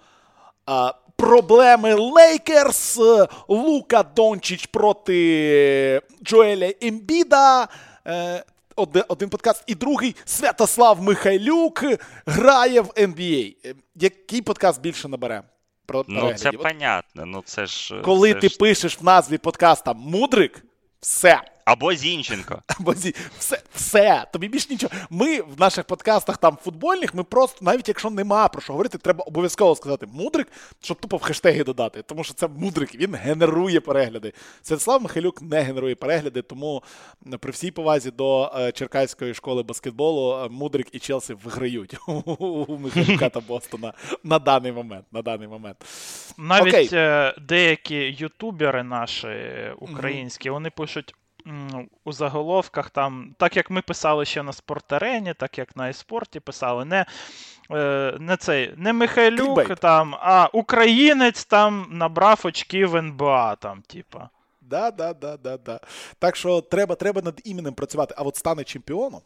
е, 0.70 0.92
проблеми 1.16 1.94
Лейкерс, 1.94 2.98
Лука 3.48 4.02
Дончич 4.02 4.66
проти 4.66 6.00
Джоеля 6.24 6.72
Ембіда. 6.80 7.68
Е, 8.06 8.44
один 9.08 9.28
подкаст, 9.28 9.64
і 9.66 9.74
другий 9.74 10.16
Святослав 10.24 11.02
Михайлюк 11.02 11.84
грає 12.26 12.80
в 12.80 12.86
NBA. 12.88 13.56
Е, 13.64 13.74
Який 13.94 14.42
подкаст 14.42 14.80
більше 14.80 15.08
набере? 15.08 15.42
Про 15.86 16.04
Ну, 16.08 16.34
це? 16.34 16.48
От 16.48 16.62
понятно. 16.62 17.26
Ну, 17.26 17.42
це 17.44 17.66
ж. 17.66 18.00
Коли 18.04 18.32
це 18.32 18.40
ти 18.40 18.48
ж... 18.48 18.56
пишеш 18.58 19.00
в 19.00 19.04
назві 19.04 19.38
подкаста 19.38 19.92
Мудрик, 19.92 20.64
все. 21.00 21.40
Або 21.66 21.94
Зінченко. 21.94 22.62
Або 22.80 22.94
зі- 22.94 23.14
все, 23.38 23.62
все, 23.74 24.24
тобі 24.32 24.48
більш 24.48 24.70
нічого. 24.70 24.92
Ми 25.10 25.40
в 25.40 25.60
наших 25.60 25.84
подкастах 25.84 26.36
там 26.36 26.58
футбольних, 26.64 27.14
ми 27.14 27.24
просто, 27.24 27.64
навіть 27.64 27.88
якщо 27.88 28.10
нема 28.10 28.48
про 28.48 28.60
що 28.62 28.72
говорити, 28.72 28.98
треба 28.98 29.24
обов'язково 29.24 29.76
сказати 29.76 30.06
мудрик, 30.12 30.48
щоб 30.82 31.00
тупо 31.00 31.16
в 31.16 31.22
хештеги 31.22 31.64
додати. 31.64 32.02
Тому 32.02 32.24
що 32.24 32.34
це 32.34 32.48
мудрик, 32.48 32.94
він 32.94 33.14
генерує 33.14 33.80
перегляди. 33.80 34.32
Святослав 34.62 35.02
Михайлюк 35.02 35.42
не 35.42 35.60
генерує 35.62 35.94
перегляди, 35.94 36.42
тому 36.42 36.82
при 37.40 37.52
всій 37.52 37.70
повазі 37.70 38.10
до 38.10 38.52
е, 38.58 38.72
Черкаської 38.72 39.34
школи 39.34 39.62
баскетболу 39.62 40.44
е, 40.44 40.48
Мудрик 40.48 40.86
і 40.92 40.98
Челсі 40.98 41.34
виграють 41.34 41.96
у 42.06 42.78
Михайлюка 42.78 43.28
та 43.28 43.40
Бостона 43.40 43.92
на 44.24 44.38
даний 44.38 44.72
момент. 44.72 45.04
На 45.12 45.22
даний 45.22 45.48
момент. 45.48 45.76
Навіть 46.38 46.92
е, 46.92 47.34
деякі 47.48 47.96
ютубери 47.96 48.82
наші 48.82 49.28
українські, 49.78 50.50
вони 50.50 50.70
пишуть. 50.70 51.14
У 52.04 52.12
заголовках 52.12 52.90
там, 52.90 53.34
так 53.38 53.56
як 53.56 53.70
ми 53.70 53.82
писали 53.82 54.24
ще 54.24 54.42
на 54.42 54.52
спорт-арені, 54.52 55.34
так 55.34 55.58
як 55.58 55.76
на 55.76 55.90
еспорті 55.90 56.40
писали, 56.40 56.84
не, 56.84 57.06
е, 57.70 58.16
не 58.20 58.36
цей, 58.36 58.74
не 58.76 58.92
Михайлюк, 58.92 59.74
там, 59.78 60.14
а 60.20 60.48
українець 60.52 61.44
там 61.44 61.86
набрав 61.90 62.40
очки 62.44 62.86
в 62.86 62.96
НБА, 62.96 63.56
там, 63.56 63.82
типа. 63.82 64.28
Да, 64.60 64.90
да, 64.90 65.14
да, 65.14 65.36
да, 65.36 65.56
да. 65.56 65.80
Так 66.18 66.36
що 66.36 66.60
треба, 66.60 66.94
треба 66.94 67.22
над 67.22 67.40
іменем 67.44 67.74
працювати. 67.74 68.14
А 68.18 68.22
от 68.22 68.36
стане 68.36 68.64
чемпіоном, 68.64 69.20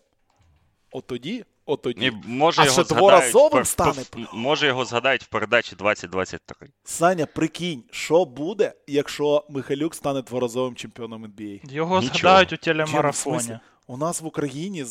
от 0.92 1.06
тоді, 1.06 1.44
от 1.70 1.82
тоді. 1.82 2.06
І 2.06 2.12
може 2.26 2.62
А 2.62 2.64
його 2.64 2.84
ще 2.84 2.94
дворазовим 2.94 3.50
пер- 3.50 3.66
стане? 3.66 4.02
в- 4.12 4.34
може 4.36 4.66
його 4.66 4.84
згадають 4.84 5.22
в 5.22 5.26
передачі 5.26 5.76
2023. 5.76 6.68
Саня, 6.84 7.26
прикинь, 7.26 7.82
що 7.90 8.24
буде, 8.24 8.72
якщо 8.86 9.44
Михайлюк 9.48 9.94
стане 9.94 10.22
дворазовим 10.22 10.74
чемпіоном 10.74 11.26
NBA? 11.26 11.60
Його 11.72 12.00
Нічого. 12.00 12.18
згадають 12.18 12.52
у 12.52 12.56
телемарафоні. 12.56 13.58
У 13.86 13.96
нас 13.96 14.20
в 14.20 14.26
Україні 14.26 14.84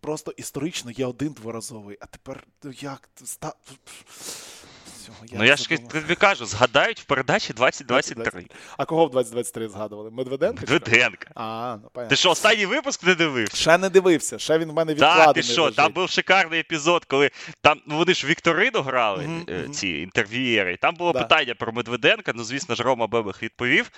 просто 0.00 0.30
історично 0.36 0.90
є 0.90 1.06
один 1.06 1.32
дворазовий, 1.32 1.96
а 2.00 2.06
тепер 2.06 2.44
ну, 2.62 2.72
як 2.80 3.08
ста... 3.22 3.52
Всього, 5.02 5.16
Ну 5.32 5.44
я 5.44 5.56
ж 5.56 5.68
тобі 5.68 6.14
кажу, 6.14 6.46
згадають 6.46 7.00
в 7.00 7.04
передачі 7.04 7.52
2023. 7.52 8.46
А 8.78 8.84
кого 8.84 9.06
в 9.06 9.10
2023 9.10 9.68
згадували? 9.68 10.10
Медведенка? 10.10 10.60
Медведенка. 10.60 11.30
А, 11.34 11.76
ну 11.82 11.88
понятно. 11.92 12.10
Ти 12.10 12.16
що, 12.16 12.30
останній 12.30 12.66
випуск 12.66 13.04
не 13.04 13.14
дивився? 13.14 13.56
Ще 13.56 13.78
не 13.78 13.88
дивився, 13.90 14.38
ще 14.38 14.58
він 14.58 14.70
в 14.70 14.74
мене 14.74 14.92
відкладений. 14.94 15.26
Так, 15.26 15.34
ти 15.34 15.42
що, 15.42 15.62
лежить. 15.62 15.76
там 15.76 15.92
був 15.92 16.10
шикарний 16.10 16.60
епізод, 16.60 17.04
коли 17.04 17.30
там 17.60 17.80
ну, 17.86 17.96
вони 17.96 18.14
ж 18.14 18.26
Вікторину 18.26 18.82
грали, 18.82 19.24
mm-hmm. 19.24 19.68
ці 19.68 19.88
інтерв'єри. 19.88 20.76
Там 20.76 20.94
було 20.94 21.12
Да. 21.12 21.22
питання 21.22 21.54
про 21.54 21.72
Медведенка. 21.72 22.32
Ну, 22.34 22.44
звісно 22.44 22.74
ж, 22.74 22.82
Рома 22.82 23.06
Бебех 23.06 23.42
відповів 23.42 23.90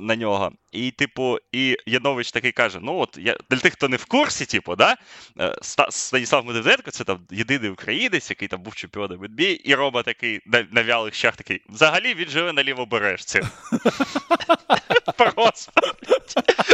на 0.00 0.16
нього. 0.16 0.52
І, 0.72 0.90
типу, 0.90 1.38
і 1.52 1.76
Янович 1.86 2.32
такий 2.32 2.52
каже: 2.52 2.78
ну 2.82 2.98
от 2.98 3.18
я 3.18 3.36
для 3.50 3.58
тих, 3.58 3.72
хто 3.72 3.88
не 3.88 3.96
в 3.96 4.04
курсі, 4.04 4.46
типу, 4.46 4.76
да, 4.76 4.96
е, 5.40 5.54
Станіслав 5.90 6.46
Медведенко, 6.46 6.90
це 6.90 7.04
там 7.04 7.18
єдиний 7.30 7.70
українець, 7.70 8.30
який 8.30 8.48
там 8.48 8.62
був 8.62 8.74
чемпіоном 8.74 9.18
NBA, 9.18 9.60
і 9.64 9.74
Рома 9.74 10.02
такий 10.02 10.40
на, 10.46 10.66
на 10.70 10.82
вялих 10.82 11.14
щах 11.14 11.36
такий. 11.36 11.62
Взагалі 11.68 12.14
він 12.14 12.28
живе 12.28 12.52
на 12.52 12.62
лівобережці. 12.62 13.42
Просто. 15.16 15.72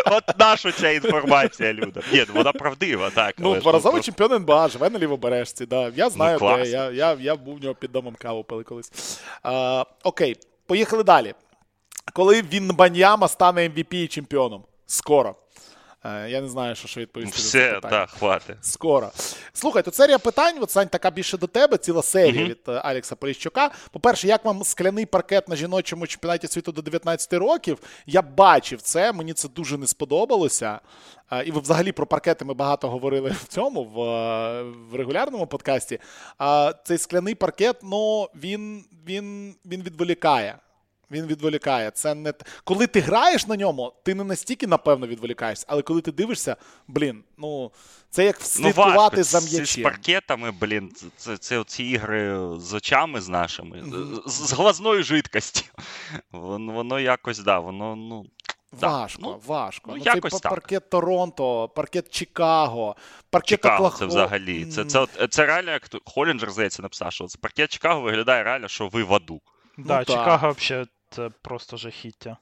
От 0.07 0.39
наша 0.39 0.73
ця 0.73 0.91
інформація, 0.91 1.73
Люда. 1.73 2.01
Ні, 2.13 2.25
ну, 2.29 2.35
вона 2.35 2.53
правдива, 2.53 3.11
так. 3.11 3.35
Ну, 3.39 3.61
дворазовий 3.61 4.03
чемпіон 4.03 4.33
НБА, 4.33 4.69
живе 4.69 4.91
на 4.91 4.99
лівобережці, 4.99 5.67
да. 5.67 5.93
Я 5.97 6.11
знаю, 6.11 6.39
де. 6.39 7.17
Я 7.21 7.37
був 7.37 7.57
в 7.57 7.63
нього 7.63 7.75
під 7.75 7.93
домом 7.93 8.15
каву 8.19 8.45
пили 8.45 8.65
колись. 8.65 9.21
Окей, 10.03 10.37
поїхали 10.67 11.03
далі. 11.03 11.35
Коли 12.17 12.43
він 12.43 12.69
Баньяма 12.69 13.29
стане 13.29 13.69
MVP 13.69 13.95
і 13.95 14.09
чемпіоном? 14.09 14.65
Скоро. 14.87 15.35
Е, 16.05 16.31
я 16.31 16.41
не 16.41 16.49
знаю, 16.49 16.75
що, 16.75 16.89
що 16.89 17.01
відповісти. 17.01 17.37
на 17.37 17.43
це 17.43 17.49
Все, 17.49 17.75
питання. 17.75 17.91
так, 18.07 18.11
хватить. 18.11 18.57
Скоро. 18.61 19.11
Слухай, 19.53 19.83
тут 19.83 19.95
серія 19.95 20.19
питань, 20.19 20.55
от 20.61 20.71
Сань, 20.71 20.89
така 20.89 21.11
більше 21.11 21.39
до 21.39 21.47
тебе, 21.47 21.77
ціла 21.77 22.03
серія 22.03 22.41
Мгм. 22.41 22.51
від 22.51 22.59
е, 22.69 22.73
Алекса 22.73 23.17
Поліщука. 23.17 23.71
По-перше, 23.93 24.29
як 24.29 24.45
вам 24.45 24.65
скляний 24.65 25.07
паркет 25.07 25.49
на 25.49 25.57
жіночому 25.57 26.07
чемпіонаті 26.07 26.49
світу 26.49 26.73
до 26.73 26.83
19 26.83 27.33
років? 27.33 27.79
Я 28.07 28.23
бачив 28.23 28.83
це, 28.83 29.13
мені 29.13 29.33
це 29.33 29.49
дуже 29.49 29.79
не 29.79 29.87
сподобалося. 29.87 30.81
Е, 31.33 31.45
І 31.45 31.51
ви 31.51 31.61
взагалі 31.61 31.93
про 31.93 32.07
паркети 32.07 32.45
ми 32.45 32.55
багато 32.55 32.89
говорили 32.89 33.31
в 33.31 33.45
цьому, 33.49 33.85
в, 33.85 33.95
в 34.91 34.95
регулярному 34.95 35.47
подкасті. 35.47 35.99
А 36.39 36.75
цей 36.85 36.99
скляний 36.99 37.35
паркет, 37.35 37.77
ну, 37.83 38.29
він, 38.35 38.85
він, 39.07 39.55
він 39.67 39.83
відволікає. 39.83 40.59
Він 41.11 41.27
відволікає. 41.27 41.91
Це 41.91 42.15
не 42.15 42.33
коли 42.65 42.87
ти 42.87 43.01
граєш 43.01 43.47
на 43.47 43.57
ньому, 43.57 43.93
ти 44.05 44.15
не 44.15 44.25
настільки 44.25 44.67
напевно 44.67 45.07
відволікаєшся, 45.07 45.67
але 45.69 45.83
коли 45.83 46.01
ти 46.01 46.13
дивишся, 46.13 46.57
блін, 46.89 47.25
ну 47.39 47.71
це 48.11 48.25
як 48.25 48.37
Ну, 48.41 48.47
слідкувати 48.47 48.97
важко. 49.17 49.23
за 49.23 49.41
З, 49.41 49.65
з 49.71 49.83
паркетами, 49.83 50.51
блін, 50.51 50.91
це, 50.97 51.07
це, 51.17 51.37
це 51.37 51.65
ці 51.65 51.85
ігри 51.85 52.39
з 52.59 52.75
очами 52.75 53.21
з 53.21 53.29
нашими, 53.29 53.85
з, 54.27 54.33
з 54.33 54.53
глазною 54.53 55.03
жидкістю. 55.03 55.63
Воно, 56.33 56.73
воно 56.73 57.01
якось, 57.01 57.39
да, 57.39 57.59
воно, 57.59 57.97
ну. 57.97 58.25
так, 58.81 58.91
Важко, 58.93 59.19
ну, 59.23 59.41
важко. 59.47 59.91
ну, 59.91 59.97
Ну, 59.97 60.03
якось 60.15 60.33
па- 60.33 60.39
так. 60.39 60.53
паркет 60.53 60.91
Торонто, 60.91 61.69
паркет 61.69 62.11
Чикаго, 62.11 62.97
паркет 63.31 63.49
Чикаго 63.49 63.85
Оклахо- 63.87 63.99
це 63.99 64.07
взагалі. 64.07 64.65
Це, 64.65 64.85
це, 64.85 64.99
от- 64.99 65.33
це 65.33 65.47
реально, 65.47 65.71
як 65.71 65.83
Холінджер, 66.05 66.51
здається, 66.51 66.83
написав, 66.83 67.13
що 67.13 67.27
це 67.27 67.39
паркет 67.41 67.71
Чикаго 67.73 68.01
виглядає 68.01 68.43
реально, 68.43 68.69
що 68.69 68.89
ви 68.89 69.03
в 69.03 69.15
аду. 69.15 69.41
Да, 69.79 69.99
так. 70.05 70.07
Чикаго 70.07 70.51
взагалі 70.59 70.87
це 71.11 71.31
просто 71.43 71.77
жахіття. 71.77 72.37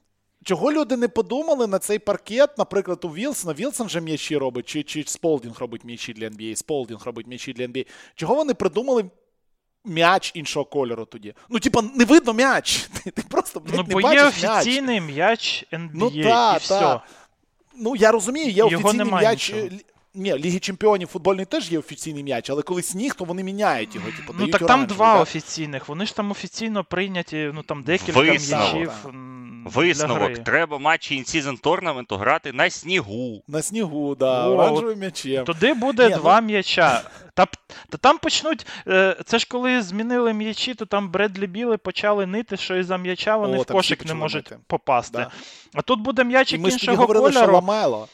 Чого 0.45 0.73
люди 0.73 0.97
не 0.97 1.09
подумали 1.09 1.67
на 1.67 1.79
цей 1.79 1.99
паркет, 1.99 2.59
наприклад, 2.59 3.05
у 3.05 3.09
Вілсона? 3.09 3.55
Вілсон 3.55 3.89
же 3.89 4.01
м'ячі 4.01 4.37
робить, 4.37 4.67
чи, 4.67 4.83
чи 4.83 5.05
Сполдінг 5.07 5.59
робить 5.59 5.85
м'ячі 5.85 6.13
для 6.13 6.29
NBA, 6.29 6.57
Сполдінг 6.57 7.03
робить 7.05 7.27
м'ячі 7.27 7.53
для 7.53 7.65
NBA. 7.67 7.87
Чого 8.15 8.35
вони 8.35 8.55
придумали 8.55 9.05
м'яч 9.85 10.33
іншого 10.35 10.65
кольору 10.65 11.05
тоді? 11.05 11.35
Ну, 11.49 11.59
типа, 11.59 11.83
не 11.95 12.05
видно 12.05 12.33
м'яч. 12.33 12.89
Ти, 13.05 13.11
ти 13.11 13.23
просто 13.23 13.61
блядь, 13.61 13.75
Ну, 13.77 13.83
не 13.89 13.95
бо 13.95 14.01
є 14.01 14.25
бачиш 14.25 14.45
офіційний 14.45 15.01
м'яч 15.01 15.65
NBA, 15.73 15.91
Ну 15.95 16.09
і 16.15 16.23
та, 16.23 16.57
все. 16.57 17.01
Ну, 17.77 17.97
я 17.97 18.13
розумію, 18.13 18.47
є 18.47 18.53
Його 18.53 18.89
офіційний 18.89 19.13
м'яч. 19.13 19.53
нічого. 19.53 19.69
Ні, 20.17 20.35
Ліги 20.39 20.59
Чемпіонів 20.59 21.09
футбольний 21.09 21.45
теж 21.45 21.73
є 21.73 21.79
офіційний 21.79 22.25
м'яч, 22.25 22.51
але 22.51 22.63
коли 22.63 22.83
сніг, 22.83 23.15
то 23.15 23.25
вони 23.25 23.43
міняють 23.45 23.95
його. 23.95 24.07
Типу, 24.11 24.35
Ну 24.39 24.49
так 24.49 24.67
там 24.67 24.87
два 24.87 25.15
да? 25.15 25.21
офіційних. 25.21 25.89
Вони 25.89 26.07
ж 26.07 26.17
там 26.17 26.31
офіційно 26.31 26.85
прийняті, 26.85 27.51
ну 27.55 27.63
там 27.63 27.83
декілька 27.83 28.21
Висновок. 28.21 28.75
м'ячів. 28.75 28.93
Так. 29.03 29.13
для 29.13 29.71
Висновок, 29.71 30.23
гри. 30.33 30.37
треба 30.37 30.79
матчі 30.79 31.17
інсізон 31.17 31.57
торнаменту 31.57 32.17
грати 32.17 32.53
на 32.53 32.71
снігу. 32.71 33.43
На 33.49 33.63
снігу, 33.63 34.15
да, 34.15 34.49
О, 34.49 34.53
оранжевим 34.55 34.99
м'ячем. 34.99 35.45
Туди 35.45 35.75
буде 35.75 36.05
Ні, 36.09 36.11
ну- 36.11 36.17
два 36.17 36.41
м'яча. 36.41 37.03
Та, 37.35 37.47
та 37.89 37.97
там 37.99 38.19
почнуть. 38.19 38.67
Е, 38.89 39.17
це 39.25 39.39
ж 39.39 39.47
коли 39.51 39.83
змінили 39.83 40.33
м'ячі, 40.33 40.75
то 40.75 40.87
там 40.87 41.09
Бредлі 41.11 41.47
Біли 41.47 41.77
почали 41.77 42.27
нити, 42.27 42.57
що 42.57 42.77
із-за 42.77 42.97
м'яча 42.99 43.37
вони 43.37 43.59
О, 43.59 43.63
в 43.63 43.65
кошик 43.67 44.05
не 44.07 44.15
можуть 44.15 44.51
нити. 44.51 44.63
попасти. 44.67 45.19
Да. 45.19 45.31
А 45.75 45.83
тут 45.83 46.01
буде 46.01 46.25
м'ячик 46.25 46.61
І 46.61 46.63
ми 46.63 46.69
іншого 46.71 46.97
говорили, 46.97 47.31
що 47.31 47.41
кольору. 47.41 47.55
ламело. 47.55 48.09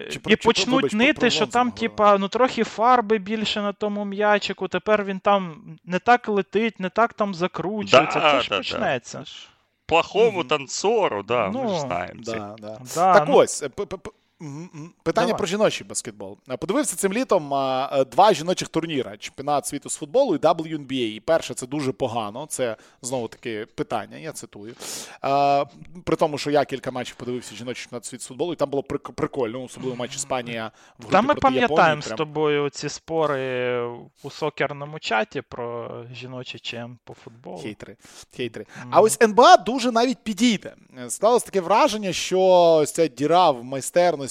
Е, 0.00 0.08
чи 0.10 0.20
і 0.26 0.30
чи 0.30 0.36
почнуть 0.36 0.74
вибач, 0.74 0.92
нити, 0.92 1.30
що 1.30 1.46
там, 1.46 1.70
типа, 1.70 2.18
ну 2.18 2.28
трохи 2.28 2.64
фарби 2.64 3.18
більше 3.18 3.62
на 3.62 3.72
тому 3.72 4.04
м'ячику. 4.04 4.68
Тепер 4.68 5.04
він 5.04 5.18
там 5.20 5.62
не 5.84 5.98
так 5.98 6.28
летить, 6.28 6.80
не 6.80 6.88
так 6.90 7.12
там 7.12 7.34
закручується. 7.34 8.06
це 8.20 8.40
ж 8.42 8.48
почнеться. 8.48 9.18
Да. 9.18 9.24
Плохому 9.86 10.44
танцору, 10.44 11.22
да, 11.22 11.48
ми 11.50 11.62
Ну, 11.62 11.68
ж 11.74 11.80
знаємо. 11.80 12.22
це. 12.24 12.32
Да, 12.32 12.56
да. 12.58 12.80
Да, 12.94 13.14
Так 13.14 13.28
ну, 13.28 13.34
ось, 13.36 13.64
е, 14.42 14.46
питання 15.02 15.26
Давай. 15.26 15.38
про 15.38 15.46
жіночий 15.46 15.86
баскетбол. 15.86 16.38
Е, 16.50 16.56
Подивився 16.56 16.96
цим 16.96 17.12
літом 17.12 17.54
е, 17.54 18.04
два 18.04 18.34
жіночих 18.34 18.68
турніри: 18.68 19.16
чемпіонат 19.18 19.66
світу 19.66 19.90
з 19.90 19.96
футболу 19.96 20.34
і 20.34 20.38
WNBA. 20.38 21.14
І 21.14 21.20
перше, 21.20 21.54
це 21.54 21.66
дуже 21.66 21.92
погано. 21.92 22.46
Це 22.46 22.76
знову 23.02 23.28
таки 23.28 23.66
питання, 23.74 24.16
я 24.16 24.32
цитую. 24.32 24.74
При 26.04 26.16
тому, 26.16 26.38
що 26.38 26.50
я 26.50 26.64
кілька 26.64 26.90
матчів 26.90 27.16
подивився 27.16 27.54
жіночий 27.54 27.82
чемпіонат 27.82 28.04
світу 28.04 28.24
з 28.24 28.26
футболу, 28.26 28.52
і 28.52 28.56
там 28.56 28.70
було 28.70 28.82
прикольно, 28.82 29.62
особливо 29.62 29.96
матч 29.96 30.16
Іспанія 30.16 30.70
в 30.98 31.02
групі 31.02 31.12
Та 31.12 31.22
ми 31.22 31.34
пам'ятаємо 31.34 32.02
з 32.02 32.08
тобою 32.08 32.70
ці 32.70 32.88
спори 32.88 33.80
у 34.22 34.30
сокерному 34.30 34.98
чаті 34.98 35.42
про 35.42 35.90
жіночий 36.12 36.60
чем 36.60 36.98
по 37.04 37.14
футболу. 37.14 37.58
Хейтери. 37.58 37.96
Хейтери. 38.36 38.66
Мгм. 38.78 38.90
А 38.92 39.00
ось 39.00 39.18
НБА 39.20 39.56
дуже 39.56 39.92
навіть 39.92 40.18
підійде. 40.18 40.74
Сталося 41.08 41.46
таке 41.46 41.60
враження, 41.60 42.12
що 42.12 42.84
ця 42.86 43.06
діра 43.06 43.50
в 43.50 43.64
майстерності 43.64 44.25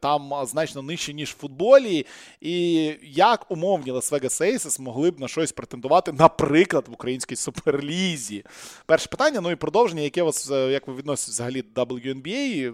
там 0.00 0.32
значно 0.46 0.82
нижче, 0.82 1.12
ніж 1.12 1.30
в 1.30 1.36
футболі. 1.36 2.06
І 2.40 2.84
як 3.02 3.50
умовні 3.50 3.92
Лас-Вегас 3.92 4.42
Ейсес 4.44 4.78
могли 4.78 5.10
б 5.10 5.20
на 5.20 5.28
щось 5.28 5.52
претендувати, 5.52 6.12
наприклад, 6.12 6.84
в 6.88 6.92
українській 6.92 7.36
суперлізі. 7.36 8.44
Перше 8.86 9.08
питання, 9.08 9.40
ну 9.40 9.50
і 9.50 9.56
продовження, 9.56 10.02
яке 10.02 10.22
вас, 10.22 10.50
е, 10.50 10.70
як 10.70 10.88
ви 10.88 10.94
відносите 10.94 11.32
взагалі 11.32 11.62
до 11.62 11.84
WNBA, 11.84 12.72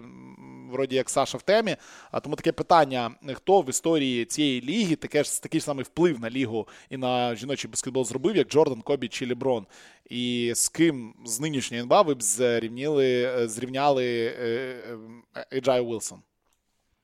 вроді 0.71 0.95
як 0.95 1.09
Саша 1.09 1.37
в 1.37 1.41
темі. 1.41 1.75
А 2.11 2.19
тому 2.19 2.35
таке 2.35 2.51
питання: 2.51 3.11
хто 3.33 3.61
в 3.61 3.69
історії 3.69 4.25
цієї 4.25 4.61
ліги 4.61 4.95
таке 4.95 5.23
ж 5.23 5.41
такий 5.41 5.59
ж 5.59 5.65
самий 5.65 5.85
вплив 5.85 6.19
на 6.19 6.29
лігу 6.29 6.67
і 6.89 6.97
на 6.97 7.35
жіночий 7.35 7.71
баскетбол 7.71 8.05
зробив, 8.05 8.35
як 8.35 8.47
Джордан, 8.47 8.81
Кобі 8.81 9.07
чи 9.07 9.27
Леброн? 9.27 9.65
І 10.09 10.51
з 10.55 10.69
ким 10.69 11.13
з 11.25 11.39
нинішньої 11.39 11.83
НБА 11.83 12.01
ви 12.01 12.13
б 12.13 12.23
зрівняли, 12.23 13.23
е, 13.23 13.47
зрівняли 13.47 14.35
е, 14.39 14.75
е, 15.35 15.45
Еджай 15.53 15.81
Уілсон? 15.81 16.21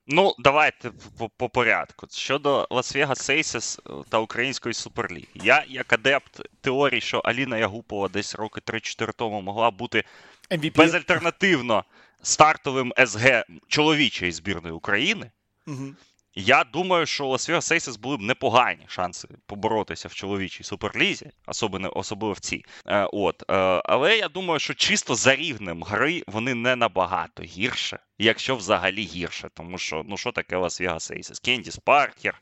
Ну, 0.08 0.36
давайте 0.40 0.92
по, 1.18 1.30
по 1.30 1.50
порядку. 1.50 2.08
Щодо 2.12 2.68
Лас-Вегас 2.72 3.30
Aces 3.30 3.80
та 4.10 4.20
української 4.20 4.74
суперліги. 4.74 5.28
Я, 5.36 5.66
як 5.70 5.94
адепт 5.94 6.42
теорії, 6.62 7.02
що 7.02 7.20
Аліна 7.20 7.58
Ягупова 7.58 8.08
десь 8.08 8.36
роки 8.36 8.62
3-4 8.62 9.10
тому 9.16 9.42
могла 9.42 9.72
бути 9.72 10.04
MVP? 10.52 10.78
безальтернативно 10.78 11.84
стартовим 12.24 12.94
СГ 13.06 13.44
чоловічої 13.68 14.32
збірної 14.32 14.76
України. 14.76 15.32
Мгм. 15.66 15.96
Я 16.36 16.64
думаю, 16.64 17.06
що 17.06 17.28
Лас 17.28 17.50
Вегас 17.50 17.66
Сейсес 17.66 17.98
були 17.98 18.18
б 18.18 18.22
непогані 18.22 18.86
шанси 18.88 19.28
поборотися 19.46 20.08
в 20.08 20.14
чоловічій 20.14 20.64
суперлізі, 20.64 21.32
особливо, 21.48 21.98
особливо 21.98 22.34
в 22.34 22.40
цій. 22.40 22.66
Е, 22.88 23.10
от. 23.14 23.44
Е, 23.50 23.56
але 23.86 24.18
я 24.18 24.28
думаю, 24.28 24.60
що 24.60 24.74
чисто 24.74 25.16
за 25.16 25.36
рівнем 25.36 25.84
гри 25.84 26.24
вони 26.28 26.54
не 26.54 26.76
набагато 26.76 27.44
гірше, 27.44 28.00
якщо 28.18 28.56
взагалі 28.56 29.04
гірше. 29.04 29.50
Тому 29.54 29.78
що 29.78 30.04
ну 30.06 30.18
що 30.18 30.32
таке 30.32 30.58
Лас 30.58 30.82
Вегас 30.82 31.04
Ейсес? 31.04 31.40
Кендіс 31.40 31.78
Паркер, 31.78 32.42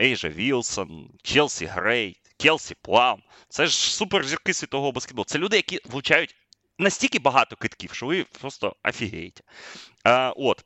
Ейжа 0.00 0.28
Вілсон, 0.28 1.10
Челсі 1.22 1.66
Грей, 1.66 2.20
Келсі 2.36 2.74
Плам. 2.82 3.22
Це 3.48 3.66
ж 3.66 3.76
суперзірки 3.76 4.54
світового 4.54 4.92
баскетболу. 4.92 5.24
Це 5.24 5.38
люди, 5.38 5.56
які 5.56 5.80
влучають 5.84 6.36
настільки 6.80 7.18
багато 7.18 7.56
кидків, 7.56 7.92
що 7.92 8.06
ви 8.06 8.26
просто 8.40 8.76
офігієте. 8.84 9.42
А, 10.04 10.32
от. 10.36 10.64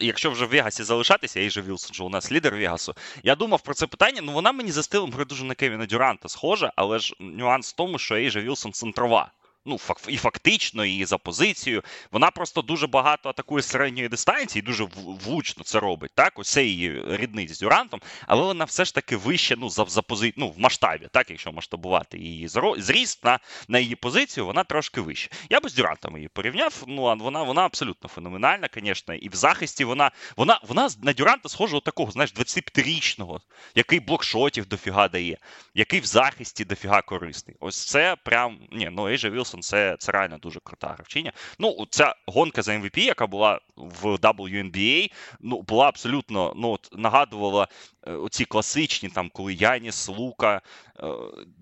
Якщо 0.00 0.30
вже 0.30 0.44
в 0.44 0.48
Вегасі 0.48 0.82
залишатися, 0.82 1.40
Ейжа 1.40 1.60
Вілсон, 1.60 1.94
що 1.94 2.04
у 2.04 2.08
нас 2.08 2.32
лідер 2.32 2.56
Вегасу, 2.56 2.94
я 3.22 3.34
думав 3.34 3.60
про 3.62 3.74
це 3.74 3.86
питання. 3.86 4.20
Ну 4.22 4.32
вона 4.32 4.52
мені 4.52 4.72
за 4.72 4.82
стилем 4.82 5.12
гри 5.12 5.24
дуже 5.24 5.44
на 5.44 5.54
Кевіна 5.54 5.86
Дюранта 5.86 6.28
схожа, 6.28 6.72
але 6.76 6.98
ж 6.98 7.14
нюанс 7.20 7.72
в 7.72 7.76
тому, 7.76 7.98
що 7.98 8.14
Ейжа 8.14 8.40
Вілсон 8.40 8.72
центрова. 8.72 9.32
Ну, 9.66 9.78
і 10.08 10.16
фактично, 10.16 10.84
і 10.84 11.04
за 11.04 11.18
позицією. 11.18 11.82
Вона 12.12 12.30
просто 12.30 12.62
дуже 12.62 12.86
багато 12.86 13.28
атакує 13.28 13.62
середньої 13.62 14.08
дистанції, 14.08 14.62
дуже 14.62 14.88
влучно 15.24 15.64
це 15.64 15.80
робить. 15.80 16.10
Так, 16.14 16.38
ось 16.38 16.48
це 16.48 16.64
її 16.64 17.02
рідниць 17.06 17.52
з 17.52 17.60
Дюрантом, 17.60 18.00
але 18.26 18.42
вона 18.42 18.64
все 18.64 18.84
ж 18.84 18.94
таки 18.94 19.16
вище 19.16 19.56
ну, 19.58 19.70
за 19.70 19.84
за 19.84 20.02
пози... 20.02 20.32
ну, 20.36 20.48
в 20.48 20.58
масштабі, 20.58 21.08
так, 21.12 21.30
якщо 21.30 21.52
масштабувати 21.52 22.18
її 22.18 22.48
зріст 22.76 23.24
на 23.24 23.38
на 23.68 23.78
її 23.78 23.94
позицію, 23.94 24.46
вона 24.46 24.64
трошки 24.64 25.00
вища. 25.00 25.30
Я 25.50 25.60
би 25.60 25.68
з 25.68 25.74
Дюрантом 25.74 26.16
її 26.16 26.28
порівняв. 26.28 26.84
Ну, 26.86 27.02
вона 27.02 27.42
вона 27.42 27.64
абсолютно 27.64 28.08
феноменальна, 28.08 28.68
звісно. 28.74 29.14
І 29.14 29.28
в 29.28 29.34
захисті 29.34 29.84
вона 29.84 30.10
вона, 30.36 30.60
вона 30.62 30.88
на 31.02 31.12
Дюранта 31.12 31.48
схожа 31.48 31.80
такого, 31.80 32.10
знаєш, 32.10 32.34
25-річного, 32.34 33.40
який 33.74 34.00
блокшотів 34.00 34.66
дофіга 34.66 35.08
дає, 35.08 35.38
який 35.74 36.00
в 36.00 36.06
захисті 36.06 36.64
дофіга 36.64 37.02
корисний. 37.02 37.56
Ось 37.60 37.84
це 37.84 38.16
прям 38.24 38.58
ні, 38.72 38.88
ну 38.92 39.08
Ейжа 39.08 39.30
Вілсон 39.30 39.49
Вілсон 39.50 39.62
це 39.62 39.96
це 39.98 40.12
реально 40.12 40.38
дуже 40.38 40.60
крута 40.60 40.88
гравчиня. 40.88 41.32
Ну, 41.58 41.86
ця 41.90 42.14
гонка 42.26 42.62
за 42.62 42.72
MVP, 42.72 42.98
яка 42.98 43.26
була 43.26 43.60
в 43.76 44.06
WNBA, 44.06 45.12
ну, 45.40 45.62
була 45.62 45.88
абсолютно 45.88 46.52
ну, 46.56 46.70
от, 46.70 46.88
нагадувала 46.92 47.68
е, 48.06 48.12
оці 48.12 48.44
класичні, 48.44 49.08
там, 49.08 49.30
коли 49.32 49.54
Яніс, 49.54 50.08
Лука, 50.08 50.60
е, 51.00 51.06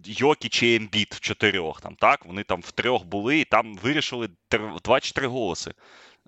Йокі 0.05 0.49
чи 0.49 0.77
Ембіт 0.77 1.15
в 1.15 1.21
чотирьох. 1.21 1.81
Там, 1.81 1.95
так? 1.95 2.27
Вони 2.27 2.43
там 2.43 2.61
в 2.61 2.71
трьох 2.73 3.05
були 3.05 3.39
і 3.39 3.45
там 3.45 3.77
вирішили 3.77 4.29
24 4.85 5.27
голоси. 5.27 5.73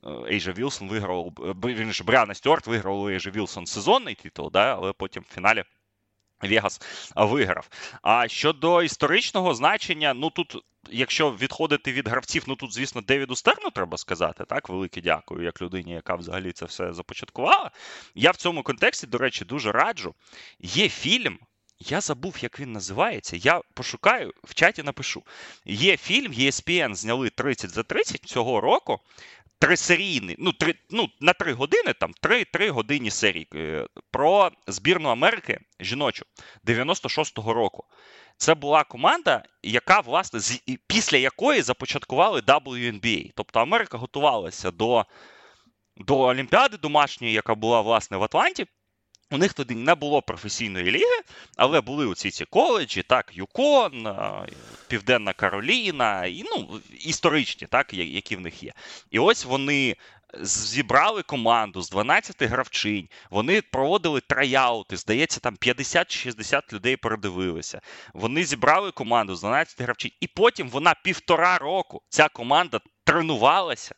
Е, 0.05 0.11
Ейжа 0.33 0.53
Вілсон 0.53 0.89
виграв, 0.89 1.33
Бріана 2.05 2.35
Стюарт 2.35 2.67
виграв 2.67 3.07
Ейжа 3.07 3.31
Вілсон 3.31 3.67
сезонний 3.67 4.15
титул, 4.15 4.51
да, 4.53 4.77
але 4.77 4.93
потім 4.93 5.23
в 5.29 5.35
фіналі 5.35 5.65
Вегас 6.43 6.80
виграв. 7.16 7.68
А 8.03 8.28
щодо 8.28 8.82
історичного 8.82 9.55
значення, 9.55 10.14
ну 10.14 10.30
тут, 10.30 10.57
якщо 10.91 11.30
відходити 11.30 11.93
від 11.93 12.09
гравців, 12.09 12.45
ну 12.47 12.57
тут, 12.57 12.74
звісно, 12.74 13.01
Девіду 13.01 13.36
Стерну 13.36 13.70
треба 13.70 13.99
сказати. 13.99 14.45
Так, 14.49 14.68
велике 14.68 15.01
дякую, 15.01 15.45
як 15.45 15.62
людині, 15.62 15.93
яка 15.93 16.14
взагалі 16.14 16.53
це 16.53 16.64
все 16.64 16.93
започаткувала. 16.93 17.70
Я 18.14 18.30
в 18.30 18.36
цьому 18.36 18.62
контексті, 18.62 19.07
до 19.07 19.18
речі, 19.18 19.45
дуже 19.45 19.72
раджу. 19.72 20.14
Є 20.61 20.88
фільм. 20.88 21.38
Я 21.82 22.01
забув, 22.01 22.36
як 22.41 22.61
він 22.61 22.72
називається. 22.72 23.36
Я 23.36 23.61
пошукаю, 23.74 24.32
в 24.45 24.55
чаті 24.55 24.82
напишу. 24.82 25.22
Є 25.64 25.97
фільм, 25.97 26.32
ESPN 26.32 26.95
зняли 26.95 27.30
30 27.30 27.70
за 27.70 27.82
30 27.82 28.20
цього 28.20 28.61
року 28.61 29.01
трисерійний, 29.61 30.37
ну, 30.39 30.53
три, 30.53 30.75
ну, 30.91 31.09
на 31.21 31.33
три 31.33 31.53
години, 31.53 31.93
там, 31.93 32.13
три-три 32.21 32.71
години 32.71 33.11
серії 33.11 33.49
е, 33.55 33.87
про 34.11 34.51
збірну 34.67 35.09
Америки 35.09 35.61
жіночу 35.81 36.25
96-го 36.67 37.53
року. 37.53 37.85
Це 38.37 38.55
була 38.55 38.85
команда, 38.85 39.43
яка, 39.63 40.01
власне, 40.01 40.41
з, 40.41 40.61
після 40.87 41.19
якої 41.19 41.63
започаткували 41.63 42.41
WNBA. 42.41 43.31
Тобто 43.35 43.61
Америка 43.61 43.99
готувалася 43.99 44.71
до 44.71 45.05
до 45.97 46.19
Олімпіади 46.19 46.77
домашньої, 46.77 47.35
яка 47.35 47.55
була, 47.55 47.81
власне, 47.81 48.17
в 48.17 48.23
Атланті. 48.23 48.67
У 49.33 49.39
них 49.39 49.53
тоді 49.53 49.74
не 49.74 49.95
було 49.95 50.22
професійної 50.22 50.91
ліги, 50.91 51.20
але 51.57 51.81
були 51.81 52.07
оці 52.07 52.31
ці 52.31 52.45
коледжі, 52.45 53.03
так, 53.03 53.31
Юкон, 53.33 54.16
Південна 54.89 55.33
Кароліна, 55.33 56.26
і 56.26 56.45
ну, 56.45 56.81
історичні, 57.01 57.66
так, 57.66 57.95
які 57.95 58.37
в 58.37 58.41
них 58.41 58.62
є. 58.62 58.72
І 59.11 59.18
ось 59.18 59.45
вони 59.45 59.97
зібрали 60.41 61.22
команду 61.22 61.83
з 61.83 61.91
12 61.91 62.43
гравчинь, 62.43 63.09
вони 63.31 63.62
проводили 63.62 64.20
трайаути, 64.20 64.97
здається, 64.97 65.41
там 65.41 65.57
50-60 65.57 66.72
людей 66.72 66.97
передивилися. 66.97 67.81
Вони 68.14 68.45
зібрали 68.45 68.91
команду 68.91 69.35
з 69.35 69.41
12 69.41 69.81
гравчинь, 69.81 70.12
і 70.20 70.26
потім 70.26 70.68
вона 70.68 70.95
півтора 71.05 71.59
року 71.59 72.03
ця 72.09 72.28
команда 72.28 72.81
тренувалася 73.05 73.95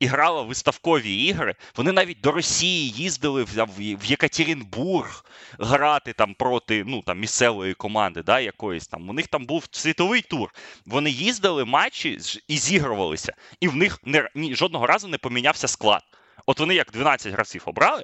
і 0.00 0.06
грала 0.06 0.42
виставкові 0.42 1.14
ігри. 1.14 1.54
Вони 1.76 1.92
навіть 1.92 2.20
до 2.20 2.32
Росії 2.32 2.90
їздили 2.90 3.44
в, 3.44 4.04
Єкатеринбург 4.04 5.24
грати 5.58 6.12
там 6.12 6.34
проти 6.34 6.84
ну, 6.86 7.02
там, 7.02 7.20
місцевої 7.20 7.74
команди, 7.74 8.22
да, 8.22 8.40
якоїсь 8.40 8.88
там. 8.88 9.08
У 9.08 9.12
них 9.12 9.26
там 9.26 9.46
був 9.46 9.64
світовий 9.70 10.22
тур. 10.22 10.54
Вони 10.86 11.10
їздили 11.10 11.64
матчі 11.64 12.18
і 12.48 12.58
зігрувалися, 12.58 13.34
і 13.60 13.68
в 13.68 13.76
них 13.76 13.98
не, 14.04 14.28
ні, 14.34 14.54
жодного 14.54 14.86
разу 14.86 15.08
не 15.08 15.18
помінявся 15.18 15.68
склад. 15.68 16.02
От 16.46 16.60
вони 16.60 16.74
як 16.74 16.90
12 16.90 17.32
гравців 17.32 17.62
обрали, 17.66 18.02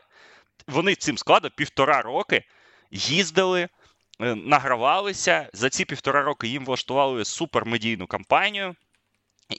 вони 0.66 0.94
цим 0.94 1.18
складом 1.18 1.50
півтора 1.56 2.02
роки 2.02 2.44
їздили. 2.90 3.68
Е, 4.20 4.34
награвалися 4.34 5.50
за 5.52 5.70
ці 5.70 5.84
півтора 5.84 6.22
роки 6.22 6.48
їм 6.48 6.64
влаштували 6.64 7.24
супермедійну 7.24 8.06
кампанію 8.06 8.74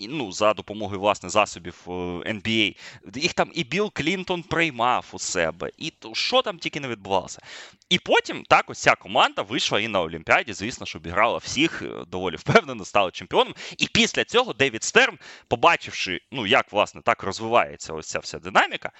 ну, 0.09 0.31
За 0.31 0.53
допомогою 0.53 0.99
власне 0.99 1.29
засобів 1.29 1.83
NBA. 1.87 2.75
Е, 3.15 3.19
Їх 3.19 3.33
там 3.33 3.51
і 3.53 3.63
Білл 3.63 3.91
Клінтон 3.93 4.43
приймав 4.43 5.05
у 5.11 5.19
себе, 5.19 5.71
і 5.77 5.93
що 6.13 6.41
там 6.41 6.59
тільки 6.59 6.79
не 6.79 6.87
відбувалося. 6.87 7.41
І 7.89 7.99
потім 7.99 8.43
так 8.49 8.69
ось 8.69 8.79
ця 8.79 8.95
команда 8.95 9.41
вийшла 9.41 9.79
і 9.79 9.87
на 9.87 10.01
Олімпіаді, 10.01 10.53
звісно, 10.53 10.85
що 10.85 10.99
обіграла 10.99 11.37
всіх, 11.37 11.81
е, 11.81 12.05
доволі 12.07 12.35
впевнено, 12.35 12.85
стала 12.85 13.11
чемпіоном. 13.11 13.53
І 13.77 13.87
після 13.87 14.23
цього 14.23 14.53
Девід 14.53 14.83
Стерн, 14.83 15.17
побачивши, 15.47 16.21
ну 16.31 16.47
як 16.47 16.71
власне 16.71 17.01
так 17.01 17.23
розвивається 17.23 17.93
ось 17.93 18.07
ця 18.07 18.19
вся 18.19 18.39
динаміка, 18.39 18.91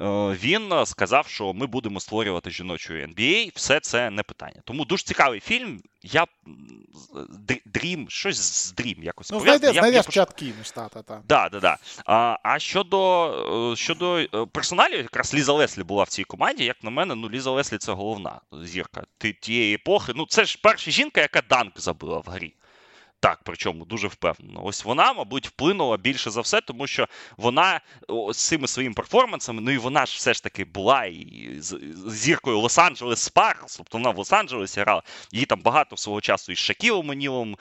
е, 0.00 0.04
він 0.42 0.86
сказав, 0.86 1.28
що 1.28 1.52
ми 1.52 1.66
будемо 1.66 2.00
створювати 2.00 2.50
жіночу 2.50 2.94
NBA, 2.94 3.50
все 3.54 3.80
це 3.80 4.10
не 4.10 4.22
питання. 4.22 4.62
Тому 4.64 4.84
дуже 4.84 5.04
цікавий 5.04 5.40
фільм. 5.40 5.82
Я 6.04 6.26
Дрім, 7.64 8.06
щось 8.10 8.36
з 8.36 8.72
Дрім 8.72 9.02
якось 9.02 9.30
Ну, 9.30 9.40
знайде, 9.40 9.72
знайдеш 9.72 10.06
чат 10.06 10.32
кинеш, 10.32 10.70
та, 10.70 10.88
та, 10.88 11.02
та. 11.02 11.22
Да, 11.28 11.48
да, 11.48 11.60
да. 11.60 11.76
А 12.06 12.36
а 12.42 12.58
щодо 12.58 13.72
е, 13.72 13.76
щодо 13.76 14.26
персоналів, 14.52 14.98
якраз 14.98 15.34
Ліза 15.34 15.52
Леслі 15.52 15.82
була 15.82 16.04
в 16.04 16.08
цій 16.08 16.24
команді, 16.24 16.64
як 16.64 16.84
на 16.84 16.90
мене, 16.90 17.14
ну 17.14 17.30
Ліза 17.30 17.50
Леслі 17.50 17.78
це 17.78 17.92
головна 17.92 18.40
зірка 18.52 19.02
тієї 19.40 19.74
епохи. 19.74 20.12
Ну, 20.16 20.26
це 20.26 20.44
ж 20.44 20.58
перша 20.62 20.90
жінка, 20.90 21.20
яка 21.20 21.42
данк 21.48 21.80
забила 21.80 22.18
в 22.18 22.28
грі. 22.28 22.54
Так, 23.24 23.40
причому 23.44 23.84
дуже 23.84 24.08
впевнено. 24.08 24.64
Ось 24.64 24.84
вона, 24.84 25.12
мабуть, 25.12 25.48
вплинула 25.48 25.96
більше 25.96 26.30
за 26.30 26.40
все, 26.40 26.60
тому 26.60 26.86
що 26.86 27.08
вона 27.36 27.80
з 28.32 28.36
цими 28.36 28.68
своїми 28.68 28.94
перформансами, 28.94 29.62
ну 29.62 29.70
і 29.70 29.78
вона 29.78 30.06
ж 30.06 30.16
все 30.16 30.34
ж 30.34 30.42
таки 30.42 30.64
була 30.64 31.04
і 31.04 31.50
зіркою 32.06 32.60
Лос-Анджелес 32.60 33.16
Спаркс, 33.16 33.76
тобто 33.76 33.98
вона 33.98 34.10
в 34.10 34.18
Лос-Анджелесі 34.18 34.80
грала. 34.80 35.02
Її 35.32 35.46
там 35.46 35.60
багато 35.60 35.96
свого 35.96 36.20
часу 36.20 36.52
із 36.52 36.58
Шакілом 36.58 37.06
Манілом 37.06 37.56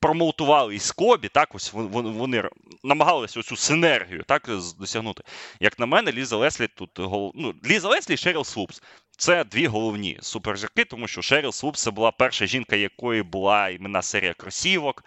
промоутували 0.00 0.74
із 0.74 0.92
Кобі. 0.92 1.28
Так, 1.28 1.54
ось 1.54 1.72
вони, 1.72 2.48
намагалися 2.84 3.40
оцю 3.40 3.56
синергію 3.56 4.24
так, 4.26 4.50
досягнути. 4.78 5.22
Як 5.60 5.78
на 5.78 5.86
мене, 5.86 6.12
Ліза 6.12 6.36
Леслі 6.36 6.68
тут 6.68 6.90
ну, 7.34 7.54
Ліза 7.64 7.88
Леслі 7.88 8.14
і 8.14 8.16
Шеріл 8.16 8.44
Свупс. 8.44 8.82
Це 9.16 9.44
дві 9.44 9.66
головні 9.66 10.18
суперзірки, 10.22 10.84
тому 10.84 11.08
що 11.08 11.22
Шеріл 11.22 11.52
Свупс 11.52 11.82
це 11.82 11.90
була 11.90 12.10
перша 12.10 12.46
жінка, 12.46 12.76
якої 12.76 13.22
була 13.22 13.68
імена 13.68 14.02
серія 14.02 14.34
кросівок. 14.34 15.04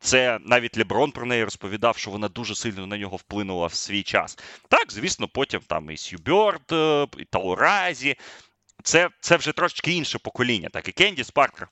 Це 0.00 0.38
навіть 0.40 0.76
Леброн 0.76 1.12
про 1.12 1.26
неї 1.26 1.44
розповідав, 1.44 1.96
що 1.96 2.10
вона 2.10 2.28
дуже 2.28 2.54
сильно 2.54 2.86
на 2.86 2.98
нього 2.98 3.16
вплинула 3.16 3.66
в 3.66 3.74
свій 3.74 4.02
час. 4.02 4.38
Так, 4.68 4.92
звісно, 4.92 5.28
потім 5.28 5.60
там 5.66 5.90
і 5.90 5.96
Сьюберт, 5.96 6.72
і 7.18 7.24
Тауразі. 7.24 8.16
Це 8.82 9.10
це 9.20 9.36
вже 9.36 9.52
трошки 9.52 9.92
інше 9.92 10.18
покоління, 10.18 10.68
так 10.72 10.88
і 10.88 10.92
Кенді 10.92 11.24
Спаркер. 11.24 11.68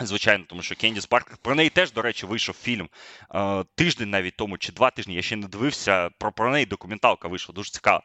Звичайно, 0.00 0.44
тому 0.48 0.62
що 0.62 0.74
Кендіс 0.76 1.06
Паркер, 1.06 1.36
про 1.42 1.54
неї 1.54 1.70
теж, 1.70 1.92
до 1.92 2.02
речі, 2.02 2.26
вийшов 2.26 2.54
фільм 2.54 2.88
е, 3.34 3.64
тиждень 3.74 4.10
навіть 4.10 4.36
тому, 4.36 4.58
чи 4.58 4.72
два 4.72 4.90
тижні. 4.90 5.14
Я 5.14 5.22
ще 5.22 5.36
не 5.36 5.46
дивився. 5.46 6.10
Про 6.18 6.32
про 6.32 6.50
неї 6.50 6.66
документалка 6.66 7.28
вийшла 7.28 7.52
дуже 7.52 7.70
цікава. 7.70 8.02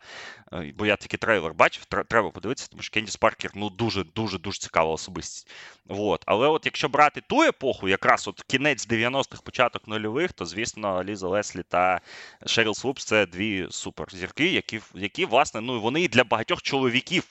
Е, 0.53 0.73
бо 0.77 0.85
я 0.85 0.95
такий 0.95 1.17
трейлер 1.17 1.53
бачив, 1.53 1.85
треба 1.85 2.31
подивитися, 2.31 2.67
тому 2.71 2.83
що 2.83 2.93
Кендіс 2.93 3.15
Паркер 3.15 3.51
ну 3.55 3.69
дуже 3.69 4.03
дуже 4.03 4.37
дуже 4.39 4.59
цікава 4.59 4.91
особистість. 4.91 5.51
От. 5.87 6.23
Але 6.25 6.47
от 6.47 6.65
якщо 6.65 6.89
брати 6.89 7.21
ту 7.21 7.43
епоху, 7.43 7.89
якраз 7.89 8.27
от 8.27 8.41
кінець 8.47 8.89
90-х, 8.89 9.41
початок 9.41 9.87
нульових, 9.87 10.33
то 10.33 10.45
звісно 10.45 11.03
Ліза 11.03 11.27
Леслі 11.27 11.63
та 11.69 12.01
Шеріл 12.45 12.73
Свупс 12.73 13.05
це 13.05 13.25
дві 13.25 13.67
суперзірки, 13.69 14.51
які, 14.51 14.81
які 14.93 15.25
власне, 15.25 15.61
ну 15.61 15.81
вони 15.81 16.01
і 16.01 16.07
для 16.07 16.23
багатьох 16.23 16.61
чоловіків 16.61 17.23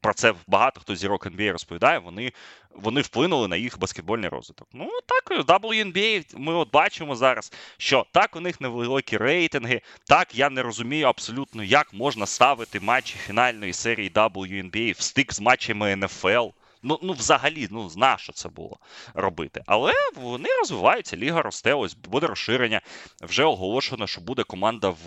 про 0.00 0.14
це 0.14 0.34
багато 0.46 0.80
хто 0.80 0.96
зірок 0.96 1.26
NBA 1.26 1.52
розповідає, 1.52 1.98
вони, 1.98 2.32
вони 2.74 3.00
вплинули 3.00 3.48
на 3.48 3.56
їх 3.56 3.78
баскетбольний 3.78 4.28
розвиток. 4.28 4.68
Ну, 4.72 4.90
так, 5.06 5.46
WNBA, 5.46 6.24
ми 6.36 6.54
от 6.54 6.72
бачимо 6.72 7.16
зараз, 7.16 7.52
що 7.76 8.06
так, 8.12 8.36
у 8.36 8.40
них 8.40 8.60
невеликі 8.60 9.16
рейтинги, 9.16 9.80
так, 10.04 10.34
я 10.34 10.50
не 10.50 10.62
розумію 10.62 11.06
абсолютно, 11.06 11.64
як 11.64 11.94
можна 11.94 12.26
ставити 12.26 12.80
матчі 12.80 13.16
фінальної 13.16 13.72
серії 13.72 14.10
WNBA 14.10 14.98
в 14.98 15.00
стик 15.00 15.32
з 15.32 15.40
матчами 15.40 15.96
НФЛ. 15.96 16.48
Ну, 16.84 16.98
ну 17.02 17.12
взагалі, 17.12 17.68
ну 17.70 17.88
зна, 17.88 18.18
що 18.18 18.32
це 18.32 18.48
було 18.48 18.78
робити. 19.14 19.62
Але 19.66 19.92
вони 20.16 20.48
розвиваються, 20.58 21.16
ліга 21.16 21.42
росте, 21.42 21.74
ось 21.74 21.94
буде 21.94 22.26
розширення. 22.26 22.80
Вже 23.22 23.44
оголошено, 23.44 24.06
що 24.06 24.20
буде 24.20 24.42
команда 24.42 24.88
в 24.88 25.06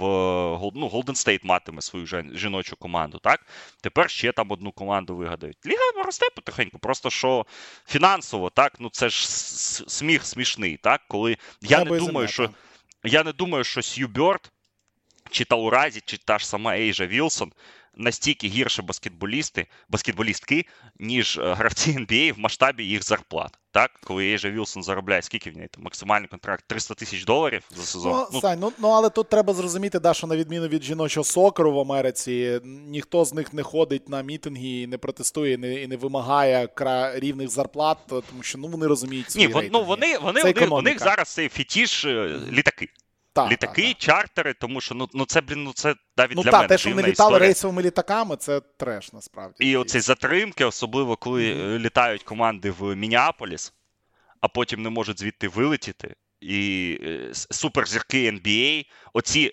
ну, 0.76 0.88
Golden 0.88 1.06
State 1.06 1.40
матиме 1.44 1.82
свою 1.82 2.06
жіночу 2.34 2.76
команду. 2.76 3.20
так? 3.24 3.46
Тепер 3.82 4.10
ще 4.10 4.32
там 4.32 4.52
одну 4.52 4.72
команду 4.72 5.16
вигадають. 5.16 5.58
Ліга 5.66 6.04
росте 6.06 6.28
потихеньку, 6.36 6.80
просто 6.80 7.10
що 7.10 7.46
фінансово, 7.88 8.50
так, 8.50 8.74
ну 8.80 8.90
це 8.90 9.10
ж 9.10 9.28
сміх 9.88 10.26
смішний, 10.26 10.78
так? 10.78 11.02
Коли 11.08 11.38
я 11.62 11.84
не 11.84 12.00
думаю, 12.00 12.28
що 12.28 12.50
я 13.04 13.24
не 13.24 13.34
думаю, 13.34 13.64
що 13.64 13.82
Сью 13.82 14.08
Бьорд, 14.08 14.52
чи 15.32 15.46
Тауразі, 15.46 16.02
чи 16.06 16.18
та 16.18 16.40
ж 16.40 16.48
сама 16.48 16.76
Ейжа 16.76 17.06
Вілсон 17.06 17.52
настільки 17.98 18.48
гірше 18.48 18.82
баскетболісти, 18.82 19.68
баскетболістки, 19.90 20.66
ніж 21.00 21.38
е, 21.38 21.54
гравці 21.54 21.92
NBA 21.92 22.34
в 22.34 22.40
масштабі 22.40 22.84
їх 22.84 23.04
зарплат. 23.04 23.60
Так, 23.72 23.92
коли 24.04 24.26
Ейжа 24.26 24.50
Вілсон 24.50 24.84
заробляє, 24.84 25.22
скільки 25.22 25.52
в 25.52 25.58
неї 25.58 25.70
там 25.72 25.84
максимальний 25.84 26.28
контракт 26.28 26.64
300 26.68 26.94
тисяч 26.94 27.26
доларів 27.26 27.64
за 27.76 27.84
сезон. 27.84 28.12
Ну, 28.12 28.28
ну, 28.34 28.42
Сань, 28.42 28.60
ну, 28.60 28.72
ну 28.80 28.88
але 28.88 29.10
тут 29.10 29.30
треба 29.30 29.54
зрозуміти, 29.54 30.00
да, 30.00 30.14
що 30.14 30.28
на 30.28 30.38
відміну 30.38 30.68
від 30.68 30.84
жіночого 30.84 31.24
сокеру 31.24 31.74
в 31.74 31.80
Америці, 31.80 32.62
ніхто 32.64 33.26
з 33.26 33.34
них 33.34 33.54
не 33.54 33.64
ходить 33.64 34.10
на 34.10 34.22
мітинги 34.22 34.68
і 34.68 34.88
не 34.88 34.98
протестує, 34.98 35.54
і 35.54 35.58
не, 35.58 35.74
і 35.74 35.88
не 35.88 35.98
вимагає 35.98 36.68
кра... 36.68 37.20
рівних 37.20 37.50
зарплат, 37.50 37.98
тому 38.08 38.44
що 38.44 38.58
ну 38.58 38.68
вони 38.68 38.88
розуміють 38.88 39.32
свої 39.32 39.48
Ні, 39.48 39.54
вон, 39.54 39.70
ну 39.72 39.84
вони 39.84 40.18
вони, 40.18 40.42
вони 40.44 40.68
у 40.68 40.82
них 40.82 41.00
зараз 41.00 41.30
цей 41.30 41.50
фетіш 41.50 42.06
е, 42.06 42.40
літаки. 42.52 42.90
Так, 43.38 43.52
Літаки, 43.52 43.82
так, 43.82 43.92
так. 43.92 43.98
чартери, 43.98 44.54
тому 44.54 44.82
що 44.82 44.96
ну 44.96 45.08
ну 45.14 45.26
це 45.26 45.42
блін, 45.42 45.64
ну 45.64 45.74
це 45.74 45.96
навіть 46.18 46.36
ну, 46.36 46.44
для 46.44 46.52
та, 46.52 46.58
мене. 46.58 46.68
те, 46.68 46.78
що 46.78 46.90
вони 46.90 47.02
літали 47.02 47.12
історія. 47.12 47.40
рейсовими 47.40 47.82
літаками, 47.82 48.36
це 48.36 48.62
треш 48.78 49.14
насправді. 49.14 49.64
І 49.64 49.78
оці 49.78 50.00
затримки, 50.00 50.66
особливо 50.66 51.16
коли 51.16 51.54
mm-hmm. 51.54 51.80
літають 51.80 52.24
команди 52.24 52.72
в 52.72 52.96
Мініаполіс, 52.96 53.74
а 54.42 54.48
потім 54.48 54.82
не 54.82 54.90
можуть 54.90 55.20
звідти 55.20 55.48
вилетіти. 55.48 56.16
І 56.42 57.00
е, 57.04 57.30
суперзірки 57.34 58.32
NBA, 58.32 58.86
оці 59.14 59.52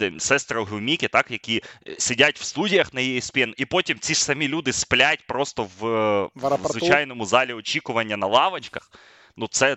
е, 0.00 0.12
сестри 0.18 0.60
Огуміки, 0.60 1.08
так, 1.08 1.30
які 1.30 1.62
сидять 1.98 2.38
в 2.38 2.42
студіях 2.42 2.94
на 2.94 3.00
ESPN, 3.00 3.54
і 3.56 3.64
потім 3.64 3.98
ці 3.98 4.14
ж 4.14 4.24
самі 4.24 4.48
люди 4.48 4.72
сплять 4.72 5.26
просто 5.26 5.62
в, 5.62 5.86
в, 6.34 6.56
в 6.56 6.66
звичайному 6.70 7.26
залі 7.26 7.52
очікування 7.52 8.16
на 8.16 8.26
лавочках. 8.26 8.90
Ну, 9.36 9.48
це 9.50 9.76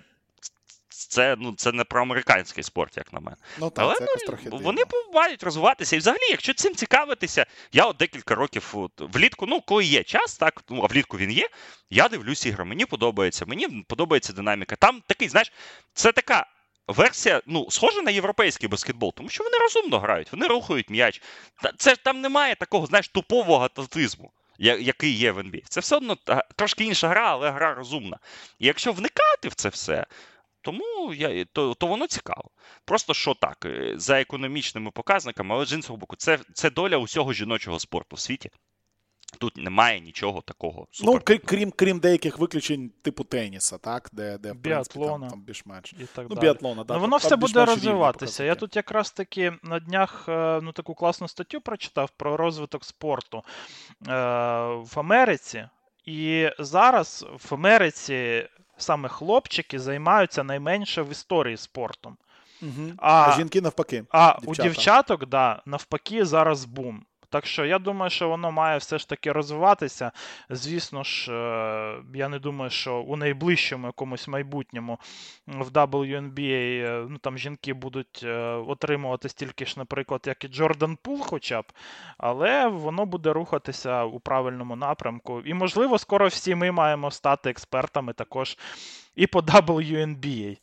це 1.08 1.36
ну, 1.40 1.54
це 1.58 1.72
не 1.72 1.84
про 1.84 2.02
американський 2.02 2.64
спорт, 2.64 2.98
як 2.98 3.14
на 3.14 3.20
мене. 3.20 3.38
Ну 3.60 3.70
так, 3.70 3.86
Але 3.86 3.96
це 3.96 4.06
ну, 4.20 4.28
трохи 4.28 4.50
вони 4.50 4.84
мають 5.14 5.44
розвиватися. 5.44 5.96
І 5.96 6.00
взагалі, 6.00 6.30
якщо 6.30 6.54
цим 6.54 6.76
цікавитися, 6.76 7.46
я 7.72 7.86
от 7.86 7.98
декілька 7.98 8.36
років 8.36 8.72
от, 8.74 8.92
влітку, 8.98 9.46
ну, 9.46 9.62
коли 9.62 9.86
є 9.86 10.04
час, 10.04 10.38
так, 10.38 10.64
ну, 10.70 10.82
а 10.84 10.86
влітку 10.86 11.18
він 11.18 11.32
є, 11.32 11.50
я 11.90 12.08
дивлюсь 12.08 12.46
ігри, 12.46 12.64
мені 12.64 12.86
подобається, 12.86 13.46
мені 13.46 13.86
подобається 13.88 14.34
динаміка. 14.34 14.76
Там 14.76 15.02
такий, 15.08 15.30
знаєш, 15.30 15.52
це 15.94 16.12
така. 16.12 16.48
Версія, 16.88 17.42
ну, 17.46 17.68
схожа 17.72 18.02
на 18.02 18.12
європейський 18.12 18.70
баскетбол, 18.70 19.14
тому 19.14 19.30
що 19.30 19.44
вони 19.44 19.58
розумно 19.58 20.00
грають, 20.00 20.32
вони 20.32 20.48
рухають 20.48 20.90
м'яч. 20.90 21.22
Це 21.78 21.90
ж 21.90 22.04
Там 22.04 22.22
немає 22.22 22.56
такого, 22.56 22.86
знаєш, 22.86 23.08
тупового 23.08 23.66
атлетизму, 23.66 24.32
який 24.60 25.12
є 25.12 25.32
в 25.32 25.40
NBA. 25.40 25.64
Це 25.70 25.80
все 25.80 25.96
одно 25.96 26.18
трошки 26.56 26.84
інша 26.84 27.08
гра, 27.08 27.32
але 27.32 27.52
гра 27.52 27.74
розумна. 27.74 28.20
І 28.60 28.68
якщо 28.68 28.92
вникати 28.92 29.48
в 29.48 29.54
це 29.54 29.70
все, 29.70 30.06
тому 30.68 31.14
я, 31.14 31.46
то 31.46 31.74
то 31.74 31.88
воно 31.88 32.08
цікаво. 32.08 32.50
Просто 32.86 33.14
що 33.14 33.34
так, 33.34 33.66
е, 33.66 33.94
за 33.96 34.22
економічними 34.22 34.92
показниками, 34.92 35.56
але 35.56 35.66
з 35.66 35.74
іншого 35.74 35.98
боку, 35.98 36.16
це 36.16 36.40
це 36.54 36.70
доля 36.70 36.98
усього 36.98 37.34
жіночого 37.34 37.80
спорту 37.80 38.16
в 38.16 38.20
світі. 38.20 38.50
Тут 39.40 39.58
немає 39.58 40.00
нічого 40.00 40.42
такого. 40.42 40.88
Супер. 40.92 41.14
Ну, 41.14 41.22
крім 41.24 41.40
крім, 41.46 41.72
крім 41.72 42.00
деяких 42.00 42.40
виключень, 42.40 42.92
типу 43.02 43.24
теніса, 43.24 43.78
так? 43.78 44.10
Де, 44.14 44.38
де 44.38 44.52
в 44.52 44.62
принципі, 44.62 45.00
там, 45.00 45.28
там 45.28 45.42
більш-менш. 45.42 45.94
І 45.94 46.06
так 46.16 46.28
ну, 46.30 46.36
біатлона, 46.36 46.84
да, 46.84 46.94
ну, 46.94 47.00
Воно 47.00 47.18
все 47.18 47.36
буде 47.36 47.66
розвиватися. 47.66 48.44
Я 48.44 48.56
тут 48.56 48.76
якраз 48.76 49.12
таки 49.12 49.54
на 49.64 49.80
днях 49.80 50.26
е, 50.30 50.60
ну, 50.64 50.72
таку 50.72 50.96
класну 50.96 51.28
статтю 51.28 51.62
прочитав 51.62 52.10
про 52.10 52.38
розвиток 52.38 52.86
спорту 52.86 53.38
е, 53.38 53.44
в 54.76 54.94
Америці. 54.96 55.68
І 56.06 56.50
зараз 56.60 57.26
в 57.50 57.54
Америці 57.54 58.48
саме 58.78 59.10
хлопчики 59.10 59.80
займаються 59.80 60.44
найменше 60.44 61.02
в 61.02 61.12
історії 61.12 61.58
спортом. 61.58 62.18
Угу. 62.62 62.92
А, 62.98 63.30
а 63.30 63.36
жінки 63.36 63.62
навпаки. 63.62 64.04
А 64.12 64.38
дівчата. 64.42 64.64
у 64.64 64.64
дівчаток, 64.64 65.26
да, 65.26 65.62
навпаки, 65.66 66.26
зараз 66.26 66.66
бум. 66.66 67.06
Так 67.30 67.46
що 67.46 67.66
я 67.66 67.80
думаю, 67.80 68.10
що 68.10 68.30
воно 68.30 68.52
має 68.52 68.78
все 68.78 68.98
ж 68.98 69.10
таки 69.10 69.32
розвиватися. 69.32 70.12
Звісно 70.50 71.04
ж, 71.04 71.32
е, 71.32 72.04
я 72.14 72.30
не 72.30 72.40
думаю, 72.40 72.70
що 72.70 72.96
у 72.96 73.16
найближчому 73.16 73.88
якомусь 73.88 74.28
майбутньому 74.28 75.00
в 75.48 75.70
WNBA 75.70 76.84
е, 76.86 77.06
ну, 77.10 77.18
там 77.18 77.38
жінки 77.38 77.74
будуть 77.74 78.22
е, 78.24 78.38
отримувати 78.68 79.30
стільки 79.30 79.66
ж, 79.66 79.74
наприклад, 79.78 80.22
як 80.26 80.44
і 80.44 80.48
Джордан 80.48 80.98
Пул, 81.02 81.22
хоча 81.22 81.62
б, 81.62 81.66
але 82.18 82.68
воно 82.68 83.06
буде 83.06 83.34
рухатися 83.34 84.04
у 84.04 84.20
правильному 84.20 84.76
напрямку. 84.76 85.42
І, 85.42 85.54
можливо, 85.54 85.98
скоро 85.98 86.28
всі 86.28 86.56
ми 86.56 86.72
маємо 86.72 87.12
стати 87.12 87.50
експертами 87.50 88.14
також 88.14 88.58
і 89.16 89.28
по 89.28 89.40
WNBA. 89.40 90.58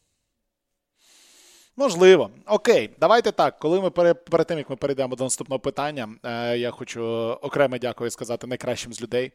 Можливо. 1.77 2.31
Окей, 2.47 2.91
давайте 3.01 3.33
так. 3.33 3.59
Коли 3.59 3.81
ми 3.81 3.91
перед 4.15 4.47
тим, 4.47 4.59
як 4.59 4.71
ми 4.71 4.77
перейдемо 4.77 5.17
до 5.17 5.25
наступного 5.25 5.59
питання, 5.61 6.09
е, 6.23 6.59
я 6.59 6.71
хочу 6.71 7.03
окремо 7.43 7.79
дякую 7.79 8.11
сказати 8.11 8.47
найкращим 8.47 8.93
з 8.93 9.03
людей, 9.03 9.33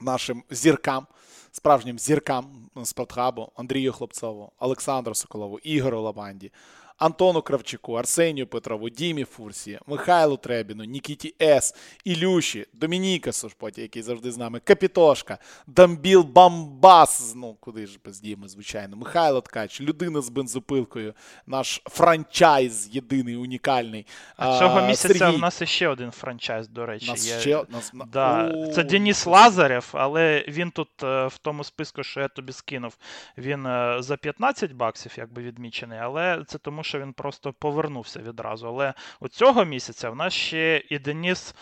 нашим 0.00 0.42
зіркам, 0.50 1.06
справжнім 1.52 1.98
зіркам 1.98 2.70
спортхабу 2.84 3.52
Андрію 3.56 3.92
Хлопцову, 3.92 4.52
Олександру 4.58 5.14
Соколову, 5.14 5.58
Ігору 5.58 6.00
Лабанді, 6.00 6.52
Антону 6.98 7.42
Кравчуку, 7.42 7.94
Арсенію 7.94 8.46
Петрову, 8.46 8.88
Дімі 8.88 9.24
Фурсі, 9.24 9.78
Михайлу 9.86 10.36
Требіну, 10.36 10.84
Нікіті 10.84 11.34
С, 11.42 11.74
Ілюші, 12.04 12.66
Домініка 12.72 13.32
Сушпоті, 13.32 13.82
який 13.82 14.02
завжди 14.02 14.32
з 14.32 14.38
нами, 14.38 14.60
Капітошка, 14.64 15.38
Дамбіл 15.66 16.22
Бамбас. 16.22 17.32
Ну, 17.36 17.56
куди 17.60 17.86
ж 17.86 17.98
без 18.04 18.20
Діми, 18.20 18.48
звичайно, 18.48 18.96
Михайло 18.96 19.40
Ткач, 19.40 19.80
людина 19.80 20.20
з 20.20 20.28
бензопилкою, 20.28 21.14
наш 21.46 21.82
franchise 21.84 22.88
єдиний, 22.92 23.36
унікальний. 23.36 24.06
А 24.36 24.58
Цього 24.58 24.80
місяця 24.82 25.18
Сергій. 25.18 25.34
у 25.34 25.38
нас 25.38 25.62
ще 25.64 25.88
один 25.88 26.10
franchise, 26.10 26.68
до 26.68 26.86
речі. 26.86 27.10
Нас 27.10 27.28
є. 27.28 27.40
ще... 27.40 27.62
Нас... 27.68 27.92
Да. 28.12 28.54
Це 28.74 28.84
Деніс 28.84 29.26
Лазарев, 29.26 29.90
але 29.92 30.44
він 30.48 30.70
тут 30.70 30.88
е, 31.02 31.26
в 31.26 31.38
тому 31.38 31.64
списку, 31.64 32.02
що 32.02 32.20
я 32.20 32.28
тобі 32.28 32.52
скинув, 32.52 32.96
він 33.38 33.66
е, 33.66 33.96
за 34.00 34.16
15 34.16 34.72
баксів 34.72 35.12
якби 35.16 35.42
відмічений, 35.42 35.98
але 35.98 36.44
це 36.46 36.58
тому 36.58 36.82
що 36.86 37.00
він 37.00 37.12
просто 37.12 37.52
повернувся 37.52 38.20
відразу. 38.20 38.68
Але 38.68 38.94
у 39.20 39.28
цього 39.28 39.64
місяця 39.64 40.10
в 40.10 40.16
нас 40.16 40.32
ще 40.32 40.82
і 40.88 40.98
Деніс, 40.98 41.54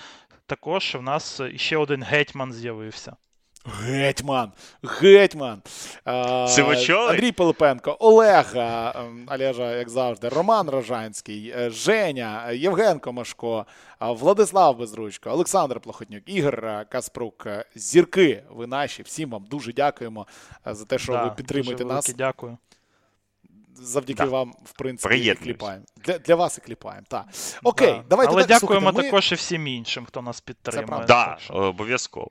також 0.46 0.94
в 0.94 1.02
нас 1.02 1.40
ще 1.56 1.76
один 1.76 2.02
гетьман 2.02 2.52
з'явився. 2.52 3.16
Гетьман, 3.66 4.52
гетьман. 4.82 5.62
Сивачовий? 6.48 7.08
Андрій 7.10 7.32
Пилипенко, 7.32 7.96
Олег 8.00 8.52
ем, 8.56 9.28
Олежа, 9.30 9.76
як 9.76 9.88
завжди, 9.88 10.28
Роман 10.28 10.70
Рожанський, 10.70 11.54
е, 11.56 11.70
Женя, 11.70 12.50
Євген 12.50 12.98
Комашко, 12.98 13.66
Владислав 14.00 14.78
Безручко, 14.78 15.30
Олександр 15.30 15.80
Плохотнюк, 15.80 16.22
Ігор 16.26 16.64
е, 16.64 16.86
Каспрук. 16.88 17.46
Е, 17.46 17.64
зірки, 17.74 18.42
ви 18.50 18.66
наші. 18.66 19.02
Всім 19.02 19.30
вам 19.30 19.44
дуже 19.50 19.72
дякуємо 19.72 20.26
за 20.66 20.84
те, 20.84 20.98
що 20.98 21.12
да, 21.12 21.24
ви 21.24 21.30
підтримуєте 21.30 21.84
дуже 21.84 21.94
нас. 21.94 22.14
Дякую 22.14 22.58
завдяки 23.84 24.22
да. 24.22 24.28
вам, 24.28 24.54
в 24.64 24.72
принципі, 24.72 25.16
і 25.16 25.34
кліпаємо. 25.34 25.84
Для 26.04 26.18
для 26.18 26.34
вас 26.34 26.58
і 26.58 26.60
кліпаємо. 26.60 27.06
так. 27.08 27.24
Окей, 27.62 27.92
да. 27.92 28.04
давайте 28.08 28.32
Але 28.32 28.42
так, 28.42 28.48
дякуємо 28.48 28.86
слухайте, 28.86 29.08
також 29.08 29.32
і 29.32 29.34
всім 29.34 29.66
іншим, 29.66 30.04
хто 30.06 30.22
нас 30.22 30.40
підтримує. 30.40 31.04
Так, 31.04 31.38
да, 31.48 31.54
обов'язково. 31.54 32.30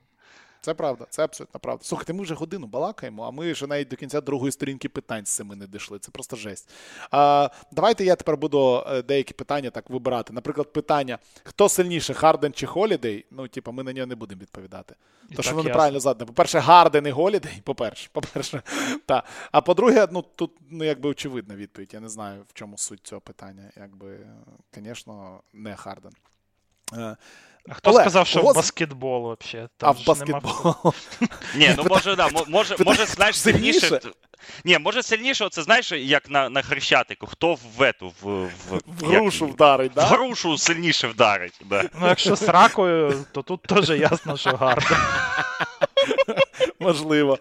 Це 0.64 0.74
правда, 0.74 1.06
це 1.10 1.24
абсолютно 1.24 1.60
правда. 1.60 1.84
Слухайте, 1.84 2.12
ми 2.12 2.22
вже 2.22 2.34
годину 2.34 2.66
балакаємо, 2.66 3.24
а 3.24 3.30
ми 3.30 3.52
вже 3.52 3.66
навіть 3.66 3.88
до 3.88 3.96
кінця 3.96 4.20
другої 4.20 4.52
сторінки 4.52 4.88
питань 4.88 5.26
з 5.26 5.30
цими 5.30 5.56
не 5.56 5.66
дійшли. 5.66 5.98
Це 5.98 6.10
просто 6.10 6.36
жесть. 6.36 6.70
А, 7.10 7.50
Давайте 7.72 8.04
я 8.04 8.16
тепер 8.16 8.36
буду 8.36 8.84
е, 8.86 9.02
деякі 9.02 9.34
питання 9.34 9.70
так 9.70 9.90
вибирати. 9.90 10.32
Наприклад, 10.32 10.72
питання: 10.72 11.18
хто 11.42 11.68
сильніше, 11.68 12.14
Харден 12.14 12.52
чи 12.52 12.66
Холідей? 12.66 13.26
Ну, 13.30 13.48
типу, 13.48 13.72
ми 13.72 13.82
на 13.82 13.92
нього 13.92 14.06
не 14.06 14.14
будемо 14.14 14.40
відповідати. 14.40 14.94
То 15.36 15.42
що 15.42 15.54
воно 15.54 15.68
неправильно 15.68 16.00
задане. 16.00 16.26
По-перше, 16.26 16.58
Гарден 16.58 17.06
і 17.06 17.10
Голідей, 17.10 17.62
по-перше, 17.64 18.08
по-перше, 18.12 18.62
та. 19.06 19.22
А 19.52 19.60
по-друге, 19.60 20.06
ну 20.12 20.22
тут 20.22 20.50
ну, 20.70 20.84
якби 20.84 21.08
очевидна 21.08 21.56
відповідь. 21.56 21.94
Я 21.94 22.00
не 22.00 22.08
знаю, 22.08 22.42
в 22.48 22.52
чому 22.52 22.78
суть 22.78 23.00
цього 23.02 23.20
питання. 23.20 23.70
Якби, 23.76 24.18
звісно, 24.74 25.40
не 25.52 25.76
Харден. 25.76 26.12
А 27.68 27.74
хто 27.74 27.90
Але 27.90 28.00
сказав, 28.00 28.26
що 28.26 28.42
воз... 28.42 28.56
баскетбол 28.56 29.36
взагалі? 29.40 29.68
А 29.80 29.90
в 29.90 30.04
баскетбол. 30.06 30.74
Ні, 31.56 31.74
ну 31.76 31.84
може, 31.88 32.16
да, 32.16 32.28
мо- 32.28 32.44
може, 32.48 32.76
може, 32.86 33.06
знаєш, 33.06 33.38
сильніше? 33.40 34.00
Ні, 34.64 34.78
може 34.78 35.02
сильніше, 35.02 35.44
оце 35.44 35.62
знаєш, 35.62 35.92
як 35.92 36.30
на, 36.30 36.48
на 36.48 36.62
хрещатику, 36.62 37.26
хто 37.26 37.56
в 37.76 37.82
эту, 37.82 38.12
в, 38.22 38.44
в, 38.44 38.80
В 38.86 39.04
грушу 39.06 39.44
як... 39.44 39.54
вдарить, 39.54 39.96
В 39.96 40.00
грушу 40.00 40.58
сильніше 40.58 41.08
вдарить. 41.08 41.60
Да. 41.64 41.84
Ну, 42.00 42.06
якщо 42.08 42.36
з 42.36 42.42
ракою, 42.42 43.24
то 43.32 43.42
тут 43.42 43.62
теж 43.62 43.90
ясно, 43.90 44.36
що 44.36 44.50
гарно. 44.50 44.96
Можливо. 46.80 47.38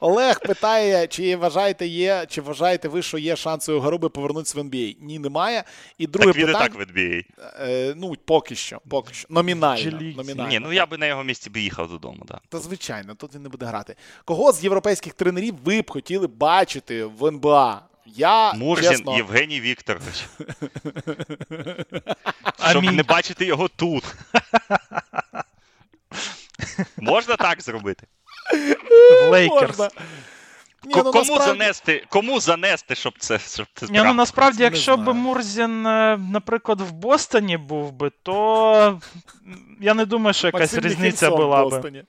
Олег 0.00 0.40
питає, 0.40 1.06
чи 1.06 1.36
вважаєте, 1.36 1.86
є, 1.86 2.26
чи 2.28 2.40
вважаєте 2.40 2.88
ви, 2.88 3.02
що 3.02 3.18
є 3.18 3.36
шанси 3.36 3.72
у 3.72 3.80
Гаруби 3.80 4.08
повернутися 4.08 4.60
в 4.60 4.64
NBA? 4.64 4.96
Ні, 5.00 5.18
немає. 5.18 5.64
І 5.98 6.06
друге 6.06 6.26
Так 6.26 6.36
він 6.36 6.48
і 6.48 6.52
так 6.52 6.74
в 6.74 6.78
NBA. 6.78 7.24
Е, 7.60 7.94
ну, 7.96 8.14
поки 8.24 8.54
що, 8.54 8.80
поки 8.88 9.14
що. 9.14 9.26
Номінально. 9.30 9.98
Номінально 10.16 10.48
Ні, 10.48 10.58
ну 10.58 10.72
я 10.72 10.86
би 10.86 10.98
на 10.98 11.06
його 11.06 11.24
місці 11.24 11.50
би 11.50 11.60
їхав 11.60 11.88
додому, 11.88 12.24
да. 12.28 12.40
Та 12.48 12.58
звичайно, 12.58 13.14
тут 13.14 13.34
він 13.34 13.42
не 13.42 13.48
буде 13.48 13.66
грати. 13.66 13.96
Кого 14.24 14.52
з 14.52 14.64
європейських 14.64 15.14
тренерів 15.14 15.54
ви 15.64 15.82
б 15.82 15.90
хотіли 15.90 16.26
бачити 16.26 17.04
в 17.04 17.26
НБА? 17.26 17.82
Я 18.06 18.52
Мурзін 18.52 18.90
чесно, 18.90 19.16
Євгеній 19.16 19.60
Вікторович. 19.60 20.24
Щоб 22.70 22.84
не 22.84 23.02
бачити 23.02 23.44
його 23.44 23.68
тут. 23.68 24.04
Можна 26.96 27.36
так 27.36 27.62
зробити? 27.62 28.06
В 28.52 29.30
Лейкерс. 29.30 29.78
Ні, 30.84 30.92
ну, 30.96 31.02
кому 31.02 31.14
насправді- 31.14 31.44
занести, 31.44 32.04
кому 32.08 32.40
занести, 32.40 32.94
щоб 32.94 33.14
це 33.18 33.38
щоб 33.38 33.66
це 33.74 33.86
Ні, 33.86 34.02
ну 34.04 34.14
насправді, 34.14 34.62
якщо 34.62 34.96
б. 34.96 35.14
Мурзін, 35.14 35.86
е, 35.86 36.18
наприклад, 36.32 36.80
в 36.80 36.92
Бостоні 36.92 37.56
був 37.56 37.92
би, 37.92 38.10
то 38.22 39.00
я 39.80 39.94
не 39.94 40.04
думаю, 40.04 40.34
що 40.34 40.46
якась 40.46 40.60
Максим 40.60 40.90
різниця 40.90 41.30
була 41.30 41.62
в 41.64 41.82
би. 41.82 42.04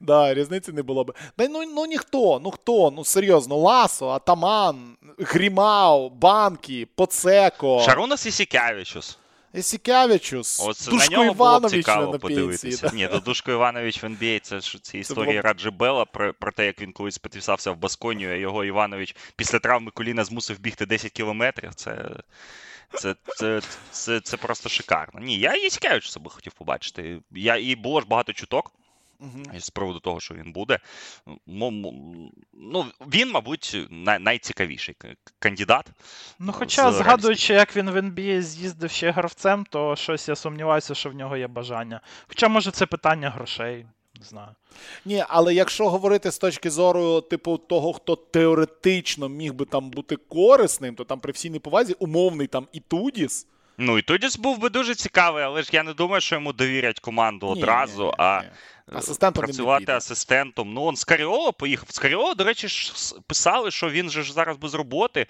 Да, 0.00 0.34
різниці 0.34 0.72
не 0.72 0.82
було 0.82 1.04
б. 1.04 1.14
Та 1.36 1.48
ну, 1.48 1.62
ну 1.74 1.86
ніхто, 1.86 2.40
ну 2.44 2.50
хто? 2.50 2.90
Ну 2.96 3.04
серйозно, 3.04 3.56
Ласо, 3.56 4.08
Атаман, 4.08 4.96
Грімау, 5.18 6.10
Банкі, 6.10 6.88
Поцеко, 6.96 7.82
Шарунас 7.86 8.26
Ісікявичус. 8.26 9.18
Ісікявичус, 9.54 10.60
От 10.60 10.86
на 10.86 10.92
Душко 10.92 11.12
нього 11.12 11.24
було 11.24 11.34
б 11.34 11.36
Іванович 11.36 11.72
цікаво 11.72 12.12
на 12.12 12.18
подивитися. 12.18 12.66
пенсії. 12.68 12.90
Да. 12.90 12.96
Ні, 12.96 13.06
до 13.08 13.20
Душко 13.20 13.50
Іванович 13.52 14.02
в 14.02 14.06
NBA, 14.06 14.40
це 14.40 14.60
ж 14.60 14.82
ці 14.82 14.98
історії 14.98 15.32
було 15.32 15.42
Раджі 15.42 15.70
Белла 15.70 16.04
про, 16.04 16.34
про 16.34 16.52
те, 16.52 16.66
як 16.66 16.80
він 16.80 16.92
колись 16.92 17.18
підписався 17.18 17.70
в 17.70 17.76
Басконію, 17.76 18.30
а 18.30 18.34
його 18.34 18.64
Іванович 18.64 19.16
після 19.36 19.58
травми 19.58 19.90
коліна 19.90 20.24
змусив 20.24 20.60
бігти 20.60 20.86
10 20.86 21.12
кілометрів. 21.12 21.74
Це, 21.74 22.10
це, 22.94 23.14
це, 23.26 23.60
це, 23.90 24.20
це 24.20 24.36
просто 24.36 24.68
шикарно. 24.68 25.20
Ні, 25.20 25.38
я 25.38 25.54
Ісікявичуса 25.54 26.20
би 26.20 26.30
хотів 26.30 26.52
побачити. 26.52 27.20
Я, 27.30 27.56
і 27.56 27.76
було 27.76 28.00
ж 28.00 28.06
багато 28.06 28.32
чуток. 28.32 28.72
Мгм. 29.20 29.60
з 29.60 29.70
приводу 29.70 30.00
того, 30.00 30.20
що 30.20 30.34
він 30.34 30.52
буде. 30.52 30.78
Ну, 31.46 32.86
він, 33.12 33.30
мабуть, 33.30 33.76
най- 33.90 34.18
найцікавіший 34.18 34.96
кандидат. 35.38 35.86
Ну, 36.38 36.52
хоча, 36.52 36.92
з 36.92 36.94
згадуючи, 36.94 37.54
як 37.54 37.76
він 37.76 37.90
в 37.90 37.96
NBA 37.96 38.42
з'їздив 38.42 38.90
ще 38.90 39.10
гравцем, 39.10 39.66
то 39.70 39.96
щось 39.96 40.28
я 40.28 40.36
сумніваюся, 40.36 40.94
що 40.94 41.10
в 41.10 41.14
нього 41.14 41.36
є 41.36 41.46
бажання. 41.46 42.00
Хоча, 42.28 42.48
може, 42.48 42.70
це 42.70 42.86
питання 42.86 43.30
грошей, 43.30 43.86
не 44.20 44.24
знаю. 44.26 44.48
Ні, 45.04 45.24
але 45.28 45.54
якщо 45.54 45.90
говорити 45.90 46.30
з 46.30 46.38
точки 46.38 46.70
зору, 46.70 47.20
типу, 47.20 47.58
того, 47.58 47.92
хто 47.92 48.16
теоретично 48.16 49.28
міг 49.28 49.52
би 49.54 49.64
там 49.64 49.90
бути 49.90 50.16
корисним, 50.16 50.94
то 50.94 51.04
там 51.04 51.20
при 51.20 51.32
всій 51.32 51.50
неповазі 51.50 51.92
умовний 51.98 52.46
там 52.46 52.68
Ітудіс. 52.72 53.46
Ну, 53.82 53.98
і 53.98 54.02
Тодіс 54.02 54.36
був 54.38 54.58
би 54.58 54.68
дуже 54.68 54.94
цікавий, 54.94 55.44
але 55.44 55.62
ж 55.62 55.70
я 55.72 55.82
не 55.82 55.94
думаю, 55.94 56.20
що 56.20 56.34
йому 56.34 56.52
довірять 56.52 57.00
команду 57.00 57.46
Ні, 57.46 57.62
одразу, 57.62 58.02
ні, 58.02 58.08
ні, 58.08 58.14
а 58.18 58.40
ні. 58.42 58.48
Асистентом 58.92 59.42
він 59.42 59.46
не 59.46 59.52
працювати 59.52 59.80
піде. 59.80 59.96
асистентом. 59.96 60.72
Ну, 60.72 60.82
он 60.82 60.96
з 60.96 61.04
Каріола 61.04 61.52
поїхав. 61.52 61.90
З 61.90 61.98
Каріоло, 61.98 62.34
до 62.34 62.44
речі, 62.44 62.68
ж 62.68 62.94
писали, 63.26 63.70
що 63.70 63.90
він 63.90 64.10
же 64.10 64.22
ж 64.22 64.32
зараз 64.32 64.56
без 64.56 64.74
роботи, 64.74 65.26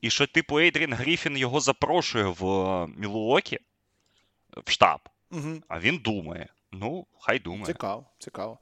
і 0.00 0.10
що, 0.10 0.26
типу, 0.26 0.58
Едріан 0.58 0.94
Гріффін 0.94 1.36
його 1.36 1.60
запрошує 1.60 2.24
в 2.24 2.46
е, 2.46 2.88
Мілуокі 2.96 3.58
в 4.66 4.70
штаб. 4.70 5.00
Угу. 5.30 5.62
А 5.68 5.80
він 5.80 5.98
думає. 5.98 6.48
Ну, 6.72 7.06
хай 7.20 7.38
думає. 7.38 7.66
Цікаво, 7.66 8.04
цікаво. 8.18 8.58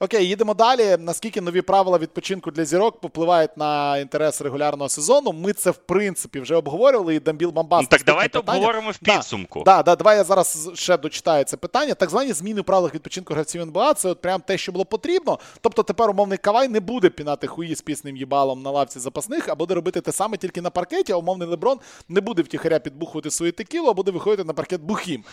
Окей, 0.00 0.28
їдемо 0.28 0.54
далі. 0.54 0.96
Наскільки 0.98 1.40
нові 1.40 1.62
правила 1.62 1.98
відпочинку 1.98 2.50
для 2.50 2.64
зірок 2.64 3.00
впливають 3.00 3.56
на 3.56 3.98
інтерес 3.98 4.40
регулярного 4.40 4.88
сезону? 4.88 5.32
Ми 5.32 5.52
це 5.52 5.70
в 5.70 5.76
принципі 5.76 6.40
вже 6.40 6.54
обговорювали. 6.54 7.14
І 7.14 7.20
Дамбіл 7.20 7.50
Бамбас. 7.50 7.82
Ну, 7.82 7.88
так 7.88 8.02
давайте 8.06 8.38
питання. 8.38 8.58
обговоримо 8.58 8.90
в 8.90 8.98
підсумку. 8.98 9.62
Да, 9.64 9.82
да, 9.82 9.96
давай 9.96 10.16
я 10.16 10.24
зараз 10.24 10.70
ще 10.74 10.96
дочитаю 10.96 11.44
це 11.44 11.56
питання. 11.56 11.94
Так 11.94 12.10
звані 12.10 12.32
зміни 12.32 12.60
в 12.60 12.64
правилах 12.64 12.94
відпочинку 12.94 13.34
гравців 13.34 13.62
НБА 13.62 13.94
це 13.94 14.08
от 14.08 14.20
прям 14.20 14.40
те, 14.40 14.58
що 14.58 14.72
було 14.72 14.84
потрібно. 14.84 15.38
Тобто 15.60 15.82
тепер 15.82 16.10
умовний 16.10 16.38
Кавай 16.38 16.68
не 16.68 16.80
буде 16.80 17.10
пінати 17.10 17.46
хуї 17.46 17.74
з 17.74 17.82
пісним 17.82 18.16
їбалом 18.16 18.62
на 18.62 18.70
лавці 18.70 18.98
запасних, 18.98 19.48
а 19.48 19.54
буде 19.54 19.74
робити 19.74 20.00
те 20.00 20.12
саме 20.12 20.36
тільки 20.36 20.60
на 20.60 20.70
паркеті, 20.70 21.12
а 21.12 21.16
умовний 21.16 21.48
Леброн 21.48 21.78
не 22.08 22.20
буде 22.20 22.42
втіхаря 22.42 22.78
підбухувати 22.78 23.30
свою 23.30 23.52
текілу, 23.52 23.88
а 23.88 23.92
буде 23.92 24.10
виходити 24.10 24.44
на 24.44 24.52
паркет 24.52 24.80
бухим. 24.80 25.24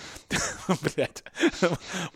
Блять. 0.67 1.23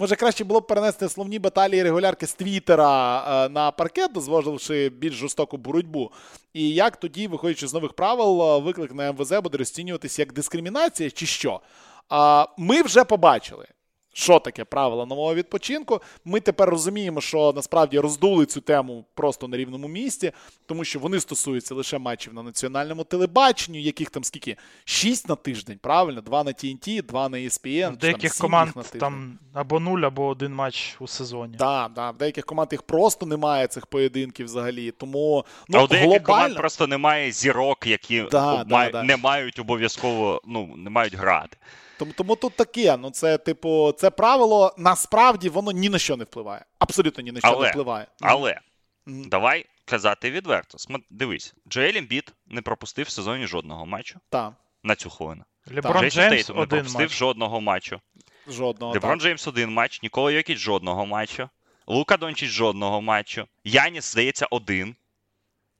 Може, 0.03 0.15
краще 0.15 0.43
було 0.43 0.59
б 0.59 0.67
перенести 0.67 1.09
словні 1.09 1.39
баталії 1.39 1.83
регулярки 1.83 2.27
з 2.27 2.33
Твіттера 2.33 3.23
е, 3.45 3.49
на 3.49 3.71
паркет, 3.71 4.11
дозволивши 4.11 4.89
більш 4.89 5.13
жорстоку 5.13 5.57
боротьбу. 5.57 6.11
І 6.53 6.69
як 6.69 6.97
тоді, 6.97 7.27
виходячи 7.27 7.67
з 7.67 7.73
нових 7.73 7.93
правил, 7.93 8.41
е, 8.41 8.59
виклик 8.59 8.93
на 8.93 9.11
МВЗ 9.11 9.31
буде 9.31 9.57
розцінюватися 9.57 10.21
як 10.21 10.33
дискримінація 10.33 11.11
чи 11.11 11.25
що? 11.25 11.61
А, 12.09 12.45
Ми 12.57 12.81
вже 12.81 13.03
побачили. 13.03 13.67
Що 14.13 14.39
таке 14.39 14.63
правила 14.63 15.05
нового 15.05 15.35
відпочинку? 15.35 16.01
Ми 16.25 16.39
тепер 16.39 16.69
розуміємо, 16.69 17.21
що 17.21 17.53
насправді 17.55 17.99
роздули 17.99 18.45
цю 18.45 18.61
тему 18.61 19.05
просто 19.13 19.47
на 19.47 19.57
рівному 19.57 19.87
місці, 19.87 20.31
тому 20.65 20.83
що 20.83 20.99
вони 20.99 21.19
стосуються 21.19 21.75
лише 21.75 21.97
матчів 21.97 22.33
на 22.33 22.43
національному 22.43 23.03
телебаченню, 23.03 23.79
яких 23.79 24.09
там 24.09 24.23
скільки? 24.23 24.57
Шість 24.85 25.29
на 25.29 25.35
тиждень, 25.35 25.79
правильно? 25.81 26.21
Два 26.21 26.43
на 26.43 26.51
TNT, 26.51 27.05
два 27.05 27.29
на 27.29 27.37
ESPN. 27.37 27.91
В 27.93 27.97
деяких 27.97 28.31
там 28.31 28.41
команд 28.41 28.71
на 28.75 28.83
там 28.83 29.39
або 29.53 29.79
нуль, 29.79 30.01
або 30.01 30.27
один 30.27 30.53
матч 30.53 30.95
у 30.99 31.07
сезоні. 31.07 31.55
Да, 31.57 31.89
да, 31.95 32.11
в 32.11 32.17
деяких 32.17 32.45
команд 32.45 32.69
їх 32.71 32.81
просто 32.81 33.25
немає 33.25 33.67
цих 33.67 33.85
поєдинків 33.85 34.45
взагалі. 34.45 34.91
Тому 34.91 35.45
ну, 35.67 35.79
а 35.79 35.83
у 35.83 35.87
деяких 35.87 36.23
команд 36.23 36.55
просто 36.55 36.87
немає 36.87 37.31
зірок, 37.31 37.87
які 37.87 38.25
Да, 38.31 38.53
об- 38.53 38.67
да, 38.67 38.89
да. 38.89 39.03
не 39.03 39.17
мають 39.17 39.59
обов'язково, 39.59 40.41
ну, 40.45 40.73
не 40.77 40.89
мають 40.89 41.15
грати. 41.15 41.57
Тому, 42.03 42.13
тому 42.17 42.35
тут 42.35 42.55
таке. 42.55 42.97
Ну, 42.97 43.11
це, 43.11 43.37
типу, 43.37 43.91
це 43.97 44.09
правило 44.09 44.75
насправді 44.77 45.49
воно 45.49 45.71
ні 45.71 45.89
на 45.89 45.99
що 45.99 46.17
не 46.17 46.23
впливає. 46.23 46.65
Абсолютно 46.79 47.23
ні 47.23 47.31
на 47.31 47.39
що 47.39 47.47
Але- 47.47 47.65
не 47.65 47.71
впливає. 47.71 48.07
Але 48.21 48.59
Мгм. 49.05 49.29
давай 49.29 49.65
казати 49.85 50.31
відверто. 50.31 50.77
Дивись, 51.09 51.53
Джоель 51.69 51.93
Ембіт 51.95 52.33
не 52.47 52.61
пропустив 52.61 53.05
в 53.05 53.09
сезоні 53.09 53.47
жодного 53.47 53.85
матчу 53.85 54.19
Так, 54.29 54.53
на 54.83 54.95
цю 54.95 55.09
хвилину. 55.09 55.43
Леброн 55.75 56.09
Джеймс 56.09 56.49
не 56.49 56.55
один 56.55 56.67
пропустив 56.69 57.01
матч. 57.01 57.11
жодного 57.17 57.61
матчу. 57.61 58.01
жодного. 58.47 58.93
Леброн 58.93 59.11
так. 59.17 59.21
Джеймс 59.21 59.47
один 59.47 59.73
матч, 59.73 60.03
Нікола 60.03 60.31
Йокіч 60.31 60.57
жодного 60.57 61.05
матчу. 61.05 61.49
Лука 61.87 62.17
Дончич 62.17 62.49
жодного 62.49 63.01
матчу. 63.01 63.47
Яніс, 63.63 64.11
здається, 64.11 64.45
один 64.45 64.95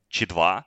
чи 0.09 0.25
два. 0.25 0.63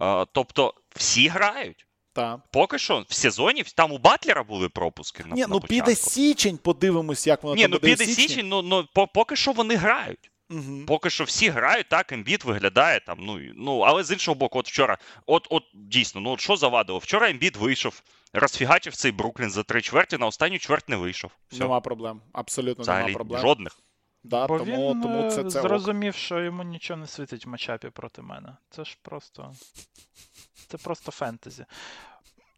Е, 0.00 0.26
тобто 0.32 0.74
всі 0.96 1.28
грають. 1.28 1.86
Так. 2.12 2.40
Поки 2.50 2.78
що 2.78 3.04
в 3.08 3.14
сезоні 3.14 3.62
там 3.62 3.92
у 3.92 3.98
Батлера 3.98 4.42
були 4.42 4.68
пропуски. 4.68 5.24
На, 5.26 5.34
Ні, 5.34 5.40
на 5.40 5.46
ну 5.46 5.60
піде 5.60 5.94
січень, 5.94 6.58
подивимось, 6.58 7.26
як 7.26 7.42
воно 7.42 7.54
Ні, 7.56 7.62
там 7.62 7.70
ну 7.70 7.76
буде 7.76 7.92
піде 7.92 8.04
січні. 8.04 8.28
січень, 8.28 8.48
ну, 8.48 8.62
ну 8.62 8.88
поки 9.14 9.36
що 9.36 9.52
вони 9.52 9.76
грають. 9.76 10.30
Мгм. 10.48 10.86
Поки 10.86 11.10
що 11.10 11.24
всі 11.24 11.48
грають, 11.48 11.88
так, 11.88 12.12
Ембіт 12.12 12.44
виглядає 12.44 13.00
там. 13.00 13.18
Ну, 13.20 13.40
ну, 13.56 13.78
але 13.80 14.04
з 14.04 14.10
іншого 14.10 14.34
боку, 14.34 14.58
от 14.58 14.68
вчора, 14.68 14.98
от, 15.26 15.46
от 15.50 15.62
дійсно, 15.74 16.20
ну 16.20 16.30
от 16.30 16.40
що 16.40 16.56
завадило? 16.56 16.98
Вчора 16.98 17.30
Ембіт 17.30 17.56
вийшов, 17.56 18.02
розфігачив 18.32 18.96
цей 18.96 19.12
Бруклін 19.12 19.50
за 19.50 19.62
три 19.62 19.82
чверті, 19.82 20.18
на 20.18 20.26
останню 20.26 20.58
чверть 20.58 20.88
не 20.88 20.96
вийшов. 20.96 21.30
Все. 21.48 21.60
Нема 21.62 21.80
проблем. 21.80 22.20
Абсолютно 22.32 22.82
Взагалі 22.82 23.04
нема 23.06 23.14
проблем. 23.14 23.40
жодних. 23.40 23.78
Да, 24.24 24.46
Бо 24.46 24.58
тому, 24.58 24.92
він 24.92 25.02
тому 25.02 25.26
е, 25.26 25.30
це, 25.30 25.44
це 25.44 25.58
ок. 25.58 25.66
зрозумів, 25.68 26.14
що 26.14 26.40
йому 26.40 26.62
нічого 26.62 27.00
не 27.00 27.06
світить 27.06 27.46
в 27.46 27.48
матчапі 27.48 27.90
проти 27.90 28.22
мене. 28.22 28.56
Це 28.70 28.84
ж 28.84 28.98
просто. 29.02 29.52
Це 30.68 30.78
просто 30.78 31.12
фентезі. 31.12 31.64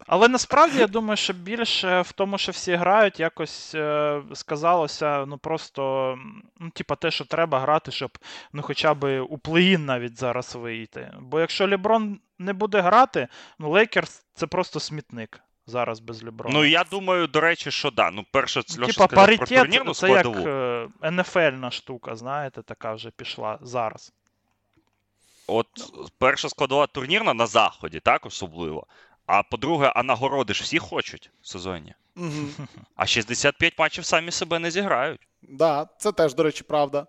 Але 0.07 0.29
насправді 0.29 0.79
я 0.79 0.87
думаю, 0.87 1.17
що 1.17 1.33
більше 1.33 2.01
в 2.01 2.13
тому, 2.13 2.39
що 2.39 2.53
всі 2.53 2.75
грають, 2.75 3.21
якось 3.21 3.75
е, 3.75 4.23
сказалося, 4.33 5.27
ну 5.27 5.39
просто, 5.39 6.15
ну, 6.61 6.71
типа, 6.71 6.97
те, 6.97 7.11
що 7.11 7.25
треба 7.25 7.61
грати, 7.61 7.91
щоб 7.91 8.19
ну 8.53 8.63
хоча 8.63 8.95
б 8.95 9.21
у 9.21 9.39
плей-ін 9.39 9.85
навіть 9.85 10.19
зараз 10.19 10.55
вийти. 10.55 11.13
Бо 11.21 11.41
якщо 11.41 11.69
Леброн 11.69 12.21
не 12.39 12.53
буде 12.53 12.81
грати, 12.81 13.29
ну 13.59 13.71
Лейкерс 13.71 14.27
це 14.35 14.47
просто 14.47 14.81
смітник 14.81 15.41
зараз 15.67 16.01
без 16.01 16.23
Леброна. 16.23 16.55
Ну 16.59 16.65
я 16.65 16.85
думаю, 16.85 17.27
до 17.27 17.41
речі, 17.41 17.71
що 17.71 17.91
да. 17.91 18.11
Ну, 18.11 18.25
перше, 18.31 18.61
Льоша 18.61 18.75
Типа 18.75 18.93
сказав 18.93 19.37
про 19.37 19.47
турнірну 19.47 19.95
це 19.95 20.09
як 20.11 20.21
складову. 20.21 20.49
е, 20.49 20.89
НФЛ-на 21.11 21.71
штука, 21.71 22.17
знаєте, 22.17 22.63
така 22.63 22.95
вже 22.95 23.11
пішла 23.11 23.59
зараз. 23.63 24.13
От 25.47 25.67
перша 26.19 26.49
складова 26.49 26.87
турнірна 26.87 27.35
на 27.35 27.47
заході, 27.47 28.01
так, 28.01 28.27
особливо. 28.27 28.87
А 29.27 29.43
по-друге, 29.43 29.93
а 29.97 30.03
нагороди 30.03 30.55
ж 30.55 30.63
всі 30.63 30.79
хочуть 30.79 31.31
в 31.43 31.49
сезоні. 31.49 31.95
Угу. 32.17 32.67
А 32.97 33.07
65 33.07 33.79
матчів 33.79 34.05
самі 34.05 34.31
себе 34.31 34.59
не 34.59 34.71
зіграють. 34.71 35.21
Да, 35.43 35.89
це 35.99 36.13
теж, 36.13 36.35
до 36.35 36.43
речі, 36.43 36.65
правда. 36.65 37.07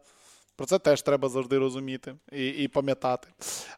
Про 0.55 0.65
це 0.65 0.79
теж 0.79 1.01
треба 1.01 1.29
завжди 1.29 1.57
розуміти 1.57 2.15
і, 2.31 2.47
і 2.47 2.67
пам'ятати. 2.67 3.27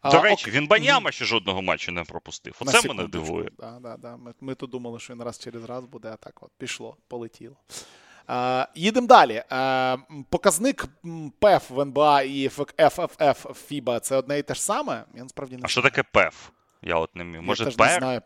А, 0.01 0.11
До 0.11 0.17
ок- 0.17 0.21
речі, 0.23 0.51
він 0.51 0.67
Баняма 0.67 1.11
ще 1.11 1.25
жодного 1.25 1.61
матчу 1.61 1.91
не 1.91 2.03
пропустив. 2.03 2.55
Оце 2.59 2.88
мене 2.88 3.07
дивує. 3.07 3.49
Да, 3.57 3.80
да, 3.82 3.97
да. 3.97 4.17
Ми, 4.17 4.34
ми 4.41 4.55
тут 4.55 4.69
думали, 4.71 4.99
що 4.99 5.13
він 5.13 5.23
раз 5.23 5.39
через 5.39 5.63
раз 5.63 5.86
буде, 5.86 6.09
а 6.13 6.15
так 6.15 6.43
от 6.43 6.51
пішло, 6.57 6.97
полетіло. 7.07 7.55
Е, 8.30 8.67
їдемо 8.75 9.07
далі. 9.07 9.43
Е, 9.51 9.97
показник 10.30 10.86
ПЕФ 11.39 11.69
в 11.69 11.80
НБА 11.82 12.21
і 12.21 12.49
ФФФ 12.49 13.45
в 13.45 13.53
ФІБА 13.67 13.99
це 13.99 14.15
одне 14.15 14.39
і 14.39 14.43
те 14.43 14.53
ж 14.53 14.61
саме? 14.63 15.03
Я 15.15 15.23
насправді 15.23 15.55
не 15.55 15.61
А 15.63 15.67
що 15.67 15.82
таке 15.82 16.03
ПЕФ? 16.03 16.49
Я 16.82 16.95
от 16.95 17.15
не 17.15 17.23
міг. 17.23 17.36
Я 17.36 17.41
Може, 17.41 17.65
теж 17.65 17.78
не 17.78 17.86
ПЕР? 17.86 17.99
знаю. 17.99 18.21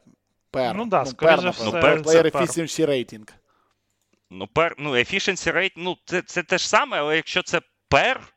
Пер. 0.51 0.75
Ну 0.75 0.85
да, 0.85 1.05
скоріше 1.05 1.41
пер, 1.41 1.51
все, 1.51 1.63
Player 1.63 2.03
це 2.03 2.23
пер. 2.29 2.41
Efficiency 2.41 2.85
Rating. 2.89 3.29
Ну, 4.29 4.47
пер, 4.47 4.75
ну, 4.77 4.91
efficiency 4.95 5.55
rate, 5.55 5.73
ну, 5.75 5.97
це, 6.05 6.21
це 6.21 6.43
те 6.43 6.57
ж 6.57 6.69
саме, 6.69 6.97
але 6.99 7.15
якщо 7.15 7.43
це 7.43 7.61
пер, 7.89 8.33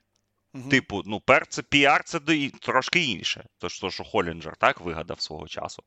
Мгм. 0.54 0.68
типу, 0.68 1.02
ну, 1.06 1.20
пер 1.20 1.46
це 1.46 1.62
PR, 1.62 2.02
це 2.04 2.20
до- 2.20 2.58
трошки 2.60 3.04
інше. 3.04 3.44
То, 3.58 3.68
що, 3.68 3.90
що 3.90 4.04
Холінджер 4.04 4.56
так 4.56 4.80
вигадав 4.80 5.20
свого 5.20 5.48
часу. 5.48 5.82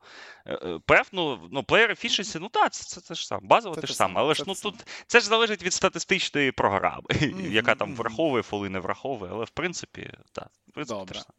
Е, 0.46 0.80
е, 0.90 1.02
ну, 1.12 1.48
ну, 1.52 1.60
player 1.60 1.90
efficiency, 1.90 2.38
ну 2.40 2.48
так, 2.48 2.72
це, 2.72 2.84
це, 2.84 3.00
те 3.08 3.14
ж 3.14 3.26
саме. 3.26 3.40
Базово 3.44 3.74
Це 3.74 3.80
те 3.80 3.86
ж 3.86 3.94
саме. 3.94 4.20
Але 4.20 4.34
ж 4.34 4.44
ну 4.46 4.54
тут 4.54 4.86
це 5.06 5.20
ж 5.20 5.26
залежить 5.26 5.62
від 5.62 5.72
статистичної 5.72 6.52
програми, 6.52 7.02
Мгм, 7.20 7.52
яка 7.52 7.74
там 7.74 7.94
враховує, 7.94 8.42
фоли 8.42 8.68
не 8.68 8.78
враховує, 8.78 9.32
але 9.34 9.44
в 9.44 9.50
принципі, 9.50 10.10
так. 10.32 10.48
В 10.68 10.72
принципі, 10.72 11.00
те 11.08 11.14
ж 11.14 11.20
саме. 11.20 11.38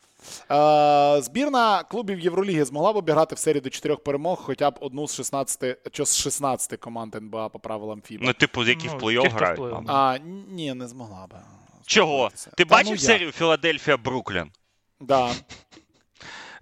Е, 1.18 1.22
збірна 1.22 1.84
клубів 1.84 2.20
Євроліги 2.20 2.66
змогла 2.66 2.94
б 2.94 2.96
обіграти 2.96 3.36
в 3.36 3.38
серії 3.38 3.62
до 3.62 3.70
чотирьох 3.70 4.04
перемог 4.04 4.42
хоча 4.44 4.72
б 4.72 4.78
одну 4.82 5.08
з 5.08 5.16
16, 5.16 5.92
чи 5.92 6.06
з 6.06 6.18
16 6.18 6.80
команд 6.80 7.16
НБА 7.16 7.50
по 7.50 7.60
правилам 7.60 8.02
ФІБА. 8.02 8.26
Ну, 8.26 8.34
типу, 8.34 8.64
які 8.64 8.88
Ну, 8.88 8.98
в 8.98 9.00
ті, 9.00 9.06
плей-офф 9.06 9.32
грають. 9.32 9.84
А, 9.88 10.18
ні, 10.48 10.74
не 10.74 10.88
змогла 10.88 11.28
б. 11.28 11.34
Чого? 11.90 12.30
Ти 12.58 12.66
Та 12.66 12.66
бачив 12.66 12.92
ну 12.92 12.98
серію 12.98 13.32
Філадельфія 13.32 13.98
Бруклін? 13.98 14.52
Да. 15.00 15.32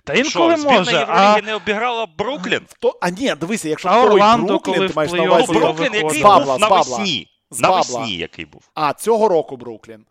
Та 0.03 0.15
Що, 0.15 0.23
інколи 0.23 0.57
збірна 0.57 0.79
може, 0.79 1.05
а, 1.09 1.41
не 1.41 1.55
обіграла 1.55 2.07
Бруклін? 2.17 2.61
То, 2.79 2.97
а 3.01 3.09
ні, 3.09 3.35
дивися, 3.35 3.69
якщо 3.69 3.89
А 3.89 3.93
той 3.93 4.05
Орландо, 4.05 4.47
Бруклін, 4.47 4.75
коли 4.75 4.87
ти 4.87 4.93
маєш 4.95 5.11
на 5.11 5.19
плей-офф 5.19 5.25
Ну, 5.27 5.35
увазі 5.35 5.53
Бруклін, 5.53 5.93
який 5.93 6.23
був 6.23 6.59
навесні. 6.59 7.27
Навесні, 7.51 8.17
який 8.17 8.45
був. 8.45 8.61
А, 8.73 8.93
цього 8.93 9.27
року 9.27 9.57
Бруклін. 9.57 10.05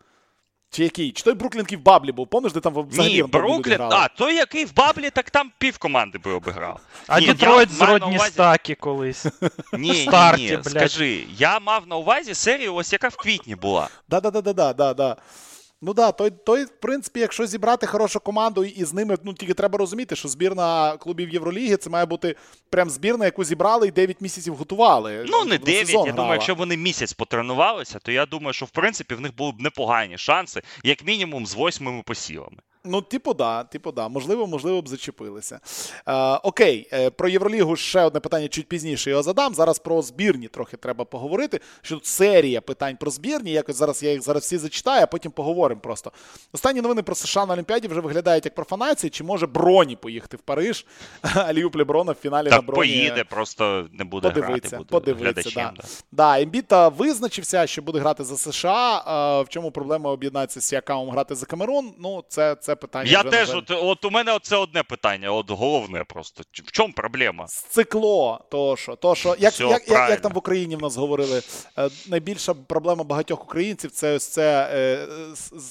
Чи 0.77 0.83
який? 0.83 1.11
Чи 1.11 1.23
той 1.23 1.33
Бруклін, 1.33 1.59
який 1.61 1.77
в 1.77 1.81
Баблі 1.81 2.11
був? 2.11 2.27
Помниш, 2.27 2.53
де 2.53 2.59
там 2.59 2.73
взагалі 2.89 3.13
Ні, 3.13 3.21
в 3.21 3.29
Баблі 3.29 3.47
люди 3.47 3.53
Бруклін, 3.53 3.81
а, 3.81 4.07
той, 4.07 4.35
який 4.35 4.65
в 4.65 4.73
Баблі, 4.75 5.09
так 5.09 5.29
там 5.29 5.51
пів 5.57 5.77
команди 5.77 6.17
би 6.17 6.31
обіграв. 6.31 6.79
а 7.07 7.19
Ні, 7.19 7.25
з 7.25 7.29
Детройт 7.29 7.69
маю 7.79 7.97
зродні 7.99 8.17
увазі- 8.17 8.31
стаки 8.31 8.75
колись. 8.75 9.25
Ні, 9.73 9.89
ні, 9.91 9.95
старті, 9.95 10.43
ні, 10.43 10.49
блядь. 10.49 10.69
скажи, 10.69 11.25
я 11.37 11.59
мав 11.59 11.87
на 11.87 11.95
увазі 11.95 12.33
серію, 12.33 12.75
ось 12.75 12.93
яка 12.93 13.07
в 13.07 13.15
квітні 13.15 13.55
була. 13.55 13.89
Да, 14.09 15.17
Ну 15.81 15.93
да, 15.93 16.11
той, 16.11 16.31
той, 16.31 16.63
в 16.63 16.69
принципі, 16.69 17.19
якщо 17.19 17.45
зібрати 17.47 17.87
хорошу 17.87 18.19
команду 18.19 18.63
і 18.63 18.85
з 18.85 18.93
ними, 18.93 19.17
ну 19.23 19.33
тільки 19.33 19.53
треба 19.53 19.77
розуміти, 19.77 20.15
що 20.15 20.27
збірна 20.27 20.97
клубів 20.97 21.29
Євроліги 21.29 21.77
це 21.77 21.89
має 21.89 22.05
бути 22.05 22.35
прям 22.69 22.89
збірна, 22.89 23.25
яку 23.25 23.43
зібрали 23.43 23.87
і 23.87 23.91
9 23.91 24.21
місяців 24.21 24.55
готували. 24.55 25.25
Ну, 25.27 25.37
не 25.45 25.57
Вона 25.57 25.57
9, 25.57 25.89
я 25.89 26.03
я 26.05 26.11
думаю, 26.11 26.33
якщо 26.33 26.55
вони 26.55 26.77
місяць 26.77 27.13
потренувалися, 27.13 27.99
то 27.99 28.11
я 28.11 28.25
думаю, 28.25 28.53
що 28.53 28.65
в 28.65 28.69
принципі 28.69 29.15
в 29.15 29.21
них 29.21 29.35
були 29.35 29.51
б 29.51 29.61
непогані 29.61 30.17
шанси, 30.17 30.61
як 30.83 31.05
мінімум 31.05 31.45
з 31.45 31.53
восьмими 31.53 32.01
посівами. 32.05 32.57
Ну, 32.83 33.01
типу, 33.01 33.33
да, 33.33 33.63
типу, 33.63 33.91
да. 33.91 34.07
Можливо, 34.07 34.47
можливо 34.47 34.81
б 34.81 34.87
зачепилися. 34.87 35.59
Е, 36.07 36.13
окей, 36.43 36.87
е, 36.93 37.09
про 37.09 37.29
Євролігу 37.29 37.75
ще 37.75 38.01
одне 38.01 38.19
питання 38.19 38.47
чуть 38.47 38.67
пізніше 38.67 39.09
його 39.09 39.23
задам. 39.23 39.55
Зараз 39.55 39.79
про 39.79 40.01
збірні 40.01 40.47
трохи 40.47 40.77
треба 40.77 41.05
поговорити. 41.05 41.59
Що 41.81 41.95
тут 41.95 42.05
серія 42.05 42.61
питань 42.61 42.97
про 42.97 43.11
збірні. 43.11 43.51
Якось 43.51 43.75
зараз 43.75 44.03
я 44.03 44.11
їх 44.11 44.21
зараз 44.21 44.43
всі 44.43 44.57
зачитаю, 44.57 45.03
а 45.03 45.07
потім 45.07 45.31
поговоримо 45.31 45.81
просто. 45.81 46.11
Останні 46.53 46.81
новини 46.81 47.01
про 47.03 47.15
США 47.15 47.45
на 47.45 47.53
Олімпіаді 47.53 47.87
вже 47.87 48.01
виглядають 48.01 48.45
як 48.45 48.55
профанації. 48.55 49.09
Чи 49.09 49.23
може 49.23 49.47
Броні 49.47 49.95
поїхати 49.95 50.37
в 50.37 50.39
Париж? 50.41 50.85
Аліюп 51.35 51.75
Леброна 51.75 52.11
в 52.11 52.15
фіналі 52.15 52.49
на 52.49 52.55
Та 52.55 52.61
Броні. 52.61 52.79
поїде, 52.93 53.23
просто 53.23 53.87
не 53.93 54.03
буде 54.03 54.27
Подивиться, 54.29 54.69
грати, 54.69 54.77
буде 54.77 55.13
подивиться, 55.13 55.49
да. 55.55 55.73
Да. 55.75 55.83
Да, 56.11 56.41
Ембіта 56.41 56.89
визначився, 56.89 57.67
що 57.67 57.81
буде 57.81 57.99
грати 57.99 58.23
за 58.23 58.37
США. 58.37 58.97
Е, 59.39 59.43
В 59.43 59.49
чому 59.49 59.71
проблема 59.71 60.11
об'єднатися 60.11 60.61
з 60.61 60.65
Сіакамом 60.65 61.09
грати 61.09 61.35
за 61.35 61.45
Камерун? 61.45 61.93
Ну, 61.99 62.23
це, 62.29 62.55
це 62.55 62.75
питання. 62.77 63.11
Я 63.11 63.21
вже, 63.21 63.29
теж, 63.29 63.55
от, 63.55 63.71
от 63.71 64.05
у 64.05 64.09
мене 64.09 64.39
це 64.41 64.55
одне 64.55 64.83
питання, 64.83 65.31
от 65.31 65.51
головне 65.51 66.03
просто. 66.03 66.43
В 66.53 66.71
чому 66.71 66.93
проблема? 66.93 67.47
Сцикло, 67.47 68.45
то 68.51 68.75
що, 68.77 68.95
то 68.95 69.15
що 69.15 69.35
як, 69.39 69.53
Все, 69.53 69.63
як, 69.63 69.89
як, 69.89 70.09
як 70.09 70.21
там 70.21 70.31
в 70.33 70.37
Україні 70.37 70.75
в 70.75 70.81
нас 70.81 70.95
говорили, 70.95 71.41
е, 71.77 71.89
найбільша 72.07 72.53
проблема 72.53 73.03
багатьох 73.03 73.43
українців 73.43 73.91
це 73.91 74.15
ось 74.15 74.27
це 74.27 74.69
е, 74.73 75.07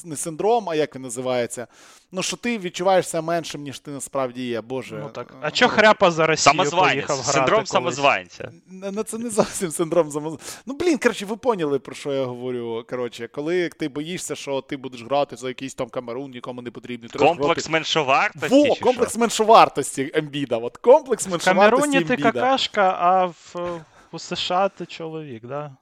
не 0.05 0.17
синдром, 0.17 0.71
а 0.71 0.75
як 0.75 0.95
він 0.95 1.03
називається. 1.03 1.67
Ну, 2.13 2.23
що 2.23 2.37
ти 2.37 2.59
відчуваєшся 2.59 3.21
меншим, 3.21 3.63
ніж 3.63 3.79
ти 3.79 3.91
насправді 3.91 4.47
є. 4.47 4.61
Боже. 4.61 4.99
Ну 5.03 5.09
так. 5.09 5.35
А 5.41 5.51
чо 5.51 5.69
хряпа 5.69 6.11
за 6.11 6.27
Росію 6.27 6.43
Самозванець, 6.43 6.93
поїхав 6.93 7.17
грати 7.17 7.33
синдром 7.33 7.57
колись? 7.57 7.69
самозванця. 7.69 8.51
Ну, 8.71 9.03
це 9.03 9.19
не 9.19 9.31
зовсім 9.31 9.71
синдром 9.71 10.11
самозванця. 10.11 10.59
Ну, 10.67 10.75
блін, 10.77 10.99
коротше, 10.99 11.27
ви 11.27 11.37
поняли, 11.37 11.79
про 11.79 11.95
що 11.95 12.13
я 12.13 12.25
говорю. 12.25 12.85
Коротше, 12.91 13.29
коли 13.29 13.69
ти 13.69 13.89
боїшся, 13.89 14.35
що 14.37 14.61
ти 14.61 14.77
будеш 14.77 15.03
грати 15.03 15.37
за 15.37 15.49
якийсь 15.49 15.75
там 15.75 15.89
Камерун, 15.89 16.31
нікому 16.31 16.63
не 16.63 16.71
потрібний. 16.71 17.11
Комплекс 17.11 17.69
меншовартості. 17.71 18.69
Во, 18.69 18.75
чи 18.75 18.81
комплекс 18.81 19.13
що? 19.13 19.21
меншовартості 19.21 20.11
Ембіда. 20.15 20.57
От 20.57 20.77
комплекс 20.77 21.27
В 21.27 21.31
меншовартості 21.31 21.81
Камеруні 21.83 22.05
ти 22.09 22.13
Ембіда. 22.15 22.33
какашка, 22.33 22.97
а 23.01 23.25
в, 23.27 23.55
у 24.13 24.19
США 24.19 24.69
ти 24.69 24.87
чоловік, 24.87 25.47
да? 25.47 25.77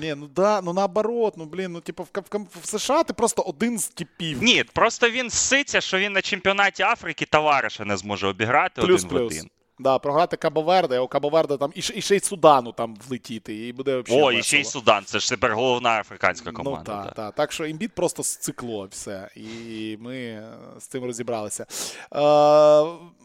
Ні, 0.00 0.14
ну 0.14 0.26
да, 0.26 0.60
ну 0.60 0.72
наоборот, 0.72 1.34
ну 1.36 1.44
блін, 1.44 1.72
ну 1.72 1.80
типу 1.80 2.02
в, 2.02 2.08
в, 2.32 2.46
в 2.62 2.66
США 2.66 3.02
ти 3.02 3.12
просто 3.12 3.42
один 3.42 3.78
з 3.78 3.88
типів. 3.88 4.42
Ні, 4.42 4.64
просто 4.64 5.10
він 5.10 5.30
ситься, 5.30 5.80
що 5.80 5.98
він 5.98 6.12
на 6.12 6.22
чемпіонаті 6.22 6.82
Африки 6.82 7.26
товариша 7.26 7.84
не 7.84 7.96
зможе 7.96 8.26
обіграти 8.26 8.82
плюс 8.82 9.04
один 9.04 9.18
в 9.18 9.26
один. 9.26 9.50
Да, 9.78 9.98
програти 9.98 10.36
Кабо-Верде, 10.36 10.94
а 10.96 11.00
у 11.00 11.06
Кабо-Верде 11.06 11.58
там 11.58 11.72
і, 11.74 11.78
і 11.78 12.02
ще 12.02 12.16
й 12.16 12.20
Судану 12.20 12.72
там 12.72 12.96
влетіти, 13.08 13.68
і 13.68 13.72
буде 13.72 13.98
взагалі. 14.00 14.24
О, 14.24 14.32
і 14.32 14.42
ще 14.42 14.60
й 14.60 14.64
Судан, 14.64 15.04
це 15.04 15.18
ж 15.18 15.28
тепер 15.28 15.54
головна 15.54 16.00
африканська 16.00 16.50
Ну 16.50 16.56
команда. 16.56 16.82
так, 16.92 17.04
да. 17.04 17.10
так. 17.10 17.34
Так 17.34 17.52
що 17.52 17.66
імбіт 17.66 17.92
просто 17.94 18.22
сцикло 18.22 18.88
все. 18.90 19.28
І 19.36 19.96
ми 20.00 20.16
е, 20.16 20.52
з 20.78 20.86
цим 20.86 21.04
розібралися. 21.04 21.62
Е, 21.62 21.68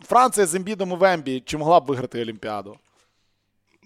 Франція 0.08 0.45
з 0.45 0.56
імбідом 0.56 0.91
у 0.91 0.95
Вембі 0.95 1.43
чи 1.45 1.58
могла 1.58 1.80
б 1.80 1.86
виграти 1.86 2.22
Олімпіаду? 2.22 2.78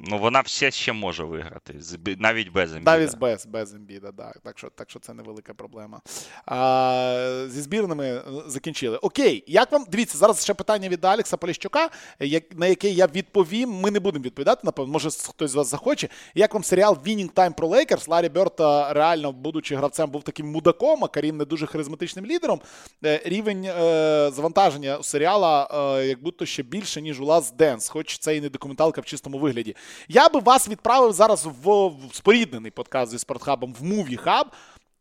Ну 0.03 0.17
вона 0.17 0.41
все 0.41 0.71
ще 0.71 0.93
може 0.93 1.23
виграти, 1.23 1.75
навіть 2.17 2.51
без 2.51 2.71
Ембіда. 2.71 2.91
Навіть 2.91 3.17
без, 3.17 3.45
без 3.45 3.73
Ембіда, 3.73 4.11
да. 4.11 4.33
так. 4.43 4.59
що, 4.59 4.69
так 4.69 4.89
що 4.89 4.99
це 4.99 5.13
невелика 5.13 5.53
проблема. 5.53 6.01
А, 6.45 7.45
зі 7.49 7.61
збірними 7.61 8.05
е, 8.07 8.23
закінчили. 8.47 8.97
Окей, 8.97 9.43
як 9.47 9.71
вам 9.71 9.85
дивіться, 9.91 10.17
зараз 10.17 10.43
ще 10.43 10.53
питання 10.53 10.89
від 10.89 11.05
Алекса 11.05 11.37
Поліщука, 11.37 11.89
як, 12.19 12.57
на 12.57 12.67
яке 12.67 12.89
я 12.89 13.07
відповім. 13.07 13.69
Ми 13.69 13.91
не 13.91 13.99
будемо 13.99 14.23
відповідати, 14.23 14.61
напевно, 14.63 14.93
може 14.93 15.09
хтось 15.09 15.51
з 15.51 15.55
вас 15.55 15.67
захоче. 15.67 16.09
Як 16.35 16.53
вам 16.53 16.63
серіал 16.63 16.97
Winning 17.05 17.33
Time 17.33 17.53
про 17.53 17.67
Лейкерс? 17.67 18.07
Ларі 18.07 18.29
Бьорта, 18.29 18.93
реально, 18.93 19.31
будучи 19.31 19.75
гравцем, 19.75 20.09
був 20.09 20.23
таким 20.23 20.51
мудаком, 20.51 21.03
а 21.03 21.07
Карім 21.07 21.37
не 21.37 21.45
дуже 21.45 21.67
харизматичним 21.67 22.25
лідером. 22.25 22.61
Е, 23.05 23.21
Рівень 23.25 23.65
е, 23.65 24.31
завантаження 24.33 25.03
серіала 25.03 25.67
е, 25.99 26.07
як 26.07 26.23
будто 26.23 26.45
ще 26.45 26.63
більше, 26.63 27.01
ніж 27.01 27.21
у 27.21 27.25
Last 27.25 27.57
Dance, 27.57 27.91
хоч 27.91 28.17
це 28.17 28.35
і 28.35 28.41
не 28.41 28.49
документалка 28.49 29.01
в 29.01 29.05
чистому 29.05 29.39
вигляді. 29.39 29.75
Я 30.07 30.29
би 30.29 30.39
вас 30.39 30.69
відправив 30.69 31.13
зараз 31.13 31.47
в, 31.63 31.91
споріднений 32.13 32.71
подкаст 32.71 33.11
зі 33.11 33.19
спортхабом 33.19 33.75
в 33.79 33.83
Movie 33.83 34.17
Хаб. 34.17 34.47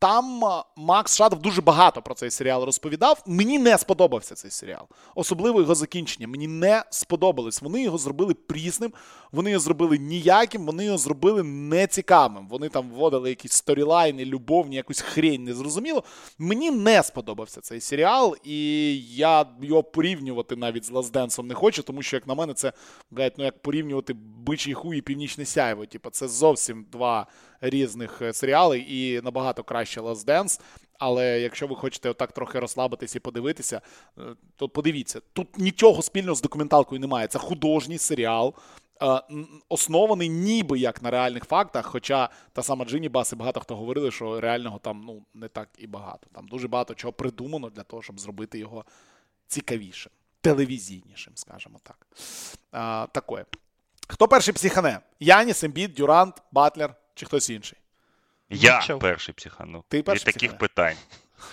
Там 0.00 0.42
Макс 0.76 1.16
Шадов 1.16 1.40
дуже 1.40 1.62
багато 1.62 2.02
про 2.02 2.14
цей 2.14 2.30
серіал 2.30 2.64
розповідав. 2.64 3.22
Мені 3.26 3.58
не 3.58 3.78
сподобався 3.78 4.34
цей 4.34 4.50
серіал. 4.50 4.86
Особливо 5.14 5.60
його 5.60 5.74
закінчення. 5.74 6.28
Мені 6.28 6.48
не 6.48 6.84
сподобалось. 6.90 7.62
Вони 7.62 7.82
його 7.82 7.98
зробили 7.98 8.34
прісним, 8.34 8.92
вони 9.32 9.50
його 9.50 9.60
зробили 9.60 9.98
ніяким, 9.98 10.66
вони 10.66 10.84
його 10.84 10.98
зробили 10.98 11.42
нецікавим. 11.42 12.48
Вони 12.48 12.68
там 12.68 12.90
вводили 12.90 13.28
якісь 13.28 13.52
сторілайни, 13.52 14.24
любовні, 14.24 14.76
якусь 14.76 15.00
хрень 15.00 15.44
незрозуміло. 15.44 16.04
Мені 16.38 16.70
не 16.70 17.02
сподобався 17.02 17.60
цей 17.60 17.80
серіал, 17.80 18.36
і 18.44 18.98
я 19.14 19.46
його 19.62 19.82
порівнювати 19.82 20.56
навіть 20.56 20.84
з 20.84 20.90
Лазденсом 20.90 21.46
не 21.46 21.54
хочу, 21.54 21.82
тому 21.82 22.02
що, 22.02 22.16
як 22.16 22.26
на 22.26 22.34
мене, 22.34 22.54
це 22.54 22.72
блядь, 23.10 23.34
ну, 23.36 23.44
як 23.44 23.62
порівнювати 23.62 24.14
бичий 24.36 24.74
хуй 24.74 24.98
і 24.98 25.00
північне 25.00 25.44
сяйво. 25.44 25.86
Типу, 25.86 26.10
це 26.10 26.28
зовсім 26.28 26.86
два 26.92 27.26
різних 27.60 28.22
е, 28.22 28.32
серіали 28.32 28.78
і 28.78 29.20
набагато 29.20 29.62
краще 29.62 30.00
Dance. 30.00 30.60
Але 30.98 31.40
якщо 31.40 31.66
ви 31.66 31.76
хочете 31.76 32.10
отак 32.10 32.32
трохи 32.32 32.60
розслабитись 32.60 33.16
і 33.16 33.20
подивитися, 33.20 33.80
е, 34.18 34.22
то 34.56 34.68
подивіться. 34.68 35.20
Тут 35.32 35.58
нічого 35.58 36.02
спільного 36.02 36.34
з 36.34 36.42
документалкою 36.42 37.00
немає. 37.00 37.26
Це 37.26 37.38
художній 37.38 37.98
серіал, 37.98 38.54
оснований 39.68 40.28
ніби 40.28 40.78
як 40.78 41.02
на 41.02 41.10
реальних 41.10 41.44
фактах. 41.44 41.86
Хоча 41.86 42.28
та 42.52 42.62
сама 42.62 42.84
Джині 42.84 43.08
Басс 43.08 43.32
і 43.32 43.36
багато 43.36 43.60
хто 43.60 43.76
говорили, 43.76 44.10
що 44.10 44.40
реального 44.40 44.78
там 44.78 45.02
ну 45.06 45.22
не 45.34 45.48
так 45.48 45.68
і 45.78 45.86
багато. 45.86 46.26
Там 46.34 46.48
дуже 46.48 46.68
багато 46.68 46.94
чого 46.94 47.12
придумано 47.12 47.70
для 47.70 47.82
того, 47.82 48.02
щоб 48.02 48.20
зробити 48.20 48.58
його 48.58 48.84
цікавішим. 49.46 50.12
телевізійнішим, 50.40 51.32
скажімо 51.36 51.80
так. 51.82 52.06
А, 52.72 53.06
такое. 53.12 53.44
Хто 54.08 54.28
перший 54.28 54.54
психане? 54.54 55.00
Яніс, 55.20 55.64
Ембіт, 55.64 55.92
Дюрант, 55.94 56.42
Батлер 56.52 56.94
чи 57.14 57.26
хтось 57.26 57.50
інший? 57.50 57.78
Я 58.50 58.76
Мітчелл. 58.78 58.98
перший 58.98 59.34
психанув. 59.34 59.84
Ти 59.88 60.02
перший 60.02 60.18
Від 60.28 60.34
таких 60.34 60.50
психанув? 60.50 60.58
питань. 60.58 60.96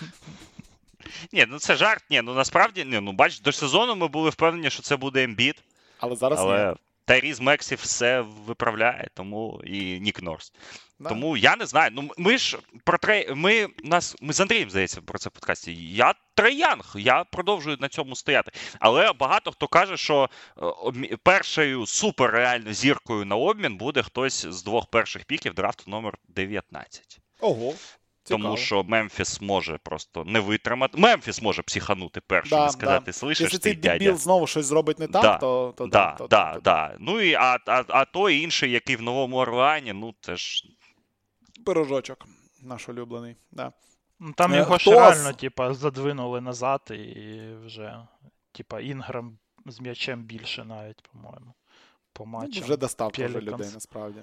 Ні, 1.32 1.46
ну 1.48 1.58
це 1.58 1.76
жарт. 1.76 2.04
Ні, 2.10 2.22
ну 2.22 2.34
насправді, 2.34 2.84
ні, 2.84 3.00
ну 3.00 3.12
бач, 3.12 3.40
до 3.40 3.52
сезону 3.52 3.96
ми 3.96 4.08
були 4.08 4.30
впевнені, 4.30 4.70
що 4.70 4.82
це 4.82 4.96
буде 4.96 5.22
Ембіт, 5.24 5.62
Але 5.98 6.16
зараз 6.16 6.38
але 6.40 6.68
ні. 6.68 6.74
Тайріс 7.08 7.40
Мексі 7.40 7.74
все 7.74 8.20
виправляє, 8.20 9.08
тому 9.14 9.60
і 9.64 10.00
Нік 10.00 10.22
Нерс. 10.22 10.52
Да. 10.98 11.08
Тому 11.08 11.36
я 11.36 11.56
не 11.56 11.66
знаю. 11.66 11.90
Ну 11.92 12.10
ми 12.18 12.38
ж 12.38 12.58
про 12.84 12.98
Трей. 12.98 13.34
Ми 13.34 13.68
нас 13.84 14.16
ми 14.20 14.32
з 14.32 14.40
Андрієм 14.40 14.70
здається 14.70 15.00
про 15.00 15.18
це 15.18 15.28
в 15.28 15.32
подкасті. 15.32 15.74
Я 15.94 16.14
Трей 16.34 16.61
Янг, 16.61 16.94
я 16.98 17.24
продовжую 17.24 17.76
на 17.80 17.88
цьому 17.88 18.16
стояти. 18.16 18.52
Але 18.80 19.12
багато 19.12 19.52
хто 19.52 19.68
каже, 19.68 19.96
що 19.96 20.30
е, 21.02 21.16
першою 21.22 21.86
суперреально 21.86 22.72
зіркою 22.72 23.24
на 23.24 23.36
обмін 23.36 23.76
буде 23.76 24.02
хтось 24.02 24.46
з 24.46 24.62
двох 24.62 24.86
перших 24.86 25.24
pick 25.24 25.44
ів 25.44 25.54
драфту 25.54 25.90
номер 25.90 26.18
19. 26.28 27.20
Ого. 27.40 27.74
Тому 28.28 28.56
що 28.56 28.84
Мемфіс 28.84 29.40
може 29.40 29.78
просто 29.82 30.24
не 30.24 30.40
витримати. 30.40 30.98
Мемфіс 30.98 31.42
може 31.42 31.62
психанути 31.62 32.20
першим 32.20 32.58
Да, 32.58 32.66
і 32.66 32.70
сказати, 32.70 33.04
да. 33.06 33.12
слышиш, 33.12 33.40
Якщо 33.42 33.58
ти 33.58 33.62
цей 33.62 33.74
дядя. 33.74 33.98
дебіл 33.98 34.16
знову 34.16 34.46
щось 34.46 34.66
зробить 34.66 34.98
не 34.98 35.06
так, 35.06 35.22
Да, 35.22 35.38
то, 35.38 35.74
то 35.76 35.86
Да, 35.86 36.12
то, 36.12 36.26
да, 36.26 36.54
то, 36.54 36.60
да. 36.60 36.96
Ну 36.98 37.20
і 37.20 37.34
а, 37.34 37.58
а, 37.66 37.84
а 37.88 38.04
той 38.04 38.38
інший, 38.38 38.70
який 38.70 38.96
в 38.96 39.02
Новому 39.02 39.36
Орлеані, 39.36 39.92
ну 39.92 40.14
це 40.20 40.36
ж 40.36 40.64
пирожочок 41.66 42.26
наш 42.62 42.88
улюблений. 42.88 43.36
Да. 43.52 43.72
Ну, 44.20 44.32
Там 44.32 44.52
Е, 44.52 44.56
його 44.56 44.78
хто 44.78 44.90
ж 44.90 44.96
реально, 44.96 45.32
з- 45.32 45.36
типа, 45.36 45.74
задвинули 45.74 46.40
назад 46.40 46.80
і 46.90 47.40
вже, 47.64 47.98
типа, 48.52 48.80
Інграм 48.80 49.38
з 49.66 49.80
м'ячем 49.80 50.22
більше 50.22 50.64
навіть, 50.64 51.02
по-моєму. 51.02 51.54
По 52.12 52.24
Ну, 52.24 52.30
матчам. 52.30 52.62
вже 52.64 52.76
достав 52.76 53.12
теж 53.12 53.34
людей, 53.34 53.68
насправді. 53.74 54.20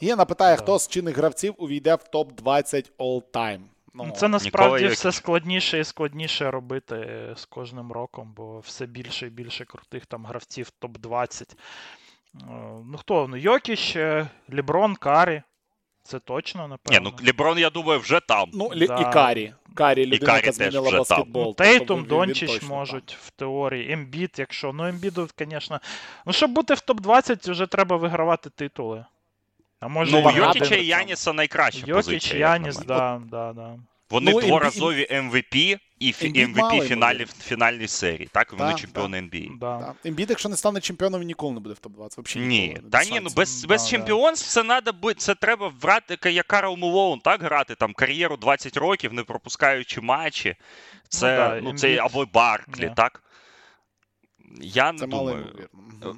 Гена 0.00 0.24
питає, 0.24 0.56
Да. 0.56 0.62
хто 0.62 0.78
з 0.78 0.88
чинних 0.88 1.16
гравців 1.16 1.54
увійде 1.58 1.94
в 1.94 2.04
топ-20 2.12 2.90
all-time. 2.98 3.60
Ну, 3.94 4.04
Ну, 4.06 4.12
Це 4.12 4.28
насправді 4.28 4.74
Нікола 4.74 4.92
все 4.94 5.12
складніше 5.12 5.78
і 5.78 5.84
складніше 5.84 6.50
робити 6.50 7.28
з 7.36 7.44
кожним 7.44 7.92
роком, 7.92 8.32
бо 8.36 8.60
все 8.60 8.86
більше 8.86 9.26
і 9.26 9.30
більше 9.30 9.64
крутих 9.64 10.06
там 10.06 10.26
гравців 10.26 10.72
топ-20. 10.80 11.42
Е, 12.34 12.44
Ну 12.86 12.98
хто? 12.98 13.28
Ну, 13.28 13.36
Йокіч, 13.36 13.96
е, 13.96 14.28
Ліброн, 14.52 14.94
Карі. 14.96 15.42
Це 16.02 16.18
точно, 16.18 16.62
ні, 16.62 16.68
напевно. 16.68 17.12
ну 17.20 17.26
Ліброн, 17.28 17.58
я 17.58 17.70
думаю, 17.70 18.00
вже 18.00 18.20
там. 18.20 18.50
Ну, 18.52 18.70
Да. 18.74 18.84
і 19.10 19.12
Карі. 19.12 19.54
Карі, 19.74 20.06
людина, 20.06 20.26
Карі 20.26 20.36
яка 20.36 20.46
теж 20.46 20.54
змінила 20.54 20.80
вже 20.80 20.90
там. 20.90 20.98
баскетбол. 20.98 21.42
Ну, 21.42 21.54
тобто 21.54 21.64
Тейтум, 21.64 22.04
Дончич 22.04 22.50
точно 22.50 22.68
можуть 22.68 23.16
в 23.22 23.30
теорії. 23.30 23.92
Ембіт, 23.92 24.38
якщо. 24.38 24.72
Ну, 24.72 24.86
Ембіду, 24.86 25.28
звісно. 25.38 25.80
Ну, 26.26 26.32
щоб 26.32 26.50
бути 26.50 26.74
в 26.74 26.78
топ-20, 26.86 27.50
вже 27.50 27.66
треба 27.66 27.96
вигравати 27.96 28.50
титули. 28.50 29.04
А 29.80 29.88
може, 29.88 30.12
Ну, 30.12 30.18
і 30.18 30.22
багато 30.22 30.58
Йокіча 30.58 30.74
і. 30.74 30.86
Яніса 30.86 31.32
найкраща 31.32 31.78
Йокіч, 31.86 31.94
позиція. 31.94 32.38
Яніс, 32.52 32.76
да, 32.76 33.22
да, 33.30 33.52
да. 33.52 33.76
Вони 34.10 34.32
Ну, 34.32 34.40
дворазові 34.40 35.06
MVP 35.10 35.78
і 35.98 36.12
фі- 36.12 36.26
Ембід 36.42 36.56
мало 36.56 36.70
MVP 36.72 36.74
йому 36.76 36.88
фіналі, 37.42 37.76
дають. 37.76 37.90
серії. 37.90 38.28
Так, 38.32 38.52
вони 38.52 38.70
Так, 38.70 38.80
чемпіони 38.80 39.18
NBA. 39.18 39.58
да. 39.58 39.78
Да. 39.78 39.94
Ембіт, 40.08 40.30
якщо 40.30 40.48
не 40.48 40.56
стане 40.56 40.80
чемпіоном, 40.80 41.22
ніколи 41.22 41.52
не 41.54 41.60
буде 41.60 41.74
в 41.74 41.86
топ-20. 41.88 42.22
Взагалі 42.24 42.48
Ні, 42.48 42.78
та 42.92 42.98
Без 42.98 43.10
ні, 43.10 43.20
ну 43.20 43.28
без, 43.36 43.62
Да, 43.62 43.68
без 43.68 43.84
да. 43.84 43.90
чемпіонств 43.90 44.48
це 44.48 44.62
надо 44.62 44.92
бути, 44.92 45.14
це 45.14 45.34
треба 45.34 45.72
брати 45.82 46.30
як 46.30 46.46
Карл 46.46 46.76
Мулоун, 46.76 47.20
так 47.20 47.42
грати 47.42 47.74
там 47.74 47.92
кар'єру 47.92 48.36
20 48.36 48.76
років, 48.76 49.12
не 49.12 49.22
пропускаючи 49.22 50.00
матчі. 50.00 50.56
Це, 51.08 51.36
да, 51.36 51.60
ну, 51.62 51.74
це 51.74 51.96
або 51.96 52.26
Барклі, 52.34 52.84
Ні. 52.86 52.92
так? 52.96 53.22
Я 54.60 54.92
не 54.92 54.98
Це 54.98 55.06
думаю. 55.06 55.68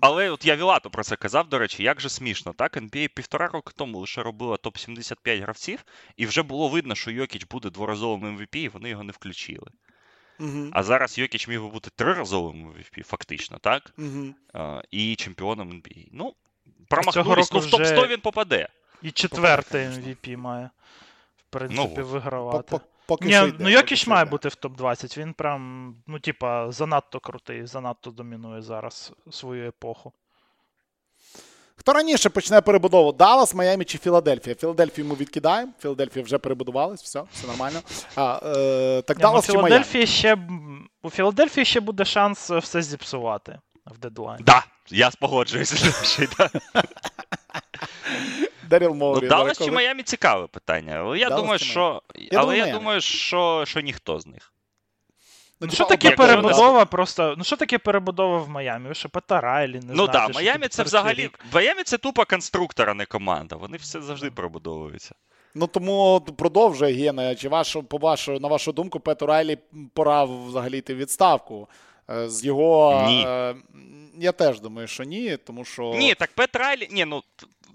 Але 0.01 0.31
от 0.31 0.45
я 0.45 0.57
Вілато 0.57 0.91
про 0.91 1.03
це 1.05 1.17
казав, 1.17 1.49
до 1.49 1.59
речі, 1.59 1.83
як 1.83 2.01
же 2.01 2.09
смішно, 2.09 2.53
так? 2.53 2.77
NBA 2.77 3.09
півтора 3.09 3.47
роки 3.49 3.73
тому 3.77 3.99
лише 3.99 4.23
робила 4.23 4.57
топ-75 4.57 5.43
гравців, 5.43 5.85
і 6.17 6.27
вже 6.27 6.43
було 6.43 6.69
видно, 6.69 6.95
що 6.95 7.11
Йокіч 7.11 7.47
буде 7.47 7.71
дворазовим 7.71 8.39
MVP, 8.39 8.57
і 8.57 8.69
вони 8.69 8.89
його 8.89 9.03
не 9.03 9.13
включили. 9.13 9.71
Мгм. 10.39 10.71
А 10.73 10.83
зараз 10.83 11.19
Йокіч 11.19 11.49
міг 11.49 11.63
би 11.63 11.69
бути 11.69 11.91
триразовим 11.97 12.73
MVP, 12.73 13.03
фактично, 13.03 13.59
так? 13.59 13.93
Мгм. 13.97 14.35
А, 14.53 14.83
і 14.91 15.17
чемпіоном 15.17 15.71
NBA. 15.73 16.09
Ну, 16.13 16.35
промахнулись, 16.89 17.53
ну 17.53 17.61
в 17.61 17.65
топ-100 17.67 17.83
вже- 17.83 18.07
він 18.07 18.21
попаде. 18.21 18.69
І 19.03 19.11
четвертий 19.11 19.87
MVP 19.87 20.37
має. 20.37 20.71
В 21.37 21.43
принципі, 21.51 21.95
Ну, 21.99 22.05
вигравати. 22.05 22.81
По- 23.11 23.17
Поки 23.17 23.29
Ні, 23.29 23.35
що 23.35 23.47
йде, 23.47 23.57
ну 23.61 23.69
Йокіч 23.69 24.07
має 24.07 24.25
бути 24.25 24.49
в 24.49 24.53
топ-20. 24.53 25.19
Він 25.19 25.33
прям, 25.33 25.95
ну, 26.07 26.19
типа, 26.19 26.73
занадто 26.73 27.21
крутий, 27.21 27.67
занадто 27.67 28.11
домінує 28.11 28.63
зараз 28.63 29.13
свою 29.31 29.69
епоху. 29.69 30.13
Хто 31.77 31.93
раніше 31.93 32.31
почне 32.31 32.61
перебудову? 32.61 33.13
Даллас, 33.13 33.55
Майамі 33.55 33.85
чи 33.85 33.99
Філадельфія? 33.99 34.57
Філадельфію 34.57 35.07
ми 35.07 35.15
відкидаємо. 35.15 35.73
Філадельфія 35.81 36.25
вже 36.25 36.39
перебудувалась, 36.39 37.03
все, 37.03 37.23
все 37.33 37.47
нормально. 37.47 37.81
А, 38.17 38.41
е, 38.45 39.03
так 39.03 39.17
ну, 39.17 39.23
Даллас 39.23 39.47
чи? 39.47 39.53
Філадельфії 39.53 40.07
ще, 40.07 40.39
у 41.03 41.11
Філадельфії 41.11 41.65
ще 41.65 41.81
буде 41.81 42.05
шанс 42.05 42.51
все 42.51 42.83
зіпсувати 42.83 43.59
в 43.87 43.99
дедлайні. 43.99 44.45
Да, 44.45 44.65
я 44.89 45.11
погоджуюся. 45.11 45.77
Ще 46.05 46.25
й 46.25 46.29
да. 46.39 46.51
Деріл 48.69 48.95
Ну, 48.95 49.21
Даллас 49.21 49.59
чи 49.59 49.71
Майамі 49.71 50.03
цікаве 50.03 50.47
питання. 50.47 50.95
Але 50.95 51.19
я 51.19 51.29
Даллас 51.29 51.43
думаю, 51.43 51.59
чи 51.59 51.65
що. 51.65 52.03
Я 52.15 52.29
але 52.39 52.41
думаю, 52.41 52.67
я 52.67 52.79
думаю, 52.79 53.01
що, 53.01 53.65
що 53.67 53.81
ніхто 53.81 54.21
з 54.21 54.27
них. 54.27 54.53
Ну, 55.61 55.67
Ну, 55.67 55.75
що 55.75 55.85
таке 55.85 56.11
перебудова 56.11 56.85
просто. 56.85 57.35
Ну 57.39 57.45
що 57.45 57.57
таке 57.57 57.79
перебудова 57.79 58.39
в 58.39 58.49
Майамі? 58.49 58.89
Ви 58.89 58.95
що 58.95 59.09
Пета 59.09 59.41
Райлі, 59.41 59.81
не 59.81 59.95
ну 59.95 60.09
так, 60.09 60.25
що 60.25 60.33
Майамі 60.33 60.69
це 60.69 60.83
взагалі. 60.83 61.31
Майамі 61.53 61.83
це 61.83 61.99
тупо 61.99 62.25
конструктор, 62.25 62.91
а 62.91 62.95
не 62.95 63.05
команда. 63.05 63.57
Вони 63.57 63.77
все 63.77 64.01
завжди 64.01 64.31
перебудовуються. 64.31 65.15
Ну 65.55 65.67
тому 65.67 66.21
продовжує 66.21 66.95
Гена. 66.95 67.35
Чи 67.35 67.49
вашу, 67.49 67.83
по 67.83 67.97
вашу, 67.97 68.41
на 68.41 68.49
вашу 68.49 68.73
думку, 68.73 69.01
Пету 69.01 69.27
Райлі 69.27 69.59
пора 69.95 70.25
взагалі 70.25 70.79
йти 70.79 70.95
відставку? 70.95 71.69
Е, 72.11 72.29
З 72.31 72.45
його. 72.45 73.05
Ні. 73.09 73.25
Е, 73.29 73.55
я 74.19 74.33
теж 74.33 74.61
думаю, 74.61 74.89
що 74.89 75.05
ні, 75.05 75.37
тому 75.37 75.65
що. 75.65 75.95
Ні, 75.99 76.15
так 76.15 76.33
Пет 76.35 76.57
Райлі, 76.57 76.89
ні, 76.91 77.05
ну 77.05 77.23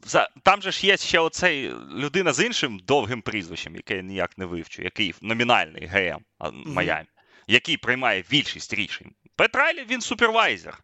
за- 0.05 0.29
там 0.43 0.61
же 0.61 0.71
ж 0.71 0.87
є 0.87 0.97
ще 0.97 1.19
оцей 1.19 1.73
людина 1.95 2.33
з 2.33 2.45
іншим 2.45 2.79
довгим 2.83 3.21
прізвищем, 3.21 3.75
яке 3.75 3.95
я 3.95 4.01
ніяк 4.01 4.37
не 4.37 4.45
вивчу, 4.45 4.81
який 4.83 5.13
номінальний 5.21 5.85
ГМ 5.85 6.19
а, 6.39 6.51
Майамі, 6.51 7.07
який 7.47 7.77
приймає 7.77 8.23
більшість 8.29 8.73
рішень. 8.73 9.11
Пет 9.35 9.55
Райлі, 9.55 9.85
він 9.89 10.01
супервайзер. 10.01 10.79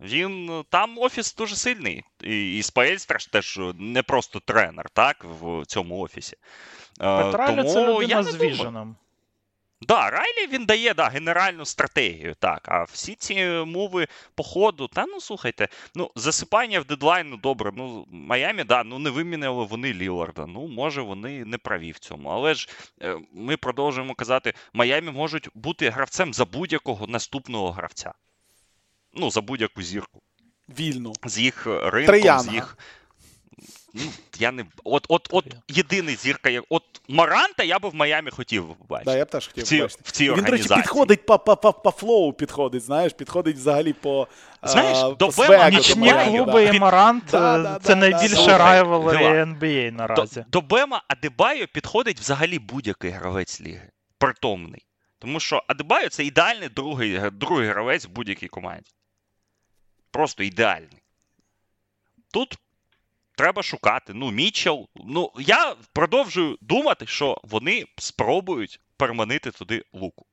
Він 0.00 0.50
е, 0.50 0.64
там 0.70 0.98
офіс 0.98 1.34
дуже 1.34 1.56
сильний. 1.56 2.04
І, 2.24 2.58
і 2.58 2.62
Спаельстра 2.62 3.18
ж 3.18 3.32
теж 3.32 3.60
не 3.78 4.02
просто 4.02 4.40
тренер, 4.40 4.90
так, 4.90 5.26
в 5.40 5.66
цьому 5.66 5.98
офісі. 5.98 6.36
Е, 7.00 7.32
тому 7.32 7.64
це 7.64 7.80
я 7.80 7.92
людина 7.98 8.22
не 8.22 8.22
з 8.22 8.34
думаю. 8.34 8.50
віженом. 8.50 8.96
Да, 9.80 10.10
Райлі 10.10 10.46
він 10.52 10.66
дає 10.66 10.94
да, 10.94 11.08
генеральну 11.08 11.64
стратегію, 11.64 12.34
так. 12.38 12.68
А 12.68 12.82
всі 12.84 13.14
ці 13.14 13.44
мови 13.66 14.08
по 14.34 14.42
ходу, 14.42 14.88
та 14.88 15.06
ну 15.06 15.20
слухайте, 15.20 15.68
ну 15.94 16.10
засипання 16.16 16.80
в 16.80 16.84
дедлайн, 16.84 17.28
ну 17.30 17.36
добре, 17.36 17.72
ну 17.76 18.06
Майамі, 18.10 18.64
да, 18.64 18.84
ну 18.84 18.98
не 18.98 19.10
вимінили 19.10 19.64
вони 19.64 19.92
Ліларда. 19.92 20.46
Ну, 20.46 20.68
може, 20.68 21.02
вони 21.02 21.44
не 21.44 21.58
праві 21.58 21.92
в 21.92 21.98
цьому. 21.98 22.28
Але 22.28 22.54
ж 22.54 22.68
е, 23.02 23.18
ми 23.32 23.56
продовжуємо 23.56 24.14
казати, 24.14 24.54
Майамі 24.72 25.10
можуть 25.10 25.48
бути 25.54 25.90
гравцем 25.90 26.34
за 26.34 26.44
будь-якого 26.44 27.06
наступного 27.06 27.70
гравця. 27.70 28.12
Ну, 29.14 29.30
за 29.30 29.40
будь-яку 29.40 29.82
зірку. 29.82 30.22
Вільну. 30.68 31.12
З 31.24 31.38
їх 31.38 31.66
ринком, 31.66 32.38
з 32.38 32.52
їх. 32.52 32.78
Ну, 33.94 34.02
я 34.38 34.52
не... 34.52 34.64
От, 34.84 35.06
от, 35.08 35.28
от 35.30 35.54
єдиний 35.68 36.16
зірка, 36.16 36.50
як- 36.50 36.64
от 36.68 36.82
Маранта 37.08 37.62
я 37.62 37.78
би 37.78 37.88
в 37.88 37.94
Майамі 37.94 38.30
хотів 38.30 38.76
бачити. 38.88 39.10
Да, 39.10 39.16
я 39.16 39.24
б 39.24 39.30
теж 39.30 39.48
хотів 39.48 39.64
в 39.64 39.66
цій, 39.66 39.80
бачити. 39.82 40.02
в 40.04 40.10
цій 40.10 40.32
Він, 40.32 40.44
до 40.44 40.52
речі, 40.52 40.68
підходить 40.68 41.26
по, 41.26 41.38
по, 41.38 41.56
по, 41.56 41.72
по 41.72 41.90
флоу, 41.90 42.32
підходить, 42.32 42.82
знаєш, 42.82 43.12
підходить 43.12 43.56
взагалі 43.56 43.92
по. 43.92 44.28
Знаєш, 44.62 44.98
а, 44.98 45.10
до 45.10 45.28
Бема 45.28 45.70
Нічні 45.70 46.10
до 46.10 46.24
клуби 46.24 46.64
і 46.64 46.78
Марант 46.78 47.24
Да, 47.30 47.58
е, 47.58 47.62
да, 47.62 47.78
це 47.82 47.88
да, 47.88 48.00
найбільше 48.00 48.42
Віла. 48.42 49.44
NBA 49.44 49.90
До, 49.90 49.96
наразі. 49.96 50.44
до 50.48 50.60
Бема 50.60 51.02
Адебайо 51.08 51.66
підходить 51.66 52.20
взагалі 52.20 52.58
будь-який 52.58 53.10
гравець 53.10 53.60
ліги. 53.60 53.90
Притомний. 54.18 54.82
Тому 55.18 55.40
що 55.40 55.62
Адебайо 55.66 56.08
це 56.08 56.24
ідеальний 56.24 56.68
другий, 56.68 57.20
другий 57.32 57.68
гравець 57.68 58.06
в 58.06 58.08
будь-якій 58.08 58.48
команді. 58.48 58.90
Просто 60.10 60.42
ідеальний. 60.42 61.02
Тут 62.32 62.58
треба 63.38 63.62
шукати. 63.62 64.12
Ну, 64.14 64.30
Мітчел. 64.30 64.86
Ну, 64.96 65.32
я 65.38 65.74
продовжую 65.92 66.58
думати, 66.60 67.06
що 67.06 67.40
вони 67.44 67.84
спробують 67.96 68.80
переманити 68.96 69.50
туди 69.50 69.84
луку. 69.92 70.26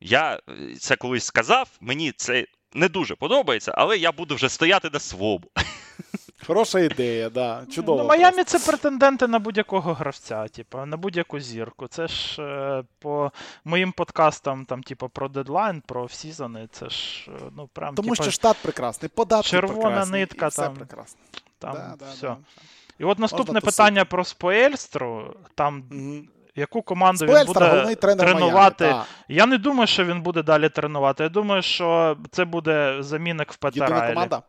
Я 0.00 0.40
е, 0.48 0.74
це 0.78 0.96
колись 0.96 1.24
сказав, 1.24 1.68
мені 1.80 2.12
це 2.12 2.46
не 2.74 2.88
дуже 2.88 3.14
подобається, 3.14 3.72
але 3.76 3.98
я 3.98 4.12
буду 4.12 4.34
вже 4.34 4.48
стояти 4.48 4.90
на 4.92 4.98
свому. 4.98 5.44
Хороша 6.46 6.80
ідея, 6.80 7.30
да. 7.30 7.66
Чудово. 7.74 7.98
Ну, 8.02 8.08
Майамі 8.08 8.44
це 8.44 8.58
претенденти 8.58 9.26
на 9.26 9.38
будь-якого 9.38 9.94
гравця, 9.94 10.48
типу, 10.48 10.86
на 10.86 10.96
будь-яку 10.96 11.40
зірку. 11.40 11.86
Це 11.86 12.08
ж 12.08 12.42
е, 12.42 12.84
по 12.98 13.32
моїм 13.64 13.92
подкастам, 13.92 14.64
там, 14.64 14.82
типу, 14.82 15.08
про 15.08 15.28
дедлайн, 15.28 15.80
про 15.86 16.04
всізони, 16.04 16.68
це 16.72 16.88
ж, 16.88 17.30
е, 17.30 17.50
ну, 17.56 17.68
прям, 17.72 17.94
Тому 17.94 18.08
типу, 18.08 18.22
що 18.22 18.30
штат 18.30 18.56
прекрасний, 18.62 19.08
податки 19.14 19.50
червона 19.50 19.82
прекрасні, 19.82 20.12
нитка 20.12 20.46
і 20.46 20.48
все 20.48 20.62
там. 20.62 20.74
прекрасно. 20.74 21.20
Там 21.58 21.72
да, 21.72 21.94
да, 21.98 22.04
все. 22.12 22.26
да. 22.26 22.36
І 22.98 23.04
от 23.04 23.18
наступне 23.18 23.54
Можна 23.54 23.60
питання 23.60 24.04
про 24.04 24.24
Споельстру, 24.24 25.34
там, 25.54 25.84
Мгм. 25.90 26.28
яку 26.56 26.82
команду 26.82 27.26
він 27.26 27.46
буде 27.46 27.68
головний 27.68 27.94
тренер 27.94 28.26
тренувати. 28.26 28.84
Майами, 28.84 29.04
Я 29.28 29.46
не 29.46 29.58
думаю, 29.58 29.86
що 29.86 30.04
він 30.04 30.22
буде 30.22 30.42
далі 30.42 30.68
тренувати. 30.68 31.22
Я 31.22 31.28
думаю, 31.28 31.62
що 31.62 32.16
це 32.30 32.44
буде 32.44 32.96
замінник 33.00 33.52
в. 33.52 33.56
Петерайлі. 33.56 34.14
команда? 34.14 34.42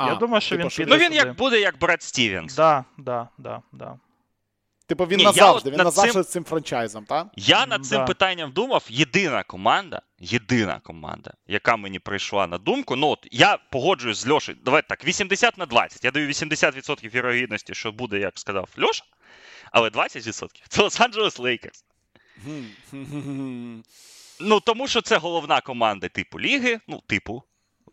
Я 0.00 0.06
А, 0.06 0.14
думаю, 0.14 0.40
що 0.40 0.56
типу, 0.56 0.68
він 0.68 0.76
піде 0.76 0.90
Ну 0.90 0.96
він 1.04 1.12
як 1.12 1.36
буде, 1.36 1.60
як 1.60 1.78
Брат 1.78 2.02
Стівенс. 2.02 2.54
Да, 2.54 2.84
да, 2.98 3.28
да, 3.38 3.62
да. 3.72 3.96
Типу 4.88 5.04
він 5.06 5.18
Ні, 5.18 5.24
назавжди, 5.24 5.70
він 5.70 5.76
назавжди 5.78 6.12
цим- 6.12 6.22
з 6.22 6.28
цим 6.28 6.44
франчайзом, 6.44 7.04
так? 7.04 7.26
Я 7.36 7.66
над 7.66 7.86
цим 7.86 7.98
Да. 7.98 8.04
питанням 8.04 8.52
думав. 8.52 8.84
Єдина 8.88 9.42
команда, 9.42 10.02
єдина 10.18 10.80
команда, 10.84 11.34
яка 11.46 11.76
мені 11.76 11.98
прийшла 11.98 12.46
на 12.46 12.58
думку. 12.58 12.96
Ну 12.96 13.08
от 13.08 13.26
я 13.30 13.58
погоджуюсь 13.70 14.18
з 14.18 14.28
Льошею. 14.28 14.58
Давайте 14.64 14.88
так, 14.88 15.04
80 15.04 15.58
на 15.58 15.66
20. 15.66 16.04
Я 16.04 16.10
даю 16.10 16.26
80% 16.26 17.14
вірогідності, 17.14 17.74
що 17.74 17.92
буде, 17.92 18.18
як 18.18 18.38
сказав 18.38 18.68
Льоша, 18.82 19.04
але 19.72 19.90
20% 19.90 20.62
це 20.68 20.82
Лос-Анджелес 20.82 21.40
Лейкерс. 21.42 21.84
Ну, 24.40 24.60
тому 24.60 24.88
що 24.88 25.00
це 25.00 25.16
головна 25.18 25.60
команда 25.60 26.08
типу 26.08 26.40
ліги. 26.40 26.80
Ну, 26.88 27.02
типу. 27.06 27.42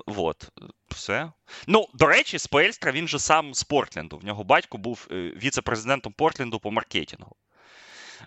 Вот, 0.07 0.49
все. 0.87 1.31
Ну, 1.67 1.87
до 1.93 2.05
речі, 2.05 2.39
Спельстра, 2.39 2.91
він 2.91 3.07
же 3.07 3.19
сам 3.19 3.53
з 3.53 3.63
Портленду. 3.63 4.17
В 4.17 4.25
нього 4.25 4.43
батько 4.43 4.77
був 4.77 5.07
е, 5.11 5.15
віце-президентом 5.15 6.13
Портленду 6.13 6.59
по 6.59 6.71
маркетингу. 6.71 7.35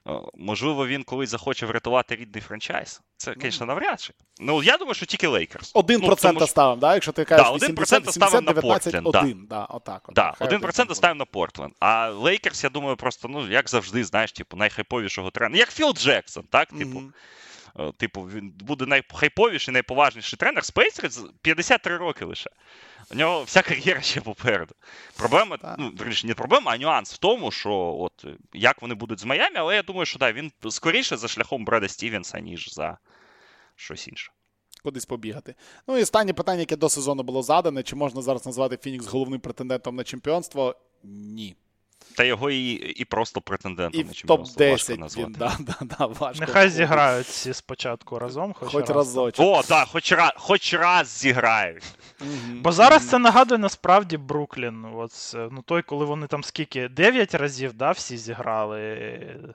Е, 0.07 0.11
Можливо, 0.35 0.87
він 0.87 1.03
колись 1.03 1.31
захоче 1.31 1.67
врятувати 1.67 2.17
рідний 2.17 2.43
franchise. 2.43 3.01
Це, 3.17 3.35
звісно, 3.41 3.67
навряд 3.67 4.01
чи. 4.01 4.13
Ну, 4.41 4.63
я 4.63 4.77
думаю, 4.77 4.95
що 4.95 5.07
тільки 5.07 5.27
Лейкерс. 5.27 5.71
Один 5.75 6.01
Ну, 6.01 6.07
процент 6.07 6.35
тому 6.35 6.47
що- 6.47 6.51
ставимо, 6.51 6.81
да? 6.81 6.95
якщо 6.95 7.13
ти 7.13 7.25
кажеш 7.25 7.47
Да, 7.47 7.53
1% 7.53 7.83
80, 7.83 8.13
ставимо 8.15 8.41
на 8.41 8.53
19, 8.53 8.93
Портленд, 8.93 9.13
да. 9.13 9.21
1, 9.21 9.47
да, 9.51 9.65
отак. 9.65 10.09
от. 10.09 10.15
Да, 10.15 10.35
Хай 10.39 10.49
1% 10.49 10.85
буде. 10.89 10.95
ставимо 10.95 11.19
на 11.19 11.25
Портленд. 11.25 11.73
А 11.81 12.09
Лейкерс, 12.09 12.65
я 12.65 12.71
думаю, 12.71 12.97
просто, 12.97 13.29
ну, 13.29 13.49
як 13.51 13.69
завжди, 13.71 14.05
знаєш, 14.05 14.33
типу, 14.33 14.57
найхайповішого 14.57 15.31
тренера. 15.31 15.59
Як 15.59 15.71
Філ 15.73 15.93
Джексон, 15.93 16.45
так? 16.51 16.69
Типу, 16.69 16.99
Мгм. 16.99 17.13
Е, 17.79 17.93
Типу, 17.97 18.23
він 18.23 18.51
буде 18.51 18.87
найхайповіший, 18.87 19.73
найповажніший 19.73 20.37
тренер. 20.37 20.65
Спейсер 20.65 21.11
53 21.43 21.97
роки 21.97 22.25
лише. 22.25 22.51
У 23.11 23.15
нього 23.15 23.43
вся 23.43 23.63
кар'єра 23.63 24.01
ще 24.01 24.21
попереду. 24.21 24.75
Проблема, 25.17 25.77
ну, 25.79 25.89
вірніше, 25.89 26.27
не 26.27 26.35
проблема, 26.35 26.73
а 26.73 26.79
нюанс 26.79 27.15
в 27.15 27.19
тому, 27.19 27.51
що 27.51 27.97
от 28.01 28.27
як 28.53 28.83
вони 28.83 28.95
будуть 28.95 29.21
з 29.21 29.25
Майами, 29.25 29.57
але 29.57 29.75
я 29.75 29.83
думаю, 29.83 30.07
що 30.07 30.19
да, 30.19 30.33
він 30.33 30.53
скоріше 30.71 31.17
за 31.17 31.29
шляхом 31.29 31.65
Бреда 31.65 31.89
Стівенса, 31.89 32.41
ніж 32.41 32.75
за 32.75 32.99
щось 33.77 34.09
інше. 34.09 34.33
Кудись 34.83 35.07
побігати. 35.07 35.55
Ну 35.87 35.99
і 35.99 36.03
останнє 36.03 36.33
питання, 36.33 36.61
яке 36.61 36.77
до 36.77 36.89
сезону 36.89 37.23
було 37.23 37.43
задане: 37.43 37.83
чи 37.83 37.97
можна 37.97 38.23
зараз 38.23 38.47
назвати 38.47 38.79
Фінікс 38.83 39.07
головним 39.07 39.41
претендентом 39.41 39.97
на 39.97 40.05
чемпіонство? 40.05 40.77
Ні. 41.05 41.57
Та 42.17 42.25
його 42.25 42.51
і, 42.51 42.73
і 42.73 43.05
просто 43.05 43.41
претендентом 43.41 44.01
І 44.01 44.05
на 44.05 44.13
чемпіонство 44.13 44.67
важко 44.71 44.97
назвати. 44.97 45.29
він, 45.29 45.37
да, 45.39 45.57
да, 45.61 45.97
да, 45.99 46.07
важко. 46.07 46.45
Нехай 46.47 46.71
зіграють 46.71 47.27
всі 47.27 47.55
спочатку 47.55 48.19
разом, 48.19 48.53
хоч, 48.53 48.73
Хоч 48.73 48.89
раз. 48.89 48.97
разочок. 48.97 49.47
О, 49.47 49.63
так, 49.63 49.89
хоч 49.89 50.13
раз, 50.13 50.31
хоч 50.37 50.75
раз 50.75 51.19
зіграють. 51.19 51.85
Бо 52.53 52.73
зараз 52.73 53.09
це 53.09 53.19
нагадує 53.19 53.59
насправді 53.59 54.17
Бруклін. 54.17 54.85
От, 54.95 55.35
ну 55.35 55.63
той, 55.63 55.83
коли 55.83 56.05
вони 56.05 56.27
там 56.27 56.45
скільки? 56.45 56.89
9 56.89 57.35
разів, 57.35 57.73
да, 57.73 57.91
всі 57.91 58.17
зіграли 58.17 58.81
е, 58.81 59.55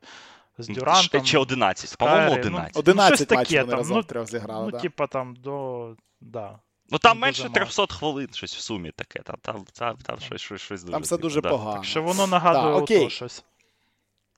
з 0.57 0.67
Дюрантом. 0.67 1.23
Чи 1.23 1.37
11, 1.37 1.97
по-моєму, 1.97 2.29
Кайрі, 2.29 2.49
ну, 2.49 2.57
11. 2.57 2.77
11 2.77 3.15
щось 3.15 3.27
таке 3.27 3.39
матчів 3.39 3.59
вони 3.59 3.69
там, 3.69 3.79
разом 3.79 3.97
ну, 3.97 4.03
трьох 4.03 4.29
зіграли. 4.29 4.65
Ну, 4.65 4.71
да. 4.71 4.79
типа 4.79 5.07
там 5.07 5.35
до. 5.35 5.95
Да. 6.21 6.59
Ну 6.89 6.97
там 6.99 7.19
менше 7.19 7.43
мало. 7.43 7.53
300 7.53 7.87
хвилин, 7.87 8.29
щось 8.33 8.55
в 8.55 8.59
сумі 8.59 8.91
таке. 8.91 9.19
Там, 9.19 9.35
там, 9.41 9.65
там, 9.73 9.97
там 9.97 10.19
щось, 10.19 10.41
щось, 10.41 10.61
щось 10.61 10.81
дуже. 10.83 10.91
Там 10.93 11.01
все 11.01 11.17
дуже 11.17 11.41
погано. 11.41 11.73
Так 11.73 11.85
що 11.85 12.03
воно 12.03 12.27
нагадує 12.27 12.73
Так, 12.73 12.83
окей. 12.83 13.09
щось. 13.09 13.43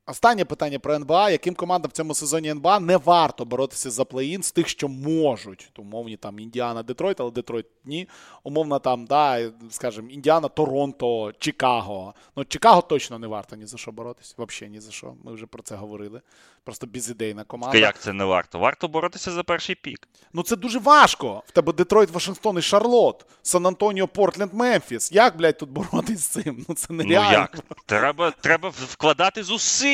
Останнє 0.08 0.46
питання 0.46 0.80
про 0.80 0.94
НБА. 0.96 1.30
Яким 1.30 1.56
командам 1.56 1.90
в 1.90 1.92
цьому 1.92 2.16
сезоні 2.16 2.50
НБА 2.50 2.80
не 2.80 2.98
варто 2.98 3.46
боротися 3.46 3.92
за 3.92 4.04
плей-ін 4.04 4.44
з 4.44 4.52
тих, 4.52 4.68
що 4.68 4.88
можуть? 4.88 5.72
Умовні 5.78 6.18
там 6.18 6.40
Індіана, 6.40 6.84
Детройт, 6.84 7.22
але 7.22 7.32
Детройт 7.32 7.66
ні. 7.86 8.08
Умовно 8.44 8.80
там, 8.80 9.06
да, 9.06 9.52
скажімо, 9.70 10.10
Індіана, 10.10 10.48
Торонто, 10.48 11.32
Чикаго. 11.40 12.14
Ну, 12.36 12.46
Чикаго 12.46 12.82
точно 12.82 13.20
не 13.20 13.28
варто 13.28 13.56
ні 13.56 13.66
за 13.66 13.78
що 13.78 13.92
боротися. 13.92 14.36
Взагалі 14.38 14.72
ні 14.74 14.80
за 14.80 14.92
що. 14.92 15.14
Ми 15.24 15.34
вже 15.34 15.46
про 15.46 15.64
це 15.64 15.76
говорили. 15.76 16.22
Просто 16.64 16.88
безідейна 16.88 17.44
команда. 17.44 17.78
Як 17.78 18.00
це 18.00 18.14
не 18.14 18.24
варто? 18.24 18.60
Варто 18.60 18.88
боротися 18.88 19.32
за 19.32 19.44
перший 19.44 19.76
пік. 19.76 20.08
Ну 20.34 20.44
це 20.44 20.56
дуже 20.56 20.80
важко. 20.80 21.44
В 21.48 21.52
тебе 21.52 21.74
Детройт, 21.74 22.10
Вашингтон 22.10 22.58
і 22.58 22.62
Шарлот, 22.62 23.26
Сан-Антоніо, 23.42 24.08
Портленд, 24.08 24.54
Мемфіс. 24.54 25.12
Як, 25.12 25.38
блядь, 25.38 25.58
тут 25.58 25.70
боротись 25.70 26.20
з 26.20 26.28
цим? 26.28 26.66
Ну 26.70 26.76
це 26.76 26.88
Ну 26.90 27.04
як? 27.04 27.60
Треба, 27.86 28.32
треба 28.32 28.70
вкладати 28.70 29.44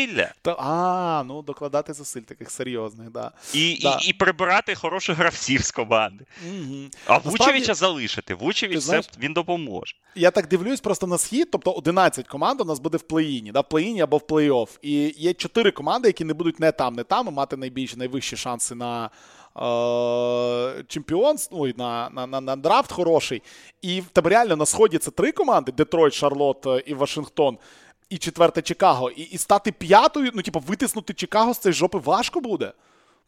зусилля 0.07 0.31
Та, 0.41 0.51
а, 0.59 1.23
ну 1.27 1.41
докладати 1.41 1.93
зусиль 1.93 2.21
таких 2.21 2.51
серйозних, 2.51 3.09
да. 3.09 3.31
і, 3.53 3.79
Да. 3.81 3.99
і, 4.01 4.09
і 4.09 4.13
прибирати 4.13 4.75
хороших 4.75 5.17
гравців 5.17 5.63
з 5.63 5.71
команди. 5.71 6.25
Угу. 6.47 6.75
А 7.05 7.13
Насправді- 7.13 7.29
Вучевича 7.29 7.73
залишити. 7.73 8.33
Вучевич 8.35 8.85
Ти 8.85 9.01
це 9.01 9.01
він 9.19 9.33
допоможе. 9.33 9.95
Я 10.15 10.31
так 10.31 10.47
дивлюсь 10.47 10.79
просто 10.79 11.07
на 11.07 11.17
схід, 11.17 11.47
тобто 11.51 11.71
11 11.71 12.27
команд 12.27 12.61
у 12.61 12.65
нас 12.65 12.79
буде 12.79 12.97
в 12.97 13.03
плей-іні, 13.03 13.51
да, 13.51 13.59
в 13.59 13.65
плей-іні 13.69 14.01
або 14.01 14.17
в 14.17 14.21
плей-офф. 14.21 14.79
І 14.81 15.13
є 15.17 15.33
4 15.33 15.71
команди, 15.71 16.07
які 16.09 16.23
не 16.25 16.33
будуть 16.33 16.59
не 16.59 16.71
там, 16.71 16.93
не 16.93 17.03
там, 17.03 17.27
і 17.27 17.31
мати 17.31 17.57
найбільші, 17.57 17.97
найвищі 17.97 18.37
шанси 18.37 18.75
на 18.75 19.09
е- 19.57 20.83
чемпіонство, 20.87 21.67
на, 21.77 22.09
на, 22.09 22.27
на, 22.27 22.41
на 22.41 22.55
драфт 22.55 22.91
хороший. 22.91 23.41
І 23.81 24.01
в 24.01 24.05
тебе 24.05 24.29
реально 24.29 24.55
на 24.55 24.65
сході 24.65 24.97
це 24.97 25.11
три 25.11 25.31
команди: 25.31 25.71
Детройт, 25.71 26.13
Шарлот 26.13 26.67
і 26.85 26.93
Вашингтон. 26.93 27.57
І 28.11 28.17
четверте 28.17 28.61
Чикаго. 28.61 29.09
І, 29.11 29.21
і 29.21 29.37
стати 29.37 29.71
п'ятою, 29.71 30.31
ну, 30.33 30.41
типу, 30.41 30.59
витиснути 30.59 31.13
Чикаго 31.13 31.53
з 31.53 31.57
цієї 31.57 31.73
жопи 31.73 31.97
важко 31.97 32.41
буде. 32.41 32.73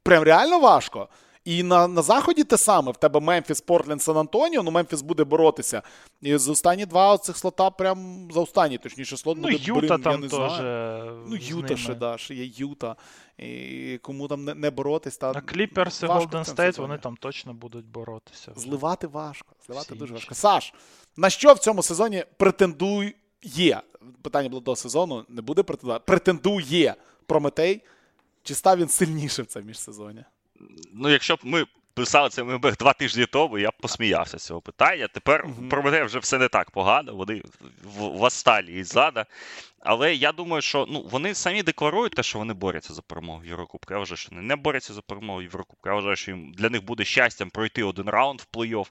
Прям 0.04 0.24
реально 0.24 0.60
важко. 0.60 1.08
І 1.46 1.64
на, 1.64 1.88
на 1.88 2.02
заході 2.02 2.44
те 2.44 2.58
саме. 2.58 2.92
В 2.92 2.98
тебе 2.98 3.20
Мемфіс, 3.20 3.62
Портленд, 3.62 4.02
Сан 4.02 4.18
Антоніо. 4.18 4.64
Ну, 4.64 4.72
Мемфіс 4.72 5.02
буде 5.02 5.24
боротися. 5.24 5.82
І 6.22 6.38
з 6.38 6.50
останні 6.50 6.86
два 6.86 7.18
цих 7.18 7.38
слота, 7.38 7.70
прям 7.70 8.28
за 8.32 8.40
останній, 8.40 8.78
точніше, 8.78 9.18
слот 9.18 9.38
Ну, 9.38 9.44
буде 9.44 9.58
Юта 9.64 9.98
Брин, 9.98 10.12
я 10.12 10.18
не 10.18 10.28
теж. 10.28 10.38
знаю. 10.52 11.24
Ну, 11.28 11.36
Юта 11.36 11.68
ними. 11.68 11.78
ще, 11.78 11.96
да, 11.96 12.18
ще 12.18 12.36
є 12.36 12.52
Юта. 12.56 12.96
І 13.38 14.00
кому 14.02 14.28
там 14.28 14.44
не, 14.46 14.54
не 14.54 14.70
боротись, 14.70 15.18
та 15.18 15.32
А 15.36 15.42
Кліперс 15.42 16.04
і 16.04 16.06
Голден 16.06 16.46
Стейт, 16.46 16.78
вони 16.78 16.98
там 16.98 17.18
точно 17.18 17.54
будуть 17.54 17.86
боротися. 17.86 18.52
вже. 18.52 18.62
Зливати 18.62 19.08
важко. 19.08 19.56
Зливати 19.66 19.86
Всі 19.90 19.96
дуже 20.00 20.14
інші. 20.14 20.24
важко. 20.24 20.36
Саш, 20.36 20.74
на 21.18 21.30
що 21.30 21.54
в 21.54 21.60
цьому 21.60 21.84
сезоні 21.84 22.26
претендує? 23.44 23.82
Питання 24.22 24.50
було 24.50 24.62
до 24.62 24.76
сезону, 24.76 25.26
не 25.30 25.42
буде 25.42 25.64
претендувати. 25.64 26.04
Претендує 26.08 26.96
Прометей. 27.26 27.82
Чи 28.44 28.56
став 28.56 28.78
він 28.78 28.88
сильніше 28.90 29.42
в 29.42 29.46
це 29.46 29.62
міжсезоння? 29.62 30.26
Ну, 30.94 31.10
якщо 31.10 31.36
б 31.36 31.40
ми 31.44 31.66
писали 31.94 32.30
це 32.30 32.44
ми 32.44 32.58
б 32.58 32.76
два 32.76 32.94
тижні 32.94 33.26
тому, 33.26 33.58
я 33.58 33.70
б 33.70 33.74
посміявся 33.82 34.40
з 34.40 34.46
цього 34.46 34.62
питання. 34.62 35.08
Тепер 35.08 35.48
Мгм. 35.48 35.70
про 35.70 35.84
мене 35.84 36.04
вже 36.04 36.20
все 36.20 36.38
не 36.38 36.48
так 36.48 36.72
погано. 36.72 37.16
Вони 37.16 37.44
в, 37.84 38.08
в 38.08 38.26
Асталі 38.26 38.80
і 38.80 38.84
зада. 38.84 39.26
Але 39.80 40.16
я 40.16 40.32
думаю, 40.32 40.62
що 40.62 40.86
ну, 40.90 41.02
вони 41.12 41.36
самі 41.36 41.64
декларують 41.64 42.14
те, 42.14 42.24
що 42.24 42.40
вони 42.40 42.54
борються 42.54 42.94
за 42.94 43.02
перемогу 43.02 43.40
в 43.40 43.46
Єврокубку. 43.46 43.94
Я 43.94 44.00
вважаю, 44.00 44.18
що 44.18 44.30
вони 44.32 44.42
не 44.42 44.56
борються 44.56 44.94
за 44.94 45.02
перемогу 45.02 45.40
в 45.40 45.44
Єврокубку. 45.44 45.90
Я 45.90 45.96
вважаю, 45.96 46.16
що 46.16 46.32
їм 46.32 46.52
для 46.52 46.70
них 46.70 46.84
буде 46.84 47.04
щастям 47.04 47.50
пройти 47.50 47.84
один 47.84 48.10
раунд 48.10 48.42
в 48.42 48.58
плей-офф. 48.58 48.88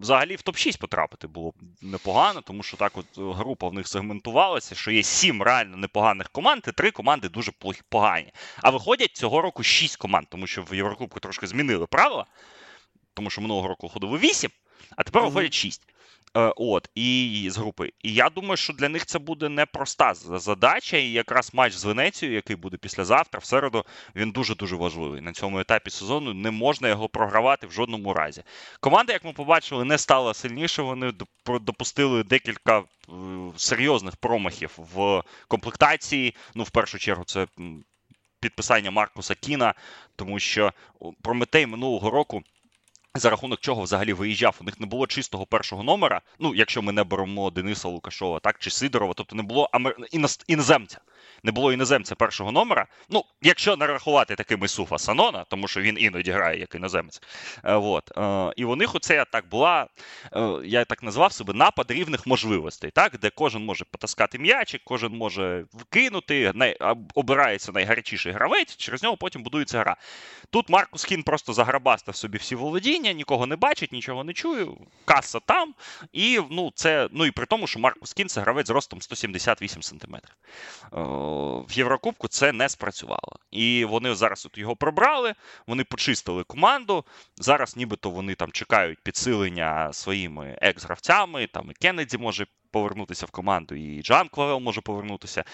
Взагалі 0.00 0.36
в 0.36 0.40
топ-6 0.40 0.78
потрапити 0.78 1.26
було 1.26 1.52
непогано, 1.82 2.40
тому 2.40 2.62
що 2.62 2.76
так 2.76 2.98
от 2.98 3.06
е, 3.18 3.20
група 3.20 3.68
в 3.68 3.74
них 3.74 3.88
сегментувалася, 3.88 4.74
що 4.74 4.90
є 4.90 5.02
сім 5.02 5.42
реально 5.42 5.76
непоганих 5.76 6.28
команд, 6.28 6.62
і 6.68 6.72
три 6.72 6.90
команди 6.90 7.28
дуже 7.28 7.52
погані. 7.88 8.32
А 8.56 8.70
виходять 8.70 9.16
цього 9.16 9.42
року 9.42 9.62
шість 9.62 9.96
команд, 9.96 10.26
тому 10.30 10.46
що 10.46 10.62
в 10.62 10.74
Єврокубку 10.74 11.20
трошки 11.20 11.46
змінили 11.46 11.86
правила, 11.86 12.26
тому 13.14 13.30
що 13.30 13.40
минулого 13.40 13.68
року 13.68 13.88
ходило 13.88 14.18
вісім, 14.18 14.50
а 14.96 15.02
тепер 15.02 15.22
виходять 15.22 15.54
шість. 15.54 15.82
Е, 16.36 16.52
От, 16.56 16.90
і 16.94 17.48
з 17.50 17.56
групи. 17.58 17.92
І 18.02 18.14
я 18.14 18.30
думаю, 18.30 18.56
що 18.56 18.72
для 18.72 18.88
них 18.88 19.06
це 19.06 19.18
буде 19.18 19.48
непроста 19.48 20.14
задача. 20.14 20.96
І 20.96 21.10
якраз 21.12 21.54
матч 21.54 21.72
з 21.74 21.84
Венецією, 21.84 22.36
який 22.36 22.56
буде 22.56 22.76
післязавтра, 22.76 23.40
в 23.40 23.44
середу, 23.44 23.84
він 24.16 24.30
дуже-дуже 24.30 24.76
важливий. 24.76 25.20
На 25.20 25.32
цьому 25.32 25.60
етапі 25.60 25.90
сезону 25.90 26.34
не 26.34 26.50
можна 26.50 26.88
його 26.88 27.08
програвати 27.08 27.66
в 27.66 27.72
жодному 27.72 28.14
разі. 28.14 28.42
Команда, 28.80 29.12
як 29.12 29.24
ми 29.24 29.32
побачили, 29.32 29.84
не 29.84 29.98
стала 29.98 30.34
сильніше. 30.34 30.82
Вони 30.82 31.10
доп- 31.10 31.60
допустили 31.60 32.22
декілька 32.22 32.78
е, 32.78 32.82
серйозних 33.56 34.16
промахів 34.16 34.70
в 34.94 35.22
комплектації. 35.48 36.34
Ну, 36.54 36.62
в 36.62 36.70
першу 36.70 36.98
чергу, 36.98 37.24
це 37.24 37.46
підписання 38.40 38.90
Маркуса 38.90 39.34
Кіна, 39.34 39.74
тому 40.16 40.38
що 40.38 40.72
Прометей 41.22 41.66
минулого 41.66 42.10
року. 42.10 42.42
За 43.14 43.30
рахунок 43.30 43.60
чого 43.60 43.82
взагалі 43.82 44.12
виїжджав, 44.12 44.56
у 44.60 44.64
них 44.64 44.80
не 44.80 44.86
було 44.86 45.06
чистого 45.06 45.46
першого 45.46 45.82
номера. 45.82 46.20
Ну, 46.38 46.54
якщо 46.54 46.82
ми 46.82 46.92
не 46.92 47.04
беремо 47.04 47.50
Дениса 47.50 47.88
Лукашова, 47.88 48.40
так 48.40 48.58
чи 48.58 48.70
Сидорова, 48.70 49.14
тобто 49.16 49.36
не 49.36 49.42
було 49.42 49.68
амер... 49.72 49.96
іноземця 50.46 51.00
не 51.42 51.52
було 51.52 51.72
іноземця 51.72 52.14
першого 52.14 52.52
номера. 52.52 52.86
Ну, 53.08 53.24
якщо 53.42 53.76
не 53.76 53.86
рахувати 53.86 54.34
такими 54.34 54.68
Суфа 54.68 54.98
Санона, 54.98 55.44
тому 55.48 55.68
що 55.68 55.80
він 55.80 55.96
іноді 55.98 56.30
грає 56.30 56.60
як 56.60 56.74
іноземець. 56.74 57.22
Е, 57.64 57.74
от. 57.74 58.18
Е, 58.18 58.52
і 58.56 58.64
у 58.64 58.76
них 58.76 58.94
оце 58.94 59.24
так 59.32 59.48
була, 59.48 59.86
е, 60.32 60.60
я 60.64 60.84
так 60.84 61.02
назвав 61.02 61.32
себе 61.32 61.54
напад 61.54 61.90
рівних 61.90 62.26
можливостей, 62.26 62.90
так, 62.90 63.18
де 63.18 63.30
кожен 63.30 63.64
може 63.64 63.84
потаскати 63.84 64.38
м'ячик, 64.38 64.80
кожен 64.84 65.16
може 65.16 65.64
вкинути, 65.74 66.52
най... 66.54 66.76
обирається 67.14 67.72
найгарячіший 67.72 68.32
гравець, 68.32 68.76
через 68.76 69.02
нього 69.02 69.16
потім 69.16 69.42
будується 69.42 69.78
гра. 69.80 69.96
Тут 70.50 70.68
Маркус 70.68 71.04
Хін 71.04 71.22
просто 71.22 71.52
заграбастав 71.52 72.16
собі 72.16 72.38
всі 72.38 72.54
володіння, 72.54 72.99
нікого 73.02 73.46
не 73.46 73.56
бачить, 73.56 73.92
нічого 73.92 74.24
не 74.24 74.32
чую, 74.32 74.76
каса 75.04 75.40
там. 75.40 75.74
І 76.12 76.40
ну, 76.50 76.72
це, 76.74 77.08
ну 77.12 77.26
і 77.26 77.30
при 77.30 77.46
тому, 77.46 77.66
що 77.66 77.80
Маркус 77.80 78.12
Кін 78.12 78.28
це 78.28 78.40
гравець 78.40 78.66
з 78.66 78.70
ростом 78.70 79.02
178 79.02 79.82
сантиметрів 79.82 80.36
в 81.68 81.72
Єврокубку 81.72 82.28
це 82.28 82.52
не 82.52 82.68
спрацювало. 82.68 83.38
І 83.50 83.84
вони 83.84 84.14
зараз 84.14 84.46
от 84.46 84.58
його 84.58 84.76
пробрали, 84.76 85.34
вони 85.66 85.84
почистили 85.84 86.44
команду. 86.44 87.04
Зараз, 87.36 87.76
нібито, 87.76 88.10
вони 88.10 88.34
там 88.34 88.52
чекають 88.52 88.98
підсилення 89.02 89.92
своїми 89.92 90.58
екс-гравцями. 90.62 91.46
Там 91.46 91.70
і 91.70 91.74
Кеннеді 91.74 92.18
може 92.18 92.46
повернутися 92.70 93.26
в 93.26 93.30
команду, 93.30 93.74
і 93.74 94.02
Джан 94.02 94.28
Клавел 94.28 94.60
може 94.60 94.80
повернутися. 94.80 95.44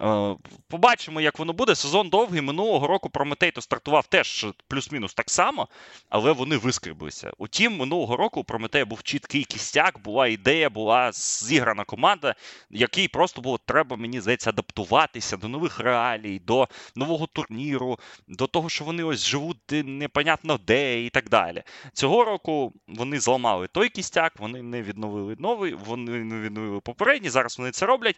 Е, 0.00 0.36
побачимо, 0.68 1.20
як 1.20 1.38
воно 1.38 1.52
буде. 1.52 1.74
Сезон 1.74 2.08
довгий. 2.08 2.40
Минулого 2.40 2.86
року 2.86 3.10
Прометейто 3.10 3.60
стартував 3.60 4.06
теж 4.06 4.46
плюс-мінус 4.68 5.14
так 5.14 5.30
само, 5.30 5.68
але 6.08 6.32
вони 6.32 6.56
вискриблися. 6.56 7.32
Утім, 7.38 7.76
минулого 7.76 8.16
року 8.16 8.40
у 8.40 8.44
Прометея 8.44 8.84
був 8.84 9.02
чіткий 9.02 9.44
кістяк, 9.44 9.98
була 9.98 10.26
ідея, 10.26 10.70
була 10.70 11.12
зіграна 11.12 11.84
команда, 11.84 12.34
якій 12.70 13.08
просто 13.08 13.40
було 13.40 13.58
треба, 13.58 13.96
мені 13.96 14.20
здається, 14.20 14.50
адаптуватися 14.50 15.36
до 15.36 15.48
нових 15.48 15.80
реалій, 15.80 16.38
до 16.38 16.68
нового 16.96 17.26
турніру, 17.26 17.98
до 18.28 18.46
того, 18.46 18.68
що 18.68 18.84
вони 18.84 19.04
ось 19.04 19.24
живуть 19.24 19.58
непонятно 19.70 20.58
де 20.66 21.04
і 21.04 21.10
так 21.10 21.28
далі. 21.28 21.62
Цього 21.92 22.24
року 22.24 22.72
вони 22.88 23.20
зламали 23.20 23.66
той 23.66 23.88
кістяк, 23.88 24.32
вони 24.38 24.62
не 24.62 24.82
відновили 24.82 25.36
новий, 25.38 25.74
вони 25.74 26.24
не 26.24 26.40
відновили 26.40 26.65
попередні. 26.82 27.30
Зараз 27.30 27.58
вони 27.58 27.70
це 27.70 27.86
роблять. 27.86 28.16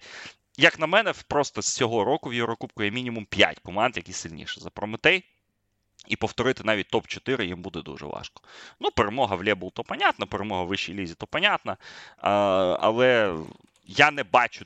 Як 0.57 0.79
на 0.79 0.87
мене, 0.87 1.13
просто 1.29 1.63
з 1.63 1.75
цього 1.75 2.05
року 2.05 2.31
в 2.31 2.35
Єврокубку 2.35 2.83
є 2.83 2.91
мінімум 2.91 3.25
5 3.25 3.59
команд, 3.59 3.97
які 3.97 4.13
сильніші 4.13 4.61
за 4.61 4.71
Прометей. 4.71 5.25
І 6.07 6.17
повторити 6.17 6.65
навіть 6.65 6.93
топ-4 6.93 7.43
їм 7.43 7.63
буде 7.63 7.83
дуже 7.83 8.07
важко. 8.07 8.43
Ну, 8.81 8.91
перемога 8.91 9.37
в 9.37 9.45
Лебл, 9.45 9.73
то 9.73 9.85
понятно, 9.85 10.27
перемога 10.27 10.63
в 10.63 10.67
вищій 10.67 10.95
лізі, 10.95 11.15
то 11.15 11.27
понятно. 11.27 11.77
А, 12.19 12.31
Але 12.81 13.37
я 13.89 14.11
не 14.11 14.25
бачу 14.25 14.65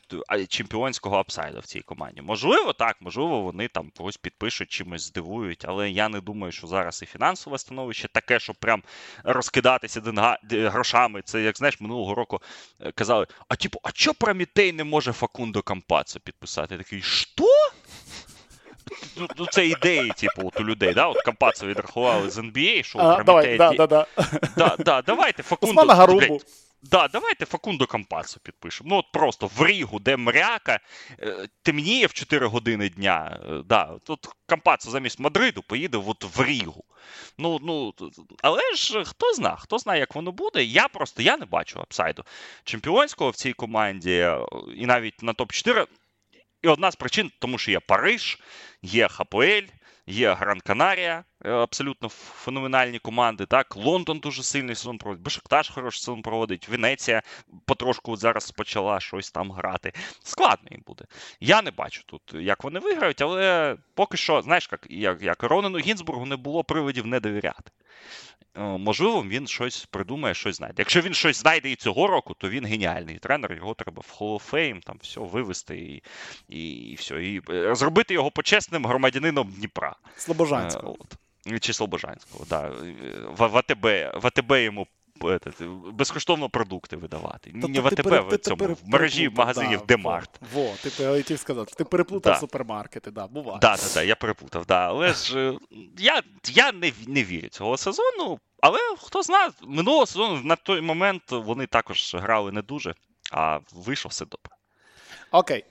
чемпіонського 0.49 1.17
апсайду 1.17 1.61
в 1.61 1.65
цій 1.65 1.81
команді. 1.81 2.23
Можливо, 2.23 2.73
так, 2.73 2.97
можливо, 3.01 3.41
вони 3.41 3.69
там 3.69 3.91
когось 3.97 4.17
підпишуть, 4.17 4.69
чимось 4.69 5.03
здивують, 5.03 5.65
але 5.69 5.91
я 5.91 6.09
не 6.09 6.21
думаю, 6.21 6.53
що 6.53 6.67
зараз 6.67 7.03
і 7.03 7.07
фінансове 7.07 7.59
становище 7.59 8.09
таке, 8.09 8.41
щоб 8.41 8.57
прям 8.57 8.83
розкидатися 9.25 10.01
денга... 10.01 10.39
грошами. 10.51 11.23
Це, 11.25 11.43
як 11.43 11.59
знаєш, 11.59 11.81
минулого 11.81 12.15
року 12.15 12.41
е, 12.81 12.93
казали: 12.93 13.27
а 13.49 13.57
типу, 13.57 13.81
а 13.83 13.93
чо 13.93 14.15
Промітей 14.15 14.73
не 14.73 14.85
може 14.85 15.13
Факундо 15.13 15.63
Кампацо 15.63 16.21
підписати? 16.21 16.79
такий, 16.79 17.03
що? 17.03 17.45
Ну, 19.17 19.29
ну, 19.37 19.47
це 19.47 19.67
ідеї, 19.67 20.13
типу, 20.17 20.49
от 20.49 20.61
у 20.61 20.65
людей, 20.65 20.95
да? 20.95 21.07
От 21.07 21.23
Кампацо 21.23 21.67
відрахували 21.67 22.31
з 22.31 22.39
NBA, 22.39 22.83
що 22.83 22.99
да, 23.59 23.87
да, 23.87 23.87
да. 23.87 24.07
Да, 24.57 24.77
да, 24.79 25.03
давайте 25.03 25.43
Факундо. 25.43 25.75
Да, 26.83 27.09
давайте 27.09 27.47
Факундо 27.47 27.87
Кампасо 27.87 28.41
підпишемо. 28.43 28.91
Ну, 28.91 28.97
от 28.97 29.13
просто 29.13 29.47
в 29.47 29.67
Рігу, 29.67 29.99
де 29.99 30.17
мряка, 30.17 30.81
е, 31.21 31.49
темніє 31.63 32.07
в 32.07 32.13
4 32.13 32.47
години 32.47 32.89
дня. 32.89 33.41
Е, 33.45 33.63
да, 33.65 33.99
Тут 34.05 34.29
Кампацо 34.47 34.91
замість 34.91 35.21
Мадриду 35.21 35.63
поїде 35.63 35.99
от 35.99 36.37
в 36.37 36.45
Рігу. 36.45 36.85
Ну, 37.39 37.59
ну, 37.63 37.95
Але 38.43 38.63
ж 38.77 39.05
хто 39.05 39.35
знає, 39.35 39.57
хто 39.59 39.79
знає, 39.79 40.01
як 40.01 40.15
воно 40.15 40.33
буде. 40.33 40.65
Я 40.65 40.89
просто 40.89 41.23
я 41.23 41.37
не 41.37 41.45
бачу 41.45 41.81
апсайду 41.81 42.25
чемпіонського 42.65 43.31
в 43.31 43.37
цій 43.37 43.53
команді, 43.53 44.13
е, 44.13 44.39
і 44.77 44.87
навіть 44.87 45.23
на 45.23 45.33
топ-4. 45.33 45.87
І 46.63 46.69
одна 46.69 46.91
з 46.91 46.97
причин, 46.97 47.31
тому 47.39 47.59
що 47.59 47.71
є 47.71 47.81
Париж, 47.81 48.39
є 48.83 49.09
ХПЛ, 49.09 49.67
є 50.07 50.33
Гран 50.33 50.61
Канарія, 50.61 51.19
е, 51.19 51.25
абсолютно 51.45 52.09
феноменальні 52.09 52.99
команди. 52.99 53.47
Так, 53.47 53.77
Лондон 53.77 54.19
дуже 54.19 54.43
сильний 54.43 54.75
сезон 54.75 54.99
проводить, 54.99 55.25
Бешикташ 55.25 55.69
хороший 55.71 56.01
сезон 56.01 56.23
проводить, 56.23 56.69
Венеція 56.69 57.23
потрошку 57.65 58.17
зараз 58.17 58.51
почала 58.51 59.01
щось 59.01 59.31
там 59.31 59.53
грати. 59.53 59.93
Складно 60.23 60.69
їм 60.71 60.83
буде. 60.87 61.05
Я 61.41 61.63
не 61.63 61.71
бачу 61.71 62.03
тут, 62.07 62.23
як 62.35 62.65
вони 62.65 62.81
виграють, 62.81 63.23
але 63.23 63.77
поки 63.95 64.17
що, 64.17 64.43
знаєш, 64.43 64.69
як 64.73 64.87
як, 64.91 65.23
як 65.23 65.43
Ронену 65.43 65.79
Гінзбургу 65.79 66.27
не 66.27 66.37
було 66.37 66.65
приводів 66.65 67.07
не 67.07 67.21
довіряти. 67.21 67.71
Е, 68.57 68.61
можливо, 68.63 69.23
він 69.23 69.47
щось 69.47 69.85
придумає, 69.85 70.35
щось 70.35 70.57
знайде. 70.57 70.75
Якщо 70.79 71.01
він 71.01 71.15
щось 71.15 71.37
знайде 71.37 71.71
і 71.71 71.77
цього 71.77 72.07
року, 72.07 72.35
то 72.39 72.49
він 72.49 72.67
геніальний 72.67 73.19
тренер. 73.19 73.53
Його 73.53 73.75
треба 73.75 74.03
в 74.07 74.17
Hall 74.19 74.35
of 74.35 74.51
Fame, 74.53 74.83
там 74.83 74.99
все 75.03 75.21
вивести 75.21 75.77
і 75.77 76.03
і, 76.49 76.71
і 76.71 76.95
все. 76.95 77.25
І 77.25 77.41
е, 77.51 77.75
зробити 77.75 78.15
його 78.15 78.31
почесним 78.31 78.87
громадянином 78.87 79.53
Дніпра. 79.57 79.97
Слобожанського. 80.17 80.97
Е, 81.01 81.17
чи 81.61 81.73
Слобожанського, 81.73 82.45
да. 82.49 82.73
В, 83.37 83.47
в 83.47 83.57
АТБ, 83.57 83.85
в 84.23 84.27
АТБ 84.27 84.53
йому 84.53 84.87
безкоштовно 85.93 86.49
продукти 86.49 86.97
видавати. 86.97 87.55
Та, 87.63 87.69
Не 87.69 87.81
в 87.81 87.87
АТБ, 87.87 88.35
в 88.35 88.39
цьому, 88.39 88.65
в 88.67 88.79
мережі 88.85 89.29
магазинів 89.29 89.79
да, 89.79 89.85
Демарт. 89.85 90.31
Во, 90.53 90.63
во, 90.63 90.75
ти 90.83 90.91
хотів 90.91 91.39
сказати, 91.39 91.75
ти 91.77 91.85
переплутав 91.85 92.33
да. 92.33 92.41
супермаркети, 92.41 93.11
да, 93.11 93.27
буває. 93.27 93.59
Так, 93.61 93.81
так, 93.81 93.91
так, 93.91 94.07
я 94.07 94.17
переплутав, 94.17 94.67
да. 94.67 94.89
Але 94.89 95.13
ж 95.13 95.55
я 95.99 96.23
я 96.49 96.73
не 96.73 96.93
не 97.07 97.25
вірю 97.25 97.49
цього 97.49 97.77
сезону. 97.77 98.39
Але 98.61 98.79
хто 98.99 99.23
знає, 99.23 99.51
минулого 99.63 100.07
сезону 100.07 100.41
на 100.45 100.57
той 100.57 100.81
момент 100.81 101.23
вони 101.31 101.67
також 101.67 102.15
грали 102.15 102.53
не 102.53 102.63
дуже, 102.63 102.95
а 103.33 103.61
вийшло 103.73 104.09
все 104.09 104.25
добре. 104.25 104.57
Окей. 105.31 105.65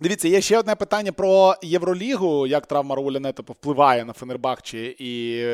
Дивіться, 0.00 0.28
є 0.28 0.40
ще 0.40 0.58
одне 0.58 0.74
питання 0.74 1.12
про 1.12 1.54
Євролігу. 1.62 2.46
Як 2.46 2.66
травма 2.66 2.94
Рауля 2.94 3.20
Нето 3.20 3.42
впливає 3.42 4.04
на 4.04 4.12
Фенербахчі 4.12 4.96
і 4.98 5.44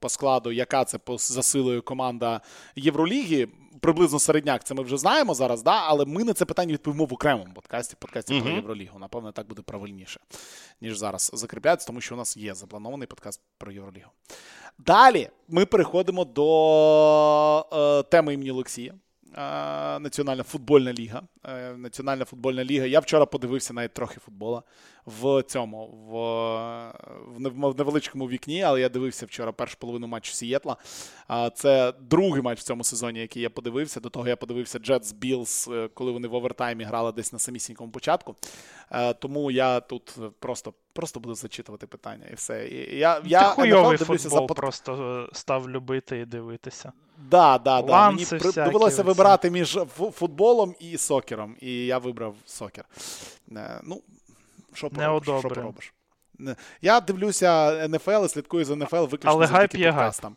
по 0.00 0.08
складу, 0.08 0.52
яка 0.52 0.84
це 0.84 0.98
по 0.98 1.18
засилою 1.18 1.82
команда 1.82 2.40
Євроліги? 2.76 3.48
Приблизно 3.80 4.18
середняк, 4.18 4.64
це 4.64 4.74
ми 4.74 4.82
вже 4.82 4.96
знаємо 4.96 5.34
зараз, 5.34 5.62
да? 5.62 5.82
але 5.86 6.04
ми 6.04 6.24
на 6.24 6.32
це 6.32 6.44
питання 6.44 6.72
відповімо 6.72 7.04
в 7.04 7.12
окремому 7.12 7.54
подкасті 7.54 7.96
подкасті 7.98 8.34
uh-huh. 8.34 8.42
про 8.42 8.50
Євролігу. 8.50 8.98
Напевно, 8.98 9.32
так 9.32 9.48
буде 9.48 9.62
правильніше, 9.62 10.20
ніж 10.80 10.98
зараз 10.98 11.30
закріпляється, 11.34 11.86
тому 11.86 12.00
що 12.00 12.14
у 12.14 12.18
нас 12.18 12.36
є 12.36 12.54
запланований 12.54 13.06
подкаст 13.06 13.40
про 13.58 13.72
Євролігу. 13.72 14.10
Далі 14.78 15.28
ми 15.48 15.66
переходимо 15.66 16.24
до 16.24 17.66
е, 17.72 18.02
теми 18.02 18.34
імені 18.34 18.50
Олексія. 18.50 18.94
Національна 20.00 20.42
футбольна 20.42 20.92
ліга. 20.92 21.22
Е, 21.44 21.72
Національна 21.76 22.24
футбольна 22.24 22.64
ліга. 22.64 22.86
Я 22.86 23.00
вчора 23.00 23.26
подивився 23.26 23.74
навіть 23.74 23.94
трохи 23.94 24.20
футбола 24.20 24.62
в 25.06 25.42
цьому, 25.42 25.86
в, 25.86 26.12
в 27.36 27.76
невеличкому 27.76 28.28
вікні, 28.28 28.62
але 28.62 28.80
я 28.80 28.88
дивився 28.88 29.26
вчора 29.26 29.52
першу 29.52 29.76
половину 29.78 30.06
матчу 30.06 30.32
Сієтла. 30.32 30.76
Це 31.54 31.92
другий 32.00 32.42
матч 32.42 32.60
в 32.60 32.62
цьому 32.62 32.84
сезоні, 32.84 33.20
який 33.20 33.42
я 33.42 33.50
подивився. 33.50 34.00
До 34.00 34.10
того 34.10 34.28
я 34.28 34.36
подивився 34.36 34.78
Джетс 34.78 35.12
Білс, 35.12 35.68
коли 35.94 36.12
вони 36.12 36.28
в 36.28 36.34
овертаймі 36.34 36.84
грали 36.84 37.12
десь 37.12 37.32
на 37.32 37.38
самісінькому 37.38 37.92
початку. 37.92 38.36
Е, 38.90 39.14
тому 39.14 39.50
я 39.50 39.80
тут 39.80 40.16
просто 40.38 40.74
просто 40.98 41.20
буду 41.20 41.34
зачитувати 41.34 41.86
питання 41.86 42.26
і 42.30 42.34
все. 42.34 42.68
І 42.68 42.98
я, 42.98 43.22
я 43.24 43.42
хуйовий 43.42 43.98
футбол 43.98 44.48
за... 44.48 44.54
просто 44.54 45.26
е, 45.32 45.36
став 45.36 45.70
любити 45.70 46.18
і 46.18 46.24
дивитися. 46.24 46.92
Да, 47.30 47.58
да, 47.58 47.82
да. 47.82 48.10
Мені 48.10 48.24
всякі 48.24 48.52
довелося 48.52 49.02
вибирати 49.02 49.50
між 49.50 49.78
футболом 50.12 50.74
і 50.80 50.98
сокером, 50.98 51.56
і 51.60 51.86
я 51.86 51.98
вибрав 51.98 52.34
сокер. 52.46 52.84
Е, 53.56 53.80
ну, 53.84 54.02
що 54.74 54.90
поробиш? 54.90 55.40
Що 55.40 55.48
поробиш? 55.48 55.94
Я 56.82 57.00
дивлюся 57.00 57.88
НФЛ 57.88 58.24
і 58.24 58.28
слідкую 58.28 58.64
за 58.64 58.76
НФЛ 58.76 58.96
виключно 58.96 59.30
Але 59.30 59.46
гайп 59.46 59.74
є 59.74 59.92
подкастам. 59.92 60.36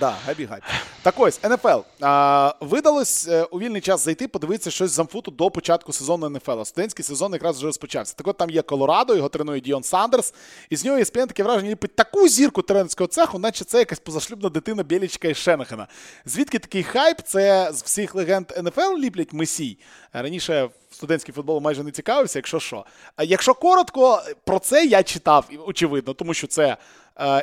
Да, 0.00 0.16
гайбі 0.26 0.44
гайп. 0.44 0.62
Так 1.02 1.14
ось, 1.18 1.40
НФЛ. 1.44 1.80
А, 2.00 2.54
Видалось 2.60 3.28
е, 3.28 3.42
у 3.42 3.58
вільний 3.58 3.80
час 3.80 4.04
зайти, 4.04 4.28
подивитися 4.28 4.70
щось 4.70 4.90
з 4.90 4.98
амфуту 4.98 5.30
до 5.30 5.50
початку 5.50 5.92
сезону 5.92 6.28
НФЛ. 6.28 6.62
Студентський 6.62 7.04
сезон 7.04 7.32
якраз 7.32 7.56
вже 7.56 7.66
розпочався. 7.66 8.14
Так 8.16 8.28
от 8.28 8.36
там 8.36 8.50
є 8.50 8.62
Колорадо, 8.62 9.16
його 9.16 9.28
тренує 9.28 9.60
Діон 9.60 9.82
Сандерс. 9.82 10.34
І 10.70 10.76
з 10.76 10.84
нього 10.84 10.98
є 10.98 11.04
таке 11.04 11.42
враження, 11.42 11.70
ліпить 11.70 11.96
таку 11.96 12.28
зірку 12.28 12.62
тренерського 12.62 13.08
цеху, 13.08 13.38
наче 13.38 13.64
це 13.64 13.78
якась 13.78 13.98
позашлюбна 13.98 14.48
дитина 14.48 14.82
Білічка 14.82 15.28
і 15.28 15.34
Шенахена. 15.34 15.86
Звідки 16.24 16.58
такий 16.58 16.82
хайп? 16.82 17.20
Це 17.24 17.70
з 17.72 17.82
всіх 17.82 18.14
легенд 18.14 18.52
НФЛ 18.62 18.96
ліплять 18.98 19.32
Месій. 19.32 19.78
Раніше 20.12 20.68
студентський 20.90 21.34
футбол 21.34 21.60
майже 21.60 21.84
не 21.84 21.90
цікавився, 21.90 22.38
якщо 22.38 22.60
що. 22.60 22.84
Якщо 23.18 23.54
коротко, 23.54 24.22
про 24.44 24.58
це 24.58 24.84
я 24.84 25.02
читав, 25.02 25.50
очевидно, 25.66 26.14
тому 26.14 26.34
що 26.34 26.46
це 26.46 26.66
е, 26.66 26.76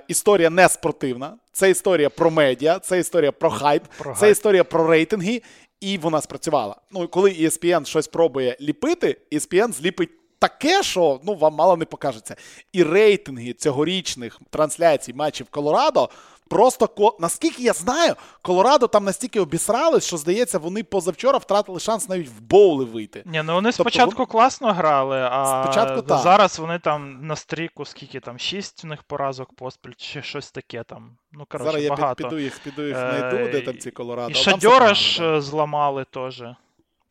історія 0.08 0.50
не 0.50 0.70
спортивна, 0.70 1.38
це 1.52 1.70
історія 1.70 2.10
про 2.10 2.32
медіа, 2.32 2.80
це 2.80 3.00
історія 3.00 3.32
про 3.32 3.50
хайп, 3.50 3.84
Про 3.98 4.14
це 4.14 4.20
хайп. 4.20 4.32
історія 4.32 4.64
про 4.64 4.88
рейтинги, 4.88 5.42
і 5.80 5.98
вона 5.98 6.22
спрацювала. 6.22 6.76
Ну, 6.92 7.08
коли 7.08 7.30
ESPN 7.32 7.86
щось 7.86 8.08
пробує 8.08 8.58
ліпити, 8.62 9.18
ESPN 9.32 9.74
зліпить. 9.74 10.10
Таке, 10.40 10.84
що 10.84 11.20
ну 11.24 11.36
вам 11.36 11.54
мало 11.54 11.78
не 11.78 11.86
покажеться. 11.86 12.36
І 12.74 12.84
рейтинги 12.84 13.54
цьогорічних 13.54 14.40
трансляцій 14.50 15.14
матчів 15.14 15.48
Колорадо 15.50 16.10
просто 16.50 17.16
наскільки 17.20 17.64
я 17.64 17.74
знаю, 17.74 18.16
Колорадо 18.42 18.88
там 18.88 19.04
настільки 19.04 19.40
обісрались, 19.40 20.06
що 20.06 20.18
здається, 20.18 20.60
вони 20.60 20.84
позавчора 20.84 21.38
втратили 21.38 21.80
шанс 21.80 22.10
навіть 22.10 22.30
в 22.30 22.42
боули 22.42 22.86
вийти. 22.86 23.24
Ні, 23.26 23.42
ну 23.46 23.54
вони 23.54 23.70
Тобто 23.72 23.84
спочатку 23.84 24.18
вон- 24.18 24.28
класно 24.28 24.74
грали, 24.74 25.18
а 25.32 25.64
Спочатку 25.64 26.02
так. 26.02 26.20
зараз 26.20 26.60
вони 26.60 26.80
там 26.80 27.28
на 27.28 27.36
стріку, 27.36 27.86
скільки 27.86 28.20
там, 28.20 28.40
шість 28.40 28.84
в 28.84 28.88
них 28.88 29.04
поразок 29.04 29.54
поспіль, 29.56 29.94
чи 29.98 30.22
щось 30.22 30.52
таке 30.52 30.84
там. 30.84 31.18
Ну, 31.32 31.46
коротше, 31.50 31.72
Зараз 31.72 31.84
я 31.84 32.14
під- 32.14 32.18
піду 32.18 32.40
їх, 32.40 32.60
піду 32.60 32.88
їх 32.88 32.98
Е, 32.98 33.18
знайду, 33.20 33.52
де 33.52 33.62
там 33.62 33.78
ці 33.78 33.92
Колорадо. 33.92 34.32
І 34.32 34.34
Шадьора 34.34 34.94
ж 34.94 35.20
да. 35.20 35.38
е, 35.38 35.42
зламали 35.42 36.06
теж. 36.12 36.44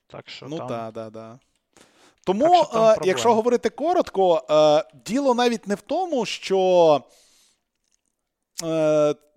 Так 0.07 0.29
що 0.31 0.47
Ну 0.49 0.59
там... 0.59 0.69
так, 0.69 0.95
так, 0.95 1.13
так. 1.13 1.37
Тому, 2.27 2.49
Так 2.49 2.57
що 2.57 2.73
там 2.73 2.85
е, 2.85 2.97
якщо 3.05 3.35
говорити 3.35 3.71
коротко, 3.71 4.43
діло 5.07 5.35
навіть 5.35 5.67
не 5.69 5.75
в 5.75 5.81
тому, 5.81 6.27
що 6.27 7.01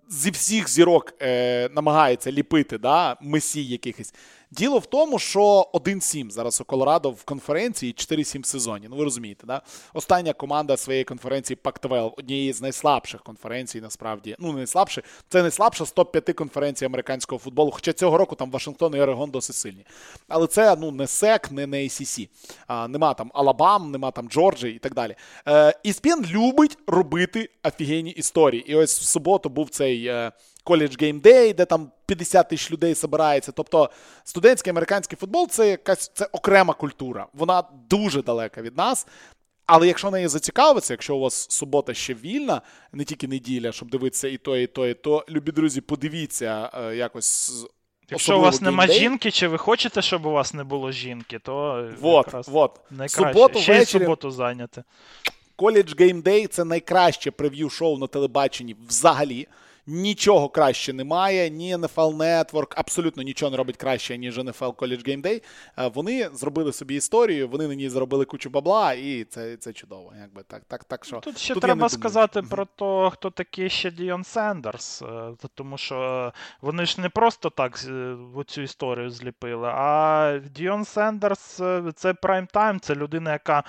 зі 0.08 0.30
всіх 0.30 0.68
зірок 0.68 1.14
е, 1.22 1.68
намагається 1.68 2.32
ліпити 2.32 2.78
да, 2.78 3.16
месій 3.20 3.64
якихось. 3.64 4.14
Діло 4.50 4.78
в 4.78 4.86
тому, 4.86 5.18
що 5.18 5.66
1-7 5.72 6.30
зараз 6.30 6.60
у 6.60 6.64
Колорадо 6.64 7.10
в 7.10 7.24
конференції 7.24 7.92
4-7 7.92 8.42
в 8.42 8.46
сезоні. 8.46 8.86
Ну 8.90 8.96
ви 8.96 9.04
розумієте, 9.04 9.46
да? 9.46 9.62
Остання 9.94 10.32
команда 10.32 10.76
своєї 10.76 11.04
конференції 11.04 11.58
Pac-12, 11.64 12.12
однієї 12.16 12.52
з 12.52 12.62
найслабших 12.62 13.22
конференцій, 13.22 13.80
насправді. 13.80 14.36
Ну, 14.38 14.48
не 14.48 14.54
найслабших, 14.54 15.04
це 15.28 15.42
найслабша 15.42 15.84
з 15.84 15.94
топ-5 15.94 16.32
конференцій 16.32 16.84
американського 16.84 17.38
футболу. 17.38 17.70
Хоча 17.70 17.92
цього 17.92 18.18
року 18.18 18.34
там 18.34 18.50
Вашингтон 18.50 18.94
і 18.94 19.00
Орегон 19.00 19.30
досить 19.30 19.56
сильні. 19.56 19.84
Але 20.28 20.46
це 20.46 20.76
ну 20.76 20.90
не 20.90 21.04
SEC, 21.04 21.52
не, 21.52 21.66
не 21.66 21.76
ACC. 21.76 22.28
А, 22.66 22.88
нема 22.88 23.14
там 23.14 23.30
Алабам, 23.34 23.90
нема 23.90 24.10
там 24.10 24.28
Джорджії 24.28 24.76
і 24.76 24.78
так 24.78 24.94
далі. 24.94 25.14
Е, 25.46 25.74
ESPN 25.84 26.30
любить 26.30 26.78
робити 26.86 27.50
офігенні 27.64 28.10
історії. 28.10 28.70
І 28.72 28.74
ось 28.74 29.00
в 29.00 29.02
суботу 29.02 29.48
був 29.48 29.68
цей. 29.70 30.06
Е, 30.06 30.32
College 30.68 31.02
Game 31.02 31.20
Day, 31.22 31.54
де 31.54 31.64
там 31.64 31.90
50 32.06 32.48
тисяч 32.48 32.70
людей 32.70 32.94
збирається. 32.94 33.52
Тобто 33.52 33.90
студентський 34.24 34.70
американський 34.70 35.18
футбол 35.20 35.48
це 35.48 35.68
якась 35.68 36.10
це 36.14 36.28
окрема 36.32 36.74
культура. 36.74 37.26
Вона 37.32 37.62
дуже 37.90 38.22
далека 38.22 38.62
від 38.62 38.76
нас. 38.76 39.06
Але 39.66 39.86
якщо 39.86 40.10
нею 40.10 40.28
зацікавитися, 40.28 40.92
якщо 40.92 41.16
у 41.16 41.20
вас 41.20 41.46
субота 41.50 41.94
ще 41.94 42.14
вільна, 42.14 42.62
не 42.92 43.04
тільки 43.04 43.28
неділя, 43.28 43.72
щоб 43.72 43.90
дивитися 43.90 44.28
і 44.28 44.36
то, 44.36 44.56
і 44.56 44.66
то, 44.66 44.86
і 44.86 44.94
то, 44.94 45.24
любі 45.28 45.52
друзі, 45.52 45.80
подивіться 45.80 46.70
е, 46.74 46.96
якось. 46.96 47.52
Якщо 48.10 48.38
у 48.38 48.40
вас 48.40 48.60
нема 48.60 48.86
жінки, 48.86 49.30
чи 49.30 49.48
ви 49.48 49.58
хочете, 49.58 50.02
щоб 50.02 50.26
у 50.26 50.30
вас 50.30 50.54
не 50.54 50.64
було 50.64 50.92
жінки, 50.92 51.38
то 51.38 51.86
Вот, 52.00 52.26
якраз 52.26 52.48
вот. 52.48 52.80
найкраще. 52.90 53.32
Суботу 53.32 53.58
Ще 53.58 53.72
ввечері- 53.72 54.02
суботу 54.04 54.30
зайняти. 54.30 54.84
College 55.58 56.00
Game 56.00 56.22
Day 56.22 56.46
це 56.46 56.64
найкраще 56.64 57.30
прев'ю-шоу 57.30 57.98
на 57.98 58.06
телебаченні 58.06 58.76
взагалі. 58.88 59.48
Нічого 59.90 60.48
краще 60.48 60.92
немає, 60.92 61.50
ні 61.50 61.76
NFL 61.76 62.16
Network, 62.16 62.72
абсолютно 62.76 63.22
нічого 63.22 63.50
не 63.50 63.56
робить 63.56 63.76
краще, 63.76 64.18
ніж 64.18 64.38
NFL 64.38 64.74
College 64.74 65.08
Game 65.08 65.22
Day. 65.22 65.42
Е, 65.78 65.90
Вони 65.94 66.28
зробили 66.32 66.72
собі 66.72 66.94
історію, 66.94 67.48
вони 67.48 67.68
на 67.68 67.74
ній 67.74 67.88
заробили 67.88 68.24
кучу 68.24 68.50
бабла, 68.50 68.92
і 68.92 69.24
це, 69.24 69.56
це 69.56 69.72
чудово. 69.72 70.12
Якби 70.20 70.42
так, 70.42 70.62
так, 70.68 70.84
так 70.84 71.04
що 71.04 71.20
Тут 71.20 71.38
ще 71.38 71.54
тут 71.54 71.62
треба 71.62 71.88
сказати 71.88 72.42
про 72.42 72.64
те, 72.64 73.10
хто 73.12 73.30
такий 73.30 73.70
ще 73.70 73.90
Діон 73.90 74.24
Сендерс. 74.24 75.02
Тому 75.54 75.78
що 75.78 76.32
вони 76.60 76.86
ж 76.86 77.00
не 77.00 77.08
просто 77.08 77.50
так 77.50 77.80
е, 77.88 78.16
цю 78.46 78.62
історію 78.62 79.10
зліпили, 79.10 79.68
а 79.68 80.40
Діон 80.54 80.84
Сендерс 80.84 81.40
це 81.94 82.12
Prime 82.12 82.45
Time, 82.45 82.78
це 82.80 82.94
людина, 82.94 83.32
яка 83.32 83.64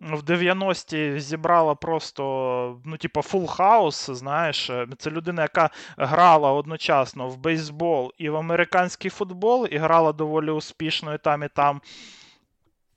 в 0.00 0.22
90-ті 0.22 1.20
зібрала 1.20 1.74
просто, 1.74 2.80
ну, 2.84 2.96
типу, 2.96 3.22
full 3.22 3.46
house, 3.46 4.10
знаєш. 4.10 4.70
Е, 4.70 4.86
Це 4.98 5.10
людина, 5.10 5.42
яка 5.42 5.57
грала 5.96 6.52
одночасно 6.52 7.28
в 7.28 7.36
бейсбол 7.36 8.12
і 8.18 8.28
в 8.28 8.36
американський 8.36 9.10
футбол, 9.10 9.68
і 9.70 9.76
грала 9.76 10.12
доволі 10.12 10.50
успішно 10.50 11.14
і 11.14 11.18
там, 11.18 11.42
і 11.42 11.48
там. 11.48 11.80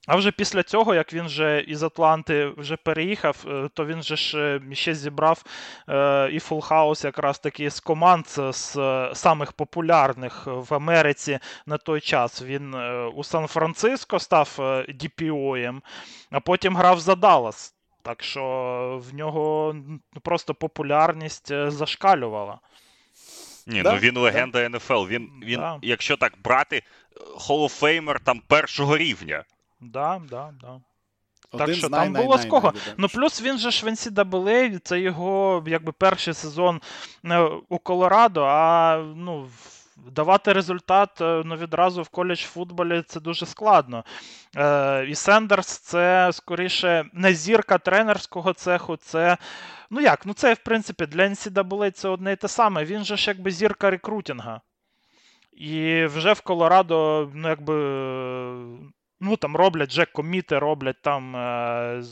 А 0.07 0.15
вже 0.15 0.31
після 0.31 0.63
цього, 0.63 0.95
як 0.95 1.13
він 1.13 1.25
вже 1.25 1.59
із 1.67 1.83
Атланти 1.83 2.53
вже 2.57 2.75
переїхав, 2.77 3.45
е, 3.47 3.69
то 3.73 3.85
він 3.85 4.03
же 4.03 4.15
ж 4.15 4.37
е, 4.71 4.75
ще 4.75 4.95
зібрав 4.95 5.43
е, 5.89 6.29
і 6.31 6.39
House 6.39 7.05
якраз 7.05 7.39
таки 7.39 7.69
з 7.69 7.79
команд 7.79 8.25
з 8.27 8.77
самих 9.13 9.51
популярних 9.51 10.47
в 10.47 10.73
Америці 10.73 11.39
на 11.65 11.77
той 11.77 12.01
час. 12.01 12.41
Він 12.41 12.73
у 13.15 13.23
Сан-Франциско 13.23 14.19
став 14.19 14.55
DPO-єм, 14.89 15.81
а 16.31 16.39
потім 16.39 16.77
грав 16.77 16.99
за 16.99 17.15
Даллас. 17.15 17.75
Так 18.03 18.23
що 18.23 19.01
в 19.09 19.13
нього 19.13 19.73
ну, 19.87 19.99
просто 20.21 20.53
популярність 20.53 21.51
е, 21.51 21.71
зашкалювала. 21.71 22.59
Ні, 23.67 23.81
Да, 23.81 23.93
ну 23.93 23.99
він 23.99 24.17
легенда 24.17 24.69
НФЛ. 24.69 25.05
Він, 25.07 25.29
він 25.43 25.59
Да. 25.59 25.79
якщо 25.81 26.17
так 26.17 26.33
брати, 26.43 26.83
Famer 27.49 28.19
там 28.23 28.41
першого 28.47 28.97
рівня. 28.97 29.43
Да, 29.81 30.21
да, 30.29 30.53
да. 30.61 30.81
Один 31.51 31.65
Так 31.67 31.75
з 31.75 31.77
що 31.77 31.89
най- 31.89 32.03
там 32.05 32.13
най- 32.13 32.23
було 32.23 32.37
з 32.37 32.41
най- 32.41 32.49
кого. 32.49 32.73
Ну 32.97 33.07
плюс 33.07 33.41
він 33.41 33.57
же 33.57 33.71
ж 33.71 33.85
в 33.85 33.89
NCAA, 33.89 34.79
це 34.79 34.99
його 34.99 35.63
якби 35.67 35.91
перший 35.91 36.33
сезон 36.33 36.81
е, 37.25 37.39
у 37.69 37.77
Колорадо, 37.79 38.43
а 38.43 38.97
ну. 39.15 39.49
Давати 40.05 40.53
результат 40.53 41.21
е, 41.21 41.41
ну, 41.45 41.55
відразу 41.55 42.01
в 42.01 42.09
коледж 42.09 42.39
футболі 42.39 43.03
це 43.07 43.19
дуже 43.19 43.45
складно. 43.45 44.03
Е, 44.57 45.05
і 45.05 45.15
Сендерс 45.15 45.77
це 45.77 46.29
скоріше 46.33 47.05
не 47.13 47.33
зірка 47.33 47.77
тренерського 47.77 48.53
цеху, 48.53 48.95
це. 48.95 49.37
Ну 49.89 50.01
як, 50.01 50.25
ну 50.25 50.33
це 50.33 50.53
в 50.53 50.57
принципі 50.57 51.05
для 51.05 51.23
NCAA 51.23 51.91
це 51.91 52.09
одне 52.09 52.31
і 52.31 52.35
те 52.35 52.47
саме. 52.47 52.85
Він 52.85 53.03
же 53.03 53.17
ж 53.17 53.31
якби 53.31 53.51
зірка 53.51 53.89
рекрутінга. 53.89 54.61
І 55.51 56.05
вже 56.05 56.33
в 56.33 56.41
Колорадо, 56.41 57.29
ну 57.33 57.49
якби. 57.49 57.73
Ну, 59.23 59.37
там 59.37 59.55
роблять 59.55 59.89
вже 59.89 60.05
коміти, 60.05 60.59
роблять 60.59 61.01
там 61.01 61.35
е, 61.35 62.03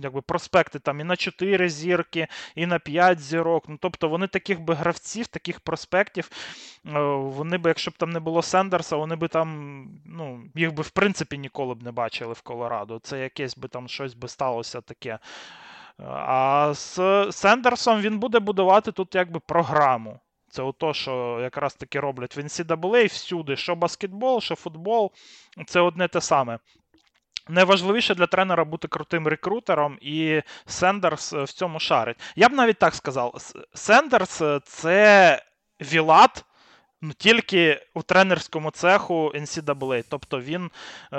якби 0.00 0.20
проспекти 0.22 0.78
там 0.78 1.00
і 1.00 1.04
на 1.04 1.16
4 1.16 1.68
зірки, 1.68 2.26
і 2.54 2.66
на 2.66 2.78
5 2.78 3.20
зірок. 3.20 3.64
Ну, 3.68 3.78
тобто 3.80 4.08
вони 4.08 4.26
таких 4.26 4.60
би 4.60 4.74
гравців, 4.74 5.26
таких 5.26 5.60
проспектів, 5.60 6.30
е, 6.86 7.00
вони 7.10 7.58
би, 7.58 7.70
якщо 7.70 7.90
б 7.90 7.94
там 7.96 8.10
не 8.10 8.20
було 8.20 8.42
Сендерса, 8.42 8.96
вони 8.96 9.16
би 9.16 9.28
там, 9.28 9.88
ну, 10.06 10.44
їх 10.54 10.74
би 10.74 10.82
в 10.82 10.90
принципі 10.90 11.38
ніколи 11.38 11.74
б 11.74 11.82
не 11.82 11.92
бачили 11.92 12.32
в 12.32 12.40
Колорадо. 12.40 12.98
Це 12.98 13.20
якесь 13.20 13.56
би 13.58 13.68
там 13.68 13.88
щось 13.88 14.14
би 14.14 14.28
сталося 14.28 14.80
таке. 14.80 15.18
А 15.98 16.72
з 16.74 16.98
Сендерсом 17.32 18.00
він 18.00 18.18
буде 18.18 18.40
будувати 18.40 18.92
тут 18.92 19.14
якби 19.14 19.40
програму. 19.40 20.20
Це 20.52 20.62
ото, 20.62 20.94
що 20.94 21.38
якраз 21.42 21.74
таки 21.74 22.00
роблять 22.00 22.36
в 22.36 22.40
NCAA 22.40 23.06
всюди, 23.06 23.56
що 23.56 23.76
баскетбол, 23.76 24.40
що 24.40 24.54
футбол, 24.54 25.12
це 25.66 25.80
одне 25.80 26.08
те 26.08 26.20
саме. 26.20 26.58
Найважливіше 27.48 28.14
для 28.14 28.26
тренера 28.26 28.64
бути 28.64 28.88
крутим 28.88 29.28
рекрутером, 29.28 29.98
і 30.00 30.42
Сендерс 30.66 31.32
е, 31.32 31.44
в 31.44 31.52
цьому 31.52 31.80
шарить. 31.80 32.16
Я 32.36 32.48
б 32.48 32.52
навіть 32.52 32.78
так 32.78 32.94
сказав: 32.94 33.34
Сендерс 33.74 34.40
е, 34.40 34.60
це 34.64 35.42
Вілат, 35.80 36.44
ну 37.02 37.12
тільки 37.12 37.80
у 37.94 38.02
тренерському 38.02 38.70
цеху 38.70 39.32
NCAA. 39.34 40.04
Тобто 40.08 40.40
він 40.40 40.70
е, 41.12 41.18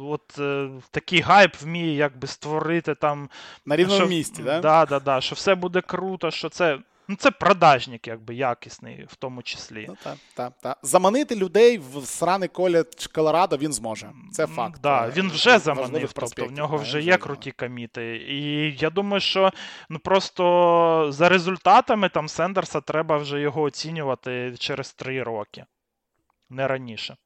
от, 0.00 0.38
е, 0.38 0.68
такий 0.90 1.20
гайп 1.20 1.56
вміє 1.62 1.94
якби 1.94 2.26
створити 2.26 2.94
там 2.94 3.30
На 3.66 3.76
рівному 3.76 4.00
що, 4.00 4.08
місці, 4.08 4.42
да? 4.42 4.60
Да, 4.60 4.86
да, 4.86 5.00
да, 5.00 5.20
що 5.20 5.34
все 5.34 5.54
буде 5.54 5.80
круто, 5.80 6.30
що 6.30 6.48
це. 6.48 6.78
Ну, 7.08 7.16
це 7.16 7.30
продажник, 7.30 8.08
якби 8.08 8.34
якісний, 8.34 9.04
в 9.08 9.16
тому 9.16 9.42
числі. 9.42 9.84
Ну, 9.88 9.96
так, 10.02 10.16
так, 10.34 10.52
так. 10.62 10.78
Заманити 10.82 11.36
людей 11.36 11.78
в 11.78 12.04
сраний 12.06 12.48
коледж 12.48 13.06
Колорадо 13.06 13.56
він 13.56 13.72
зможе. 13.72 14.12
Це 14.32 14.46
факт. 14.46 14.80
Да, 14.80 15.06
Е, 15.06 15.12
він 15.16 15.30
вже 15.30 15.58
заманив, 15.58 16.12
тобто 16.12 16.46
в 16.46 16.52
нього 16.52 16.76
вже 16.76 17.02
є 17.02 17.16
круті 17.16 17.50
коміти. 17.52 18.16
І 18.16 18.70
я 18.80 18.90
думаю, 18.90 19.20
що 19.20 19.50
ну 19.88 19.98
просто 19.98 21.06
за 21.12 21.28
результатами 21.28 22.08
там 22.08 22.28
Сендерса 22.28 22.80
треба 22.80 23.16
вже 23.16 23.40
його 23.40 23.62
оцінювати 23.62 24.54
через 24.58 24.92
три 24.92 25.22
роки, 25.22 25.64
не 26.50 26.68
раніше. 26.68 27.16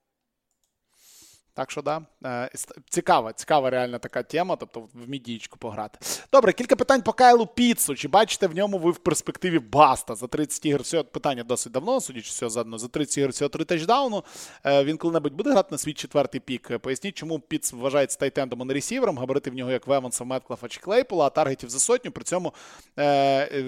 Так 1.59 1.71
що, 1.71 1.83
да, 1.83 2.03
е, 2.25 2.51
цікава, 2.91 3.33
цікава 3.33 3.71
реальна 3.71 3.99
така 3.99 4.23
тема, 4.23 4.57
тобто 4.57 4.81
в 4.81 5.09
мідічку 5.09 5.59
пограти. 5.59 5.99
Добре, 6.33 6.53
кілька 6.53 6.77
питань 6.77 7.03
по 7.03 7.13
Кайлу 7.13 7.47
Піцу. 7.47 7.95
Чи 7.95 8.09
бачите 8.09 8.47
в 8.47 8.55
ньому 8.55 8.79
ви 8.79 8.91
в 8.91 8.99
перспективі 8.99 9.59
bust 9.59 10.03
а 10.03 10.15
за 10.15 10.27
30 10.27 10.67
ігор? 10.67 10.83
Все 10.83 11.03
питання 11.03 11.45
досить 11.45 11.73
давно, 11.73 12.01
судячи 12.01 12.29
всього, 12.29 12.51
задано 12.51 12.79
за 12.79 12.89
30 12.89 13.19
ігор 13.19 13.31
всього 13.31 13.49
3 13.49 13.65
тачдауну. 13.65 14.25
Е, 14.65 14.85
він 14.85 14.97
коли-небудь 14.97 15.33
буде 15.33 15.51
грати 15.51 15.69
на 15.71 15.79
свій 15.79 15.93
четвертий 15.93 16.41
pick. 16.41 16.79
Поясніть, 16.79 17.15
чому 17.15 17.39
Піц 17.39 17.73
вважається 17.73 18.19
tight 18.19 18.39
end 18.39 18.51
ом, 18.51 18.62
а 18.63 18.65
не 18.65 18.75
ресівером, 18.75 19.19
габарити 19.19 19.51
в 19.51 19.55
нього 19.55 19.71
як 19.71 19.87
в 19.87 19.91
Еванса, 19.91 20.25
Метклафа 20.25 20.69
чи 20.69 20.81
Клейпола, 20.81 21.27
а 21.27 21.31
target 21.31 21.61
ів 21.61 21.70
за 21.71 21.79
сотню. 21.79 22.11
При 22.11 22.25
цьому 22.25 22.55
е, 22.97 23.05
е, 23.05 23.63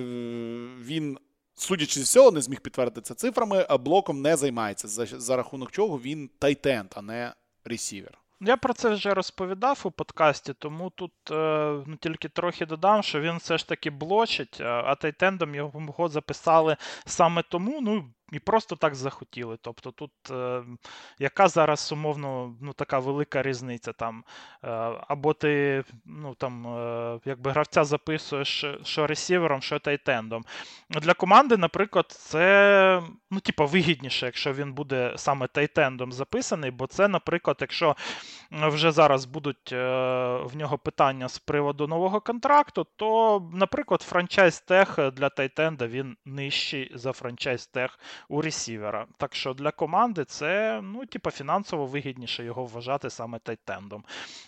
він. 0.81 1.19
Судячи 1.55 2.01
з 2.01 2.03
всього, 2.03 2.31
не 2.31 2.41
зміг 2.41 2.61
підтвердити 2.61 3.01
це 3.01 3.15
цифрами, 3.15 3.67
блоком 3.81 4.23
не 4.23 4.37
займається, 4.37 4.89
за, 4.89 5.07
за 5.07 5.37
рахунок 5.37 5.71
чого 5.71 5.99
він 5.99 6.31
tight 6.39 6.66
end, 6.66 6.89
а 6.95 7.03
не 7.03 7.33
ресівер. 7.71 8.19
Я 8.43 8.57
про 8.57 8.75
це 8.75 8.89
вже 8.89 9.15
розповідав 9.15 9.81
у 9.85 9.91
подкасті, 9.91 10.55
тому 10.59 10.91
тут 10.91 11.13
е, 11.31 11.35
ну, 11.87 11.97
тільки 12.01 12.29
трохи 12.29 12.67
додам, 12.67 13.03
що 13.03 13.21
він 13.21 13.37
все 13.37 13.59
ж 13.59 13.69
таки 13.69 13.91
блочить, 13.91 14.61
а 14.61 14.95
тайтендом 14.95 15.55
його 15.55 16.09
записали 16.09 16.77
саме 17.07 17.43
тому. 17.43 17.81
ну, 17.81 18.05
і 18.33 18.39
просто 18.39 18.77
так 18.77 18.95
захотіли. 18.95 19.59
Тобто 19.61 19.91
тут 19.91 20.13
е, 20.31 20.63
яка 21.19 21.49
зараз 21.49 21.93
умовно 21.93 22.57
ну, 22.61 22.73
така 22.73 22.99
велика 22.99 23.43
різниця 23.43 23.93
там. 23.93 24.25
Е, 24.65 24.69
або 25.09 25.35
ти 25.35 25.85
ну, 26.05 26.35
там, 26.35 26.67
е, 26.67 27.21
якби 27.25 27.51
гравця 27.51 27.85
записуєш 27.85 28.65
що 28.85 29.07
ресівером, 29.07 29.63
що 29.63 29.79
тайтендом. 29.79 30.45
Для 30.91 31.15
команди, 31.15 31.57
наприклад, 31.57 32.07
це 32.11 33.03
ну, 33.31 33.41
типу, 33.41 33.67
вигідніше, 33.67 34.27
якщо 34.27 34.53
він 34.53 34.73
буде 34.73 35.13
саме 35.17 35.47
тайтендом 35.47 36.13
записаний, 36.13 36.71
бо 36.71 36.87
це, 36.87 37.09
наприклад, 37.09 37.57
якщо 37.61 37.97
вже 38.53 38.93
зараз 38.93 39.25
будуть 39.25 39.73
е, 39.73 39.77
в 40.45 40.57
нього 40.57 40.79
питання 40.79 41.29
з 41.29 41.39
приводу 41.39 41.87
нового 41.87 42.21
контракту, 42.21 42.87
то, 42.97 43.43
наприклад, 43.53 44.03
franchise 44.03 44.61
tag 44.61 45.11
для 45.13 45.29
тайтенда 45.29 45.87
він 45.87 46.17
нижчий 46.25 46.93
за 46.95 47.13
franchise 47.13 47.67
tag 47.67 47.99
у 48.29 48.43
ресівера. 48.43 49.07
Так 49.17 49.35
що 49.35 49.55
для 49.55 49.71
команди 49.71 50.25
це 50.25 50.81
ну, 50.83 51.07
типу, 51.07 51.31
фінансово 51.31 51.87
вигідніше 51.87 52.45
його 52.45 52.65
вважати 52.65 53.11
саме 53.11 53.39
тайтендом. 53.39 54.05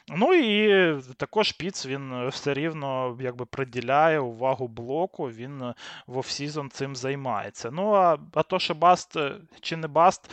Ну 0.08 0.34
і 0.34 0.96
також 1.16 1.52
Піттс 1.52 1.86
він 1.86 2.28
все 2.28 2.54
рівно 2.54 3.18
якби 3.20 3.46
приділяє 3.46 4.20
увагу 4.20 4.68
блоку, 4.68 5.24
він 5.24 5.74
в 6.06 6.18
off-season 6.18 6.70
цим 6.70 6.96
займається. 6.96 7.70
Ну, 7.70 7.92
а, 7.92 8.18
а 8.34 8.42
то, 8.42 8.58
що 8.58 8.74
bust 8.74 9.16
чи 9.60 9.76
не 9.76 9.88
bust, 9.88 10.30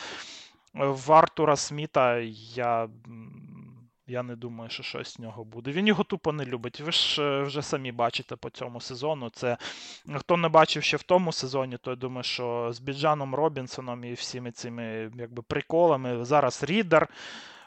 в 0.73 1.11
Артура 1.11 1.55
Сміта 1.55 2.17
я 2.53 2.87
я 4.09 4.23
не 4.23 4.35
думаю, 4.35 4.69
що 4.69 4.83
щось 4.83 5.13
з 5.13 5.19
нього 5.19 5.43
буде. 5.43 5.71
Він 5.71 5.87
його 5.87 6.03
тупо 6.03 6.31
не 6.31 6.45
любить. 6.45 6.79
Ви 6.79 6.91
ж 6.91 7.23
е, 7.23 7.41
вже 7.43 7.61
самі 7.61 7.91
бачите 7.91 8.35
по 8.35 8.49
цьому 8.49 8.81
сезону. 8.81 9.29
Це 9.29 9.57
хто 10.15 10.37
не 10.37 10.49
бачив 10.49 10.83
ще 10.83 10.97
в 10.97 11.03
тому 11.03 11.31
сезоні, 11.31 11.77
то 11.77 11.89
я 11.89 11.95
думаю, 11.95 12.23
що 12.23 12.69
з 12.71 12.79
Біджаном 12.79 13.35
Робінсоном 13.35 14.03
і 14.03 14.13
всіми 14.13 14.51
цими 14.51 15.11
якби, 15.17 15.41
приколами 15.41 16.25
зараз 16.25 16.63
Ріддер. 16.63 17.09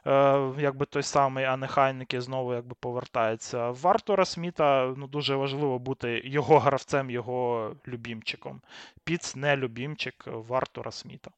Е, 0.07 0.53
якби 0.59 0.87
той 0.87 1.03
самий, 1.03 1.45
а 1.45 1.57
не 1.57 1.67
Хайніке 1.67 2.21
знову 2.21 2.55
якби 2.55 2.75
повертається. 2.81 3.71
В 3.71 3.89
Артура 3.89 4.25
Сміта 4.25 4.95
ну, 4.97 5.07
дуже 5.07 5.35
важливо 5.37 5.79
бути 5.79 6.23
його 6.25 6.59
гравцем, 6.59 7.11
його 7.11 7.71
любімчиком. 7.89 8.61
Піц 9.05 9.37
не 9.37 9.57
любімчик 9.57 10.25
в 10.27 10.55
Артура 10.55 10.91
Сміта. 10.91 11.31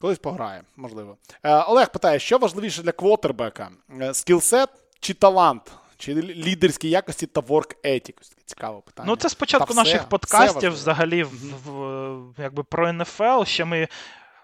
Колись 0.00 0.18
пограє, 0.18 0.62
можливо. 0.76 1.16
Е, 1.42 1.54
Олег 1.54 1.92
питає, 1.92 2.18
що 2.18 2.38
важливіше 2.38 2.82
для 2.82 2.92
квотербека? 2.92 3.70
Е, 4.00 4.14
скілсет 4.14 4.68
чи 5.00 5.14
талант? 5.14 5.72
Чи 5.96 6.14
лідерські 6.14 6.90
якості 6.90 7.26
та 7.26 7.40
work 7.40 7.74
ethic? 7.84 8.14
Цікаве 8.44 8.80
питання. 8.80 9.08
Ну, 9.08 9.16
це 9.16 9.28
спочатку 9.28 9.68
та 9.68 9.74
наших 9.74 10.00
все, 10.00 10.08
подкастів 10.08 10.58
все 10.58 10.68
взагалі 10.68 11.22
в, 11.22 11.30
в, 11.66 12.34
якби 12.38 12.62
про 12.62 12.92
НФЛ. 12.92 13.44
Ще 13.44 13.64
ми 13.64 13.88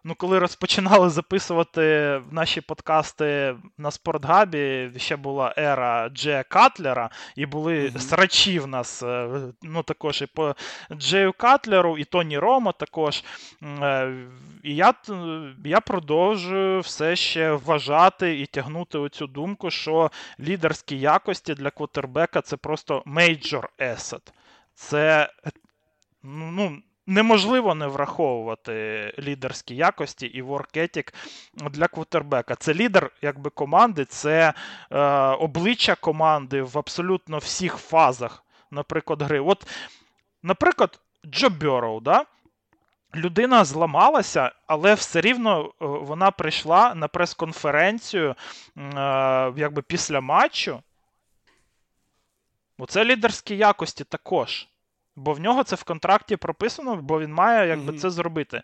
ну, 0.04 0.14
коли 0.14 0.38
розпочинали 0.38 1.10
записувати 1.10 2.20
наші 2.30 2.60
подкасти 2.60 3.56
на 3.78 3.90
Спортгабі, 3.90 4.90
ще 4.96 5.16
була 5.16 5.54
ера 5.58 6.08
Джея 6.08 6.42
Катлера, 6.42 7.10
і 7.36 7.46
були 7.46 7.74
mm-hmm. 7.74 7.98
срачі 7.98 8.58
в 8.58 8.66
нас 8.66 9.02
е, 9.02 9.28
ну, 9.62 9.82
також 9.82 10.22
і 10.22 10.26
по 10.26 10.54
Джею 10.92 11.32
Катлеру, 11.32 11.98
і 11.98 12.04
Тоні 12.04 12.38
Рома 12.38 12.72
також. 12.72 13.24
Е, 13.62 14.14
і 14.62 14.74
я 14.74 14.94
я 15.64 15.80
продовжую 15.80 16.80
все 16.80 17.16
ще 17.16 17.52
вважати 17.52 18.40
і 18.40 18.46
тягнути 18.46 18.98
оцю 18.98 19.26
думку, 19.26 19.70
що 19.70 20.10
лідерські 20.40 20.98
якості 20.98 21.54
для 21.54 21.70
квотербека 21.70 22.40
це 22.40 22.56
просто 22.56 23.02
major 23.06 23.64
asset. 23.78 24.32
Це 24.74 25.30
ну, 26.22 26.78
неможливо 27.06 27.74
не 27.74 27.86
враховувати 27.86 29.14
лідерські 29.18 29.76
якості 29.76 30.26
і 30.26 30.42
ethic 30.42 31.14
для 31.54 31.88
квотербека. 31.88 32.54
Це 32.54 32.74
лідер 32.74 33.10
якби 33.22 33.50
команди, 33.50 34.04
це 34.04 34.54
е, 34.90 35.00
обличчя 35.28 35.94
команди 35.94 36.62
в 36.62 36.78
абсолютно 36.78 37.38
всіх 37.38 37.76
фазах, 37.76 38.44
наприклад, 38.70 39.22
гри. 39.22 39.40
От, 39.40 39.66
Наприклад, 40.42 41.00
Джо 41.26 41.50
Бьороу, 41.50 42.00
да? 42.00 42.24
Людина 43.14 43.64
зламалася, 43.64 44.52
але 44.66 44.94
все 44.94 45.20
рівно 45.20 45.64
е, 45.64 45.70
вона 45.80 46.30
прийшла 46.30 46.94
на 46.94 47.08
прес-конференцію 47.08 48.30
е, 48.30 48.34
якби 49.56 49.82
після 49.82 50.20
матчу. 50.20 50.82
Оце 52.78 53.04
лідерські 53.04 53.56
якості 53.56 54.04
також. 54.04 54.68
Бо 55.16 55.32
в 55.32 55.40
нього 55.40 55.64
це 55.64 55.76
в 55.76 55.82
контракті 55.82 56.36
прописано, 56.36 56.96
бо 56.96 57.20
він 57.20 57.32
має 57.32 57.68
якби 57.68 57.92
mm-hmm. 57.92 57.98
це 57.98 58.10
зробити. 58.10 58.62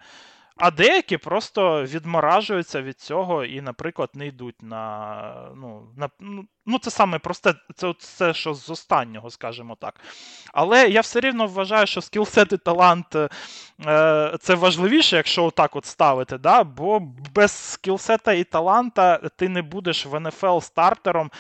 А 0.60 0.70
деякі 0.70 1.16
просто 1.16 1.85
відморажуються 1.85 2.82
від 2.82 3.01
цього 3.01 3.44
і, 3.44 3.60
наприклад, 3.60 4.10
не 4.14 4.27
йдуть 4.27 4.62
на. 4.62 5.52
Ну, 5.56 5.86
на, 5.97 6.09
ну, 6.20 6.44
ну 6.66 6.78
це 6.78 6.90
саме 6.90 7.18
просте, 7.18 7.55
це 7.74 7.94
це 7.98 8.35
що 8.35 8.55
з 8.55 8.70
останнього, 8.70 9.31
скажімо 9.31 9.77
так. 9.81 10.01
Але 10.52 10.89
я 10.89 11.01
все 11.01 11.20
рівно 11.20 11.47
вважаю, 11.47 11.86
що 11.86 12.01
скілсет 12.01 12.52
і 12.52 12.56
талант 12.56 13.16
е, 13.86 14.36
це 14.40 14.55
важливіше, 14.55 15.16
якщо 15.16 15.44
отак 15.44 15.77
от 15.77 15.86
ставити. 15.86 16.39
да? 16.39 16.64
Бо 16.64 17.01
без 17.35 17.52
скілсета 17.52 18.32
і 18.32 18.44
таланта 18.44 19.16
ти 19.36 19.48
не 19.48 19.62
будеш 19.62 20.06
в 20.06 20.20
НФЛ 20.20 20.59
стартером 20.59 21.31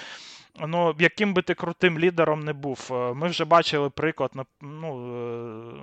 ну, 0.58 0.94
яким 0.98 1.34
би 1.34 1.42
ти 1.42 1.54
крутим 1.54 1.98
лідером 1.98 2.40
не 2.40 2.52
був. 2.52 2.88
Е, 2.90 2.94
ми 3.14 3.28
вже 3.28 3.44
бачили 3.44 3.90
приклад 3.90 4.30
ну, 4.60 5.16
е, 5.18 5.82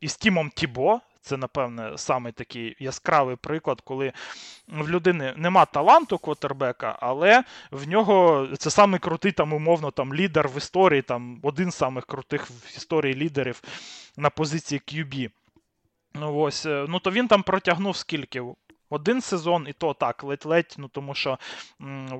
із 0.00 0.16
Тімом 0.16 0.50
Тібо. 0.50 1.00
Це, 1.20 1.36
напевне, 1.36 1.92
саме 1.96 2.32
такий 2.32 2.76
яскравий 2.78 3.36
приклад, 3.36 3.80
коли 3.80 4.12
в 4.68 4.88
людини 4.88 5.34
нема 5.36 5.64
таланту 5.64 6.18
квотербека, 6.18 6.98
але 7.00 7.44
в 7.70 7.88
нього 7.88 8.48
це 8.58 8.70
самий 8.70 9.00
крутий 9.00 9.32
там, 9.32 9.52
умовно, 9.52 9.90
там, 9.90 10.14
лідер 10.14 10.48
в 10.48 10.56
історії, 10.56 11.02
там, 11.02 11.40
один 11.42 11.70
з 11.70 11.74
самих 11.74 12.06
крутих 12.06 12.50
в 12.50 12.76
історії 12.76 13.14
лідерів 13.14 13.62
на 14.16 14.30
позиції 14.30 14.80
QB. 14.88 15.30
Ну, 16.14 16.36
ось, 16.36 16.66
е, 16.66 16.86
ну, 16.88 16.98
то 16.98 17.10
він 17.10 17.28
там 17.28 17.42
протягнув 17.42 17.96
скільки? 17.96 18.42
Один 18.92 19.20
сезон, 19.20 19.66
і 19.68 19.72
то 19.72 19.94
так, 19.94 20.24
ледь-ледь, 20.24 20.74
ну 20.78 20.88
тому 20.88 21.14
що 21.14 21.38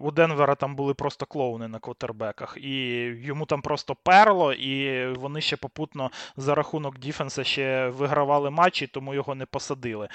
у 0.00 0.10
Денвера 0.10 0.54
там 0.54 0.76
були 0.76 0.94
просто 0.94 1.26
клоуни 1.26 1.68
на 1.68 1.78
квотербеках, 1.78 2.56
і 2.60 2.78
йому 3.04 3.46
там 3.46 3.62
просто 3.62 3.94
перло, 3.94 4.52
і 4.52 5.06
вони 5.08 5.40
ще 5.40 5.56
попутно 5.56 6.10
за 6.36 6.54
рахунок 6.54 6.98
Діфенса 6.98 7.44
ще 7.44 7.88
вигравали 7.88 8.50
матчі, 8.50 8.86
тому 8.86 9.14
його 9.14 9.34
не 9.34 9.46
посадили 9.46 10.08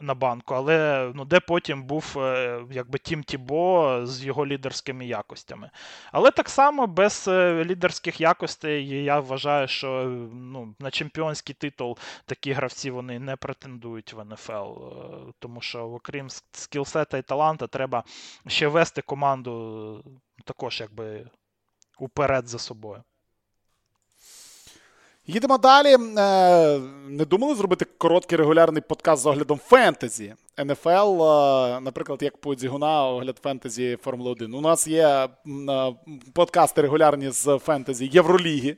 на 0.00 0.14
банку. 0.14 0.54
Але 0.54 1.10
ну, 1.14 1.24
де 1.24 1.40
потім 1.40 1.82
був 1.82 2.14
е, 2.18 2.60
якби 2.70 2.98
Тім 2.98 3.22
Тібо 3.22 4.00
з 4.04 4.24
його 4.24 4.46
лідерськими 4.46 5.06
якостями. 5.06 5.70
Але 6.12 6.30
так 6.30 6.48
само 6.48 6.86
без 6.86 7.28
е, 7.28 7.64
лідерських 7.64 8.20
якостей 8.20 8.88
я 8.88 9.20
вважаю, 9.20 9.68
що 9.68 10.04
ну, 10.32 10.74
на 10.78 10.90
чемпіонський 10.90 11.54
титул 11.54 11.98
такі 12.26 12.52
гравці 12.52 12.90
вони 12.90 13.18
не 13.18 13.36
претендують 13.36 14.12
в 14.12 14.24
НФЛ, 14.24 14.52
е, 14.52 15.32
тому 15.38 15.60
що 15.60 15.79
що 15.80 15.86
окрім 15.86 16.28
скілсета 16.52 17.18
і 17.18 17.22
таланта, 17.22 17.66
треба 17.66 18.04
ще 18.46 18.68
вести 18.68 19.02
команду 19.02 20.04
також 20.44 20.80
якби 20.80 21.26
уперед 21.98 22.48
за 22.48 22.58
собою. 22.58 23.02
Їдемо 25.26 25.58
далі. 25.58 25.96
Е, 26.18 26.78
не 27.08 27.24
думали 27.24 27.54
зробити 27.54 27.86
короткий 27.98 28.38
регулярний 28.38 28.82
подкаст 28.82 29.22
з 29.22 29.26
оглядом 29.26 29.58
фентезі. 29.58 30.34
НФЛ, 30.58 31.22
е, 31.22 31.80
наприклад, 31.80 32.22
як 32.22 32.36
по 32.36 32.54
Дзігуна, 32.54 33.06
огляд 33.06 33.38
фентезі 33.42 33.98
Формули 34.02 34.30
1. 34.30 34.54
У 34.54 34.60
нас 34.60 34.86
є 34.86 35.06
е, 35.06 35.28
подкасти 36.32 36.82
регулярні 36.82 37.30
з 37.30 37.58
фентезі 37.58 38.10
Євроліги. 38.12 38.76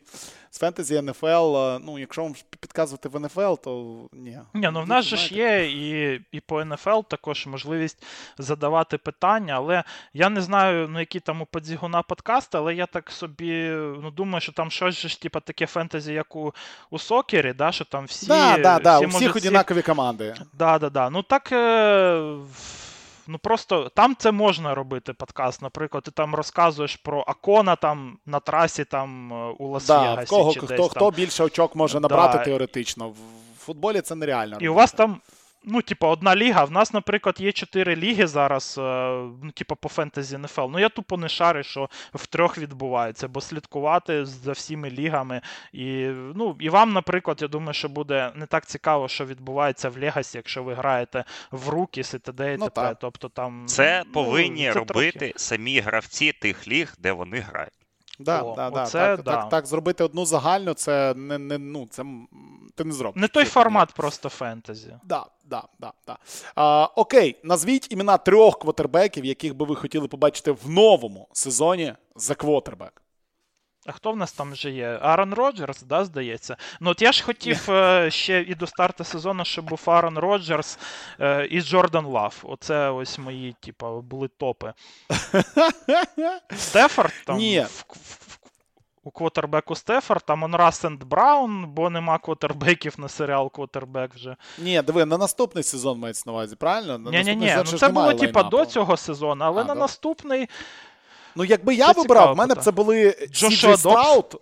З 0.54 0.58
фентезі 0.58 1.02
НФЛ. 1.02 1.56
е, 1.56 1.78
Ну, 1.84 1.98
якщо 1.98 2.22
вам 2.22 2.34
підказувати 2.60 3.08
в 3.08 3.20
НФЛ, 3.20 3.54
то 3.64 4.00
ні. 4.12 4.38
Ні, 4.54 4.70
ну 4.72 4.82
в 4.82 4.88
нас 4.88 5.04
же 5.04 5.16
ж 5.16 5.34
є 5.34 5.66
і, 5.66 6.20
і 6.32 6.40
по 6.40 6.64
НФЛ 6.64 7.00
також 7.08 7.46
можливість 7.46 8.04
задавати 8.38 8.98
питання, 8.98 9.54
але 9.56 9.84
я 10.14 10.28
не 10.28 10.40
знаю, 10.40 10.88
ну 10.88 10.98
які 11.00 11.20
там 11.20 11.42
у 11.42 11.46
Подзігуна 11.46 12.02
подкасти, 12.02 12.58
але 12.58 12.74
я 12.74 12.86
так 12.86 13.10
собі 13.10 13.68
ну, 14.02 14.10
думаю, 14.10 14.40
що 14.40 14.52
там 14.52 14.70
щось 14.70 14.94
же 14.94 15.08
ж, 15.08 15.20
типу, 15.22 15.40
таке 15.40 15.66
фентезі, 15.66 16.12
як 16.12 16.36
у, 16.36 16.54
у 16.90 16.98
Сокері, 16.98 17.52
да, 17.52 17.72
що 17.72 17.84
там 17.84 18.04
всі. 18.04 18.26
Да, 18.26 18.58
да, 18.58 18.78
да, 18.78 18.96
всі 18.98 19.06
у 19.06 19.08
всіх 19.08 19.36
однакові 19.36 19.82
команди. 19.82 20.34
Да, 20.52 20.78
да, 20.78 20.90
да. 20.90 21.10
Ну 21.10 21.22
так. 21.22 21.52
Е... 21.52 22.36
Ну 23.26 23.38
просто 23.38 23.88
там 23.94 24.16
це 24.18 24.32
можна 24.32 24.74
робити 24.74 25.12
подкаст. 25.12 25.62
Наприклад, 25.62 26.04
ти 26.04 26.10
там 26.10 26.34
розказуєш 26.34 26.96
про 26.96 27.24
Акона 27.26 27.76
там 27.76 28.18
на 28.26 28.40
трасі 28.40 28.84
там 28.84 29.32
е, 29.32 29.54
у 29.58 29.68
Лас-Вегасі. 29.74 30.16
Да, 30.16 30.24
кого, 30.24 30.52
чи 30.52 30.58
хто, 30.60 30.66
десь 30.66 30.78
там. 30.78 30.88
хто 30.88 31.10
більше 31.10 31.44
очок 31.44 31.76
може 31.76 32.00
набрати 32.00 32.38
Да. 32.38 32.44
теоретично. 32.44 33.08
В 33.08 33.12
в 33.62 33.64
футболі 33.64 34.00
це 34.00 34.14
нереально. 34.14 34.56
І 34.60 34.68
у 34.68 34.74
вас 34.74 34.92
там, 34.92 35.20
ну, 35.64 35.82
типа, 35.82 36.08
одна 36.08 36.36
ліга. 36.36 36.64
В 36.64 36.70
нас, 36.70 36.92
наприклад, 36.92 37.36
є 37.40 37.52
чотири 37.52 37.96
ліги 37.96 38.26
зараз, 38.26 38.76
е, 38.78 38.82
ну, 39.42 39.50
типа, 39.54 39.74
по 39.74 39.88
фентезі 39.88 40.38
НФЛ. 40.38 40.66
Ну, 40.70 40.78
я 40.78 40.88
тупо 40.88 41.16
не 41.16 41.28
шарю, 41.28 41.62
що 41.62 41.88
в 42.14 42.26
трьох 42.26 42.58
відбувається, 42.58 43.28
бо 43.28 43.40
слідкувати 43.40 44.24
за 44.24 44.52
всіми 44.52 44.90
лігами. 44.90 45.40
І, 45.72 46.06
ну, 46.34 46.56
і 46.60 46.68
вам, 46.68 46.92
наприклад, 46.92 47.38
я 47.42 47.48
думаю, 47.48 47.74
що 47.74 47.88
буде 47.88 48.32
не 48.34 48.46
так 48.46 48.66
цікаво, 48.66 49.08
що 49.08 49.26
відбувається 49.26 49.88
в 49.88 49.98
Легасі, 49.98 50.38
якщо 50.38 50.62
ви 50.62 50.74
граєте 50.74 51.24
в 51.50 51.68
Рукіс 51.68 52.14
і 52.14 52.18
т.д. 52.18 52.54
і 52.54 52.56
Ну, 52.56 52.68
т.п. 52.68 52.96
Тобто 53.00 53.28
там. 53.28 53.66
Це 53.66 54.02
ну, 54.06 54.12
повинні 54.12 54.66
це 54.66 54.72
робити 54.72 55.18
трохи. 55.18 55.34
самі 55.36 55.80
гравці 55.80 56.32
тих 56.32 56.68
ліг, 56.68 56.94
де 56.98 57.12
вони 57.12 57.38
грають. 57.38 57.81
Да, 58.18 58.42
О, 58.42 58.54
да, 58.56 58.70
да. 58.70 58.82
оце 58.82 58.98
Так, 58.98 59.22
да. 59.22 59.32
Так, 59.32 59.48
так, 59.48 59.66
зробити 59.66 60.04
одну 60.04 60.26
загальну, 60.26 60.74
це 60.74 61.14
не, 61.14 61.38
не 61.38 61.58
ну, 61.58 61.86
це 61.90 62.04
ти 62.74 62.84
не 62.84 62.92
зробиш. 62.92 63.20
Не 63.20 63.28
той 63.28 63.44
Це- 63.44 63.50
формат 63.50 63.92
просто 63.92 64.28
фентезі. 64.28 64.96
Да, 65.04 65.26
да, 65.44 65.62
да, 65.78 65.92
да. 66.06 66.18
А, 66.54 66.88
окей, 66.96 67.36
назвіть 67.42 67.92
імена 67.92 68.18
трьох 68.18 68.58
квотербеків, 68.58 69.24
яких 69.24 69.56
би 69.56 69.66
ви 69.66 69.76
хотіли 69.76 70.08
побачити 70.08 70.52
в 70.52 70.70
новому 70.70 71.28
сезоні 71.32 71.94
за 72.16 72.34
квотербек. 72.34 73.02
А 73.86 73.92
хто 73.92 74.12
в 74.12 74.16
нас 74.16 74.32
там 74.32 74.52
вже 74.52 74.70
є? 74.70 74.98
Аарон 75.02 75.34
Роджерс, 75.34 75.82
да, 75.82 76.04
здається. 76.04 76.56
Ну 76.80 76.90
от 76.90 77.02
я 77.02 77.12
ж 77.12 77.24
хотів 77.24 77.70
е, 77.70 78.10
ще 78.10 78.40
і 78.40 78.54
до 78.54 78.66
старту 78.66 79.04
сезону, 79.04 79.44
щоб 79.44 79.64
був 79.64 79.80
Аарон 79.86 80.18
Роджерс 80.18 80.78
е, 81.20 81.46
і 81.50 81.60
Джордан 81.62 82.06
Лав. 82.06 82.36
Оце 82.42 82.90
ось 82.90 83.18
мої, 83.18 83.56
типа, 83.60 83.90
були 84.00 84.28
топи. 84.28 84.72
Стефорд 86.56 87.12
там 87.26 87.36
Ні. 87.36 87.60
в- 87.60 87.84
в- 87.88 87.96
в- 88.28 88.38
у 89.04 89.10
квотербеку 89.10 89.74
Стефорд, 89.74 90.24
там 90.26 90.42
он 90.42 90.54
Рассенд 90.54 91.02
Браун, 91.04 91.64
бо 91.66 91.90
нема 91.90 92.18
квотербеків 92.18 92.94
на 92.98 93.08
серіал 93.08 93.50
Квотербек 93.52 94.14
вже. 94.14 94.36
Ні, 94.58 94.82
диви, 94.82 95.04
на 95.04 95.18
наступний 95.18 95.64
сезон 95.64 95.98
мається 95.98 96.22
на 96.26 96.32
увазі, 96.32 96.56
правильно? 96.56 96.98
На 96.98 97.10
Ні, 97.10 97.24
ні, 97.24 97.36
ні. 97.36 97.54
Ну 97.56 97.64
це 97.78 97.88
було 97.88 98.14
типа 98.14 98.42
до 98.42 98.66
цього 98.66 98.96
сезону, 98.96 99.44
але 99.44 99.62
А, 99.62 99.64
на 99.64 99.74
да. 99.74 99.80
наступний. 99.80 100.48
Ну, 101.34 101.44
якби 101.44 101.74
я 101.74 101.92
вибрав, 101.92 102.34
в 102.34 102.36
мене 102.36 102.54
б 102.54 102.58
це 102.58 102.70
були 102.70 103.28
Джошуа 103.30 103.76
Страут, 103.76 104.36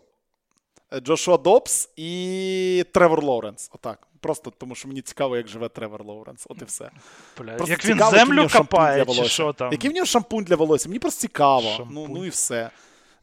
е, 0.93 1.01
Джошуа 1.01 1.37
Добс 1.37 1.89
і 1.97 2.85
Тревор 2.93 3.25
Лоуренс. 3.25 3.71
Отак. 3.75 4.07
Просто 4.21 4.53
тому, 4.59 4.75
що 4.75 4.89
мені 4.89 5.03
цікаво, 5.03 5.37
як 5.37 5.49
живе 5.49 5.69
Тревор 5.69 6.05
Лоуренс. 6.05 6.47
От 6.49 6.63
і 6.63 6.65
все. 6.65 6.91
Бля, 7.39 7.55
Просто 7.55 7.71
як 7.73 7.85
він 7.85 7.93
цікаво, 7.93 8.17
який 8.17 8.33
в 8.33 8.37
землю 8.37 8.49
копає, 8.59 9.07
чи 9.07 9.25
що 9.25 9.53
там. 9.53 9.73
Який 9.73 9.91
в 9.91 9.93
нього 9.93 10.07
шампунь 10.07 10.45
для 10.45 10.57
волосся? 10.57 10.89
Мені 10.89 10.99
просто 10.99 11.21
цікаво. 11.21 11.63
Ну, 11.71 11.77
Шампунь. 11.77 12.11
ну 12.11 12.25
і 12.25 12.29
все. 12.29 12.71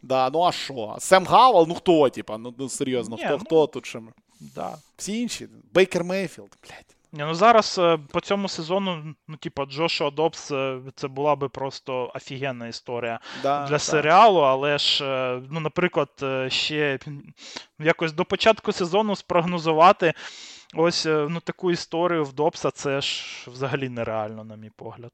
Да, 0.02 0.30
ну 0.30 0.44
а 0.44 0.52
що? 0.52 0.96
Сем 1.00 1.26
Хауелл, 1.26 1.66
ну 1.68 1.76
хто, 1.76 2.10
типа? 2.10 2.38
Ну, 2.38 2.54
ну 2.58 2.70
серйозно, 2.70 3.16
Ні, 3.16 3.24
хто, 3.26 3.34
ну- 3.34 3.40
хто 3.40 3.68
тут 3.68 3.86
ще? 3.86 4.02
Да. 4.40 4.78
Всі 4.98 5.22
інші? 5.22 5.48
Бейкер 5.74 6.04
Мейфілд, 6.04 6.58
блядь. 6.64 6.97
Ні, 7.12 7.24
ну 7.24 7.34
зараз 7.34 7.76
е, 7.80 8.00
по 8.12 8.22
цьому 8.22 8.50
сезону, 8.50 9.16
ну, 9.28 9.38
типа, 9.38 9.66
Джошуа 9.66 10.12
Добс, 10.12 10.52
е, 10.52 10.80
це 10.96 11.08
була 11.08 11.36
би 11.36 11.50
просто 11.50 12.12
офігенна 12.16 12.68
історія 12.68 13.20
Да, 13.44 13.64
для 13.64 13.70
да. 13.72 13.80
серіалу, 13.80 14.40
але 14.40 14.78
ж, 14.78 15.06
е, 15.06 15.42
ну, 15.50 15.60
наприклад, 15.60 16.10
ще 16.48 17.00
якось 17.80 18.14
до 18.14 18.26
початку 18.26 18.72
сезону 18.72 19.16
спрогнозувати 19.16 20.14
ось 20.76 21.06
ну, 21.06 21.40
таку 21.40 21.72
історію 21.72 22.24
в 22.24 22.34
Добса, 22.34 22.72
це 22.72 23.02
ж 23.02 23.26
взагалі 23.48 23.90
нереально, 23.90 24.44
на 24.44 24.56
мій 24.56 24.72
погляд. 24.76 25.12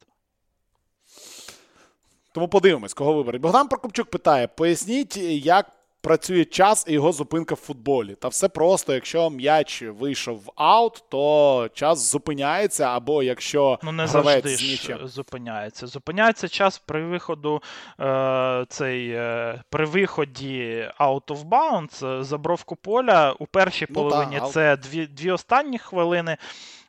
Тому 2.32 2.48
подивимось, 2.48 2.94
кого 2.94 3.14
виберуть. 3.14 3.42
Богдан 3.42 3.68
Прокопчук 3.68 4.10
питає: 4.10 4.48
поясніть, 4.48 5.18
як 5.18 5.72
працює 6.04 6.46
час 6.46 6.86
і 6.88 6.94
його 6.94 7.12
зупинка 7.12 7.56
в 7.56 7.58
футболі. 7.58 8.16
Та 8.16 8.28
все 8.28 8.50
просто, 8.50 8.94
якщо 8.94 9.30
м'яч 9.30 9.82
вийшов 9.82 10.38
в 10.38 10.52
аут, 10.56 11.04
то 11.10 11.70
час 11.74 12.12
зупиняється, 12.12 12.84
або 12.84 13.24
якщо 13.24 13.80
Ну, 13.84 13.92
не 13.92 14.06
гравець 14.06 14.44
завжди 14.44 14.76
ж 14.76 15.08
зупиняється. 15.08 15.88
Зупиняється 15.88 16.48
час 16.48 16.80
при 16.80 17.06
виходу 17.06 17.62
е, 18.00 18.66
цей, 18.70 19.10
е, 19.10 19.62
при 19.70 19.86
виході 19.86 20.90
out 21.00 21.26
of 21.26 21.44
bounds 21.50 22.20
е, 22.20 22.24
за 22.24 22.38
бровку 22.38 22.76
поля. 22.76 23.36
У 23.40 23.46
першій 23.46 23.86
Ну, 23.90 23.96
половині 23.96 24.40
та, 24.40 24.50
це 24.50 24.78
дві, 24.78 25.08
дві 25.08 25.32
останні 25.32 25.80
хвилини. 25.80 26.38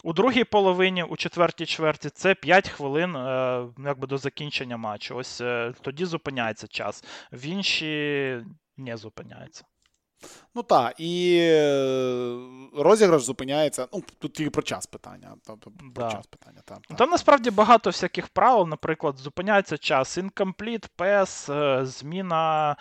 У 0.05 0.13
другій 0.13 0.45
половині, 0.45 1.03
у 1.03 1.17
четвертій 1.17 1.67
чверті, 1.67 2.11
це 2.11 2.35
5 2.35 2.69
хвилин 2.69 3.17
е, 3.17 3.65
якби 3.87 4.07
до 4.07 4.19
закінчення 4.19 4.77
матчу. 4.77 5.17
Ось 5.17 5.41
е, 5.41 5.73
тоді 5.83 6.05
зупиняється 6.05 6.67
час. 6.67 7.05
В 7.33 7.47
інші 7.47 8.41
не 8.77 8.97
зупиняється. 8.97 9.65
Ну 10.55 10.63
так, 10.63 10.95
і 11.01 11.39
е, 11.41 12.39
розіграш 12.77 13.23
зупиняється. 13.23 13.87
Ну, 13.93 14.03
тут 14.19 14.33
тільки 14.33 14.51
про 14.51 14.63
час 14.63 14.87
питання. 14.87 15.35
Тобто 15.47 15.71
про 15.95 16.05
Да. 16.05 16.11
час 16.13 16.27
питання. 16.27 16.61
Та, 16.65 16.79
та. 16.89 16.95
Там 16.95 17.11
насправді 17.11 17.51
багато 17.51 17.91
всяких 17.91 18.29
правил, 18.29 18.69
наприклад, 18.69 19.19
зупиняється 19.19 19.79
час, 19.79 20.19
incomplete, 20.19 20.89
PES, 20.99 21.53
е, 21.53 21.87
зміна, 21.87 22.77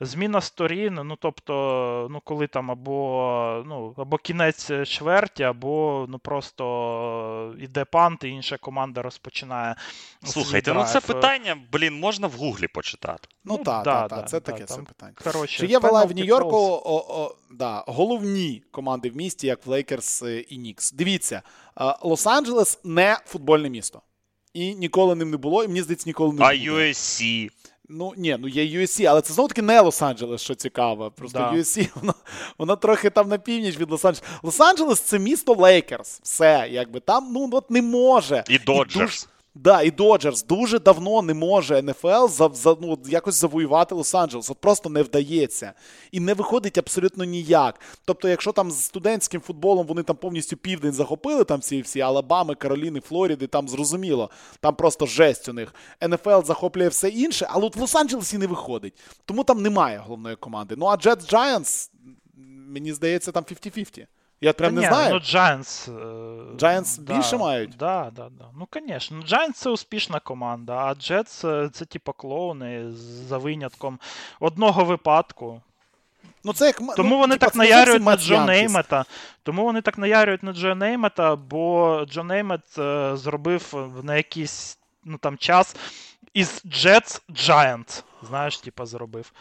зміна 0.00 0.40
сторін, 0.40 1.00
ну 1.04 1.16
тобто, 1.20 2.08
ну 2.10 2.20
коли 2.24 2.46
там 2.46 2.70
або, 2.70 3.62
ну, 3.66 3.94
або 3.98 4.16
кінець 4.16 4.70
чверті, 4.88 5.42
або 5.42 6.06
ну 6.08 6.18
просто 6.18 7.54
іде 7.58 7.84
пант, 7.84 8.24
і 8.24 8.28
інша 8.28 8.56
команда 8.56 9.02
розпочинає. 9.02 9.74
Слухайте, 10.24 10.74
ну 10.74 10.84
це 10.84 11.00
питання, 11.00 11.56
блін, 11.72 12.00
можна 12.00 12.26
в 12.26 12.32
гуглі 12.32 12.68
почитати. 12.68 13.28
Ну 13.44 13.56
ну, 13.58 13.64
так, 13.64 13.84
да, 13.84 14.00
так, 14.00 14.08
да, 14.08 14.16
так, 14.16 14.28
це 14.28 14.40
таке 14.40 14.64
там 14.64 14.84
питання. 14.84 15.12
Коротше, 15.24 15.58
Чи 15.58 15.66
є 15.66 15.78
в 15.78 15.84
LA 15.84 16.08
в 16.08 16.12
Нью-Йорку 16.12 16.79
о, 16.84 17.04
о, 17.08 17.34
да, 17.50 17.84
головні 17.86 18.62
команди 18.70 19.10
в 19.10 19.16
місті, 19.16 19.46
як 19.46 19.66
в 19.66 19.70
Лейкерс 19.70 20.22
і 20.48 20.58
Нікс? 20.58 20.92
Дивіться, 20.92 21.42
е, 21.80 21.84
Лос-Анджелес 21.84 22.78
не 22.84 23.18
футбольне 23.26 23.70
місто. 23.70 24.02
І 24.54 24.74
ніколи 24.74 25.14
ним 25.14 25.30
не 25.30 25.36
було, 25.36 25.64
і 25.64 25.68
мені 25.68 25.82
здається, 25.82 26.08
ніколи 26.08 26.32
не 26.34 26.44
А 26.44 26.48
буде. 26.50 26.70
USC. 26.70 27.48
Ну, 27.88 28.12
ні, 28.16 28.36
ну 28.40 28.48
є 28.48 28.80
USC, 28.80 29.04
але 29.04 29.20
це 29.20 29.34
знову 29.34 29.48
таки 29.48 29.62
не 29.62 29.82
Лос-Анджелес, 29.82 30.38
що 30.38 30.54
цікаво. 30.54 31.10
Просто 31.10 31.38
Да. 31.38 31.52
USC, 31.52 31.88
воно, 32.00 32.14
воно 32.58 32.76
трохи 32.76 33.10
там 33.10 33.28
на 33.28 33.38
північ 33.38 33.78
від 33.78 33.90
Лос-Анджелеса. 33.90 34.22
Лос-Анджелес 34.42 35.02
це 35.04 35.18
місто 35.18 35.54
Лейкерс. 35.54 36.20
Все, 36.22 36.68
якби 36.70 37.00
там, 37.00 37.32
ну 37.32 37.48
от 37.52 37.70
не 37.70 37.82
може. 37.82 38.44
І 38.48 38.58
Доджерс. 38.58 39.28
Да, 39.54 39.82
і 39.82 39.90
Доджерс 39.90 40.44
дуже 40.44 40.78
давно 40.78 41.22
не 41.22 41.34
може 41.34 41.82
НФЛ 41.82 42.28
за, 42.28 42.50
за, 42.52 42.76
ну, 42.80 42.98
якось 43.06 43.34
завоювати 43.34 43.94
Лос-Анджелес. 43.94 44.52
От 44.52 44.58
просто 44.58 44.88
не 44.88 45.02
вдається. 45.02 45.72
І 46.12 46.20
не 46.20 46.34
виходить 46.34 46.78
абсолютно 46.78 47.24
ніяк. 47.24 47.80
Тобто, 48.04 48.28
якщо 48.28 48.52
там 48.52 48.70
з 48.70 48.84
студентським 48.84 49.40
футболом 49.40 49.86
вони 49.86 50.02
там 50.02 50.16
повністю 50.16 50.56
південь 50.56 50.92
захопили, 50.92 51.44
там 51.44 51.60
всі 51.60 51.82
всі 51.82 52.00
Алабами, 52.00 52.54
Кароліни, 52.54 53.00
Флоріди, 53.00 53.46
там 53.46 53.68
зрозуміло, 53.68 54.30
там 54.60 54.74
просто 54.74 55.06
жесть 55.06 55.48
у 55.48 55.52
них. 55.52 55.74
НФЛ 56.08 56.42
захоплює 56.44 56.88
все 56.88 57.08
інше, 57.08 57.46
але 57.50 57.66
от 57.66 57.76
в 57.76 57.82
Лос-Анджелесі 57.82 58.38
не 58.38 58.46
виходить. 58.46 58.94
Тому 59.24 59.44
там 59.44 59.62
немає 59.62 59.98
головної 59.98 60.36
команди. 60.36 60.74
Ну 60.78 60.86
а 60.86 60.94
Jets 60.94 61.32
Giants, 61.32 61.90
мені 62.68 62.92
здається, 62.92 63.32
там 63.32 63.44
50-50. 63.44 64.06
Я 64.40 64.52
прям 64.52 64.74
Та 64.74 64.80
не 64.80 64.80
ні, 64.80 64.86
знаю. 64.86 65.14
Ну, 65.14 65.18
Giants, 65.20 65.90
е, 65.90 66.56
Giants 66.56 67.00
да, 67.00 67.16
більше 67.16 67.36
мають? 67.36 67.76
Да, 67.76 68.10
да, 68.16 68.28
да. 68.38 68.44
Ну, 68.58 68.68
звісно. 68.72 69.16
Ну, 69.16 69.22
Giants 69.22 69.52
це 69.52 69.70
успішна 69.70 70.20
команда, 70.20 70.76
а 70.76 70.92
Jets 70.92 71.70
це 71.70 71.84
типу 71.84 72.12
клоуни 72.12 72.92
за 73.28 73.38
винятком 73.38 73.98
одного 74.40 74.84
випадку. 74.84 75.62
Ну, 76.44 76.52
це 76.52 76.66
як, 76.66 76.76
Тому 76.76 77.10
ну, 77.10 77.18
вони 77.18 77.34
типа, 77.34 77.46
так 77.46 77.56
наярюють 77.56 78.02
на 78.02 78.16
Джо 78.16 78.44
Неймета. 78.44 79.04
Тому 79.42 79.64
вони 79.64 79.80
так 79.80 79.98
наярюють 79.98 80.42
на 80.42 80.52
Джо 80.52 80.74
Неймета, 80.74 81.36
бо 81.36 82.04
Джо 82.10 82.24
Неймет 82.24 82.78
е, 82.78 83.16
зробив 83.16 83.92
на 84.02 84.16
якийсь 84.16 84.78
ну, 85.04 85.18
там, 85.18 85.38
час 85.38 85.76
із 86.34 86.62
Jets 86.64 87.20
Giants. 87.30 88.02
Знаєш, 88.22 88.58
типа 88.58 88.86
зробив. 88.86 89.32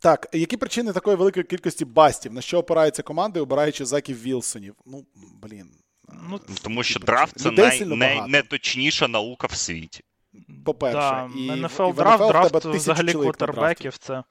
Так, 0.00 0.26
які 0.32 0.56
причини 0.56 0.92
такої 0.92 1.16
великої 1.16 1.44
кількості 1.44 1.84
бастів? 1.84 2.32
На 2.32 2.40
що 2.40 2.58
опираються 2.58 3.02
команди, 3.02 3.40
обираючи 3.40 3.84
заків 3.84 4.22
Вілсонів? 4.22 4.74
Ну, 4.86 5.06
блін. 5.42 5.70
Ну, 6.08 6.40
Ну, 6.48 6.54
Тому 6.62 6.82
що 6.82 6.94
Типу, 6.94 7.06
драфт 7.06 7.38
це 7.38 7.50
най, 7.50 7.84
най, 7.84 8.28
найточніша 8.28 9.08
наука 9.08 9.46
в 9.46 9.54
світі. 9.54 10.04
По-перше, 10.64 10.98
Да, 10.98 11.30
і, 11.36 11.50
НФЛ 11.50 11.82
і 11.82 11.92
в 11.92 11.94
драфт, 11.94 12.24
в 12.24 12.28
драфт 12.28 12.64
взагалі 12.64 13.12
квотербеків. 13.12 13.96
Це. 13.98 14.22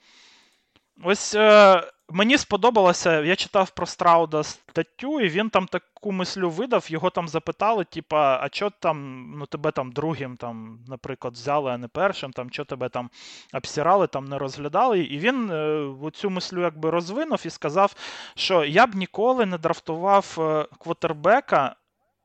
Ось 1.03 1.35
е, 1.35 1.83
мені 2.11 2.37
сподобалося, 2.37 3.21
я 3.21 3.35
читав 3.35 3.69
про 3.69 3.85
Страуда 3.85 4.43
статтю, 4.43 5.21
і 5.21 5.29
він 5.29 5.49
там 5.49 5.67
таку 5.67 6.11
мислю 6.11 6.49
видав, 6.49 6.85
його 6.91 7.09
там 7.09 7.27
запитали, 7.27 7.83
типа, 7.83 8.39
а 8.41 8.49
чо 8.49 8.69
там, 8.69 9.29
ну 9.37 9.45
тебе 9.45 9.71
там 9.71 9.91
другим, 9.91 10.37
там, 10.37 10.79
наприклад, 10.87 11.33
взяли, 11.33 11.71
а 11.71 11.77
не 11.77 11.87
першим, 11.87 12.33
там, 12.33 12.49
чо 12.49 12.65
тебе 12.65 12.89
там 12.89 13.09
обсирали, 13.53 14.07
там 14.07 14.25
не 14.25 14.37
розглядали. 14.37 14.99
І 14.99 15.19
він 15.19 15.51
е, 15.51 16.11
цю 16.13 16.29
мислю 16.29 16.61
якби 16.61 16.89
розвинув 16.89 17.41
і 17.45 17.49
сказав, 17.49 17.95
що 18.35 18.65
я 18.65 18.87
б 18.87 18.95
ніколи 18.95 19.45
не 19.45 19.57
драфтував 19.57 20.35
е, 20.39 20.67
квотербека, 20.79 21.75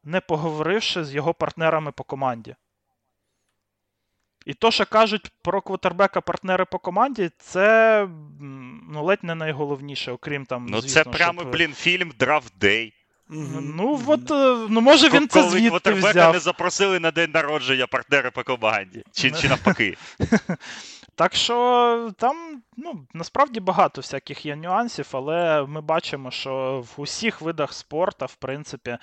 не 0.04 0.20
поговоривши 0.20 1.04
з 1.04 1.14
його 1.14 1.34
партнерами 1.34 1.92
по 1.92 2.04
команді. 2.04 2.56
І 4.46 4.54
то, 4.54 4.70
що 4.70 4.86
кажуть 4.86 5.30
про 5.42 5.62
квотербека 5.62 6.20
партнери 6.20 6.64
по 6.64 6.78
команді, 6.78 7.30
це 7.38 8.08
ну, 8.90 9.04
ледь 9.04 9.24
не 9.24 9.34
найголовніше, 9.34 10.12
окрім 10.12 10.46
там. 10.46 10.66
Ну, 10.66 10.80
звісно, 10.80 11.04
це 11.04 11.10
прямо, 11.10 11.40
щоб... 11.40 11.52
блін, 11.52 11.72
фільм 11.72 12.12
Draft 12.18 12.52
Day. 12.60 12.92
Ну, 13.28 14.02
от, 14.06 14.30
е, 14.30 14.66
ну, 14.68 14.80
може 14.80 15.08
він 15.08 15.28
це 15.28 15.40
Коли 15.40 15.50
звідти 15.50 15.68
квотербека 15.68 16.10
взяв. 16.10 16.32
не 16.32 16.40
запросили 16.40 17.00
на 17.00 17.10
день 17.10 17.30
народження 17.34 17.86
партнери 17.86 18.30
по 18.30 18.42
команді. 18.44 19.04
Чи, 19.12 19.30
чи 19.30 19.48
навпаки. 19.48 19.96
Так 21.16 21.34
що 21.34 22.10
там 22.18 22.62
ну, 22.76 23.06
насправді 23.14 23.60
багато 23.60 24.00
всяких 24.00 24.46
є 24.46 24.56
нюансів, 24.56 25.08
але 25.12 25.66
ми 25.66 25.80
бачимо, 25.80 26.30
що 26.30 26.84
в 26.96 27.00
усіх 27.00 27.40
видах 27.40 27.72
спорту, 27.72 28.26
в 28.26 28.34
принципі, 28.34 28.90
е, 28.90 28.98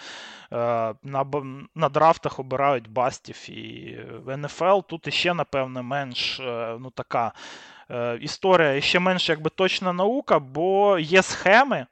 на, 1.03 1.25
на 1.75 1.89
драфтах 1.89 2.39
обирають 2.39 2.87
бастів. 2.87 3.49
І 3.49 3.97
НФЛ 4.27 4.79
тут 4.87 5.07
іще, 5.07 5.33
напевне, 5.33 5.81
менш 5.81 6.39
е, 6.39 6.77
ну, 6.79 6.89
така 6.89 7.31
е, 7.89 8.17
історія, 8.21 8.81
ще 8.81 8.99
менш 8.99 9.29
якби 9.29 9.49
точна 9.49 9.93
наука, 9.93 10.39
бо 10.39 10.99
є 10.99 11.21
схеми, 11.21 11.85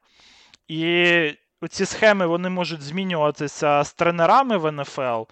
і 0.68 1.34
ці 1.68 1.86
схеми 1.86 2.26
вони 2.26 2.50
можуть 2.50 2.82
змінюватися 2.82 3.84
з 3.84 3.94
тренерами 3.94 4.58
в 4.58 4.72
НФЛ. 4.72 5.24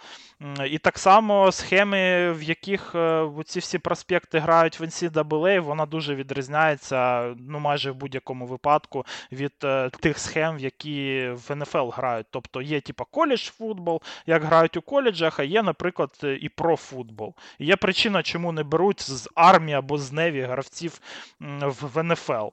І 0.69 0.77
так 0.77 0.99
само 0.99 1.51
схеми, 1.51 2.31
в 2.31 2.43
яких 2.43 2.95
е, 2.95 3.29
ці 3.45 3.59
всі 3.59 3.79
проспекти 3.79 4.39
грають 4.39 4.79
в 4.79 4.83
NCAA, 4.83 5.59
вона 5.59 5.85
дуже 5.85 6.15
відрізняється, 6.15 7.23
ну 7.39 7.59
майже 7.59 7.91
в 7.91 7.95
будь-якому 7.95 8.45
випадку 8.45 9.05
від 9.31 9.53
е, 9.63 9.89
тих 9.89 10.19
схем, 10.19 10.55
в 10.55 10.59
які 10.59 11.29
в 11.29 11.55
НФЛ 11.55 11.89
грають. 11.89 12.27
Тобто 12.31 12.61
є 12.61 12.81
типа 12.81 13.05
коледж 13.11 13.49
футбол, 13.49 14.01
як 14.25 14.43
грають 14.43 14.77
у 14.77 14.81
коледжах, 14.81 15.39
а 15.39 15.43
є, 15.43 15.63
наприклад, 15.63 16.17
е, 16.23 16.37
і 16.41 16.49
профутбол. 16.49 17.35
І 17.59 17.65
є 17.65 17.75
причина, 17.75 18.23
чому 18.23 18.51
не 18.51 18.63
беруть 18.63 19.01
з 19.01 19.29
армії 19.35 19.77
або 19.77 19.97
з 19.97 20.11
Неві 20.11 20.41
гравців 20.41 21.01
в 21.39 22.03
НФЛ. 22.03 22.47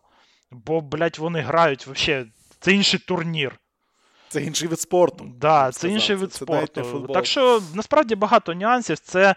Бо, 0.50 0.80
блядь, 0.80 1.18
вони 1.18 1.40
грають 1.40 1.86
вообще. 1.86 2.26
Це 2.60 2.72
інший 2.72 3.00
турнір. 3.00 3.58
Це 4.34 4.42
інший 4.42 4.68
вид 4.68 4.80
спорту. 4.80 5.32
Да, 5.40 5.72
це 5.72 5.88
інший 5.88 6.16
вид 6.16 6.32
Це 6.32 6.44
спорту. 6.44 7.06
Так 7.14 7.26
що 7.26 7.62
насправді 7.74 8.14
багато 8.14 8.54
нюансів. 8.54 8.98
Це 8.98 9.34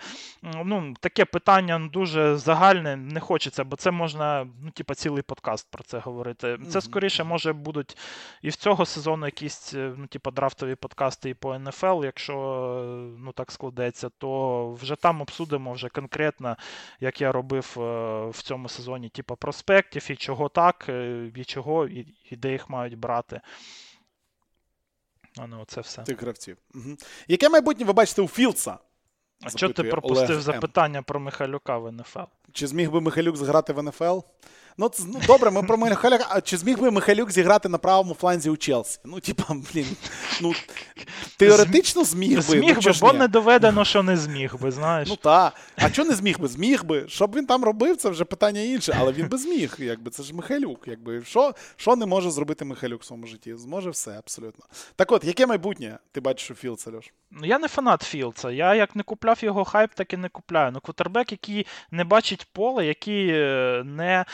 ну, 0.66 0.94
таке 1.00 1.26
питання 1.26 1.78
ну, 1.78 1.90
дуже 1.90 2.38
загальне, 2.38 2.96
не 2.96 3.20
хочеться, 3.20 3.64
бо 3.64 3.76
це 3.76 3.92
можна, 3.92 4.48
ну, 4.64 4.72
типа, 4.72 4.96
цілий 4.96 5.24
подкаст 5.24 5.68
про 5.72 5.84
це 5.84 6.00
говорити. 6.00 6.58
Це 6.70 6.82
скоріше 6.82 7.24
може 7.24 7.54
будуть 7.54 7.98
і 8.42 8.50
в 8.50 8.56
цього 8.56 8.86
сезону 8.86 9.26
якісь, 9.26 9.74
е, 9.74 9.94
ну, 9.98 10.08
типа, 10.08 10.32
драфтові 10.32 10.76
подкасти 10.76 11.30
і 11.30 11.34
по 11.34 11.60
НФЛ, 11.60 12.04
якщо 12.04 12.34
е, 12.34 13.18
ну, 13.20 13.32
так 13.32 13.52
складеться, 13.52 14.10
то 14.18 14.72
вже 14.72 14.96
там 14.96 15.22
обсудимо 15.22 15.74
вже 15.74 15.90
конкретно, 15.90 16.56
як 17.00 17.22
я 17.22 17.32
робив 17.32 17.76
е, 17.78 17.82
в 18.30 18.42
цьому 18.42 18.70
сезоні, 18.70 19.10
типа 19.10 19.36
проспектів, 19.36 20.12
і 20.12 20.16
чого 20.16 20.50
так, 20.50 20.90
і 21.36 21.44
чого, 21.44 21.88
і, 21.88 22.08
і 22.32 22.36
де 22.36 22.52
їх 22.52 22.70
мають 22.70 22.98
брати. 22.98 23.42
А 25.40 25.48
ну, 25.48 25.66
це 25.68 25.82
все. 25.82 26.02
Тих 26.04 26.22
гравців. 26.22 26.58
Угу. 26.76 26.98
Яке 27.28 27.50
майбутнє 27.50 27.86
ви 27.86 27.94
бачите 27.94 28.22
у 28.22 28.28
Філдса? 28.28 28.78
А 29.42 29.50
що 29.50 29.70
ти 29.70 29.84
пропустив 29.84 30.18
Олег 30.18 30.38
М. 30.38 30.42
запитання 30.42 31.02
про 31.02 31.20
Михайлюка 31.20 31.78
в 31.78 31.92
НФЛ? 31.92 32.20
Чи 32.52 32.68
зміг 32.68 32.92
би 32.92 33.02
Михайлюк 33.02 33.38
зіграти 33.38 33.74
в 33.74 33.84
НФЛ? 33.84 34.20
Ну, 34.80 34.90
це, 34.90 35.04
ну 35.14 35.22
добре, 35.28 35.52
ми 35.52 35.64
про 35.64 35.78
Михайлюка. 35.78 36.26
А 36.30 36.42
чи 36.42 36.58
зміг 36.58 36.80
би 36.80 36.92
Михайлюк 36.92 37.32
зіграти 37.32 37.70
на 37.70 37.78
правому 37.78 38.14
фланзі 38.14 38.50
у 38.50 38.58
Челсі? 38.58 39.00
Ну, 39.06 39.20
типа, 39.20 39.44
блін. 39.74 39.88
Ну, 40.42 40.54
теоретично 41.38 42.04
зміг 42.04 42.36
би. 42.36 42.42
Зміг 42.42 42.76
ну, 42.76 42.92
би, 42.92 42.98
бо 43.02 43.14
не 43.14 43.28
доведено, 43.28 43.86
що 43.86 44.04
не 44.04 44.18
зміг 44.18 44.56
би, 44.56 44.72
знаєш. 44.72 45.10
Ну 45.10 45.16
так. 45.16 45.54
А 45.76 45.90
чого 45.90 46.08
не 46.08 46.16
зміг 46.16 46.40
би? 46.40 46.48
Зміг 46.48 46.84
би. 46.84 47.06
Що 47.08 47.28
б 47.28 47.36
він 47.36 47.46
там 47.46 47.64
робив, 47.64 47.98
це 47.98 48.10
вже 48.10 48.26
питання 48.26 48.62
інше, 48.62 48.98
але 49.00 49.12
він 49.12 49.28
би 49.28 49.38
зміг. 49.38 49.76
Якби 49.80 50.12
це 50.12 50.24
ж 50.24 50.36
Михайлюк. 50.36 50.88
Якби 50.88 51.24
що, 51.24 51.56
що 51.76 51.96
не 51.96 52.06
може 52.06 52.32
зробити 52.32 52.66
Михайлюк 52.66 53.02
в 53.02 53.06
своєму 53.06 53.28
житті? 53.28 53.56
Зможе 53.56 53.90
все, 53.90 54.12
абсолютно. 54.18 54.66
Так 54.96 55.12
от, 55.12 55.24
яке 55.24 55.46
майбутнє 55.46 55.98
ти 56.12 56.22
бачиш 56.22 56.52
у 56.52 56.56
Філдса, 56.56 56.92
Льош? 56.92 57.06
Ну, 57.32 57.48
я 57.48 57.60
не 57.60 57.68
фанат 57.68 58.02
Філдса. 58.02 58.52
Я 58.52 58.76
як 58.76 58.96
не 58.96 59.04
купляв 59.04 59.38
його 59.42 59.66
хайп, 59.66 59.94
так 59.94 60.14
і 60.14 60.18
не 60.18 60.30
купляю. 60.30 60.72
Ну, 60.72 60.80
квотербек, 60.80 61.32
який 61.32 61.68
не 61.92 62.04
бачить 62.04 62.48
поле, 62.54 62.86
який 62.86 63.30
е, 63.30 63.84
не, 63.86 64.26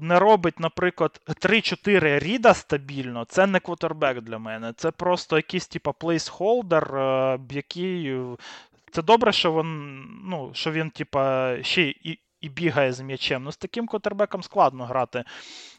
не 0.00 0.18
робить, 0.18 0.60
наприклад, 0.60 1.20
3-4 1.28 2.18
ріда 2.18 2.54
стабільно, 2.54 3.24
це 3.24 3.46
не 3.46 3.60
квотербек 3.60 4.20
для 4.20 4.38
мене. 4.38 4.72
Це 4.76 4.90
просто 4.90 5.36
якийсь 5.36 5.68
типа 5.68 5.92
плейсхолдер, 5.92 6.96
е, 6.96 7.38
який. 7.50 8.06
е, 8.06 8.36
Це 8.90 9.02
добре, 9.02 9.32
що 9.32 9.52
він, 9.52 10.00
ну, 10.24 10.50
що 10.54 10.72
він, 10.72 10.90
типа, 10.90 11.54
ще 11.62 11.82
і. 11.82 12.18
І 12.40 12.48
бігає 12.48 12.92
з 12.92 13.00
м'ячем. 13.00 13.44
Ну, 13.44 13.52
з 13.52 13.56
таким 13.56 13.86
квотербеком 13.86 14.42
складно 14.42 14.84
грати 14.84 15.24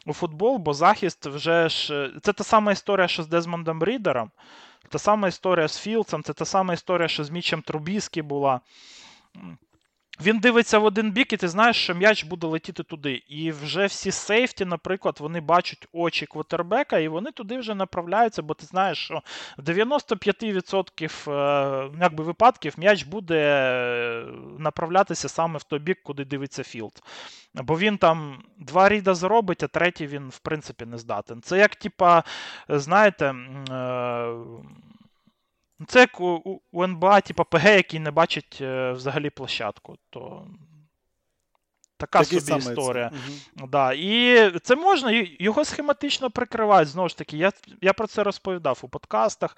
у 0.06 0.12
футбол, 0.12 0.58
бо 0.58 0.74
захист 0.74 1.26
вже 1.26 1.68
ж. 1.68 2.10
Це 2.22 2.32
та 2.32 2.44
сама 2.44 2.72
історія, 2.72 3.08
що 3.08 3.22
з 3.22 3.26
Дезмондом 3.26 3.84
Ріддером. 3.84 4.30
Та 4.88 4.98
сама 4.98 5.28
історія 5.28 5.68
з 5.68 5.78
Філдсом, 5.78 6.22
це 6.22 6.32
та 6.32 6.44
сама 6.44 6.74
історія, 6.74 7.08
що 7.08 7.24
з 7.24 7.30
Мічем 7.30 7.62
Трубіскі 7.62 8.22
була. 8.22 8.60
Він 10.20 10.38
дивиться 10.38 10.78
в 10.78 10.84
один 10.84 11.12
бік, 11.12 11.32
і 11.32 11.36
ти 11.36 11.48
знаєш, 11.48 11.76
що 11.76 11.94
м'яч 11.94 12.24
буде 12.24 12.46
летіти 12.46 12.82
туди. 12.82 13.22
І 13.28 13.52
вже 13.52 13.86
всі 13.86 14.10
сейфті, 14.10 14.64
наприклад, 14.64 15.16
вони 15.20 15.40
бачать 15.40 15.88
очі 15.92 16.26
квотербека, 16.26 16.98
і 16.98 17.08
вони 17.08 17.32
туди 17.32 17.58
вже 17.58 17.74
направляються, 17.74 18.42
бо 18.42 18.54
ти 18.54 18.66
знаєш, 18.66 18.98
що 18.98 19.22
в 19.58 19.62
95% 19.62 21.30
е, 21.30 21.90
ну, 21.92 21.98
якби, 22.00 22.24
випадків 22.24 22.74
м'яч 22.76 23.02
буде 23.02 23.38
е, 23.38 24.26
направлятися 24.58 25.28
саме 25.28 25.58
в 25.58 25.62
той 25.62 25.78
бік, 25.78 25.98
куди 26.02 26.24
дивиться 26.24 26.62
Філдс. 26.62 27.02
Бо 27.54 27.78
він 27.78 27.98
там 27.98 28.42
два 28.58 28.88
ріда 28.88 29.14
зробить, 29.14 29.62
а 29.62 29.66
третій 29.66 30.06
він, 30.06 30.28
в 30.28 30.38
принципі, 30.38 30.86
не 30.86 30.98
здатен. 30.98 31.42
Це 31.42 31.58
як, 31.58 31.76
типа, 31.76 32.22
знаєте. 32.68 33.34
е, 33.70 34.34
це 35.86 36.00
як 36.00 36.20
у, 36.20 36.60
у- 36.72 36.84
НБА, 36.84 37.20
типа 37.20 37.44
ПГ, 37.44 37.64
який 37.64 38.00
не 38.00 38.10
бачить 38.10 38.58
е, 38.60 38.92
взагалі 38.92 39.30
площадку. 39.30 39.96
То 40.10 40.46
така 41.96 42.22
Такий 42.22 42.40
собі 42.40 42.58
історія. 42.58 43.10
це. 43.10 43.16
Мгм. 43.16 43.68
Да. 43.70 43.92
І 43.92 44.50
це 44.62 44.76
можна, 44.76 45.26
його 45.38 45.64
схематично 45.64 46.30
прикривають. 46.30 46.88
Знову 46.88 47.08
ж 47.08 47.18
таки, 47.18 47.36
я, 47.36 47.52
я 47.80 47.92
про 47.92 48.06
це 48.06 48.22
розповідав 48.22 48.78
у 48.82 48.88
подкастах, 48.88 49.56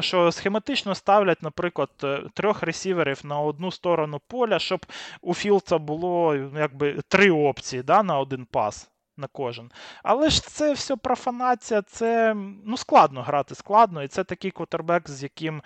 що 0.00 0.32
схематично 0.32 0.94
ставлять, 0.94 1.42
наприклад, 1.42 1.90
е, 2.04 2.22
трьох 2.34 2.62
ресіверів 2.62 3.20
на 3.24 3.40
одну 3.40 3.72
сторону 3.72 4.20
поля, 4.26 4.58
щоб 4.58 4.86
у 5.20 5.34
Філдса 5.34 5.78
було 5.78 6.34
ну, 6.34 6.60
якби 6.60 7.00
три 7.08 7.30
опції 7.30 7.82
да, 7.82 8.02
на 8.02 8.18
один 8.18 8.44
пас. 8.44 8.90
На 9.18 9.26
кожен. 9.26 9.70
Але 10.02 10.30
ж 10.30 10.42
це 10.42 10.72
все 10.72 10.96
профанація, 10.96 11.82
це 11.82 12.34
ну, 12.64 12.76
складно 12.76 13.22
грати, 13.22 13.54
складно, 13.54 14.02
і 14.02 14.08
це 14.08 14.24
такий 14.24 14.50
квотербек, 14.50 15.10
з 15.10 15.22
яким 15.22 15.62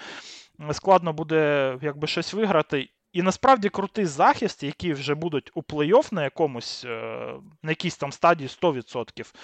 складно 0.73 1.12
буде 1.12 1.79
якби 1.83 2.07
щось 2.07 2.35
виграти. 2.35 2.89
І 3.12 3.23
насправді 3.23 3.69
крутий 3.69 4.07
захист, 4.07 4.62
які 4.62 4.93
вже 4.93 5.15
будуть 5.15 5.51
у 5.55 5.61
плей-офф 5.61 6.15
на 6.15 6.24
якомусь, 6.24 6.85
е, 6.85 7.35
на 7.62 7.70
якійсь 7.70 7.97
там 7.97 8.12
стадії 8.12 8.49
100%, 8.49 9.35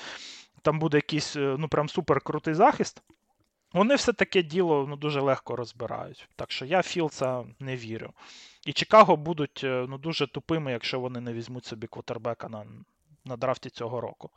там 0.63 0.79
буде 0.79 0.99
якийсь 0.99 1.37
е, 1.37 1.57
ну 1.59 1.69
прям 1.69 1.89
супер 1.89 2.21
крутий 2.21 2.55
захист. 2.55 3.03
Вони 3.73 3.95
все 3.95 4.13
таке 4.13 4.43
діло 4.43 4.87
ну, 4.89 4.97
дуже 4.97 5.21
легко 5.21 5.57
розбирають. 5.57 6.29
Так 6.37 6.53
що 6.53 6.65
я 6.65 6.83
Філдса 6.83 7.45
не 7.61 7.77
вірю. 7.77 8.13
І 8.67 8.73
Чикаго 8.73 9.17
будуть 9.17 9.61
е, 9.65 9.87
ну, 9.89 9.99
дуже 9.99 10.27
тупими, 10.27 10.73
якщо 10.73 11.01
вони 11.01 11.21
не 11.21 11.33
візьмуть 11.33 11.65
собі 11.65 11.87
квотербека 11.87 12.49
на, 12.49 12.67
на 13.29 13.37
драфті 13.37 13.71
цього 13.71 14.01
року. 14.01 14.31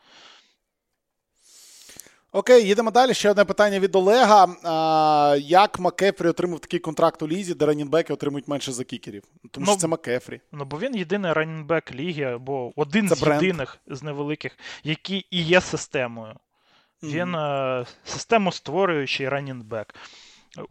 Окей, 2.34 2.68
їдемо 2.68 2.92
далі. 2.92 3.14
Ще 3.14 3.32
одне 3.32 3.46
питання 3.46 3.80
від 3.80 3.96
Олега. 3.96 4.48
А, 4.64 5.38
як 5.40 5.80
Макефрі 5.80 6.28
отримав 6.28 6.60
такий 6.60 6.80
контракт 6.80 7.22
у 7.22 7.28
лізі, 7.28 7.54
де 7.54 7.66
ранінбеки 7.66 8.14
отримують 8.14 8.48
менше 8.48 8.72
за 8.72 8.84
кікерів? 8.84 9.24
Тому 9.52 9.66
Ну, 9.66 9.72
що 9.72 9.82
це 9.82 9.88
Макефрі. 9.88 10.42
Ну, 10.52 10.66
бо 10.66 10.80
він 10.80 10.96
єдиний 10.96 11.34
раннінбек 11.34 11.92
ліги, 11.96 12.24
або 12.24 12.72
один 12.76 13.10
Це 13.10 13.16
з 13.16 13.22
бренд. 13.22 13.44
єдиних 13.44 13.78
з 13.88 14.04
невеликих, 14.04 14.58
який 14.84 15.28
і 15.32 15.42
є 15.44 15.62
системою. 15.62 16.36
Він 17.04 17.36
е, 17.36 17.86
систему 18.04 18.52
створюючий 18.52 19.30
ранінбек. 19.30 19.96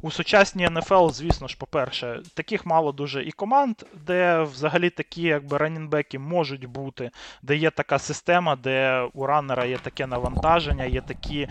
У 0.02 0.10
сучасній 0.10 0.68
НФЛ, 0.70 1.08
звісно 1.08 1.48
ж, 1.48 1.56
по-перше, 1.56 2.22
таких 2.34 2.66
мало 2.66 2.92
дуже 2.92 3.24
і 3.24 3.32
команд, 3.32 3.82
де 4.06 4.42
взагалі 4.42 4.90
такі 4.90 5.22
якби 5.22 5.56
ранінбеки 5.56 6.18
можуть 6.18 6.64
бути, 6.64 7.10
де 7.42 7.56
є 7.56 7.70
така 7.70 7.98
система, 7.98 8.56
де 8.56 9.08
у 9.12 9.26
раннера 9.26 9.64
є 9.64 9.78
таке 9.78 10.06
навантаження, 10.06 10.84
є 10.84 11.00
такі. 11.00 11.40
е, 11.40 11.50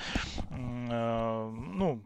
ну, 1.73 1.99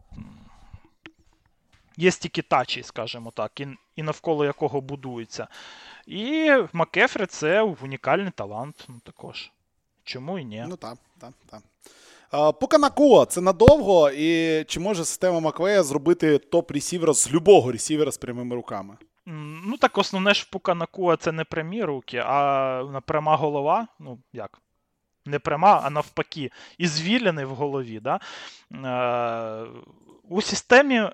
Є 1.97 2.11
стільки 2.11 2.41
тачі, 2.41 2.83
скажімо 2.83 3.31
так, 3.31 3.59
і, 3.59 3.67
і 3.95 4.03
навколо 4.03 4.45
якого 4.45 4.81
будується. 4.81 5.47
І 6.07 6.51
Макефрі 6.73 7.25
це 7.25 7.61
унікальний 7.61 8.31
талант 8.31 8.85
ну, 8.89 8.95
також. 9.03 9.51
Чому 10.03 10.39
і 10.39 10.45
ні? 10.45 10.65
Ну 10.67 10.75
так, 10.75 10.97
так, 11.19 11.33
так. 11.49 11.61
Пука 12.33 12.74
Накуа 12.74 13.25
це 13.25 13.41
надовго, 13.41 14.09
і 14.11 14.63
чи 14.63 14.79
може 14.79 15.05
система 15.05 15.39
Маквея 15.39 15.83
зробити 15.83 16.37
топ-ресівера 16.37 17.13
з 17.13 17.31
любого 17.33 17.71
ресівера 17.71 18.11
з 18.11 18.17
прямими 18.17 18.55
руками? 18.55 18.97
Ну 19.65 19.77
так 19.77 19.97
основне 19.97 20.33
ж 20.33 20.47
Пука 20.51 20.81
Накуа 20.81 21.17
це 21.17 21.31
не 21.31 21.43
прямі 21.43 21.83
руки, 21.83 22.23
а 22.25 23.01
пряма 23.05 23.35
голова. 23.35 23.87
Ну, 23.99 24.19
як? 24.33 24.59
Не 25.25 25.39
пряма, 25.39 25.81
а 25.83 25.89
навпаки, 25.89 26.51
із 26.77 26.87
звивинами 26.87 27.45
в 27.45 27.49
голові. 27.49 27.99
Да? 27.99 28.19
Е, 28.73 29.67
у 30.29 30.41
системі. 30.41 30.95
е, 30.95 31.11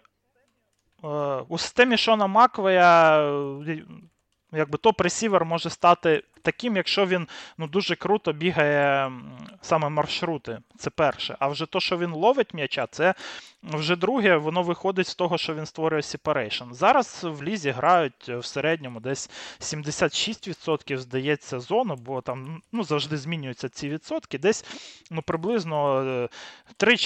У 1.50 1.58
системі 1.58 1.98
Шона 1.98 2.28
Маквея 2.28 3.22
е, 3.22 3.84
якби 4.52 4.78
топ-ресівер 4.78 5.46
може 5.46 5.70
стати 5.70 6.24
таким, 6.42 6.76
якщо 6.76 7.06
він 7.06 7.28
ну, 7.58 7.68
дуже 7.68 7.96
круто 7.96 8.34
бігає 8.34 9.12
саме 9.62 9.90
маршрути. 9.90 10.60
Це 10.78 10.90
перше. 10.90 11.36
А 11.40 11.48
вже 11.48 11.66
то, 11.66 11.80
що 11.80 11.98
він 11.98 12.12
ловить 12.12 12.54
м'яча, 12.54 12.88
це 12.92 13.14
вже 13.64 13.96
друге, 13.96 14.38
воно 14.38 14.64
виходить 14.64 15.08
з 15.08 15.16
того, 15.16 15.38
що 15.38 15.56
він 15.56 15.66
створює 15.66 16.00
separation. 16.00 16.74
Зараз 16.74 17.24
в 17.24 17.44
лізі 17.44 17.72
грають 17.72 18.30
в 18.30 18.46
середньому 18.46 19.00
десь 19.00 19.30
76%, 19.60 20.98
здається, 20.98 21.60
зону, 21.60 21.96
бо 21.96 22.22
там 22.22 22.62
ну, 22.72 22.84
завжди 22.84 23.18
змінюються 23.18 23.70
ці 23.70 23.90
відсотки. 23.90 24.38
Десь 24.38 24.66
ну, 25.12 25.22
приблизно 25.22 26.04
е, 26.04 26.30
три, 26.78 26.98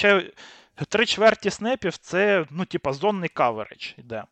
три 0.88 1.06
чверті 1.06 1.50
снепів 1.50 1.96
це 1.96 2.46
ну, 2.50 2.64
типа, 2.64 2.92
зонний 2.92 3.28
каверидж 3.28 3.92
йде. 3.98 4.24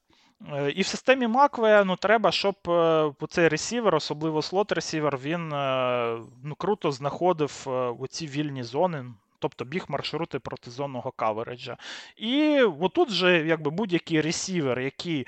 Е, 0.51 0.71
І 0.71 0.83
в 0.83 0.87
системі 0.87 1.27
Макве 1.27 1.85
ну, 1.85 1.97
треба, 1.97 2.33
щоб 2.33 2.55
е, 2.69 3.13
цей 3.29 3.49
ресівер, 3.49 3.95
особливо 3.95 4.41
слот-ресівер, 4.41 5.19
він 5.19 5.53
е, 5.53 6.19
ну, 6.45 6.55
круто 6.55 6.93
знаходив 6.93 7.67
оці 8.01 8.27
вільні 8.27 8.63
зони, 8.63 9.05
тобто 9.39 9.65
біг 9.65 9.85
маршрути 9.89 10.39
протизонного 10.39 11.11
кавереджа. 11.11 11.77
І 12.17 12.63
отут 12.63 13.11
же 13.11 13.47
якби 13.47 13.71
будь-який 13.71 14.21
ресівер, 14.21 14.81
який 14.81 15.27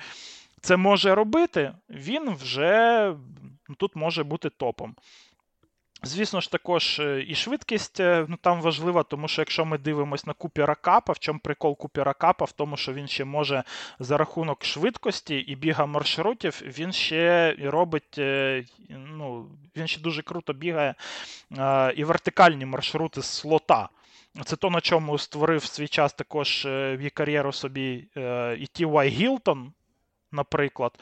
це 0.61 0.77
може 0.77 1.15
робити, 1.15 1.73
він 1.91 2.35
вже 2.35 3.15
ну, 3.69 3.75
тут 3.75 3.97
може 3.97 4.25
бути 4.25 4.51
топом. 4.51 4.95
Звісно 6.07 6.41
ж, 6.41 6.51
також 6.51 7.01
е, 7.01 7.25
і 7.29 7.35
швидкість 7.35 8.01
е, 8.01 8.27
ну, 8.29 8.37
там 8.37 8.61
важлива, 8.61 9.03
тому 9.03 9.29
що 9.29 9.43
якщо 9.43 9.65
ми 9.65 9.79
дивимося 9.79 10.25
на 10.27 10.33
Купера 10.33 10.75
Капа, 10.75 11.13
в 11.13 11.19
чому 11.19 11.39
прикол 11.39 11.77
Купера 11.77 12.13
Капа, 12.13 12.45
в 12.45 12.53
тому, 12.53 12.77
що 12.77 12.93
він 12.93 13.09
ще 13.09 13.25
може 13.25 13.63
за 13.99 14.17
рахунок 14.17 14.65
швидкості 14.65 15.37
і 15.37 15.55
біга 15.55 15.87
маршрутів, 15.87 16.63
він 16.65 16.93
ще 16.93 17.57
робить, 17.63 18.19
е, 18.19 18.65
ну, 18.89 19.47
він 19.77 19.87
ще 19.87 20.01
дуже 20.01 20.23
круто 20.23 20.53
бігає 20.53 20.95
і 21.97 22.05
вертикальні 22.05 22.67
маршрути 22.67 23.23
з 23.23 23.27
слота. 23.27 23.89
Це 24.45 24.57
то, 24.57 24.71
на 24.71 24.81
чому 24.81 25.19
створив 25.19 25.65
свій 25.65 25.89
час 25.89 26.13
також 26.13 26.69
кар'єру 27.15 27.53
собі 27.53 28.05
і 28.59 28.67
Ті.Вай 28.73 29.09
Гілтон, 29.09 29.73
наприклад. 30.35 30.99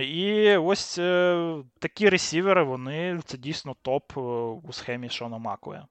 І 0.00 0.56
ось 0.56 0.98
е, 0.98 1.54
такі 1.78 2.08
ресівери, 2.08 2.62
вони 2.62 3.20
це 3.24 3.38
дійсно 3.38 3.76
топ 3.82 4.12
е, 4.16 4.20
у 4.68 4.72
схемі 4.72 5.08
Шона 5.08 5.38
Макуя. 5.38 5.86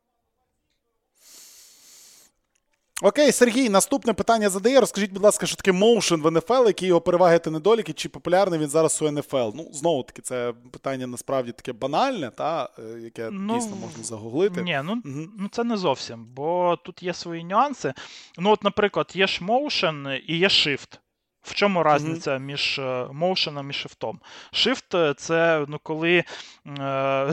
Окей, 3.04 3.32
Сергій, 3.32 3.70
наступне 3.70 4.14
питання 4.14 4.50
задає. 4.50 4.80
Розкажіть, 4.80 5.12
будь 5.12 5.24
ласка, 5.24 5.46
що 5.46 5.56
таке 5.56 5.72
моушен 5.72 6.22
в 6.22 6.32
НФЛ, 6.32 6.68
які 6.68 6.86
його 6.86 7.02
переваги 7.02 7.40
та 7.40 7.50
недоліки, 7.50 7.94
чи 7.94 8.10
популярний 8.10 8.60
він 8.60 8.70
зараз 8.70 9.02
у 9.02 9.12
НФЛ? 9.12 9.52
Ну, 9.56 9.68
знову 9.72 10.04
таки, 10.04 10.22
це 10.22 10.54
питання 10.72 11.08
насправді 11.08 11.52
таке 11.52 11.74
банальне, 11.74 12.32
та, 12.38 12.70
е, 12.80 13.00
яке 13.00 13.30
Ну, 13.32 13.56
дійсно 13.56 13.76
можна 13.76 14.04
загуглити. 14.04 14.62
Ні, 14.62 14.82
ну, 14.84 15.02
Мгм. 15.06 15.34
ну 15.40 15.48
це 15.52 15.64
не 15.64 15.78
зовсім, 15.78 16.26
бо 16.26 16.78
тут 16.86 17.04
є 17.04 17.14
свої 17.14 17.44
нюанси. 17.44 17.94
Ну, 18.38 18.52
от, 18.52 18.64
наприклад, 18.64 19.12
є 19.14 19.28
ж 19.28 19.46
motion 19.46 20.22
і 20.28 20.38
є 20.38 20.48
shift. 20.48 21.00
В 21.44 21.54
чому 21.54 21.84
різниця 21.84 22.38
між 22.38 22.80
е, 22.80 23.08
моушеном 23.12 23.70
і 23.70 23.74
шифтом? 23.74 24.20
Shift 24.54 24.98
е, 24.98 25.14
це 25.14 25.66
ну, 25.68 25.80
коли, 25.84 26.18
е, 26.18 26.24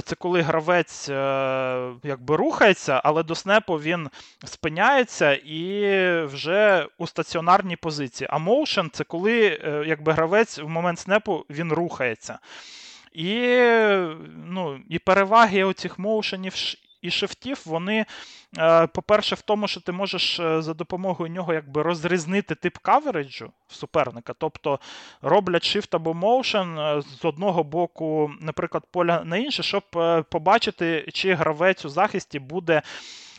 це 0.04 0.14
коли 0.18 0.40
гравець 0.40 1.08
е, 1.08 1.92
якби 2.04 2.36
рухається, 2.36 3.00
але 3.04 3.22
до 3.22 3.34
снепу 3.34 3.74
він 3.74 4.08
спиняється 4.44 5.34
і 5.34 6.24
вже 6.24 6.86
у 6.98 7.06
стаціонарній 7.06 7.76
позиції. 7.76 8.28
А 8.30 8.38
motion 8.38 8.90
це 8.92 9.04
коли 9.04 9.40
якби 9.86 10.12
гравець 10.12 10.58
в 10.58 10.68
момент 10.68 10.98
снепу 10.98 11.44
він 11.50 11.72
рухається. 11.72 12.38
І, 13.12 13.56
ну, 14.46 14.80
і 14.88 14.98
переваги 14.98 15.64
оцих 15.64 15.98
моушенів 15.98 16.54
і 17.02 17.10
шифтів, 17.10 17.62
вони, 17.64 18.06
е, 18.58 18.86
по-перше, 18.86 19.34
в 19.34 19.40
тому, 19.40 19.68
що 19.68 19.80
ти 19.80 19.92
можеш 19.92 20.40
е, 20.40 20.62
за 20.62 20.74
допомогою 20.74 21.30
нього 21.30 21.54
якби 21.54 21.82
розрізнити 21.82 22.54
тип 22.54 22.78
кавереджу 22.78 23.52
в 23.68 23.74
суперника. 23.74 24.34
Тобто 24.38 24.80
роблять 25.22 25.76
shift 25.76 25.88
або 25.92 26.12
motion 26.12 26.98
е, 26.98 27.02
з 27.02 27.24
одного 27.24 27.64
боку, 27.64 28.30
наприклад, 28.40 28.84
поля 28.90 29.22
на 29.24 29.36
інше, 29.36 29.62
щоб 29.62 29.82
побачити, 30.30 31.08
чи 31.12 31.34
гравець 31.34 31.84
у 31.84 31.88
захисті 31.88 32.38
буде 32.38 32.82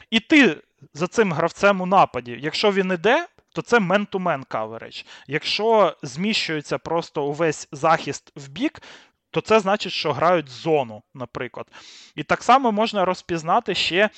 іти 0.10 0.57
за 0.94 1.07
цим 1.07 1.34
гравцем 1.34 1.81
у 1.81 1.86
нападі. 1.86 2.38
Якщо 2.41 2.72
він 2.72 2.91
іде, 2.91 3.27
то 3.53 3.61
це 3.61 3.80
man-to-man 3.80 4.45
coverage. 4.48 5.06
Якщо 5.27 5.95
зміщується 6.03 6.77
просто 6.77 7.26
увесь 7.26 7.68
захист 7.72 8.31
в 8.36 8.48
бік, 8.48 8.81
то 9.32 9.42
це 9.42 9.60
значить, 9.60 9.94
що 9.94 10.14
грають 10.14 10.50
зону, 10.50 11.04
наприклад. 11.14 11.68
І 12.16 12.24
так 12.24 12.44
само 12.44 12.72
можна 12.72 13.06
розпізнати 13.06 13.76
ще. 13.76 14.10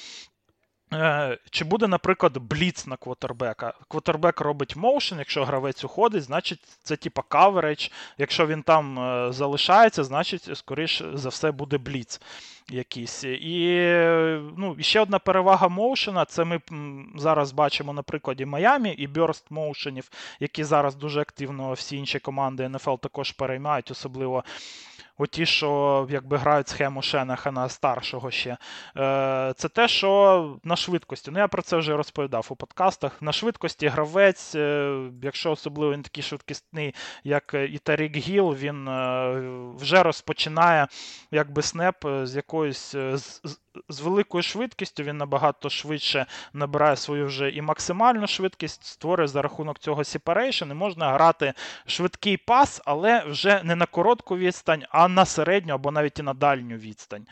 е, 0.94 1.38
Чи 1.50 1.66
буде, 1.66 1.88
наприклад, 1.88 2.38
бліц 2.38 2.88
на 2.88 2.98
квотербека? 2.98 3.74
Квотербек 3.88 4.42
робить 4.42 4.76
моушен, 4.76 5.20
якщо 5.20 5.46
гравець 5.46 5.84
уходить, 5.84 6.24
значить 6.24 6.60
це 6.84 6.96
типа 6.96 7.22
кавередж. 7.22 7.88
Якщо 8.18 8.48
він 8.48 8.64
там 8.64 9.00
е, 9.00 9.32
залишається, 9.34 10.04
значить, 10.04 10.58
скоріш 10.58 11.04
за 11.14 11.30
все, 11.30 11.52
буде 11.52 11.78
бліц 11.78 12.22
якийсь. 12.70 13.24
І 13.24 13.78
ну, 14.58 14.76
ще 14.80 15.00
одна 15.00 15.20
перевага 15.20 15.68
моушена 15.68 16.26
це 16.26 16.44
ми 16.44 16.62
зараз 17.16 17.52
бачимо 17.52 17.94
на 17.94 18.02
прикладі 18.04 18.46
Майамі 18.46 18.90
і 18.90 19.08
Burst 19.08 19.44
моушенів, 19.50 20.10
які 20.40 20.64
зараз 20.64 20.96
дуже 20.96 21.22
активно 21.22 21.74
всі 21.74 21.98
інші 21.98 22.20
команди 22.20 22.70
НФЛ 22.70 22.96
також 22.96 23.32
переймають, 23.32 23.92
особливо 23.92 24.44
оті, 25.18 25.46
що 25.46 26.08
якби 26.10 26.38
грають 26.38 26.68
схему 26.68 27.02
Шенахана 27.02 27.70
старшого 27.70 28.32
ще. 28.32 28.58
Е, 28.98 29.54
Це 29.58 29.70
те, 29.70 29.88
що 29.88 30.60
на 30.64 30.76
швидкості. 30.76 31.32
Ну, 31.32 31.40
я 31.40 31.48
про 31.48 31.62
це 31.62 31.78
вже 31.78 31.98
розповідав 31.98 32.48
у 32.50 32.56
подкастах. 32.56 33.22
На 33.22 33.32
швидкості 33.32 33.88
гравець, 33.88 34.56
е, 34.56 34.96
якщо 35.24 35.52
особливо 35.52 35.94
він 35.94 36.04
такий 36.04 36.24
швидкісний, 36.24 36.96
як 37.24 37.56
і 37.70 37.78
Тарік 37.78 38.18
Гіл, 38.18 38.54
він 38.54 38.88
е, 38.88 39.42
вже 39.78 40.04
розпочинає 40.04 40.88
якби 41.32 41.62
снеп 41.62 42.06
е, 42.06 42.26
з 42.26 42.36
якоюсь 42.36 42.96
е, 42.96 43.18
з, 43.18 43.42
з- 43.89 43.99
великою 44.02 44.41
швидкістю, 44.43 45.03
він 45.03 45.18
набагато 45.18 45.69
швидше 45.69 46.26
набирає 46.53 46.95
свою 46.95 47.26
вже 47.26 47.49
і 47.49 47.61
максимальну 47.61 48.27
швидкість, 48.27 48.85
створює 48.85 49.27
за 49.27 49.41
рахунок 49.41 49.80
цього 49.80 50.02
separation, 50.02 50.72
і 50.72 50.73
можна 50.73 51.11
грати 51.14 51.53
швидкий 51.85 52.38
пас, 52.38 52.81
але 52.85 53.23
вже 53.26 53.61
не 53.64 53.76
на 53.76 53.85
коротку 53.85 54.38
відстань, 54.38 54.84
а 54.89 55.07
на 55.07 55.26
середню 55.26 55.73
або 55.73 55.91
навіть 55.91 56.19
і 56.19 56.23
на 56.23 56.34
дальню 56.34 56.76
відстань. 56.77 57.27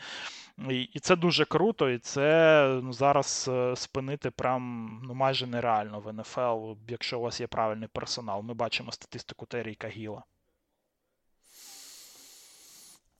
І, 0.70 0.82
і 0.82 0.98
це 0.98 1.16
дуже 1.16 1.44
круто, 1.44 1.90
і 1.90 1.98
це 1.98 2.64
ну, 2.82 2.92
зараз 2.92 3.50
е, 3.52 3.76
спинити 3.76 4.30
прям 4.30 4.90
ну, 5.04 5.14
майже 5.14 5.46
нереально 5.46 6.00
в 6.00 6.12
НФЛ, 6.12 6.72
якщо 6.88 7.18
у 7.18 7.22
вас 7.22 7.40
є 7.40 7.46
правильний 7.46 7.88
персонал. 7.92 8.42
Ми 8.42 8.54
бачимо 8.54 8.92
статистику 8.92 9.46
Теріка 9.46 9.88
Гіла. 9.88 10.22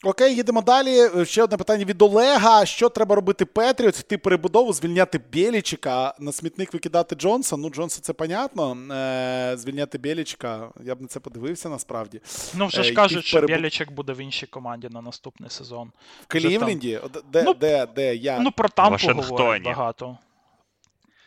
Окей, 0.05 0.35
їдемо 0.35 0.63
далі. 0.63 1.25
Ще 1.25 1.43
одне 1.43 1.57
питання 1.57 1.85
від 1.85 2.03
Олега. 2.03 2.67
Що 2.67 2.89
треба 2.89 3.15
робити 3.15 3.45
Петріот? 3.45 3.95
Ти 3.95 4.19
перебудову, 4.19 4.73
звільняти 4.73 5.21
Бєлічика, 5.33 6.15
на 6.19 6.33
смітник 6.33 6.73
викидати 6.73 7.15
Джонса. 7.17 7.57
Ну, 7.57 7.71
Джонса, 7.71 8.01
це 8.01 8.13
понятно. 8.13 8.77
Е, 8.95 9.57
звільняти 9.57 9.99
Бєлічика. 9.99 10.69
Я 10.85 10.95
б 10.95 11.01
на 11.03 11.09
це 11.09 11.21
подивився 11.21 11.69
насправді. 11.69 12.21
Ну, 12.55 12.67
вже 12.67 12.81
Е, 12.81 12.85
ж 12.85 12.93
кажуть, 12.93 13.25
що 13.25 13.39
перебу- 13.41 13.47
Бєлічек 13.47 13.91
буде 13.93 14.13
в 14.13 14.21
іншій 14.21 14.47
команді 14.47 14.89
на 14.91 15.01
наступний 15.03 15.51
сезон. 15.51 15.93
В 16.23 16.27
Клівленді? 16.27 17.01
Де, 17.33 17.43
Ну, 17.43 17.55
де, 17.55 17.87
де, 17.95 18.15
я? 18.17 18.39
Ну, 18.41 18.53
про 18.53 18.69
Тампу 18.69 19.07
говорять 19.13 19.63
багато. 19.63 20.19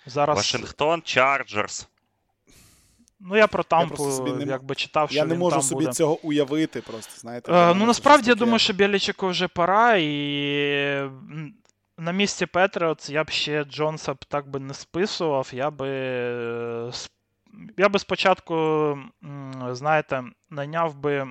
Зараз 0.05 0.37
Вашингтон, 0.37 1.01
Чарджерс. 1.01 1.87
Ну 3.23 3.37
я 3.37 3.47
про 3.47 3.63
Тампу 3.63 3.95
просто 3.95 4.11
собі 4.11 4.31
не 4.31 4.51
якби 4.51 4.75
читав, 4.75 5.09
що 5.09 5.17
Я 5.17 5.25
не 5.25 5.33
він 5.33 5.39
можу 5.39 5.55
там 5.55 5.61
собі 5.61 5.83
буде. 5.83 5.93
цього 5.93 6.19
уявити 6.23 6.81
просто, 6.81 7.13
знаєте. 7.17 7.53
Е, 7.53 7.73
ну 7.73 7.85
насправді 7.85 8.29
я 8.29 8.35
думаю, 8.35 8.59
що 8.59 8.73
Бєлічику 8.73 9.27
вже 9.27 9.47
пора, 9.47 9.95
і 9.97 11.09
на 11.97 12.11
місці 12.11 12.45
Петріотс 12.45 13.09
я 13.09 13.23
б 13.23 13.29
ще 13.29 13.63
Джонса 13.63 14.13
б 14.13 14.25
так 14.25 14.49
би 14.49 14.59
не 14.59 14.73
списував. 14.73 15.49
Я 15.53 15.71
би 15.71 15.89
е, 15.89 16.91
я 17.77 17.89
би 17.89 17.99
спочатку, 17.99 18.97
знаєте, 19.71 20.23
найняв 20.49 20.95
би 20.95 21.13
е, 21.15 21.27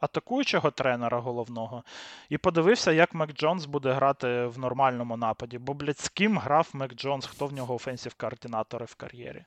атакуючого 0.00 0.70
тренера 0.70 1.18
головного 1.20 1.84
і 2.28 2.38
подивився, 2.38 2.92
як 2.92 3.14
Мек 3.14 3.32
Джонс 3.32 3.66
буде 3.66 3.92
грати 3.92 4.46
в 4.46 4.58
нормальному 4.58 5.16
нападі. 5.16 5.58
Бо, 5.58 5.74
блядь, 5.74 5.98
з 5.98 6.08
ким 6.08 6.38
грав 6.38 6.68
Мек 6.72 6.94
Джонс, 6.94 7.26
хто 7.26 7.46
в 7.46 7.52
нього 7.52 7.74
офенсів 7.74 8.14
координатори 8.14 8.86
в 8.86 8.94
кар'єрі? 8.94 9.44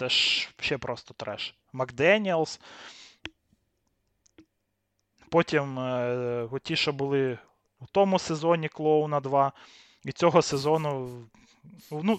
Це 0.00 0.08
ж 0.08 0.48
ще 0.60 0.78
просто 0.78 1.14
треш. 1.14 1.54
Макденіелс. 1.72 2.60
Потім 5.30 5.78
е, 5.78 6.48
ті, 6.62 6.76
що 6.76 6.92
були 6.92 7.38
у 7.80 7.86
тому 7.92 8.18
сезоні 8.18 8.68
Клоуна 8.68 9.20
2, 9.20 9.52
і 10.04 10.12
цього 10.12 10.42
сезону. 10.42 11.22
Ну, 11.90 12.18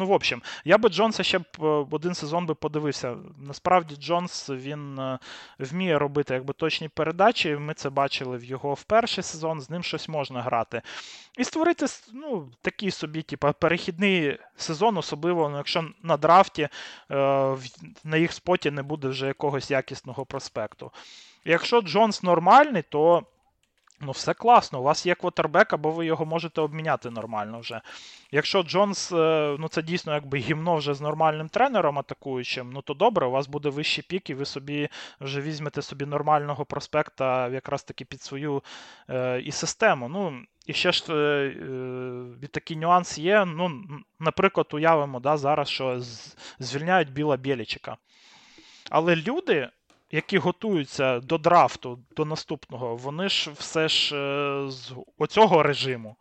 ну, 0.00 0.06
в 0.06 0.12
общем, 0.12 0.42
я 0.64 0.78
би 0.78 0.88
Джонса 0.88 1.22
ще 1.22 1.38
б 1.38 1.44
е, 1.60 1.64
один 1.90 2.14
сезон 2.14 2.46
би 2.46 2.54
подивився. 2.54 3.16
Насправді, 3.38 3.96
Джонс 3.96 4.50
він 4.50 4.98
е, 4.98 5.18
вміє 5.58 5.98
робити 5.98 6.34
якби 6.34 6.54
точні 6.54 6.88
передачі. 6.88 7.56
Ми 7.56 7.74
це 7.74 7.90
бачили 7.90 8.36
в 8.36 8.44
його 8.44 8.74
в 8.74 8.82
перший 8.82 9.24
сезон, 9.24 9.60
з 9.60 9.70
ним 9.70 9.82
щось 9.82 10.08
можна 10.08 10.42
грати. 10.42 10.82
І 11.38 11.44
створити 11.44 11.86
ну, 12.12 12.48
такий 12.62 12.90
собі, 12.90 13.22
типу, 13.22 13.52
перехідний 13.60 14.38
сезон, 14.56 14.96
особливо, 14.96 15.48
ну, 15.48 15.56
якщо 15.56 15.84
на 16.02 16.16
драфті 16.16 16.62
е, 16.62 17.56
на 18.04 18.16
їх 18.16 18.32
споті 18.32 18.70
не 18.70 18.82
буде 18.82 19.08
вже 19.08 19.26
якогось 19.26 19.70
якісного 19.70 20.26
проспекту. 20.26 20.90
Якщо 21.44 21.80
Джонс 21.80 22.22
нормальний, 22.22 22.82
то 22.82 23.26
ну, 24.00 24.12
все 24.12 24.34
класно. 24.34 24.80
У 24.80 24.82
вас 24.82 25.06
є 25.06 25.14
квотербек, 25.14 25.72
або 25.72 25.90
ви 25.90 26.06
його 26.06 26.26
можете 26.26 26.60
обміняти 26.60 27.10
нормально 27.10 27.60
вже. 27.60 27.80
Якщо 28.30 28.62
Джонс, 28.62 29.12
е, 29.12 29.56
ну 29.58 29.68
це 29.68 29.82
дійсно 29.82 30.14
якби 30.14 30.38
гімно 30.38 30.76
вже 30.76 30.94
з 30.94 31.00
нормальним 31.00 31.48
тренером 31.48 31.98
атакуючим, 31.98 32.70
ну 32.72 32.82
то 32.82 32.94
добре, 32.94 33.26
у 33.26 33.30
вас 33.30 33.46
буде 33.46 33.68
вищий 33.68 34.04
пік, 34.08 34.30
і 34.30 34.34
ви 34.34 34.44
собі 34.44 34.88
вже 35.20 35.40
візьмете 35.40 35.82
собі 35.82 36.06
нормального 36.06 36.64
проспекта 36.64 37.48
якраз 37.48 37.82
таки 37.82 38.04
під 38.04 38.22
свою 38.22 38.62
е, 39.10 39.40
і 39.40 39.52
систему. 39.52 40.08
Ну, 40.08 40.42
і 40.66 40.72
ще 40.72 40.92
ж 40.92 41.04
е, 41.08 41.14
е, 42.42 42.46
такий 42.50 42.76
нюанс 42.76 43.18
є. 43.18 43.44
Ну, 43.44 43.82
наприклад, 44.20 44.66
уявимо 44.72 45.20
да, 45.20 45.36
зараз, 45.36 45.68
що 45.68 46.00
звільняють 46.58 47.12
Біла 47.12 47.36
Бєлічика. 47.36 47.96
Але 48.90 49.16
люди, 49.16 49.68
які 50.10 50.38
готуються 50.38 51.20
до 51.20 51.38
драфту, 51.38 51.98
до 52.16 52.24
наступного, 52.24 52.96
вони 52.96 53.28
ж 53.28 53.50
все 53.50 53.88
ж 53.88 54.16
е, 54.16 54.70
з 54.70 54.92
оцього 55.18 55.62
режиму. 55.62 56.16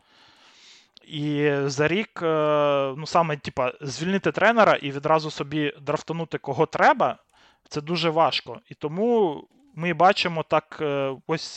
І 1.04 1.52
за 1.66 1.88
рік, 1.88 2.20
е, 2.24 2.94
ну 2.98 3.08
саме, 3.08 3.38
типа, 3.38 3.74
звільнити 3.82 4.32
тренера 4.32 4.76
і 4.76 4.92
відразу 4.92 5.32
собі 5.32 5.74
драфтанути 5.82 6.38
кого 6.38 6.66
треба, 6.66 7.18
це 7.70 7.82
дуже 7.82 8.10
важко. 8.10 8.60
І 8.70 8.74
тому 8.74 9.44
ми 9.76 9.94
бачимо 9.94 10.44
так, 10.44 10.78
е, 10.82 11.16
ось 11.28 11.56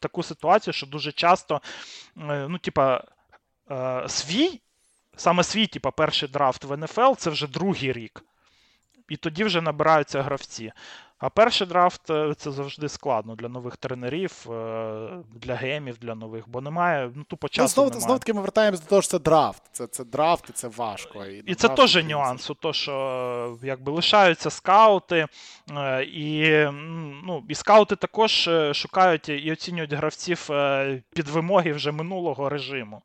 таку 0.00 0.22
ситуацію, 0.22 0.74
що 0.74 0.86
дуже 0.86 1.12
часто, 1.12 1.60
ну, 2.26 2.58
типа, 2.58 3.04
свій, 4.08 4.60
саме 5.16 5.44
свій, 5.44 5.66
типа, 5.66 5.90
перший 5.90 6.28
драфт 6.28 6.64
в 6.64 6.76
НФЛ 6.76 7.12
це 7.16 7.30
вже 7.30 7.46
другий 7.46 7.92
рік. 7.92 8.24
І 9.08 9.16
тоді 9.16 9.44
вже 9.44 9.60
набираються 9.60 10.22
гравці. 10.22 10.72
А 11.20 11.28
перший 11.30 11.66
драфт 11.66 12.10
е, 12.10 12.34
це 12.36 12.50
завжди 12.50 12.88
складно 12.88 13.34
для 13.34 13.48
нових 13.48 13.76
тренерів, 13.76 14.46
е, 14.50 15.22
для 15.34 15.54
гемів, 15.54 15.98
для 15.98 16.14
нових, 16.14 16.48
бо 16.48 16.60
немає, 16.60 17.10
ну 17.14 17.24
тупо 17.24 17.44
Ну, 17.44 17.48
часу 17.48 17.74
знову, 17.74 17.88
немає. 17.88 18.00
знову 18.04 18.18
таки 18.18 18.32
ми 18.32 18.40
вертаємось 18.40 18.80
до 18.80 18.86
того, 18.86 19.02
що 19.02 19.10
це 19.10 19.18
драфт. 19.18 19.62
Це, 19.72 19.86
це 19.86 20.04
драфт, 20.04 20.50
і 20.50 20.52
це 20.52 20.68
важко. 20.68 21.26
І, 21.26 21.42
І 21.46 21.54
це 21.54 21.68
теж 21.68 22.04
нюанс, 22.04 22.50
у 22.50 22.54
то, 22.54 22.72
що 22.72 23.58
е, 23.62 23.66
якби 23.66 23.92
лишаються 23.92 24.50
скаути, 24.50 25.26
і, 26.12 26.50
ну, 27.24 27.44
і 27.48 27.54
скаути 27.54 27.96
також 27.96 28.50
шукають 28.72 29.28
і 29.28 29.52
оцінюють 29.52 29.92
гравців 29.92 30.48
під 31.14 31.28
вимоги 31.28 31.72
вже 31.72 31.92
минулого 31.92 32.48
режиму, 32.48 33.02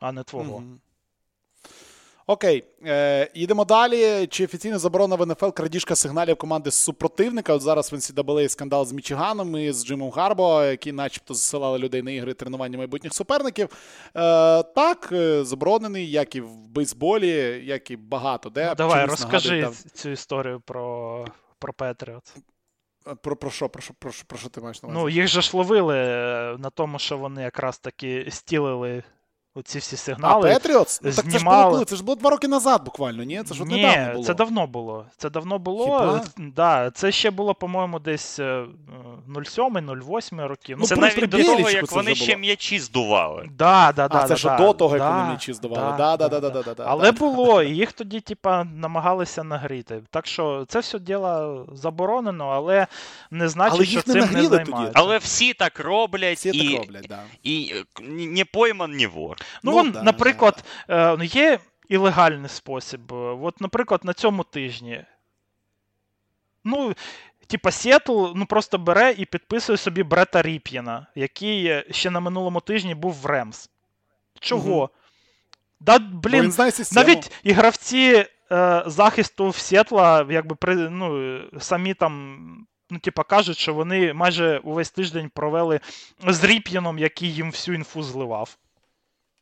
а 0.00 0.12
не 0.12 0.22
твого. 0.22 0.58
Мгм. 0.60 0.80
Окей, 2.30 2.64
е, 2.86 3.30
їдемо 3.34 3.64
далі. 3.64 4.26
Чи 4.26 4.44
офіційно 4.44 4.78
заборона 4.78 5.16
в 5.16 5.26
НФЛ 5.26 5.48
крадіжка 5.50 5.96
сигналів 5.96 6.36
команди 6.36 6.70
з 6.70 6.74
супротивника? 6.74 7.52
От 7.54 7.62
зараз 7.62 7.92
в 7.92 7.94
NCAA 7.94 8.48
скандал 8.48 8.86
з 8.86 8.92
Мічиганом 8.92 9.56
і 9.56 9.72
з 9.72 9.86
Джимом 9.86 10.10
Гарбо, 10.10 10.62
які 10.62 10.92
начебто 10.92 11.34
засилали 11.34 11.78
людей 11.78 12.02
на 12.02 12.10
ігри 12.10 12.34
тренування 12.34 12.78
майбутніх 12.78 13.14
суперників. 13.14 13.68
Е, 13.68 14.62
так, 14.62 15.08
е, 15.12 15.44
заборонений, 15.44 16.10
як 16.10 16.34
і 16.36 16.40
в 16.40 16.56
бейсболі, 16.68 17.62
як 17.64 17.90
і 17.90 17.96
багато 17.96 18.50
де. 18.50 18.66
Ну, 18.68 18.74
давай, 18.74 19.04
Чомусь 19.04 19.20
розкажи 19.20 19.50
нагадує, 19.60 19.76
ц- 19.82 19.88
цю 19.88 20.10
історію 20.10 20.60
про, 20.60 21.26
про 21.58 21.72
Петріот. 21.72 22.34
там, 23.04 23.16
Про, 23.22 23.36
про, 23.36 23.50
що, 23.50 23.68
про, 23.68 23.82
що, 23.82 23.94
про, 23.98 24.12
що, 24.12 24.24
про 24.26 24.38
що 24.38 24.48
ти 24.48 24.60
маєш 24.60 24.82
на 24.82 24.88
увазі? 24.88 25.02
Ну, 25.02 25.08
їх 25.08 25.26
же 25.28 25.42
ж 25.42 25.56
ловили 25.56 25.96
е, 25.98 26.56
на 26.58 26.70
тому, 26.70 26.98
що 26.98 27.18
вони 27.18 27.42
якраз 27.42 27.78
таки 27.78 28.26
стілили 28.30 29.02
оці 29.58 29.78
всі 29.78 29.94
а, 29.94 29.98
сигнали. 29.98 30.52
Петріотс? 30.54 31.00
Ну, 31.02 31.12
так 31.12 31.14
це 31.16 31.22
ж 31.22 31.28
було 31.28 31.38
знімали. 31.38 31.72
коли? 31.72 31.84
Це 31.84 31.96
ж 31.96 32.04
було 32.04 32.16
два 32.16 32.30
роки 32.30 32.48
назад 32.48 32.84
буквально, 32.84 33.22
ні? 33.22 33.42
Це 33.42 33.54
ж 33.54 33.62
от 33.62 33.68
Ні, 33.68 33.82
недавно 33.82 34.12
було. 34.12 34.24
це 34.24 34.34
давно 34.34 34.66
було. 34.66 35.04
Це 35.16 35.30
давно 35.30 35.58
було. 35.58 35.84
Хіба? 35.84 36.24
Да, 36.56 36.90
це 36.90 37.12
ще 37.12 37.30
було, 37.30 37.54
по-моєму, 37.54 37.98
десь 37.98 38.38
е, 38.38 38.64
07-08 39.28 40.46
роки. 40.46 40.76
Ну, 40.78 40.86
це 40.86 40.96
навіть 40.96 41.16
при 41.16 41.26
до 41.26 41.44
того, 41.44 41.70
як 41.70 41.92
вони 41.92 42.14
ще 42.14 42.36
м'ячі 42.36 42.78
здували. 42.78 43.48
Да, 43.58 43.92
да, 43.96 44.08
да, 44.08 44.18
А, 44.18 44.22
це 44.22 44.28
да, 44.28 44.36
ще 44.36 44.48
да, 44.48 44.56
до 44.56 44.72
того, 44.72 44.96
як 44.96 45.02
да, 45.02 45.10
вони 45.10 45.28
м'ячі 45.28 45.52
здували. 45.52 45.96
да, 45.98 46.16
Да, 46.16 46.28
да, 46.28 46.40
да, 46.40 46.40
да, 46.40 46.50
да, 46.50 46.62
да, 46.62 46.74
да, 46.74 46.84
Але 46.86 47.12
да. 47.12 47.18
було, 47.18 47.62
і 47.62 47.70
їх 47.70 47.92
тоді, 47.92 48.20
типа, 48.20 48.64
намагалися 48.64 49.44
нагріти. 49.44 50.02
Так 50.10 50.26
що 50.26 50.64
це 50.68 50.80
все 50.80 50.98
діло 50.98 51.66
заборонено, 51.72 52.48
але 52.48 52.86
не 53.30 53.48
значить, 53.48 53.76
Але 53.76 53.84
що 53.86 54.02
цим 54.02 54.14
не 54.32 54.46
займаються. 54.46 54.92
Але 54.94 55.18
всі 55.18 55.54
так 55.54 55.80
роблять, 55.80 56.36
Всі 56.36 56.48
і, 56.48 56.70
так 56.74 56.86
роблять, 56.86 57.06
да. 57.08 57.22
і 57.42 57.72
е, 57.74 58.02
ні 58.02 58.26
не 58.26 58.44
пойман, 58.44 58.92
ні 58.92 59.06
вор. 59.06 59.36
Ну, 59.62 59.70
Ну, 59.70 59.76
вон, 59.76 59.92
да, 59.92 60.02
наприклад, 60.02 60.64
е, 60.88 61.16
ну, 61.16 61.24
є 61.24 61.58
і 61.88 61.96
легальний 61.96 62.48
спосіб. 62.48 63.12
От, 63.12 63.60
наприклад, 63.60 64.00
на 64.04 64.12
цьому 64.12 64.44
тижні. 64.44 65.04
Ну, 66.64 66.94
типа, 67.46 67.70
Сіетл 67.70 68.26
ну, 68.34 68.46
просто 68.46 68.78
бере 68.78 69.14
і 69.18 69.24
підписує 69.24 69.78
собі 69.78 70.02
Брета 70.02 70.42
Ріп'єна, 70.42 71.06
який 71.14 71.84
ще 71.90 72.10
на 72.10 72.20
минулому 72.20 72.60
тижні 72.60 72.94
був 72.94 73.14
в 73.14 73.26
Ремс. 73.26 73.70
Чого? 74.40 74.78
Мгм. 74.78 74.88
Да, 75.80 75.98
Бо 75.98 76.18
блін, 76.28 76.42
він 76.42 76.72
навіть 76.92 77.32
і 77.42 77.52
гравці 77.52 78.26
е, 78.52 78.82
захисту 78.86 79.48
в 79.48 79.56
Сєтла, 79.56 80.26
якби 80.30 80.54
при, 80.54 80.74
ну, 80.74 81.40
самі 81.60 81.94
там. 81.94 82.66
Ну, 82.90 82.98
типа, 82.98 83.22
кажуть, 83.22 83.58
що 83.58 83.74
вони 83.74 84.12
майже 84.12 84.58
увесь 84.58 84.90
тиждень 84.90 85.30
провели 85.34 85.80
з 86.26 86.44
Ріп'єном, 86.44 86.98
який 86.98 87.34
їм 87.34 87.50
всю 87.50 87.74
інфу 87.74 88.02
зливав. 88.02 88.56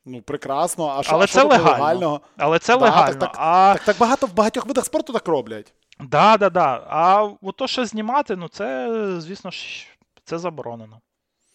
Ну, 0.07 0.23
прекрасно. 0.23 0.95
А 0.99 1.03
що, 1.03 1.12
Але 1.15 1.24
а 1.24 1.27
це 1.27 1.43
легально. 1.43 1.70
легального? 1.70 2.20
Але 2.37 2.59
це 2.59 2.77
Да, 2.77 2.85
легально. 2.85 3.15
так- 3.20 3.37
А 3.39 3.73
Так, 3.74 3.85
так 3.85 3.97
багато 3.99 4.27
в 4.27 4.35
багатьох 4.35 4.66
видах 4.66 4.85
спорту 4.85 5.12
так 5.12 5.28
роблять. 5.28 5.74
Да, 6.01 6.37
да, 6.37 6.51
да. 6.51 6.85
А 6.89 7.23
от 7.43 7.57
то, 7.57 7.66
що 7.66 7.85
знімати, 7.87 8.37
ну 8.37 8.49
це, 8.49 8.91
звісно 9.20 9.51
ж, 9.51 9.87
це 10.24 10.39
заборонено. 10.39 11.01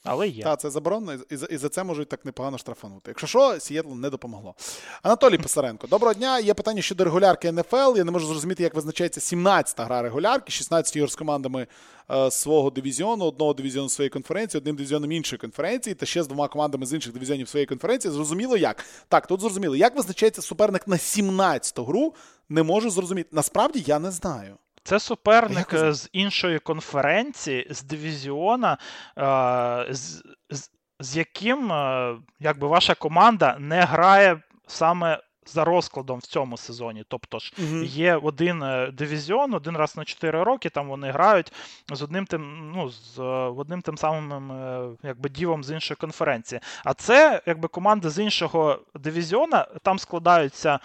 Але 0.03 0.27
є. 0.27 0.43
Так, 0.43 0.59
це 0.59 0.69
заборонено, 0.69 1.23
і 1.29 1.37
за, 1.37 1.45
і 1.45 1.57
за 1.57 1.69
це 1.69 1.83
можуть 1.83 2.09
так 2.09 2.25
непогано 2.25 2.57
штрафанути. 2.57 3.03
Якщо 3.07 3.27
що, 3.27 3.59
Сієтлу 3.59 3.95
не 3.95 4.09
допомогло. 4.09 4.55
Анатолій 5.01 5.37
Писаренко, 5.43 5.87
доброго 5.87 6.13
дня. 6.13 6.39
Є 6.39 6.53
питання 6.53 6.81
щодо 6.81 7.03
регулярки 7.03 7.51
НФЛ. 7.51 7.97
Я 7.97 8.03
не 8.03 8.11
можу 8.11 8.27
зрозуміти, 8.27 8.63
як 8.63 8.75
визначається 8.75 9.35
17-та 9.35 9.85
гра 9.85 10.01
регулярки, 10.01 10.51
16 10.51 10.95
ігор 10.95 11.11
з 11.11 11.15
командами 11.15 11.67
е, 12.11 12.31
свого 12.31 12.69
дивізіону, 12.69 13.25
одного 13.25 13.53
дивізіону 13.53 13.89
своєї 13.89 14.09
конференції, 14.09 14.59
одним 14.59 14.75
дивізіоном 14.75 15.11
іншої 15.11 15.39
конференції, 15.39 15.95
та 15.95 16.05
ще 16.05 16.23
з 16.23 16.27
двома 16.27 16.47
командами 16.47 16.85
з 16.85 16.93
інших 16.93 17.13
дивізіонів 17.13 17.47
своєї 17.47 17.65
конференції. 17.65 18.13
Зрозуміло 18.13 18.57
як? 18.57 18.85
Так, 19.07 19.27
тут 19.27 19.41
зрозуміло. 19.41 19.75
Як 19.75 19.95
визначається 19.95 20.41
суперник 20.41 20.87
на 20.87 20.95
17-ту 20.95 21.85
гру? 21.85 22.13
Не 22.49 22.63
можу 22.63 22.89
зрозуміти. 22.89 23.29
Насправді 23.31 23.83
я 23.87 23.99
не 23.99 24.11
знаю. 24.11 24.57
Це 24.83 24.99
суперник 24.99 25.73
як 25.73 25.73
е, 25.73 25.93
з 25.93 26.09
іншої 26.13 26.59
конференції, 26.59 27.67
з 27.69 27.83
дивізіона, 27.83 28.77
е, 29.17 29.93
з, 29.93 30.23
з, 30.49 30.69
з 30.99 31.17
яким 31.17 31.71
е, 31.71 32.15
якби 32.39 32.67
ваша 32.67 32.95
команда 32.95 33.57
не 33.59 33.81
грає 33.81 34.41
саме 34.67 35.19
за 35.45 35.63
розкладом 35.63 36.19
в 36.19 36.25
цьому 36.25 36.57
сезоні. 36.57 37.03
Тобто 37.07 37.39
ж 37.39 37.53
Мгм. 37.57 37.83
є 37.83 38.15
один 38.15 38.63
е, 38.63 38.91
дивізіон, 38.91 39.53
один 39.53 39.77
раз 39.77 39.97
на 39.97 40.05
4 40.05 40.43
роки. 40.43 40.69
Там 40.69 40.87
вони 40.87 41.11
грають 41.11 41.53
з 41.91 42.01
одним 42.01 42.25
тим, 42.25 42.71
ну, 42.75 42.89
з 42.89 43.19
е, 43.19 43.23
одним 43.57 43.81
тим 43.81 43.97
самим 43.97 44.51
е, 44.51 44.89
якби 45.03 45.29
дівом 45.29 45.63
з 45.63 45.71
іншої 45.71 45.95
конференції. 45.95 46.61
А 46.83 46.93
це 46.93 47.41
якби 47.45 47.67
команди 47.67 48.09
з 48.09 48.19
іншого 48.23 48.79
дивізіона 48.95 49.67
там 49.83 49.99
складаються 49.99 50.79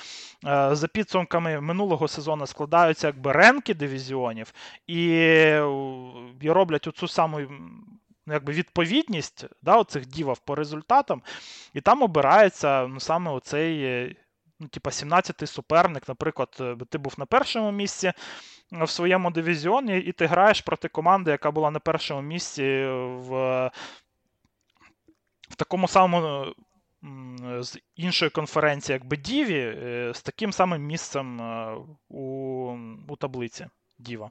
за 0.70 0.88
підсумками 0.92 1.60
минулого 1.60 2.08
сезону, 2.08 2.46
складаються 2.46 3.06
якби 3.06 3.32
ренки 3.32 3.74
дивізіонів 3.74 4.52
і, 4.86 5.02
і 6.40 6.50
роблять 6.50 6.86
оцю 6.86 7.08
саму. 7.08 7.40
Якби 8.28 8.52
відповідність 8.52 9.44
да, 9.62 9.76
оцих 9.76 10.06
дівів 10.06 10.38
по 10.38 10.54
результатам, 10.54 11.22
і 11.74 11.80
там 11.80 12.02
обирається 12.02 12.86
ну, 12.86 13.00
саме 13.00 13.30
оцей 13.30 14.16
ну, 14.60 14.68
типа 14.68 14.90
17-й 14.90 15.46
суперник. 15.46 16.08
Наприклад, 16.08 16.56
е, 16.60 16.76
ти 16.88 16.98
був 16.98 17.14
на 17.18 17.26
першому 17.26 17.72
місці 17.72 18.06
е, 18.06 18.14
в 18.84 18.90
своєму 18.90 19.30
дивізіоні, 19.30 19.98
і 19.98 20.12
ти 20.12 20.26
граєш 20.26 20.60
проти 20.60 20.88
команди, 20.88 21.30
яка 21.30 21.50
була 21.50 21.70
на 21.70 21.78
першому 21.78 22.22
місці 22.22 22.86
в, 22.86 23.70
в 25.50 25.56
такому 25.56 25.88
самому 25.88 26.54
з 27.60 27.78
іншої 27.96 28.30
конференції, 28.30 28.94
якби 28.94 29.16
Діві, 29.16 29.58
е, 29.58 30.12
з 30.14 30.22
таким 30.22 30.52
самим 30.52 30.82
місцем 30.82 31.40
у, 32.08 32.22
у 33.08 33.16
таблиці 33.16 33.66
Діва. 33.98 34.30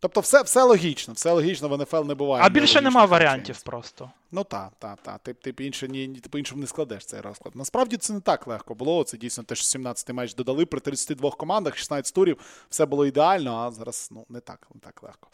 Тобто, 0.00 0.20
все, 0.20 0.42
все 0.42 0.62
логічно, 0.62 1.14
все 1.14 1.32
логічно, 1.32 1.68
в 1.68 1.78
НФЛ 1.80 2.04
не 2.04 2.14
буває. 2.14 2.44
А 2.44 2.48
більше 2.48 2.80
нема 2.80 3.04
варіантів 3.04 3.62
просто. 3.62 4.10
Ну 4.32 4.44
так, 4.44 4.72
так, 4.78 4.98
так. 5.02 5.20
Ти, 5.22 5.52
ти, 5.52 5.64
інше, 5.64 5.88
ні, 5.88 6.08
ні- 6.08 6.20
ти 6.20 6.28
по-іншому 6.28 6.60
не 6.60 6.66
складеш 6.66 7.06
цей 7.06 7.20
розклад. 7.20 7.56
Насправді 7.56 7.96
це 7.96 8.12
не 8.12 8.20
так 8.20 8.46
легко 8.46 8.74
було. 8.74 9.04
Це 9.04 9.16
дійсно 9.16 9.44
те, 9.44 9.54
що 9.54 9.78
17-й 9.78 10.12
матч 10.12 10.34
додали 10.34 10.66
при 10.66 10.80
32 10.80 11.30
командах, 11.30 11.76
16 11.76 12.14
турів. 12.14 12.38
Все 12.70 12.86
було 12.86 13.06
ідеально, 13.06 13.56
а 13.56 13.70
зараз 13.70 14.08
ну, 14.12 14.24
не 14.28 14.40
так, 14.40 14.68
не 14.74 14.80
так 14.80 15.02
легко. 15.02 15.28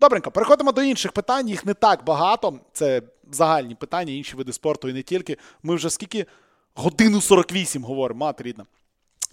Добренько, 0.00 0.30
переходимо 0.30 0.72
до 0.72 0.82
інших 0.82 1.12
питань. 1.12 1.48
Їх 1.48 1.66
не 1.66 1.74
так 1.74 2.04
багато. 2.04 2.60
Це 2.72 3.02
загальні 3.32 3.74
питання, 3.74 4.12
інші 4.12 4.36
види 4.36 4.52
спорту 4.52 4.88
і 4.88 4.92
не 4.92 5.02
тільки. 5.02 5.36
Ми 5.62 5.74
вже 5.74 5.90
скільки 5.90 6.26
годину 6.74 7.20
48 7.20 7.84
говоримо, 7.84 8.18
мати 8.18 8.44
рідна. 8.44 8.64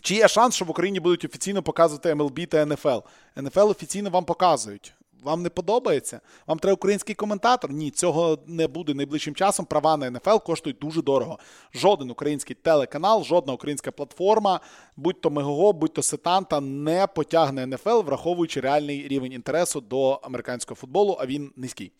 Чи 0.02 0.16
є 0.16 0.28
шанс, 0.28 0.56
що 0.56 0.66
в 0.66 0.70
Україні 0.70 1.00
будуть 1.00 1.26
офіційно 1.26 1.64
показувати 1.64 2.14
MLB 2.14 2.48
та 2.48 2.66
НФЛ? 2.66 3.00
НФЛ 3.38 3.70
офіційно 3.70 4.10
вам 4.10 4.26
показують. 4.26 4.94
Вам 5.24 5.42
не 5.42 5.50
подобається? 5.50 6.22
Вам 6.48 6.60
треба 6.60 6.74
український 6.74 7.16
коментатор? 7.16 7.72
Ні, 7.72 7.92
цього 7.92 8.40
не 8.48 8.68
буде 8.68 8.94
найближчим 8.94 9.36
часом. 9.36 9.66
Права 9.66 9.98
на 9.98 10.12
НФЛ 10.12 10.38
коштують 10.38 10.80
дуже 10.80 11.02
дорого. 11.02 11.40
Жоден 11.74 12.10
український 12.12 12.56
телеканал, 12.62 13.24
жодна 13.24 13.54
українська 13.54 13.92
платформа, 13.92 14.60
будь 14.98 15.22
то 15.22 15.30
Мегого, 15.30 15.74
будь 15.74 15.94
то 15.94 16.02
Сетанта, 16.02 16.60
не 16.62 17.08
потягне 17.08 17.68
НФЛ, 17.68 18.00
враховуючи 18.00 18.60
реальний 18.60 19.08
рівень 19.08 19.32
інтересу 19.32 19.82
до 19.82 20.10
американського 20.24 20.76
футболу, 20.76 21.18
а 21.20 21.26
він 21.26 21.52
низький. 21.56 21.92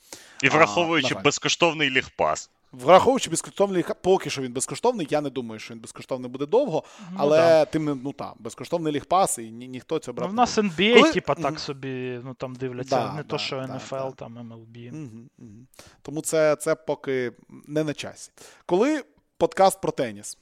І 0.44 0.50
враховуючи 0.50 1.10
давай. 1.10 1.24
безкоштовний 1.24 1.90
лігпас. 1.90 2.50
Враховуючи 2.74 3.30
безкоштовний 3.30 3.86
поки 4.02 4.30
що 4.30 4.42
він 4.42 4.54
безкоштовний. 4.54 5.08
Я 5.10 5.22
не 5.22 5.30
думаю, 5.30 5.60
що 5.60 5.74
він 5.74 5.82
безкоштовний 5.82 6.32
буде 6.32 6.46
довго, 6.46 6.84
але 7.16 7.38
да. 7.38 7.66
тим 7.66 8.02
ну 8.04 8.14
та 8.14 8.34
безкоштовний 8.40 8.94
лігпас, 8.94 9.38
і 9.38 9.52
ні, 9.52 9.68
ніхто 9.68 10.00
цього 10.00 10.14
Ну, 10.14 10.18
брати 10.18 10.32
в 10.32 10.36
нас. 10.36 10.58
NBA, 10.58 10.94
Коли- 11.02 11.12
типа, 11.14 11.36
так 11.36 11.60
собі 11.60 12.20
ну, 12.24 12.34
там 12.34 12.56
дивляться, 12.56 12.96
Да, 12.96 13.12
не 13.14 13.18
да, 13.18 13.24
то, 13.24 13.38
що 13.38 13.56
да, 13.56 13.74
NFL, 13.74 14.10
да. 14.10 14.12
там 14.12 14.38
MLB. 14.38 14.92
Мгм, 14.92 15.30
мгм. 15.38 15.68
Тому 16.02 16.22
це, 16.22 16.56
це 16.56 16.76
поки 16.76 17.32
не 17.68 17.84
на 17.84 17.94
часі. 17.94 18.32
Коли 18.66 19.04
подкаст 19.38 19.82
про 19.82 19.92
теніс? 19.92 20.38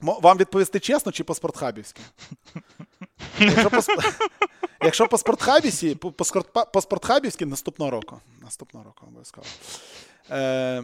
Вам 0.00 0.38
відповісти 0.38 0.80
чесно 0.80 1.12
чи 1.12 1.24
по 1.24 1.34
спортхабівськи? 1.34 2.00
Якщо 3.40 3.70
по, 3.70 3.78
якщо 4.84 5.06
по 5.08 5.18
спортхабісі, 5.18 5.94
по, 5.94 6.12
по, 6.12 6.24
по 6.72 6.80
спортхабівськи 6.80 7.46
наступного 7.46 7.90
року. 7.90 8.20
Наступного 8.42 8.84
року 8.84 9.06
обов'язково. 9.06 9.46
Е, 10.30 10.82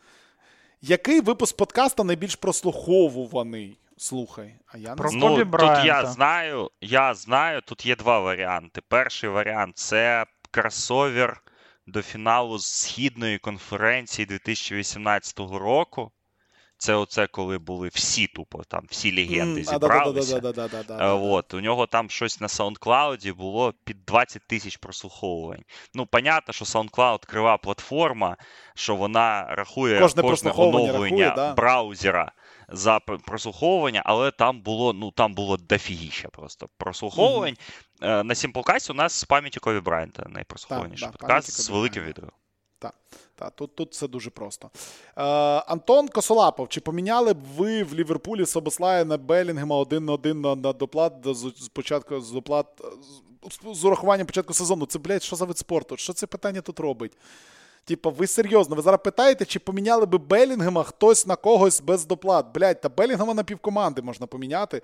який 0.82 1.20
випуск 1.20 1.56
подкаста 1.56 2.04
найбільш 2.04 2.36
прослуховуваний? 2.36 3.78
Слухай, 3.96 4.54
а 4.66 4.78
я 4.78 4.90
не 4.90 4.96
Про 4.96 5.08
знаю. 5.08 5.30
Ну, 5.30 5.36
тут 5.36 5.48
Брайанта. 5.48 5.84
я 5.84 6.06
знаю, 6.06 6.70
я 6.80 7.14
знаю, 7.14 7.60
тут 7.60 7.86
є 7.86 7.96
два 7.96 8.20
варіанти. 8.20 8.80
Перший 8.88 9.30
варіант 9.30 9.78
це 9.78 10.26
кросовер 10.50 11.42
до 11.86 12.02
фіналу 12.02 12.58
Східної 12.58 13.38
конференції 13.38 14.26
2018 14.26 15.38
року. 15.38 16.12
Це 16.78 16.94
оце, 16.94 17.26
коли 17.26 17.58
були 17.58 17.88
всі 17.88 18.26
тупо, 18.26 18.62
там 18.68 18.86
всі 18.90 19.16
легенди 19.16 19.64
зібралися. 19.64 20.40
От, 21.14 21.54
у 21.54 21.60
нього 21.60 21.86
там 21.86 22.10
щось 22.10 22.40
на 22.40 22.46
SoundCloud 22.46 23.34
було 23.34 23.74
під 23.84 24.04
20 24.04 24.42
тисяч 24.46 24.76
прослуховувань. 24.76 25.62
Ну, 25.94 26.06
понятно, 26.06 26.54
що 26.54 26.64
SoundCloud 26.64 27.26
крива 27.26 27.56
платформа, 27.56 28.36
що 28.74 28.96
вона 28.96 29.46
рахує 29.48 30.00
Кожне 30.00 30.22
кожне, 30.22 30.50
оновлення 30.50 30.92
рахує, 30.92 31.32
да. 31.36 31.54
браузера 31.54 32.32
за 32.68 32.96
пр- 32.96 33.18
прослуховування, 33.26 34.02
але 34.04 34.30
там 34.30 34.60
було, 34.60 34.92
ну, 34.92 35.10
там 35.10 35.34
було 35.34 35.56
дофігіща 35.56 36.28
просто 36.28 36.68
прослуховувань. 36.78 37.56
Е, 38.02 38.22
На 38.22 38.34
Simplecast 38.34 38.90
у 38.90 38.94
нас 38.94 39.12
з 39.12 39.24
пам'яті 39.24 39.60
Кові 39.60 39.80
Брайанта 39.80 40.26
найпрослухованіший 40.28 41.08
да, 41.08 41.12
подкаст 41.12 41.60
з 41.60 41.68
великим 41.68 42.02
Брайанта. 42.02 42.22
Відео. 42.82 42.92
Та, 43.34 43.50
тут, 43.50 43.74
тут 43.76 43.92
все 43.92 44.08
дуже 44.08 44.30
просто. 44.30 44.70
Е, 45.16 45.22
Антон 45.66 46.08
Косолапов, 46.08 46.68
чи 46.68 46.80
поміняли 46.80 47.34
б 47.34 47.38
ви 47.56 47.82
в 47.82 47.94
Ліверпулі 47.94 48.46
Собослая 48.46 49.04
на 49.04 49.16
Белінгема 49.16 49.76
один 49.76 50.04
на 50.04 50.12
один 50.12 50.40
на, 50.40 50.54
на 50.54 50.72
доплат 50.72 51.20
до- 51.20 51.34
з, 51.34 51.52
з 51.56 51.68
початку 51.68 52.20
з 52.20 52.30
доплат 52.30 52.66
з, 53.50 53.78
з 53.80 53.84
урахуванням 53.84 54.26
початку 54.26 54.54
сезону? 54.54 54.86
Це, 54.86 54.98
блядь, 54.98 55.22
що 55.22 55.36
за 55.36 55.44
вид 55.44 55.58
спорту? 55.58 55.96
Що 55.96 56.12
це 56.12 56.26
питання 56.26 56.60
тут 56.60 56.80
робить? 56.80 57.12
Типа, 57.84 58.10
ви 58.10 58.26
серйозно, 58.26 58.76
ви 58.76 58.82
зараз 58.82 59.00
питаєте, 59.04 59.44
чи 59.44 59.58
поміняли 59.58 60.06
би 60.06 60.18
Белінгема 60.18 60.82
хтось 60.82 61.26
на 61.26 61.36
когось 61.36 61.80
без 61.80 62.06
доплат? 62.06 62.46
Блядь, 62.54 62.80
та 62.80 62.88
Белінгема 62.88 63.34
на 63.34 63.44
півкоманди 63.44 64.02
можна 64.02 64.26
поміняти 64.26 64.82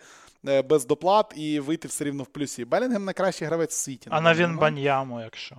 е, 0.48 0.62
без 0.62 0.86
доплат 0.86 1.32
і 1.36 1.60
вийти 1.60 1.88
все 1.88 2.04
рівно 2.04 2.22
в 2.22 2.26
плюсі. 2.26 2.64
Белінгем 2.64 3.04
найкращий 3.04 3.46
гравець 3.46 3.70
в 3.74 3.78
світі. 3.78 4.08
А 4.12 4.20
на. 4.20 4.34
Вінбаньяму, 4.34 5.20
якщо. 5.20 5.56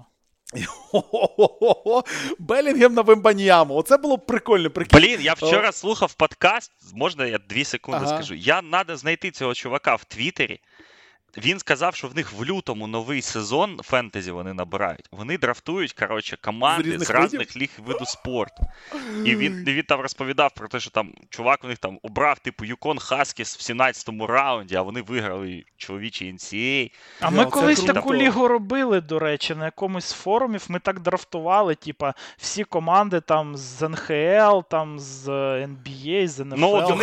Белінгем 2.40 2.94
на 2.94 3.02
Вембаньяму. 3.02 3.76
Оце 3.76 3.98
було 3.98 4.18
прикольно. 4.18 4.70
Прикинь. 4.70 5.00
Блін, 5.00 5.22
я 5.22 5.34
вчора 5.34 5.72
слухав 5.72 6.14
подкаст. 6.14 6.72
Можна 6.94 7.26
я 7.26 7.38
дві 7.50 7.64
секунди 7.64 8.02
Ага. 8.06 8.16
скажу? 8.16 8.34
Я 8.34 8.62
треба 8.62 8.98
знайти 8.98 9.32
цього 9.32 9.54
чувака 9.54 9.96
в 9.96 10.04
Твіттері. 10.04 10.60
Він 11.38 11.60
сказав, 11.60 11.96
що 11.96 12.08
в 12.08 12.16
них 12.16 12.34
в 12.34 12.46
лютому 12.46 12.88
новий 12.88 13.22
сезон 13.22 13.80
фентезі 13.84 14.32
вони 14.32 14.54
набирають. 14.54 15.06
Вони 15.12 15.38
драфтують 15.38 15.94
коротше, 15.94 16.38
команди 16.42 17.00
З 17.00 17.06
з 17.06 17.10
різних 17.10 17.58
ліг 17.58 17.70
виду 17.86 18.06
спорту. 18.06 18.64
І 19.26 19.36
він, 19.36 19.64
він 19.68 19.84
там 19.84 20.02
розповідав 20.02 20.52
про 20.54 20.68
те, 20.68 20.80
що 20.80 20.90
там 20.90 21.14
чувак 21.30 21.64
у 21.64 21.68
них 21.68 21.78
там 21.78 22.00
обрав 22.04 22.40
типу 22.40 22.66
Юкон 22.66 23.00
Хаскіс 23.00 23.58
в 23.58 23.72
17-му 23.72 24.28
раунді, 24.28 24.76
а 24.76 24.82
вони 24.82 25.02
виграли 25.02 25.64
чоловічий 25.78 26.34
NCAA. 26.34 26.92
А 27.20 27.30
ми 27.30 27.42
оце 27.42 27.52
колись 27.52 27.80
круто. 27.80 27.94
таку 27.94 28.16
лігу 28.16 28.48
робили, 28.48 29.02
до 29.02 29.20
речі, 29.20 29.56
на 29.56 29.66
якомусь 29.66 30.06
з 30.06 30.14
форумів 30.14 30.66
ми 30.70 30.80
так 30.80 31.00
драфтували, 31.00 31.76
типа, 31.76 32.14
всі 32.38 32.64
команди 32.64 33.22
там 33.22 33.58
з 33.58 33.90
НХЛ, 33.90 34.60
там 34.70 35.00
з 35.00 35.28
NBA, 35.30 36.28
з 36.28 36.40
НФЛ. 36.46 36.60
Ну, 36.60 36.98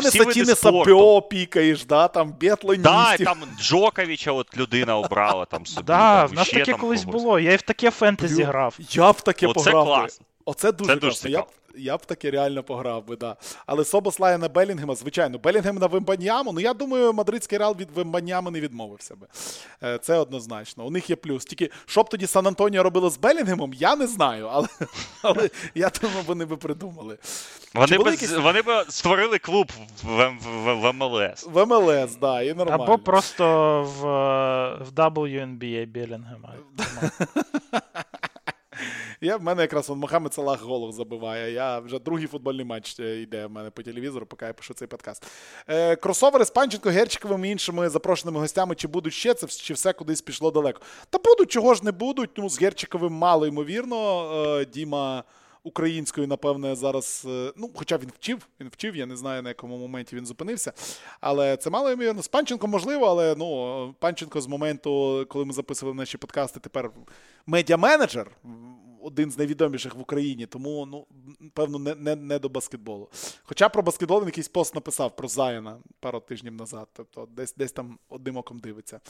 всі 0.00 0.24
Тінеса 0.24 0.56
спорту. 0.56 1.22
Пікаєш, 1.30 1.84
да, 1.84 2.08
там 2.08 2.34
Да, 2.78 3.16
там 3.16 3.38
Джоковича 3.60 4.32
от 4.32 4.56
людина 4.56 4.96
обрала 4.98 5.44
там 5.44 5.66
собі. 5.66 5.86
да, 5.86 6.20
там, 6.20 6.28
в 6.28 6.32
нас 6.32 6.46
ще 6.46 6.58
таке 6.58 6.70
там 6.72 6.80
колись 6.80 7.04
когось. 7.04 7.22
було. 7.22 7.38
Я 7.38 7.52
і 7.52 7.56
в 7.56 7.62
таке 7.62 7.90
фентезі 7.90 8.42
Блю, 8.42 8.44
грав. 8.50 8.76
Я 8.90 9.10
в 9.10 9.20
таке 9.20 9.46
Оце 9.46 9.54
пограв. 9.70 9.86
би. 9.86 9.90
класно. 9.94 10.26
Оце 10.48 10.72
дуже 10.72 10.94
Це 10.94 11.00
дуже. 11.00 11.30
Я 11.30 11.42
б, 11.42 11.46
я 11.76 11.96
б 11.96 12.06
таке 12.06 12.30
реально 12.30 12.62
пограв 12.62 13.06
би, 13.06 13.16
да. 13.16 13.36
Але 13.66 13.84
Собослая 13.84 14.38
на 14.38 14.48
Белінгема, 14.48 14.94
звичайно, 14.94 15.38
Белінгем 15.38 15.76
на 15.76 15.86
Вембаньяму. 15.86 16.52
Ну 16.52 16.60
я 16.60 16.74
думаю, 16.74 17.12
мадридський 17.12 17.58
реал 17.58 17.76
від 17.80 17.90
Вембаньяму 17.90 18.50
не 18.50 18.60
відмовився 18.60 19.14
би. 19.14 19.26
Е, 19.82 19.98
Це 19.98 20.18
однозначно. 20.18 20.86
У 20.86 20.90
них 20.90 21.10
є 21.10 21.16
плюс. 21.16 21.44
Тільки 21.44 21.70
що 21.86 22.02
б 22.02 22.08
тоді 22.08 22.26
Сан 22.26 22.46
Антоніо 22.46 22.82
робило 22.82 23.10
з 23.10 23.18
Белінгемом, 23.18 23.72
я 23.74 23.96
не 23.96 24.06
знаю. 24.06 24.48
Але, 24.52 24.68
але 25.22 25.50
я 25.74 25.90
думаю, 26.02 26.22
вони 26.26 26.44
би 26.44 26.56
придумали. 26.56 27.18
Вони 27.74 27.98
б, 27.98 28.06
якісь- 28.06 28.32
вони 28.32 28.62
б 28.62 28.84
створили 28.88 29.38
клуб 29.38 29.72
в, 30.02 30.06
в, 30.06 30.36
в, 30.64 30.74
в 30.74 30.92
МЛС. 30.92 31.46
В 31.46 31.66
МЛС, 31.66 32.16
да, 32.16 32.42
і 32.42 32.54
нормально. 32.54 32.84
Або 32.84 32.98
просто 32.98 33.44
в, 33.82 34.06
е, 34.06 34.78
в 34.84 34.90
WNBA 34.98 35.86
Білінгема. 35.86 36.52
Я, 39.20 39.36
в 39.36 39.42
мене 39.42 39.62
якраз 39.62 39.90
он, 39.90 39.98
Мохамед 39.98 40.34
Салах 40.34 40.62
голов 40.62 40.92
забиває. 40.92 41.52
Я 41.52 41.78
вже 41.78 41.98
другий 41.98 42.26
футбольний 42.26 42.64
матч 42.64 43.00
е, 43.00 43.20
йде 43.20 43.46
в 43.46 43.50
мене 43.50 43.70
по 43.70 43.82
телевізору, 43.82 44.26
поки 44.26 44.44
я 44.44 44.52
пишу 44.52 44.74
цей 44.74 44.88
подкаст. 44.88 45.26
Е, 45.68 45.96
кросовери 45.96 46.44
з 46.44 46.50
Панченко, 46.50 46.90
Герчиковим 46.90 47.44
і 47.44 47.50
іншими 47.50 47.88
запрошеними 47.88 48.40
гостями, 48.40 48.74
чи 48.74 48.88
будуть 48.88 49.12
ще 49.12 49.34
це, 49.34 49.46
чи 49.46 49.74
все 49.74 49.92
кудись 49.92 50.22
пішло 50.22 50.50
далеко. 50.50 50.80
Та 51.10 51.18
будуть, 51.18 51.50
чого 51.50 51.74
ж 51.74 51.84
не 51.84 51.92
будуть. 51.92 52.30
Ну, 52.36 52.48
з 52.48 52.60
Герчиковим 52.60 53.12
мало 53.12 53.46
ймовірно. 53.46 54.30
Е, 54.60 54.64
Діма 54.64 55.24
українською, 55.66 56.26
напевне, 56.26 56.74
зараз. 56.76 57.24
е, 57.28 57.52
Ну, 57.56 57.70
хоча 57.74 57.96
він 57.98 58.10
вчив, 58.16 58.48
він 58.60 58.68
вчив, 58.68 58.96
я 58.96 59.06
не 59.06 59.16
знаю, 59.16 59.42
на 59.42 59.48
якому 59.48 59.78
моменті 59.78 60.16
він 60.16 60.26
зупинився. 60.26 60.72
Але 61.20 61.56
це 61.56 61.70
мало 61.70 61.90
ймовірно. 61.90 62.22
З 62.22 62.28
Панченко 62.28 62.66
можливо, 62.66 63.06
але 63.06 63.34
ну, 63.38 63.94
Панченко 63.98 64.40
з 64.40 64.46
моменту, 64.46 65.26
коли 65.28 65.44
ми 65.44 65.52
записували 65.52 65.96
наші 65.96 66.18
подкасти, 66.18 66.60
тепер 66.60 66.90
медіа-менеджер, 67.46 68.26
один 69.02 69.30
з 69.30 69.38
найвідоміших 69.38 69.94
в 69.94 70.00
Україні, 70.00 70.46
тому, 70.46 70.86
ну, 70.86 71.06
певно, 71.54 71.78
не, 71.78 71.94
не, 71.94 72.16
не 72.16 72.38
до 72.38 72.48
баскетболу. 72.48 73.08
Хоча 73.42 73.68
про 73.68 73.82
баскетбол 73.82 74.20
він 74.20 74.26
якийсь 74.26 74.48
пост 74.48 74.74
написав 74.74 75.16
про 75.16 75.28
Заяна 75.28 75.78
пару 76.00 76.20
тижнів 76.20 76.54
назад. 76.54 76.88
Тобто 76.92 77.28
десь, 77.36 77.54
десь 77.54 77.72
там 77.72 77.98
одним 78.08 78.36
оком 78.36 78.58
дивиться. 78.58 79.00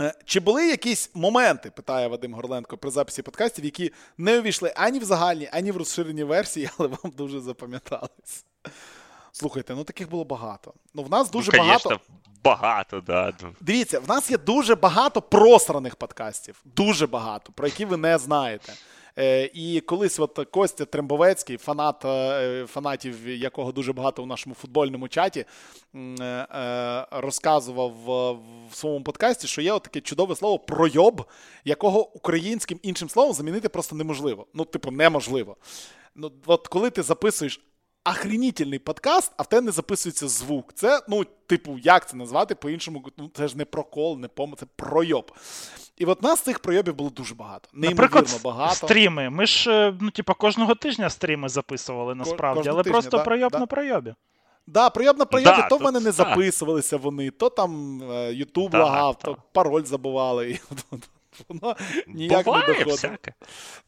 Е, 0.00 0.14
Чи 0.24 0.40
були 0.40 0.68
якісь 0.68 1.10
моменти, 1.14 1.70
питає 1.70 2.08
Вадим 2.08 2.34
Горленко 2.34 2.76
при 2.76 2.90
записі 2.90 3.22
подкастів, 3.22 3.64
які 3.64 3.92
не 4.18 4.38
увійшли 4.38 4.72
ані 4.76 4.98
в 4.98 5.04
загальні, 5.04 5.48
ані 5.52 5.72
в 5.72 5.76
розширені 5.76 6.24
версії, 6.24 6.70
але 6.78 6.88
вам 6.88 7.12
дуже 7.16 7.40
запам'ятались? 7.40 8.44
Слухайте, 9.32 9.74
ну 9.74 9.84
таких 9.84 10.10
було 10.10 10.24
багато. 10.24 10.74
Ну, 10.94 11.02
в 11.02 11.10
нас 11.10 11.30
дуже 11.30 11.52
ну, 11.52 11.58
багато. 11.58 11.88
Конечно, 11.88 12.04
багато, 12.44 13.00
да. 13.00 13.32
ну. 13.42 13.54
Дивіться, 13.60 14.00
в 14.00 14.08
нас 14.08 14.30
є 14.30 14.38
дуже 14.38 14.74
багато 14.74 15.22
просраних 15.22 15.96
подкастів. 15.96 16.62
Дуже 16.64 17.06
багато, 17.06 17.52
про 17.52 17.66
які 17.66 17.84
ви 17.84 17.96
не 17.96 18.18
знаєте. 18.18 18.72
Е, 19.18 19.50
і 19.54 19.80
колись 19.80 20.20
от 20.20 20.46
Костя 20.50 20.84
Трембовецький, 20.84 21.56
фанат, 21.56 22.04
е, 22.04 22.66
фанатів 22.66 23.28
якого 23.28 23.72
дуже 23.72 23.92
багато 23.92 24.22
у 24.22 24.26
нашому 24.26 24.54
футбольному 24.54 25.08
чаті, 25.08 25.44
е, 25.94 27.06
розказував 27.10 27.90
в, 27.90 28.32
в 28.70 28.76
своєму 28.76 29.04
подкасті, 29.04 29.46
що 29.46 29.62
є 29.62 29.78
таке 29.78 30.00
чудове 30.00 30.36
слово 30.36 30.58
пройоб, 30.58 31.24
якого 31.64 32.16
українським 32.16 32.80
іншим 32.82 33.08
словом 33.08 33.32
замінити 33.32 33.68
просто 33.68 33.96
неможливо. 33.96 34.46
Ну, 34.54 34.64
типу, 34.64 34.90
неможливо. 34.90 35.56
Ну, 36.14 36.32
от 36.46 36.68
коли 36.68 36.90
ти 36.90 37.02
записуєш 37.02 37.60
охренітельний 38.04 38.78
подкаст, 38.78 39.32
а 39.36 39.42
в 39.42 39.46
тебе 39.46 39.62
не 39.62 39.72
записується 39.72 40.28
звук. 40.28 40.72
Це, 40.74 41.02
ну, 41.08 41.24
типу, 41.46 41.78
як 41.82 42.08
це 42.08 42.16
назвати 42.16 42.54
по-іншому? 42.54 43.04
Ну, 43.16 43.30
це 43.34 43.48
ж 43.48 43.58
не 43.58 43.64
прокол, 43.64 44.18
не 44.18 44.28
помо, 44.28 44.56
це 44.56 44.66
пройоб. 44.76 45.32
І 45.96 46.04
от 46.04 46.22
нас 46.22 46.40
цих 46.40 46.58
пройобів 46.58 46.94
було 46.94 47.10
дуже 47.10 47.34
багато. 47.34 47.68
Неймовірно 47.72 48.02
Наприклад, 48.02 48.40
багато. 48.44 48.86
стріми. 48.86 49.30
Ми 49.30 49.46
ж, 49.46 49.70
е, 49.70 49.94
ну, 50.00 50.10
типа, 50.10 50.34
кожного 50.34 50.74
тижня 50.74 51.10
стріми 51.10 51.48
записували 51.48 52.14
насправді, 52.14 52.58
кожного 52.58 52.76
але 52.76 52.84
тижня, 52.84 52.92
просто 52.92 53.16
да, 53.16 53.24
пройоб 53.24 53.52
да. 53.52 53.58
на 53.58 53.66
пройобі. 53.66 54.14
Да, 54.66 54.90
прийом 54.90 55.16
на 55.16 55.24
прийомі, 55.24 55.56
Да, 55.56 55.68
то 55.68 55.76
в 55.76 55.82
мене 55.82 56.00
не 56.00 56.12
записувалися 56.12 56.96
вони, 56.96 57.30
то 57.30 57.50
там 57.50 58.02
е, 58.12 58.32
Ютуб 58.32 58.74
лагав, 58.74 59.18
так. 59.18 59.24
то 59.24 59.42
пароль 59.52 59.84
забували. 59.84 60.50
І 60.50 60.60
воно 61.48 61.76
ніяк 62.06 62.44
Буває 62.44 62.62
не 62.62 62.72
доходило. 62.72 62.96
всяке. 62.96 63.32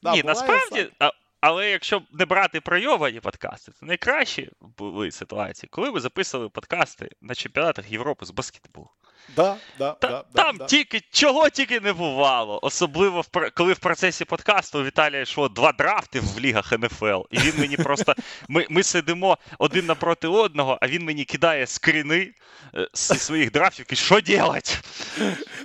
Да, 0.03 0.13
Ні, 0.13 0.23
буває 0.23 0.37
насправді, 0.39 0.75
всяке. 0.75 1.13
Але 1.43 1.71
якщо 1.71 2.03
не 2.13 2.25
брати 2.25 2.61
пройовані 2.61 3.21
подкасти, 3.21 3.73
то 3.81 3.87
найкращі 3.87 4.51
були 4.79 5.11
ситуації, 5.11 5.69
коли 5.73 5.91
ви 5.91 6.01
записували 6.01 6.49
подкасти 6.49 7.11
на 7.21 7.35
чемпіонатах 7.35 7.93
Європи 7.93 8.27
з 8.27 8.31
баскетболу. 8.31 8.91
Да, 9.37 9.57
да, 9.79 9.93
Та, 9.93 10.09
да, 10.09 10.25
да, 10.35 10.43
там 10.43 10.57
да. 10.57 10.65
тільки 10.65 11.01
чого 11.11 11.51
тільки 11.51 11.81
не 11.81 11.93
бувало. 11.93 12.61
Особливо 12.63 13.21
в 13.21 13.51
коли 13.55 13.73
в 13.73 13.79
процесі 13.79 14.25
подкасту 14.25 14.81
у 14.81 14.85
Віталія 14.85 15.21
йшло 15.21 15.49
два 15.49 15.73
драфти 15.73 16.21
в 16.21 16.41
лігах 16.41 16.73
НФЛ, 16.73 17.21
і 17.31 17.39
він 17.39 17.55
мені 17.59 17.77
просто. 17.77 18.15
Ми, 18.49 18.67
ми 18.71 18.83
сидимо 18.83 19.39
один 19.59 19.87
напроти 19.87 20.29
одного, 20.29 20.79
а 20.81 20.87
він 20.87 21.05
мені 21.05 21.25
кидає 21.25 21.67
скріни 21.67 22.33
е, 22.75 22.89
зі 22.95 23.15
своїх 23.15 23.53
драфтів 23.53 23.87
і 23.91 23.97
що 23.97 24.21
делать? 24.21 24.79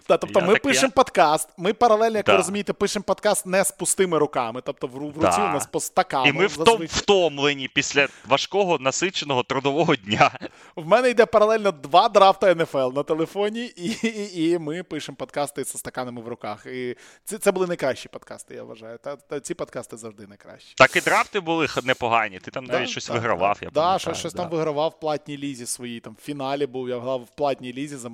Та, 0.08 0.18
тобто 0.18 0.40
Я 0.40 0.46
ми 0.46 0.54
так- 0.54 0.64
пишемо 0.64 0.88
я- 0.88 0.92
подкаст, 0.92 1.50
ми 1.58 1.74
паралельно, 1.74 2.18
як 2.18 2.26
Да. 2.26 2.32
ви 2.32 2.38
розумієте, 2.38 2.74
пишемо 2.74 3.04
подкаст 3.04 3.46
не 3.46 3.64
з 3.64 3.72
пустими 3.72 4.18
руками. 4.18 4.62
Тобто 4.66 4.88
в, 4.88 4.92
в 4.92 4.98
руці 4.98 5.20
Да. 5.38 5.50
у 5.50 5.54
нас 5.54 5.66
по 5.66 5.80
стакану. 5.80 6.26
І 6.26 6.32
ми 6.32 6.48
зазвичай. 6.48 6.86
втомлені 6.88 7.68
після 7.68 8.08
важкого 8.28 8.78
насиченого 8.80 9.44
трудового 9.44 9.96
дня. 9.96 10.32
В 10.76 10.88
мене 10.88 11.10
йде 11.10 11.26
паралельно 11.26 11.72
два 11.72 12.10
драфта 12.10 12.56
НФЛ 12.56 12.92
на 12.96 13.04
телефоні, 13.04 13.66
і, 13.76 13.86
і, 14.08 14.50
і 14.52 14.58
ми 14.60 14.84
пишемо 14.84 15.16
подкасти 15.16 15.64
зі 15.64 15.78
стаканами 15.78 16.22
в 16.22 16.28
руках. 16.28 16.66
І 16.66 16.96
це, 17.24 17.38
це 17.38 17.52
були 17.52 17.68
найкращі 17.68 18.10
подкасти, 18.10 18.56
я 18.56 18.64
вважаю. 18.64 18.98
Та, 18.98 19.16
та 19.16 19.40
ці 19.40 19.54
подкасти 19.54 19.98
завжди 19.98 20.28
найкращі. 20.28 20.74
Так 20.78 20.96
і 20.96 21.02
драфти 21.02 21.40
були 21.40 21.68
непогані. 21.84 22.40
Ти 22.40 22.52
там 22.52 22.66
навіть 22.66 22.90
щось 22.90 23.10
вигравав. 23.10 23.54
так. 23.60 23.64
Я 23.64 23.70
да, 23.70 24.00
щось, 24.00 24.18
щось 24.18 24.34
да. 24.34 24.42
там 24.44 24.52
вигравав 24.52 24.90
в 24.98 25.00
платній 25.00 25.38
лізі 25.38 25.66
своїй. 25.66 26.00
Там 26.00 26.16
в 26.20 26.22
фіналі 26.26 26.66
був, 26.66 26.90
я 26.90 27.00
грав 27.00 27.22
в 27.24 27.36
платній 27.36 27.74
лізі 27.74 27.98
з 27.98 28.06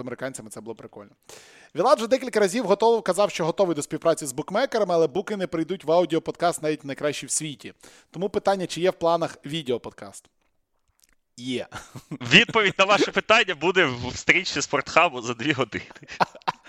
американцями, 0.00 0.50
це 0.50 0.60
було 0.60 0.74
прикольно. 0.74 1.10
Вілад 1.74 1.98
вже 1.98 2.08
декілька 2.08 2.40
разів 2.40 2.66
готовий, 2.66 3.02
казав, 3.02 3.30
що 3.30 3.44
готовий 3.44 3.76
до 3.76 3.82
співпраці 3.82 4.26
з 4.26 4.32
букмекерами, 4.32 4.94
але 4.94 5.06
буки 5.06 5.36
не 5.36 5.46
прийдуть 5.46 5.84
в 5.84 5.92
аудіоподкаст 5.92 6.62
навіть 6.62 6.84
найкращий 6.84 7.26
в 7.26 7.30
світі. 7.30 7.74
Тому 8.10 8.28
питання, 8.28 8.66
чи 8.66 8.80
є 8.80 8.90
в 8.90 8.94
планах 8.94 9.38
відеоподкаст? 9.46 10.30
Є. 11.36 11.66
Відповідь 12.10 12.74
на 12.78 12.84
ваше 12.84 13.10
питання 13.10 13.54
буде 13.54 13.84
в 13.84 14.16
стрічці 14.16 14.62
спортхабу 14.62 15.22
за 15.22 15.34
дві 15.34 15.52
години. 15.52 15.84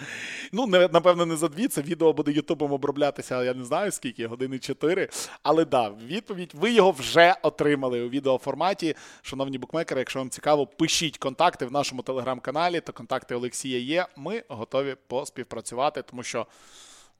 Ну, 0.51 0.67
не, 0.67 0.87
напевно, 0.93 1.25
не 1.25 1.35
за 1.35 1.47
дві. 1.47 1.67
Це 1.67 1.81
відео 1.81 2.13
буде 2.13 2.31
Ютубом 2.31 2.71
оброблятися, 2.71 3.43
я 3.43 3.53
не 3.53 3.63
знаю 3.63 3.91
скільки, 3.91 4.27
години 4.27 4.59
чотири. 4.59 5.09
Але 5.43 5.65
да, 5.65 5.89
відповідь, 5.89 6.51
ви 6.55 6.71
його 6.71 6.91
вже 6.91 7.35
отримали 7.41 8.01
у 8.01 8.09
відеоформаті. 8.09 8.95
Шановні 9.21 9.57
букмекери, 9.57 10.01
якщо 10.01 10.19
вам 10.19 10.29
цікаво, 10.29 10.67
пишіть 10.67 11.17
контакти 11.17 11.65
в 11.65 11.71
нашому 11.71 12.01
телеграм-каналі, 12.01 12.81
то 12.81 12.93
контакти 12.93 13.35
Олексія 13.35 13.79
є. 13.79 14.05
Ми 14.15 14.43
готові 14.47 14.95
поспівпрацювати, 15.07 16.01
тому 16.01 16.23
що. 16.23 16.47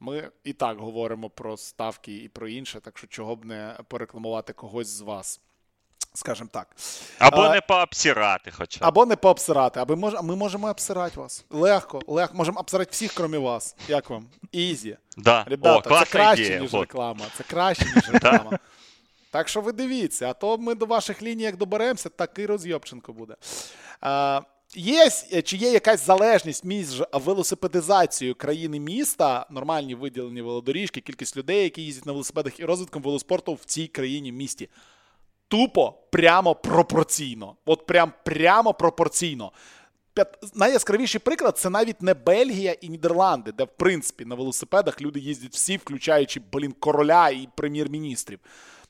Ми 0.00 0.30
і 0.44 0.52
так 0.52 0.78
говоримо 0.78 1.30
про 1.30 1.56
ставки 1.56 2.16
і 2.16 2.28
про 2.28 2.48
інше, 2.48 2.80
так 2.80 2.98
що 2.98 3.06
чого 3.06 3.36
б 3.36 3.44
не 3.44 3.76
порекламувати 3.88 4.52
когось 4.52 4.88
з 4.88 5.00
вас, 5.00 5.40
скажімо 6.14 6.48
так. 6.52 6.76
Або 7.18 7.40
А- 7.40 7.54
не 7.54 7.60
пообсирати 7.60 8.50
хоча. 8.50 8.78
Або 8.82 9.06
не 9.06 9.16
пообсирати, 9.16 9.80
аби 9.80 9.96
мож... 9.96 10.14
ми 10.22 10.36
можемо 10.36 10.68
обсирати 10.70 11.20
вас. 11.20 11.44
Легко, 11.50 12.00
легко. 12.06 12.36
Можемо 12.36 12.60
обсирати 12.60 12.90
всіх, 12.92 13.12
крім 13.12 13.42
вас. 13.42 13.76
Як 13.88 14.10
вам? 14.10 14.26
Ізі. 14.52 14.96
Да. 15.16 15.44
Ребята, 15.48 15.90
О, 15.94 15.98
це 15.98 16.10
краще, 16.10 16.44
ідея. 16.44 16.60
ніж 16.60 16.74
реклама. 16.74 17.26
Це 17.36 17.44
краще, 17.44 17.84
ніж 17.96 18.08
реклама. 18.12 18.58
Так 19.30 19.48
що 19.48 19.60
ви 19.60 19.72
дивіться, 19.72 20.30
а 20.30 20.32
то 20.32 20.58
ми 20.58 20.74
до 20.74 20.86
ваших 20.86 21.22
ліній, 21.22 21.42
як 21.42 21.56
доберемося, 21.56 22.08
такий 22.08 22.46
розйобченко 22.46 23.12
буде. 23.12 23.36
А, 24.00 24.40
є, 24.74 25.10
чи 25.44 25.56
є 25.56 25.70
якась 25.70 26.06
залежність 26.06 26.64
між 26.64 27.02
велосипедизацією 27.12 28.34
країни 28.34 28.80
міста, 28.80 29.46
нормальні 29.50 29.94
виділені 29.94 30.42
велодоріжки, 30.42 31.00
кількість 31.00 31.36
людей, 31.36 31.62
які 31.62 31.82
їздять 31.82 32.06
на 32.06 32.12
велосипедах, 32.12 32.60
і 32.60 32.64
розвитком 32.64 33.02
велоспорту 33.02 33.54
в 33.54 33.64
цій 33.64 33.86
країні 33.86 34.32
місті? 34.32 34.68
Тупо 35.54 35.94
прямо 36.10 36.54
пропорційно. 36.54 37.56
От 37.66 37.86
прям 37.86 38.12
прямо 38.24 38.74
пропорційно. 38.74 39.52
Найяскравіший 40.54 41.20
приклад 41.20 41.58
це 41.58 41.70
навіть 41.70 42.02
не 42.02 42.14
Бельгія 42.14 42.72
і 42.72 42.88
Нідерланди, 42.88 43.52
де, 43.52 43.64
в 43.64 43.68
принципі, 43.76 44.24
на 44.24 44.34
велосипедах 44.34 45.00
люди 45.00 45.20
їздять 45.20 45.52
всі, 45.52 45.76
включаючи, 45.76 46.40
блін, 46.52 46.72
короля 46.72 47.28
і 47.28 47.48
прем'єр-міністрів. 47.54 48.38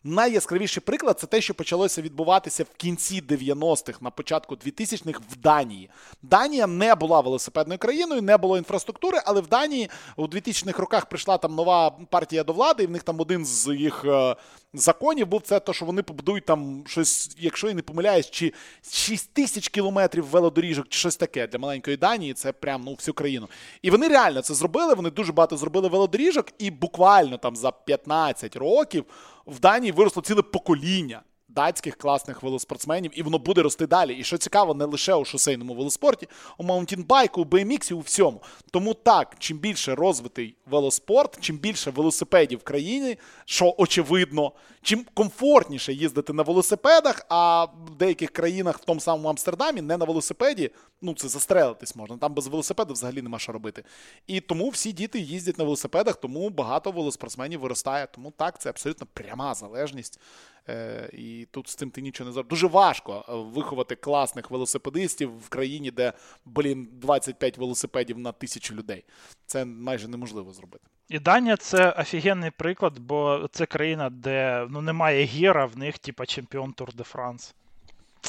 Найяскравіший 0.07 0.83
приклад 0.87 1.21
це 1.21 1.27
те, 1.27 1.41
що 1.41 1.55
почалося 1.55 2.03
відбуватися 2.03 2.65
в 2.65 2.77
кінці 2.77 3.23
90-х, 3.23 4.03
на 4.03 4.11
початку 4.11 4.55
2000-х 4.55 5.21
в 5.31 5.37
Данії. 5.37 5.91
Данія 6.23 6.67
не 6.67 6.95
була 6.95 7.21
велосипедною 7.21 7.79
країною, 7.79 8.23
не 8.23 8.37
було 8.37 8.59
інфраструктури, 8.59 9.19
але 9.25 9.41
в 9.41 9.47
Данії 9.47 9.91
у 10.17 10.27
2000-х 10.27 10.79
роках 10.79 11.07
прийшла 11.07 11.39
там 11.39 11.55
нова 11.55 11.91
партія 11.91 12.45
до 12.45 12.53
влади, 12.53 12.83
і 12.83 12.87
в 12.87 12.91
них 12.91 13.03
там 13.03 13.21
один 13.21 13.45
з 13.45 13.75
їх 13.75 14.05
е, 14.05 14.37
законів 14.75 15.27
був 15.27 15.43
це, 15.43 15.61
то, 15.61 15.73
що 15.73 15.85
вони 15.85 16.03
побудують 16.03 16.45
там 16.45 16.85
щось, 16.87 17.37
якщо 17.39 17.69
я 17.69 17.75
не 17.75 17.83
помиляюсь, 17.83 18.31
чи 18.31 18.53
6 18.93 19.35
тисяч 19.35 19.69
кілометрів 19.69 20.27
велодоріжок, 20.27 20.87
чи 20.89 20.99
щось 20.99 21.17
таке 21.17 21.47
для 21.47 21.59
маленької 21.59 21.97
Данії. 21.97 22.35
Це 22.35 22.53
прям 22.53 22.83
ну 22.85 22.95
всю 22.95 23.15
країну. 23.15 23.49
І 23.83 23.91
вони 23.91 24.09
реально 24.09 24.43
це 24.43 24.55
зробили. 24.55 24.95
Вони 24.95 25.11
дуже 25.11 25.33
багато 25.33 25.57
зробили 25.57 25.89
велодоріжок, 25.89 26.47
і 26.59 26.71
буквально 26.71 27.39
там 27.39 27.57
за 27.57 27.71
15 27.71 28.57
років 28.57 29.05
в 29.47 29.61
Данії 29.61 29.93
виросло 29.93 30.23
ціле 30.23 30.43
покоління. 30.43 31.23
Датських 31.49 31.97
класних 31.97 32.43
велоспортсменів, 32.43 33.11
і 33.15 33.23
воно 33.23 33.39
буде 33.39 33.63
рости 33.63 33.87
далі. 33.87 34.15
І 34.15 34.25
що 34.25 34.39
цікаво, 34.39 34.75
не 34.75 34.85
лише 34.85 35.15
у 35.15 35.25
шосейному 35.25 35.75
велоспорті, 35.75 36.29
у 36.59 36.65
маунтінбайку, 36.65 37.43
у 37.43 37.45
BMX, 37.45 37.95
у 37.95 38.01
всьому. 38.01 38.43
Тому 38.71 38.95
так, 38.95 39.37
чим 39.39 39.59
більше 39.59 39.95
розвитий 39.95 40.57
велоспорт, 40.67 41.41
чим 41.41 41.59
більше 41.59 41.91
велосипедів 41.91 42.59
в 42.59 42.63
країні, 42.63 43.19
що 43.45 43.75
очевидно, 43.79 44.53
чим 44.83 45.07
комфортніше 45.15 45.93
їздити 45.93 46.33
на 46.33 46.43
велосипедах, 46.43 47.27
а 47.29 47.65
в 47.65 47.91
деяких 47.99 48.31
країнах, 48.31 48.79
в 48.79 48.85
тому 48.85 49.01
самому 49.01 49.29
Амстердамі, 49.29 49.81
не 49.81 49.97
на 49.97 50.05
велосипеді, 50.05 50.71
ну 51.03 51.15
це 51.15 51.29
застрелитись 51.29 51.97
можна. 51.97 52.17
Там 52.17 52.35
без 52.35 52.47
велосипеду 52.47 52.93
взагалі 52.93 53.23
нема 53.23 53.39
що 53.39 53.53
робити. 53.53 53.85
І 54.27 54.41
тому 54.41 54.69
всі 54.69 54.93
діти 54.93 55.19
їздять 55.19 55.59
на 55.59 55.65
велосипедах, 55.65 56.17
тому 56.17 56.51
багато 56.51 56.91
велоспортсменів 56.91 57.61
виростає. 57.61 58.07
Тому 58.15 58.31
так, 58.31 58.61
це 58.61 58.69
абсолютно 58.69 59.07
пряма 59.15 59.55
залежність. 59.55 60.21
Е, 60.69 61.11
і 61.13 61.49
тут 61.51 61.69
з 61.69 61.75
цим 61.75 61.91
ти 61.91 62.01
нічого 62.01 62.29
не 62.29 62.33
зробиш. 62.35 62.51
Дуже 62.51 62.67
важко 62.67 63.25
е, 63.29 63.33
виховати 63.55 63.95
класних 63.95 64.51
велосипедистів 64.51 65.39
в 65.39 65.49
країні, 65.49 65.91
де, 65.91 66.13
блін, 66.45 66.89
25 66.93 67.59
велосипедів 67.59 68.19
на 68.19 68.33
тисячу 68.33 68.75
людей. 68.75 69.05
Це 69.47 69.65
майже 69.65 70.09
неможливо 70.09 70.53
зробити. 70.53 70.85
І 71.09 71.19
Данія 71.19 71.57
це 71.57 71.91
офігенний 71.91 72.51
приклад, 72.51 72.99
бо 72.99 73.49
це 73.53 73.67
країна, 73.67 74.11
де 74.11 74.67
ну, 74.71 74.81
немає 74.81 75.25
гіра, 75.25 75.67
в 75.67 75.79
них, 75.79 75.99
типа, 75.99 76.27
чемпіон 76.27 76.73
Тур 76.73 76.95
де 76.95 77.05
Франс. 77.05 77.55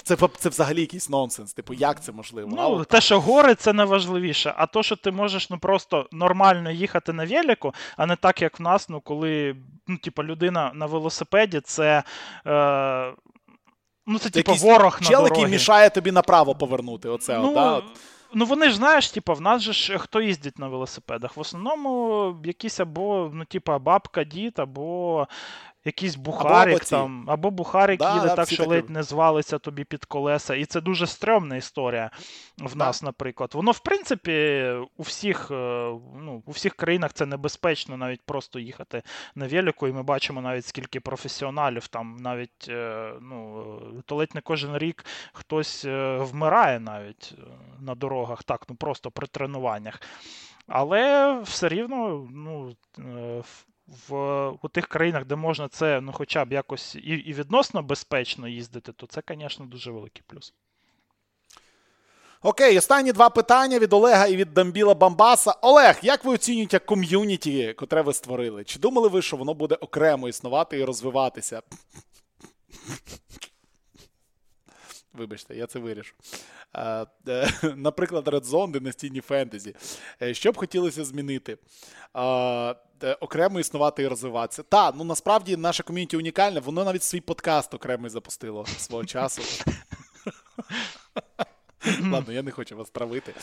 Це, 0.04 0.18
це 0.38 0.50
взагалі 0.50 0.82
якийсь 0.82 1.10
нонсенс. 1.10 1.54
Типу, 1.54 1.74
як 1.74 2.04
це 2.04 2.12
можливо? 2.12 2.52
Ну, 2.56 2.72
от 2.72 2.88
те, 2.88 3.02
що 3.02 3.20
гори, 3.20 3.56
це 3.56 3.74
найважливіше. 3.74 4.54
А 4.58 4.66
то, 4.66 4.84
що 4.84 4.96
ти 4.96 5.12
можеш 5.12 5.50
ну, 5.50 5.58
просто 5.58 6.08
нормально 6.12 6.72
їхати 6.72 7.14
на 7.14 7.26
велику, 7.26 7.74
а 7.98 8.06
не 8.06 8.16
так, 8.16 8.42
як 8.42 8.60
в 8.60 8.64
нас, 8.64 8.90
ну, 8.90 9.02
коли 9.02 9.56
ну, 9.88 9.98
типу, 9.98 10.24
людина 10.24 10.72
на 10.74 10.86
велосипеді, 10.86 11.60
це. 11.60 12.04
Е... 12.48 13.14
Ну, 14.08 14.20
це, 14.20 14.30
типу, 14.30 14.52
якийсь 14.52 14.64
ворог 14.64 14.98
на 15.02 15.08
чел, 15.08 15.24
дорогі. 15.24 15.40
який 15.40 15.52
мішає 15.54 15.90
тобі 15.90 16.12
направо 16.12 16.56
повернути. 16.56 17.10
Оце, 17.10 17.40
Ну, 17.40 17.50
от, 17.50 17.54
да? 17.54 17.84
ну 18.34 18.46
вони 18.46 18.70
ж 18.70 18.76
знаєш, 18.76 19.12
типу, 19.12 19.34
в 19.34 19.42
нас 19.42 19.62
же 19.62 19.74
ж 19.74 19.98
хто 19.98 20.22
їздить 20.22 20.60
на 20.60 20.68
велосипедах? 20.68 21.38
В 21.38 21.40
основному 21.40 22.36
якісь 22.44 22.80
або, 22.80 23.32
ну, 23.34 23.46
типу, 23.46 23.80
бабка, 23.80 24.24
дід, 24.24 24.60
або 24.60 25.28
якийсь 25.86 26.16
бухарик 26.16 26.76
оці. 26.76 26.90
там, 26.90 27.26
або 27.28 27.52
бухарик 27.52 28.00
Да, 28.00 28.16
їде 28.16 28.28
да, 28.28 28.36
так, 28.36 28.48
що 28.48 28.58
так 28.58 28.68
ледь 28.68 28.90
не 28.90 29.04
звалиться 29.04 29.60
тобі 29.60 29.84
під 29.84 30.06
колеса. 30.06 30.56
І 30.56 30.66
це 30.66 30.82
дуже 30.82 31.08
стрьомна 31.08 31.56
історія 31.56 32.12
в 32.58 32.76
Да. 32.76 32.86
нас, 32.86 33.04
наприклад. 33.04 33.52
Воно, 33.54 33.72
в 33.72 33.80
принципі, 33.80 34.66
у 34.98 35.04
всіх, 35.04 35.52
е, 35.52 35.56
ну, 36.20 36.44
у 36.46 36.52
всіх 36.52 36.76
країнах 36.76 37.14
це 37.14 37.26
небезпечно 37.26 37.98
навіть 37.98 38.22
просто 38.22 38.60
їхати 38.60 39.04
на 39.36 39.48
велику, 39.48 39.88
і 39.88 39.94
ми 39.94 40.04
бачимо 40.04 40.42
навіть 40.42 40.66
скільки 40.66 41.00
професіоналів 41.00 41.88
там 41.88 42.18
навіть 42.20 42.66
е, 42.70 43.12
ну, 43.22 43.64
е, 43.98 44.02
то 44.06 44.16
ледь 44.16 44.36
не 44.36 44.42
кожен 44.42 44.78
рік 44.78 45.06
хтось 45.34 45.86
вмирає 46.20 46.80
навіть 46.80 47.34
на 47.80 47.96
дорогах, 47.96 48.44
так, 48.44 48.66
ну 48.70 48.76
просто 48.76 49.12
при 49.12 49.28
тренуваннях. 49.28 50.02
Але 50.68 51.34
все 51.44 51.70
рівно, 51.70 52.28
ну. 52.32 52.76
В- 53.88 54.50
у 54.50 54.68
тих 54.68 54.88
країнах, 54.88 55.26
де 55.26 55.36
можна 55.36 55.68
це 55.68 56.02
ну, 56.02 56.12
хоча 56.12 56.46
б 56.46 56.52
якось 56.52 56.96
і, 56.96 57.00
і 57.00 57.34
відносно 57.34 57.84
безпечно 57.84 58.48
їздити, 58.48 58.92
то 58.92 59.08
це, 59.08 59.22
звісно, 59.30 59.66
дуже 59.66 59.92
великий 59.92 60.24
плюс. 60.28 60.54
Окей, 62.42 62.78
останні 62.78 63.12
два 63.12 63.30
питання 63.30 63.80
від 63.80 63.94
Олега 63.94 64.28
і 64.28 64.36
від 64.36 64.54
Дамбіла 64.54 64.94
Бамбаса. 64.94 65.52
Олег, 65.62 66.00
як 66.04 66.26
ви 66.26 66.34
оцінюєте 66.34 66.80
ком'юніті, 66.80 67.74
котре 67.74 68.02
ви 68.02 68.14
створили? 68.14 68.64
Чи 68.64 68.80
думали 68.80 69.08
ви, 69.08 69.22
що 69.22 69.38
воно 69.38 69.54
буде 69.54 69.76
окремо 69.76 70.30
існувати 70.30 70.78
і 70.80 70.84
розвиватися? 70.84 71.62
Вибачте, 75.14 75.56
я 75.56 75.68
це 75.68 75.80
вирішу. 75.80 76.16
Е, 76.76 77.06
Наприклад, 77.76 78.28
Red 78.28 78.44
Zone, 78.46 78.72
династійні 78.72 79.22
фентезі. 79.22 79.76
Що 80.32 80.52
б 80.52 80.58
хотілося 80.58 81.06
змінити? 81.06 81.58
Е, 83.04 83.14
Окремо 83.14 83.60
існувати 83.60 84.04
і 84.04 84.08
розвиватися. 84.08 84.64
Та, 84.64 84.92
ну 84.92 85.04
насправді 85.04 85.58
наше 85.58 85.84
ком'юніті 85.84 86.18
унікальне, 86.18 86.60
воно 86.60 86.86
навіть 86.86 87.04
свій 87.04 87.22
подкаст 87.22 87.74
окремий 87.74 88.10
запустило 88.10 88.66
свого 88.66 89.06
часу. 89.06 89.42
Ладно, 92.12 92.34
я 92.34 92.42
не 92.42 92.52
хочу 92.52 92.78
вас 92.78 92.90
травити. 92.90 93.34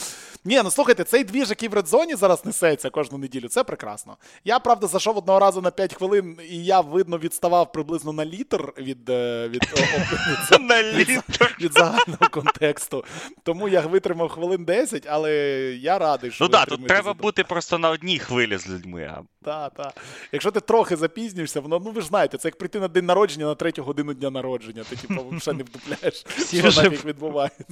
Ні, 0.45 0.61
ну 0.65 0.71
слухайте, 0.71 1.05
цей 1.05 1.25
двіж, 1.25 1.51
який 1.51 1.69
в 1.69 1.75
редзоні 1.75 2.15
зараз 2.15 2.45
несеться 2.45 2.91
кожну 2.91 3.19
неділю, 3.19 3.49
це 3.49 3.65
прекрасно. 3.65 4.17
Я, 4.45 4.59
правда, 4.59 4.87
зайшов 4.87 5.19
одного 5.19 5.39
разу 5.39 5.61
на 5.61 5.71
5 5.71 5.95
хвилин, 5.95 6.39
і 6.51 6.65
я, 6.65 6.81
видно, 6.81 7.19
відставав 7.19 7.73
приблизно 7.73 8.13
на 8.13 8.25
літр 8.25 8.73
від, 8.79 9.09
е, 9.11 9.49
від, 9.49 9.63
від, 11.61 11.73
загального 11.73 12.29
контексту. 12.31 13.05
Тому 13.43 13.69
я 13.69 13.81
витримав 13.81 14.29
хвилин 14.29 14.65
10, 14.65 15.07
але 15.11 15.33
я 15.81 15.99
радий, 15.99 16.31
що 16.31 16.45
Ну 16.45 16.49
так, 16.51 16.69
тут 16.69 16.87
треба 16.87 17.15
бути 17.15 17.45
просто 17.45 17.79
на 17.79 17.91
одній 17.91 18.19
хвилі 18.19 18.57
з 18.57 18.69
людьми. 18.71 19.11
а 19.17 19.23
Та, 19.45 19.69
та. 19.69 19.93
Якщо 20.33 20.51
ти 20.51 20.61
трохи 20.61 20.97
запізнюєшся, 20.97 21.61
воно, 21.61 21.83
ну 21.85 21.91
ви 21.91 22.01
ж 22.01 22.07
знаєте, 22.07 22.39
це 22.39 22.49
як 22.49 22.59
прийти 22.59 22.81
на 22.81 22.89
день 22.89 23.07
народження 23.07 23.47
на 23.47 23.55
третю 23.55 23.83
годину 23.83 24.15
дня 24.15 24.31
народження. 24.31 24.85
Ти 24.91 24.97
типу 24.97 25.25
взагалі 25.31 25.59
не 25.59 25.65
вдупляєш, 25.65 26.25
що 26.49 26.83
нафіг 26.83 27.05
відбувається. 27.05 27.65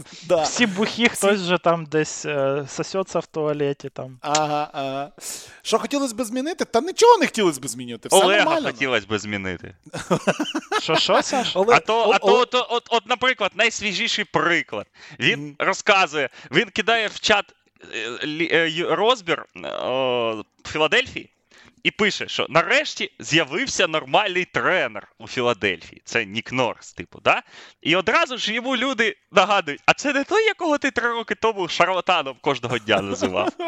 Всі 0.60 0.66
бухі, 0.66 1.08
хтось 1.08 1.40
же 1.40 1.58
там 1.58 1.84
десь 1.86 2.24
е, 2.26 2.64
сосеться 2.68 3.18
в 3.18 3.26
туалеті. 3.26 3.88
Там. 3.88 4.18
Ага, 4.20 4.70
ага. 4.72 5.10
Що 5.62 5.78
хотілося 5.78 6.14
б 6.14 6.24
змінити? 6.24 6.64
Та 6.64 6.80
нічого 6.80 7.18
не 7.18 7.26
хотілося 7.26 7.60
б 7.60 7.68
змінювати. 7.68 8.08
Все 8.08 8.24
Олега 8.24 8.44
нормально. 8.44 8.66
хотілося 8.66 9.06
б 9.06 9.18
змінити. 9.18 9.74
Що, 10.82 10.96
що, 10.96 11.22
Саш? 11.22 11.56
Олег, 11.56 11.76
А 11.76 11.80
то, 11.80 12.08
О- 12.08 12.12
а 12.12 12.18
то, 12.18 12.40
от, 12.40 12.54
от, 12.54 12.86
от, 12.90 13.06
наприклад, 13.06 13.50
найсвіжіший 13.54 14.24
приклад. 14.24 14.86
Він 15.20 15.56
розказує, 15.58 16.28
він 16.50 16.68
кидає 16.70 17.08
в 17.08 17.20
чат 17.20 17.54
е, 17.94 18.08
лі- 18.26 18.54
е, 18.54 18.94
розбір 18.94 19.44
е, 19.56 19.68
о, 19.68 20.44
Філадельфії 20.66 21.30
і 21.82 21.90
пише, 21.90 22.28
що 22.28 22.46
нарешті 22.50 23.12
з'явився 23.18 23.86
нормальний 23.86 24.44
тренер 24.44 25.08
у 25.18 25.28
Філадельфії. 25.28 26.02
Це 26.04 26.24
Нік 26.24 26.52
Норс, 26.52 26.92
типу, 26.92 27.20
да? 27.24 27.42
І 27.82 27.96
одразу 27.96 28.38
ж 28.38 28.52
йому 28.52 28.76
люди 28.76 29.16
нагадують, 29.32 29.80
а 29.86 29.92
це 29.92 30.12
не 30.12 30.24
той, 30.24 30.44
якого 30.44 30.78
ти 30.78 30.90
три 30.90 31.08
роки 31.08 31.34
тому 31.34 31.68
шарлатаном 31.68 32.36
кожного 32.40 32.78
дня 32.78 33.00
називав. 33.00 33.48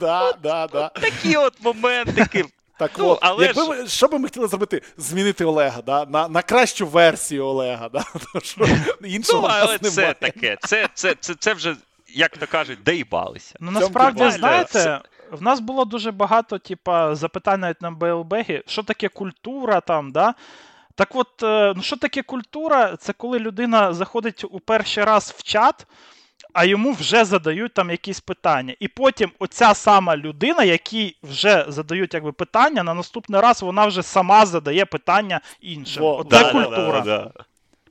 Да, 0.00 0.32
да, 0.42 0.66
да. 0.66 0.88
Такі 0.88 1.36
от 1.36 1.60
моментики. 1.60 2.44
Так 2.78 2.90
Ну, 2.98 3.08
от, 3.08 3.18
але 3.22 3.46
якби 3.46 3.76
ж- 3.76 3.88
що 3.88 4.08
би 4.08 4.18
ми 4.18 4.24
хотіли 4.28 4.48
зробити? 4.48 4.82
Змінити 4.96 5.44
Олега, 5.44 5.82
да? 5.82 6.04
на, 6.04 6.28
на 6.28 6.42
кращу 6.42 6.86
версію 6.86 7.46
Олега. 7.46 7.88
Да? 7.88 8.04
Що 8.42 8.66
іншого 9.04 9.48
Ну, 9.48 9.54
але 9.54 9.78
нас 9.82 9.94
це 9.94 10.14
таке. 10.14 10.56
Це, 10.60 10.88
це, 10.94 11.14
це, 11.20 11.34
це 11.34 11.54
вже, 11.54 11.76
як 12.08 12.38
то 12.38 12.46
кажуть, 12.46 12.82
доїбалися. 12.82 13.54
Ну 13.60 13.70
насправді, 13.70 14.30
знаєте, 14.30 15.00
в 15.34 15.42
нас 15.42 15.60
було 15.60 15.84
дуже 15.84 16.12
багато, 16.12 16.58
типа, 16.58 17.14
запитань 17.14 17.60
навіть 17.60 17.82
на 17.82 17.90
БЛБГі, 17.90 18.62
що 18.66 18.82
таке 18.82 19.08
культура 19.08 19.80
там, 19.80 20.12
да? 20.12 20.34
Так 20.94 21.08
от, 21.14 21.42
е, 21.42 21.72
ну 21.76 21.82
що 21.82 21.96
таке 21.96 22.22
культура? 22.22 22.96
Це 22.96 23.12
коли 23.12 23.38
людина 23.38 23.92
заходить 23.92 24.44
у 24.50 24.60
перший 24.60 25.04
раз 25.04 25.34
в 25.38 25.42
чат, 25.42 25.86
а 26.52 26.64
йому 26.64 26.92
вже 26.92 27.24
задають 27.24 27.74
там 27.74 27.90
якісь 27.90 28.20
питання. 28.20 28.74
І 28.80 28.88
потім 28.88 29.30
оця 29.38 29.74
сама 29.74 30.16
людина, 30.16 30.64
якій 30.64 31.16
вже 31.22 31.64
задають 31.68 32.14
якби, 32.14 32.32
питання, 32.32 32.82
на 32.82 32.94
наступний 32.94 33.40
раз 33.40 33.62
вона 33.62 33.86
вже 33.86 34.02
сама 34.02 34.46
задає 34.46 34.84
питання 34.84 35.40
іншим. 35.60 36.04
От 36.04 36.28
да, 36.28 36.52
культура. 36.52 37.00
Да, 37.00 37.18
да, 37.18 37.30
да. 37.36 37.44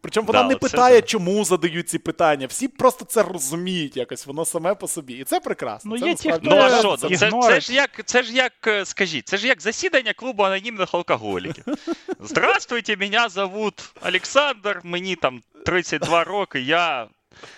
Причому 0.04 0.28
вона 0.28 0.44
Да, 0.44 0.50
не 0.50 0.56
питає, 0.56 1.02
це... 1.02 1.08
чому 1.08 1.46
задають 1.46 1.90
ці 1.90 2.00
питання. 2.00 2.48
Всі 2.48 2.68
просто 2.68 3.06
це 3.06 3.24
розуміють 3.24 3.98
якось, 3.98 4.26
воно 4.26 4.46
саме 4.46 4.76
по 4.76 4.88
собі. 4.88 5.14
І 5.14 5.24
це 5.24 5.40
прекрасно. 5.40 5.92
Ну, 5.92 6.00
це 6.00 6.08
є 6.08 6.16
ті, 6.16 6.32
хто... 6.32 6.40
Ну 6.44 6.56
а 6.56 6.80
що, 6.80 6.98
це 6.98 7.10
це, 7.18 7.32
це, 7.48 7.62
ж 7.62 7.74
як, 7.74 7.90
це 8.06 8.24
ж 8.24 8.34
як, 8.34 8.54
е, 8.68 8.86
скажіть, 8.86 9.28
це 9.28 9.38
ж 9.38 9.48
як 9.48 9.62
засідання 9.62 10.14
клубу 10.14 10.44
анонімних 10.44 10.94
алкоголіків. 10.94 11.64
Здравствуйте, 12.20 12.98
мене 12.98 13.30
зовут 13.30 13.94
Олександр, 14.08 14.82
мені 14.84 15.16
там 15.16 15.42
32 15.66 16.24
роки, 16.24 16.62
я, 16.62 17.08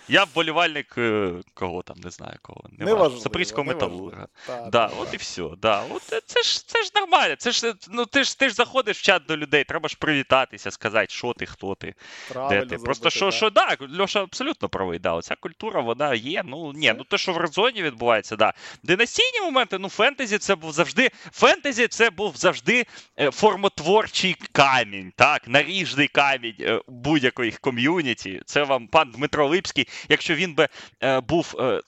я 0.08 0.24
вболівальник 0.24 0.96
е, 0.98 1.32
кого 1.54 1.82
там, 1.82 1.98
не 2.04 2.10
знаю 2.10 2.38
кого. 2.42 2.62
Не 2.72 3.10
Запорізького 3.20 3.64
металурга. 3.64 4.28
Та, 4.48 4.70
Да, 4.72 4.92
от 5.00 5.14
і 5.14 5.18
все. 5.18 5.44
Да. 5.62 5.84
От 5.90 6.04
це- 6.04 6.22
це 6.26 6.42
ж 6.42 6.68
це 6.68 6.84
ж 6.84 6.92
нормально. 6.96 7.36
Це 7.36 7.52
ж 7.52 7.74
ну 7.90 8.06
ти 8.06 8.24
ж 8.24 8.40
ти 8.40 8.50
ж 8.50 8.56
заходиш 8.56 9.00
в 9.00 9.02
чат 9.02 9.24
до 9.28 9.38
людей, 9.38 9.64
треба 9.64 9.90
ж 9.90 9.98
привітатися, 10.00 10.72
сказати, 10.72 11.08
що 11.10 11.34
ти, 11.34 11.46
хто 11.46 11.76
ти, 11.76 11.96
Правильно 12.30 12.66
де 12.66 12.78
ти. 12.78 12.84
Просто 12.84 13.10
зробити, 13.10 13.40
що, 13.40 13.50
да. 13.50 13.78
що 13.78 13.78
да, 13.90 14.02
Льоша 14.02 14.22
абсолютно 14.22 14.70
правий. 14.70 15.00
Да, 15.00 15.14
оця 15.14 15.36
культура, 15.36 15.82
вона 15.82 16.14
є. 16.14 16.42
Ну 16.46 16.74
ні, 16.74 16.94
ну 16.98 17.04
те, 17.04 17.18
що 17.18 17.34
в 17.34 17.38
редзоні 17.38 17.84
відбувається, 17.84 18.36
да. 18.36 18.54
Династійні 18.84 19.42
моменти, 19.42 19.78
ну 19.78 19.90
фентезі 19.90 20.38
це 20.38 20.56
був 20.56 20.72
завжди. 20.72 21.10
Фентезі 21.32 21.88
це 21.88 22.10
був 22.10 22.38
завжди 22.38 22.86
е, 23.20 23.32
формотворчий 23.32 24.36
камінь, 24.52 25.14
так, 25.16 25.48
наріжний 25.48 26.08
камінь 26.08 26.56
е, 26.60 26.82
будь-якої 26.88 27.52
ком'юніті. 27.52 28.42
Це 28.46 28.64
вам 28.64 28.88
пан 28.88 29.12
Дмитро 29.12 29.48
Липський, 29.66 29.88
якщо 30.10 30.36
він 30.36 30.54
би 30.54 30.68
е, 31.04 31.20
був. 31.20 31.56
Е, 31.60 31.82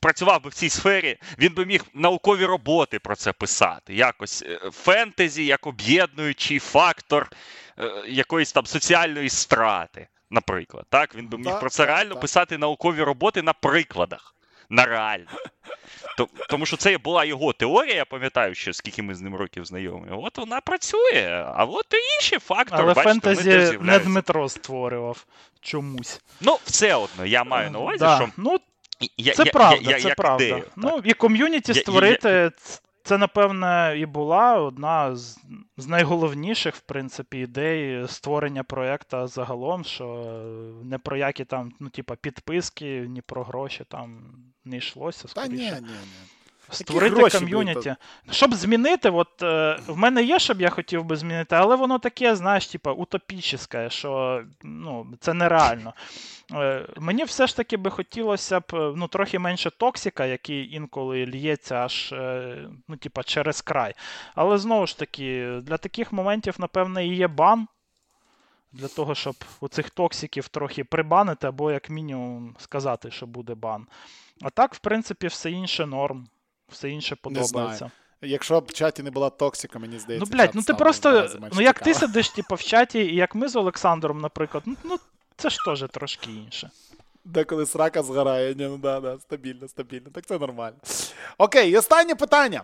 Працював 0.00 0.42
би 0.42 0.50
в 0.50 0.54
цій 0.54 0.68
сфері, 0.68 1.18
він 1.38 1.54
би 1.54 1.66
міг 1.66 1.84
наукові 1.94 2.44
роботи 2.44 2.98
про 2.98 3.16
це 3.16 3.32
писати. 3.32 3.94
Якось 3.94 4.42
е, 4.42 4.70
фентезі 4.72 5.44
як 5.44 5.66
об'єднуючий 5.66 6.58
фактор 6.58 7.30
якоїсь 8.08 8.52
там 8.52 8.66
соціальної 8.66 9.28
страти, 9.28 10.08
наприклад. 10.30 10.86
Так, 10.90 11.14
він 11.14 11.28
би 11.28 11.38
міг 11.38 11.46
Так, 11.46 11.60
про 11.60 11.70
це 11.70 11.76
так, 11.76 11.88
реально 11.88 12.14
так. 12.14 12.20
писати 12.20 12.58
наукові 12.58 13.02
роботи 13.02 13.42
на 13.42 13.52
прикладах. 13.52 14.34
На 14.70 14.84
реально. 14.86 15.26
Тому 16.48 16.66
що 16.66 16.76
це 16.76 16.98
була 16.98 17.24
його 17.24 17.52
теорія, 17.52 17.94
я 17.94 18.04
пам'ятаю, 18.04 18.54
що 18.54 18.72
скільки 18.72 19.02
ми 19.02 19.14
з 19.14 19.20
ним 19.20 19.36
років 19.36 19.64
знайомі. 19.64 20.06
От 20.10 20.38
вона 20.38 20.60
працює, 20.60 21.44
а 21.54 21.64
от 21.64 21.86
і 21.92 21.96
інші 22.16 22.38
фактори. 22.38 22.82
Але 22.82 22.94
бачите, 22.94 23.34
фентезі 23.34 23.78
не. 23.80 23.98
Дмитро 23.98 24.48
створював 24.48 25.26
чомусь. 25.60 26.20
Ну, 26.40 26.58
все 26.64 26.94
одно, 26.94 27.26
я 27.26 27.44
маю 27.44 27.70
на 27.70 27.78
увазі, 27.78 27.98
Да. 27.98 28.16
що 28.16 28.28
Ну, 28.36 28.58
я, 29.16 29.34
Це 29.34 29.42
я, 29.46 29.52
правда, 29.52 29.90
я, 29.90 30.00
це 30.00 30.14
правда. 30.14 30.44
ідею, 30.44 30.64
ну 30.76 31.00
і 31.04 31.12
ком'юніті 31.12 31.74
створити. 31.74 32.50
Це, 33.04 33.18
напевне, 33.18 33.94
і 33.98 34.06
була 34.06 34.60
одна 34.60 35.16
з, 35.16 35.38
з 35.76 35.86
найголовніших, 35.86 36.74
в 36.74 36.80
принципі, 36.80 37.38
ідей 37.38 38.08
створення 38.08 38.62
проєкта 38.62 39.26
загалом, 39.26 39.84
що 39.84 40.06
не 40.84 40.98
про 40.98 41.16
які 41.16 41.44
там, 41.44 41.72
ну, 41.80 41.88
типа, 41.88 42.16
підписки, 42.16 43.06
ні 43.08 43.22
про 43.22 43.44
гроші 43.44 43.84
там 43.88 44.34
не 44.64 44.76
йшлося. 44.76 45.28
Та 45.28 45.46
ні, 45.46 45.56
скоріше. 45.56 45.80
ні, 45.80 45.88
ні. 45.88 45.94
Створити 46.70 47.38
ком'юніті. 47.38 47.94
Щоб 48.30 48.54
змінити, 48.54 49.10
от 49.10 49.42
е, 49.42 49.78
в 49.86 49.96
мене 49.96 50.22
є, 50.22 50.38
щоб 50.38 50.60
я 50.60 50.70
хотів 50.70 51.04
би 51.04 51.16
змінити, 51.16 51.56
але 51.56 51.76
воно 51.76 51.98
таке, 51.98 52.36
знаєш, 52.36 52.66
типа 52.66 52.92
утопічне, 52.92 53.90
що 53.90 54.42
ну, 54.62 55.06
це 55.20 55.34
нереально. 55.34 55.94
Е, 56.54 56.86
мені 56.96 57.24
все 57.24 57.46
ж 57.46 57.56
таки 57.56 57.76
би 57.76 57.90
хотілося 57.90 58.60
б 58.60 58.64
е, 58.72 58.92
ну, 58.96 59.08
трохи 59.08 59.38
менше 59.38 59.70
токсика, 59.70 60.26
який 60.26 60.74
інколи 60.74 61.26
л'ється 61.26 61.74
аж 61.74 62.12
е, 62.12 62.56
ну, 62.88 62.96
типа, 62.96 63.22
через 63.22 63.60
край. 63.60 63.94
Але 64.34 64.58
знову 64.58 64.86
ж 64.86 64.98
таки, 64.98 65.58
для 65.62 65.76
таких 65.76 66.12
моментів, 66.12 66.54
напевне, 66.58 67.06
і 67.06 67.14
є 67.14 67.28
бан. 67.28 67.68
Для 68.72 68.88
того, 68.88 69.14
щоб 69.14 69.34
оцих 69.60 69.90
токсиків 69.90 70.48
трохи 70.48 70.84
прибанити, 70.84 71.46
або 71.46 71.72
як 71.72 71.90
мінімум 71.90 72.56
сказати, 72.58 73.10
що 73.10 73.26
буде 73.26 73.54
бан. 73.54 73.86
А 74.42 74.50
так, 74.50 74.74
в 74.74 74.78
принципі, 74.78 75.26
все 75.26 75.50
інше 75.50 75.86
норм, 75.86 76.28
все 76.72 76.90
інше 76.90 77.16
подобається. 77.16 77.90
Якщо 78.22 78.60
б 78.60 78.64
в 78.66 78.72
чаті 78.72 79.02
не 79.02 79.10
була 79.10 79.30
токсика, 79.30 79.78
мені 79.78 79.94
Ну, 79.94 80.00
здається. 80.00 80.32
блядь, 80.32 80.46
чат 80.46 80.54
ну 80.54 80.62
ти 80.62 80.74
просто. 80.74 81.28
Ну 81.52 81.60
як 81.60 81.78
ти 81.78 81.94
сидиш, 81.94 82.28
типу, 82.28 82.54
в 82.54 82.62
чаті, 82.62 82.98
і 82.98 83.14
як 83.14 83.34
ми 83.34 83.48
з 83.48 83.56
Олександром, 83.56 84.20
наприклад, 84.20 84.62
ну, 84.66 84.76
ну 84.84 84.98
це 85.36 85.50
ж 85.50 85.58
теж 85.66 85.84
трошки 85.90 86.30
інше. 86.30 86.70
Деколи 87.24 87.66
срака 87.66 88.02
згорає. 88.02 88.54
Ні, 88.54 88.64
ну 88.66 88.78
да, 88.78 89.00
да, 89.00 89.18
стабільно, 89.18 89.68
стабільно. 89.68 90.06
Так 90.14 90.26
це 90.26 90.38
нормально. 90.38 90.76
Окей, 91.38 91.70
і 91.70 91.76
останнє 91.76 92.14
питання. 92.14 92.62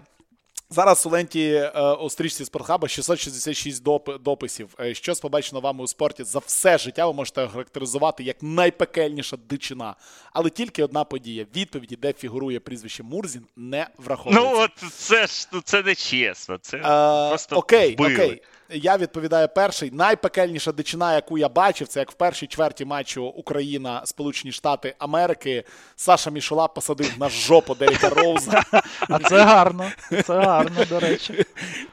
Зараз 0.70 1.06
у 1.06 1.10
ленті 1.10 1.50
е, 1.52 1.92
у 1.92 2.10
стрічці 2.10 2.44
Спортхаба 2.44 2.88
666 2.88 3.84
доп- 3.84 4.18
дописів. 4.18 4.74
Е, 4.80 4.94
що 4.94 5.14
побачено 5.14 5.60
вами 5.60 5.84
у 5.84 5.86
спорті 5.86 6.24
за 6.24 6.38
все 6.38 6.78
життя 6.78 7.06
ви 7.06 7.12
можете 7.12 7.48
характеризувати 7.48 8.24
як 8.24 8.36
найпекельніша 8.42 9.36
дичина. 9.48 9.94
Але 10.32 10.50
тільки 10.50 10.84
одна 10.84 11.04
подія. 11.04 11.46
Відповіді, 11.56 11.96
де 11.96 12.12
фігурує 12.12 12.60
прізвище 12.60 13.02
Мурзін, 13.02 13.42
не 13.56 13.86
враховується. 13.98 14.50
Ну, 14.50 14.60
от 14.60 14.92
це 14.92 15.26
ж 15.26 15.48
ну, 15.52 15.60
це 15.64 15.82
не 15.82 15.94
чесно. 15.94 16.58
Це 16.58 16.76
Е, 16.76 16.80
просто 17.28 17.56
окей, 17.56 17.94
вбили. 17.94 18.14
окей. 18.14 18.42
Я 18.70 18.96
відповідаю 18.96 19.48
перший. 19.54 19.90
Найпекельніша 19.90 20.72
дичина, 20.72 21.14
яку 21.14 21.38
я 21.38 21.48
бачив, 21.48 21.88
це 21.88 22.00
як 22.00 22.10
в 22.10 22.14
першій 22.14 22.46
чверті 22.46 22.84
матчу 22.84 23.24
Україна, 23.24 24.02
Сполучені 24.04 24.52
Штати 24.52 24.94
Америки. 24.98 25.64
Саша 25.96 26.30
Мішула 26.30 26.68
посадив 26.68 27.12
на 27.18 27.28
жопу 27.28 27.74
Деріка 27.74 28.08
Роуза. 28.08 28.62
А 29.08 29.18
це 29.18 29.42
гарно. 29.42 29.90
Це 30.26 30.34
гарно, 30.34 30.84
до 30.88 31.00
речі. 31.00 31.44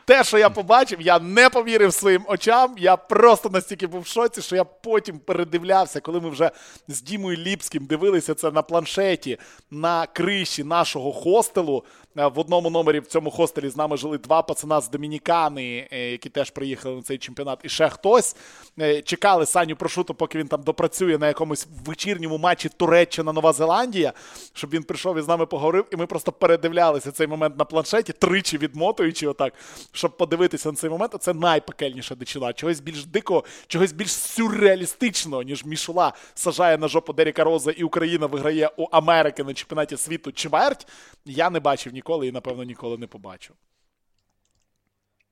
Те, 0.06 0.24
що 0.24 0.38
я 0.38 0.50
побачив, 0.50 1.02
я 1.02 1.20
не 1.20 1.50
повірив 1.50 1.94
своїм 1.94 2.24
очам. 2.28 2.76
Я 2.78 2.98
просто 2.98 3.50
настільки 3.50 3.88
був 3.88 4.02
в 4.02 4.08
шоці, 4.08 4.41
що 4.41 4.56
я 4.56 4.64
потім 4.64 5.20
передивлявся, 5.20 6.00
коли 6.00 6.22
ми 6.22 6.30
вже 6.30 6.52
з 6.88 7.02
Дімою 7.02 7.38
Ліпським 7.38 7.86
дивилися 7.86 8.34
це 8.34 8.52
на 8.52 8.62
планшеті 8.62 9.40
на 9.72 10.06
криші 10.06 10.64
нашого 10.64 11.12
хостелу. 11.12 11.84
Е, 12.18 12.27
В 12.27 12.40
одному 12.40 12.69
номері 12.69 12.99
в 12.99 13.07
цьому 13.07 13.31
хостелі 13.31 13.69
з 13.69 13.77
нами 13.77 13.98
жили 13.98 14.18
два 14.18 14.41
пацана 14.41 14.81
з 14.81 14.90
Домінікани, 14.90 15.88
е, 15.91 16.11
які 16.11 16.30
теж 16.30 16.49
приїхали 16.49 16.95
на 16.95 17.02
цей 17.02 17.18
чемпіонат, 17.18 17.60
і 17.64 17.69
ще 17.69 17.90
хтось. 17.90 18.35
Е, 18.80 19.02
Чекали 19.02 19.45
Саню 19.45 19.76
Прошуту, 19.76 20.14
поки 20.14 20.38
він 20.38 20.48
там 20.48 20.64
допрацює 20.64 21.18
на 21.18 21.27
якомусь 21.27 21.68
вечірньому 21.85 22.38
матчі 22.38 22.69
Туреччина-Нова 22.77 23.53
Зеландія, 23.53 24.14
щоб 24.53 24.69
він 24.69 24.84
прийшов 24.84 25.18
і 25.18 25.22
з 25.22 25.27
нами 25.27 25.45
поговорив, 25.45 25.85
і 25.91 25.95
ми 25.95 26.06
просто 26.07 26.31
передивлялися 26.31 27.11
цей 27.11 27.27
момент 27.27 27.57
на 27.57 27.65
планшеті, 27.65 28.14
тричі 28.14 28.57
відмотуючи 28.57 29.27
отак, 29.27 29.53
щоб 29.91 30.18
подивитися 30.18 30.69
на 30.69 30.76
цей 30.76 30.90
момент. 30.90 31.15
Це 31.19 31.34
найпекельніша 31.34 32.15
дичина. 32.15 32.53
Чогось 32.53 32.80
більш 32.80 33.06
дикого, 33.06 33.44
чогось 33.68 33.91
більш 33.91 34.11
сюрреалістичного, 34.11 35.44
ніж 35.44 35.65
Мішула 35.65 36.14
сажає 36.35 36.77
на 36.77 36.88
жопу 36.88 37.14
Деріка 37.14 37.44
Роза 37.44 37.72
і 37.72 37.84
Україна 37.84 38.26
виграє 38.26 38.69
у 38.77 38.84
Америки 38.91 39.44
на 39.44 39.53
чемпіонаті 39.53 39.98
світу 39.98 40.31
чверть. 40.31 40.88
Я 41.26 41.49
не 41.49 41.60
бачив 41.60 41.94
ніколи 41.94 42.03
і, 42.10 42.32
напевно, 42.32 42.64
ніколи 42.64 42.98
не 42.98 43.08
побачу. 43.08 43.54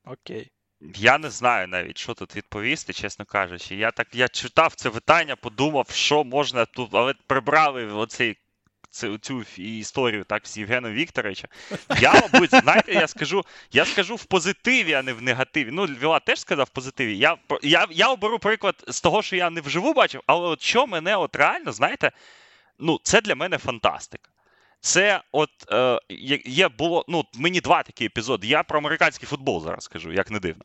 Окей. 0.06 0.52
Я 0.96 1.18
не 1.18 1.30
знаю 1.30 1.68
навіть, 1.68 1.98
що 1.98 2.14
тут 2.14 2.36
відповісти, 2.36 2.94
чесно 2.94 3.26
кажучи. 3.26 3.76
Я 3.76 3.92
так 3.92 4.08
я 4.16 4.28
читав 4.28 4.76
це 4.76 4.90
питання, 4.90 5.36
подумав, 5.36 5.90
що 5.90 6.24
можна 6.24 6.66
тут, 6.66 6.90
але 6.94 7.14
прибрали 7.28 7.86
оцей. 7.86 8.38
Цю, 8.94 9.18
цю 9.18 9.42
історію 9.58 10.24
так 10.24 10.48
з 10.48 10.58
Євгеном 10.58 10.94
Вікторовича. 10.94 11.48
Я, 12.00 12.14
мабуть, 12.14 12.50
знаєте, 12.50 12.94
я 12.94 13.08
скажу, 13.08 13.46
я 13.72 13.86
скажу 13.86 14.16
в 14.16 14.24
позитиві, 14.24 14.94
а 14.94 15.04
не 15.04 15.14
в 15.14 15.22
негативі. 15.22 15.70
Ну, 15.72 15.88
Львова 15.88 16.20
теж 16.20 16.40
сказав 16.40 16.66
в 16.66 16.70
позитиві. 16.70 17.18
Я, 17.18 17.38
я, 17.64 17.88
я 17.92 18.08
оберу 18.08 18.40
приклад 18.40 18.84
з 18.88 19.02
того, 19.02 19.22
що 19.22 19.36
я 19.36 19.50
не 19.50 19.62
вживу 19.62 19.94
бачив, 19.94 20.22
але 20.26 20.48
от 20.48 20.62
що 20.62 20.88
мене 20.88 21.16
от 21.16 21.36
реально, 21.36 21.72
знаєте, 21.72 22.12
ну, 22.80 23.00
це 23.04 23.22
для 23.22 23.36
мене 23.36 23.58
фантастика. 23.58 24.31
Це 24.82 25.22
от 25.32 25.50
е, 25.72 26.00
є- 26.46 26.70
було. 26.70 27.06
Ну, 27.08 27.26
мені 27.36 27.62
два 27.62 27.84
такі 27.84 28.06
епізоди. 28.06 28.48
Я 28.48 28.64
про 28.64 28.80
американський 28.80 29.28
футбол 29.28 29.64
зараз 29.64 29.88
кажу, 29.88 30.12
як 30.12 30.32
не 30.32 30.40
дивно. 30.40 30.64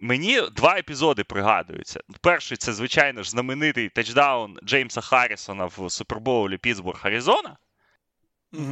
Мені 0.00 0.40
два 0.56 0.78
епізоди 0.78 1.24
пригадуються. 1.24 2.00
Перший 2.20 2.56
це, 2.56 2.72
звичайно 2.72 3.22
ж, 3.22 3.30
знаменитий 3.30 3.88
тачдаун 3.88 4.58
Джеймса 4.64 5.00
Харрісона 5.00 5.64
в 5.66 5.90
Супербоулі 5.90 6.58
Пітсбург, 6.58 7.00
Аризона. 7.02 7.56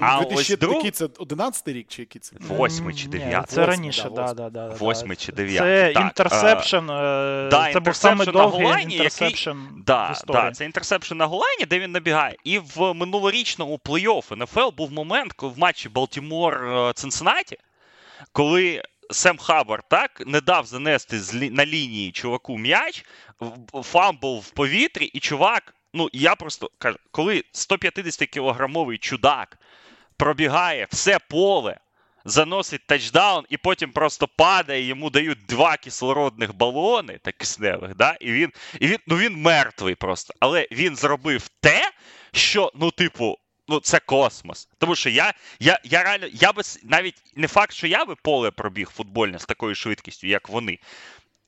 А 0.01 0.19
ось 0.19 0.51
друг- 0.51 0.75
який 0.75 0.91
це 0.91 1.09
11 1.19 1.69
рік 1.69 1.87
чи 1.89 2.03
який 2.03 2.21
це? 2.21 2.37
Восьмий 2.41 2.95
чи 2.95 3.09
дев'ятий? 3.09 3.55
Це 3.55 3.67
раніше, 3.67 4.11
да, 4.15 4.33
да, 4.33 4.33
восьмий. 4.33 4.51
да. 4.51 4.69
Восьмий 4.69 5.17
чи 5.17 5.27
Це 5.27 5.33
дев'ятий. 5.33 5.95
Так, 5.95 6.03
е, 6.03 6.07
interception. 6.07 6.77
е, 6.91 7.49
да, 7.51 7.73
Це 7.73 7.81
був 7.81 7.95
на 8.17 8.25
довгий 8.25 8.65
goal 8.67 8.73
line 8.73 8.80
і, 8.80 8.83
який- 8.95 8.97
interception 8.97 9.51
в 9.51 9.85
Да, 9.87 10.11
історії. 10.13 10.43
да, 10.45 10.51
це 10.53 10.65
interception 10.65 11.15
на 11.17 11.27
goal 11.27 11.42
line 11.42 11.57
і, 11.57 11.65
де 11.67 11.79
він 11.79 11.93
набігає. 11.93 12.37
І 12.45 12.59
в 12.59 12.95
минулорічному 12.95 13.81
плей-офф 13.85 14.37
НФЛ 14.37 14.69
був 14.77 14.93
момент, 14.93 15.33
коли 15.33 15.53
в 15.53 15.59
матчі 15.59 15.89
Балтімор 15.89 16.61
Цинциннаті, 16.95 17.57
коли 18.33 18.83
Сем 19.11 19.39
Хаббард 19.39 19.85
так 19.91 20.23
не 20.27 20.41
дав 20.41 20.67
занести 20.67 21.21
на 21.51 21.67
лінії 21.67 22.13
чуваку 22.13 22.59
м'яч, 22.59 23.05
fumble 23.83 24.39
в 24.39 24.51
повітрі, 24.51 25.05
і 25.05 25.21
чувак. 25.21 25.75
Ну, 25.99 26.09
я 26.13 26.37
просто 26.37 26.71
кажу, 26.79 26.99
коли 27.11 27.45
150-кілограмовий 27.55 28.99
чудак 28.99 29.59
пробігає 30.17 30.87
все 30.91 31.19
поле, 31.19 31.81
заносить 32.25 32.87
тачдаун, 32.87 33.45
і 33.49 33.57
потім 33.57 33.93
просто 33.93 34.29
падає, 34.29 34.83
йому 34.83 35.11
дають 35.11 35.47
два 35.47 35.77
кислородних 35.77 36.55
балони 36.55 37.19
та 37.23 37.33
кисневих, 37.33 37.97
да? 37.97 38.17
і 38.21 38.33
він, 38.33 38.53
і 38.81 38.87
він, 38.87 38.99
ну, 39.07 39.17
він 39.17 39.37
мертвий 39.37 39.95
просто. 39.95 40.35
Але 40.41 40.69
він 40.73 40.97
зробив 40.97 41.49
те, 41.61 41.91
що, 42.33 42.73
ну, 42.75 42.91
типу, 42.91 43.39
ну, 43.69 43.81
це 43.81 44.01
космос. 44.01 44.69
Тому 44.79 44.95
що 44.95 45.11
я, 45.11 45.35
я, 45.61 45.81
я 45.85 46.03
реально, 46.03 46.27
я 46.33 46.53
би 46.53 46.63
навіть 46.85 47.23
не 47.37 47.49
факт, 47.49 47.73
що 47.73 47.87
я 47.87 48.05
би 48.05 48.15
поле 48.15 48.51
пробіг 48.51 48.91
футбольне 48.91 49.39
з 49.39 49.45
такою 49.45 49.75
швидкістю, 49.75 50.27
як 50.27 50.49
вони. 50.49 50.79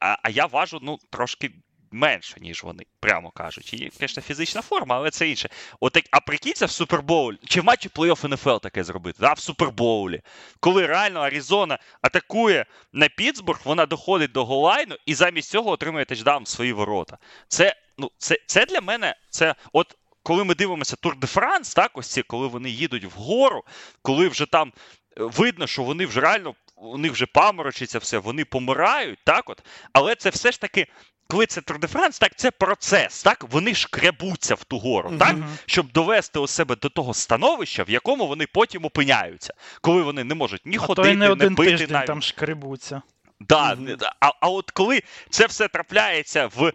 А, 0.00 0.16
а 0.22 0.30
я 0.30 0.46
важу, 0.46 0.78
ну, 0.82 0.98
трошки 1.10 1.50
менше, 1.92 2.36
ніж 2.40 2.62
вони, 2.62 2.84
прямо 3.00 3.30
кажучи. 3.30 3.76
Є, 3.76 3.90
звісно, 3.98 4.22
фізична 4.22 4.62
форма, 4.62 4.96
але 4.96 5.10
це 5.10 5.28
інше. 5.28 5.48
От, 5.80 5.98
а 6.10 6.20
прикиньте 6.20 6.66
в 6.66 6.70
Супербоулі, 6.70 7.36
чи 7.46 7.60
в 7.60 7.64
матчі 7.64 7.88
плей-офф 7.88 8.28
НФЛ 8.28 8.56
таке 8.56 8.84
зробити? 8.84 9.18
Да, 9.20 9.32
в 9.32 9.38
Супербоулі. 9.38 10.20
Коли 10.60 10.86
реально 10.86 11.20
Аризона 11.20 11.78
атакує 12.02 12.66
на 12.92 13.08
Пітсбург, 13.08 13.60
вона 13.64 13.86
доходить 13.86 14.32
до 14.32 14.44
голайну 14.44 14.96
і 15.06 15.14
замість 15.14 15.50
цього 15.50 15.70
отримує 15.70 16.04
тачдаун 16.04 16.44
в 16.44 16.48
свої 16.48 16.72
ворота. 16.72 17.18
Це, 17.48 17.74
ну, 17.98 18.10
це, 18.18 18.36
це 18.46 18.66
для 18.66 18.80
мене, 18.80 19.14
це 19.30 19.54
от. 19.72 19.96
Коли 20.22 20.44
ми 20.44 20.54
дивимося 20.54 20.96
Тур 20.96 21.16
де 21.16 21.26
Франс, 21.26 21.74
так, 21.74 21.90
ось 21.94 22.06
ці, 22.06 22.22
коли 22.22 22.46
вони 22.46 22.70
їдуть 22.70 23.04
вгору, 23.04 23.64
коли 24.02 24.28
вже 24.28 24.46
там 24.46 24.72
е, 25.18 25.24
видно, 25.24 25.66
що 25.66 25.82
вони 25.82 26.06
вже 26.06 26.20
реально, 26.20 26.54
у 26.80 26.98
них 26.98 27.12
вже 27.12 27.26
паморочиться 27.26 27.98
все, 27.98 28.18
вони 28.18 28.44
помирають, 28.44 29.18
так 29.24 29.50
от. 29.50 29.62
Але 29.92 30.14
це 30.14 30.30
все 30.30 30.52
ж 30.52 30.60
таки, 30.60 30.86
коли 31.28 31.46
це 31.46 31.60
Тур 31.60 31.78
де 31.78 31.86
Франс, 31.86 32.18
так 32.18 32.32
це 32.36 32.50
процес, 32.50 33.22
так? 33.22 33.44
Вони 33.50 33.74
шкребуться 33.74 34.54
в 34.54 34.64
ту 34.64 34.78
гору, 34.78 35.12
так? 35.18 35.32
Мгм. 35.36 35.56
Щоб 35.66 35.92
довести 35.92 36.38
у 36.38 36.46
себе 36.46 36.76
до 36.76 36.88
того 36.88 37.14
становища, 37.14 37.82
в 37.82 37.90
якому 37.90 38.26
вони 38.26 38.46
потім 38.46 38.84
опиняються, 38.84 39.54
коли 39.80 40.02
вони 40.02 40.24
не 40.24 40.34
можуть 40.34 40.66
ні 40.66 40.76
А 40.76 40.80
ходити, 40.80 41.08
то 41.08 41.14
не 41.14 41.28
один 41.30 41.54
бити 41.54 41.70
тиждень 41.70 41.88
навіть. 41.92 42.06
там 42.06 42.22
шкребуться. 42.22 43.02
Да, 43.40 43.74
не- 43.74 43.96
а, 44.20 44.30
а 44.40 44.48
от 44.48 44.70
коли 44.70 45.02
це 45.30 45.46
все 45.46 45.68
трапляється 45.68 46.46
в 46.56 46.72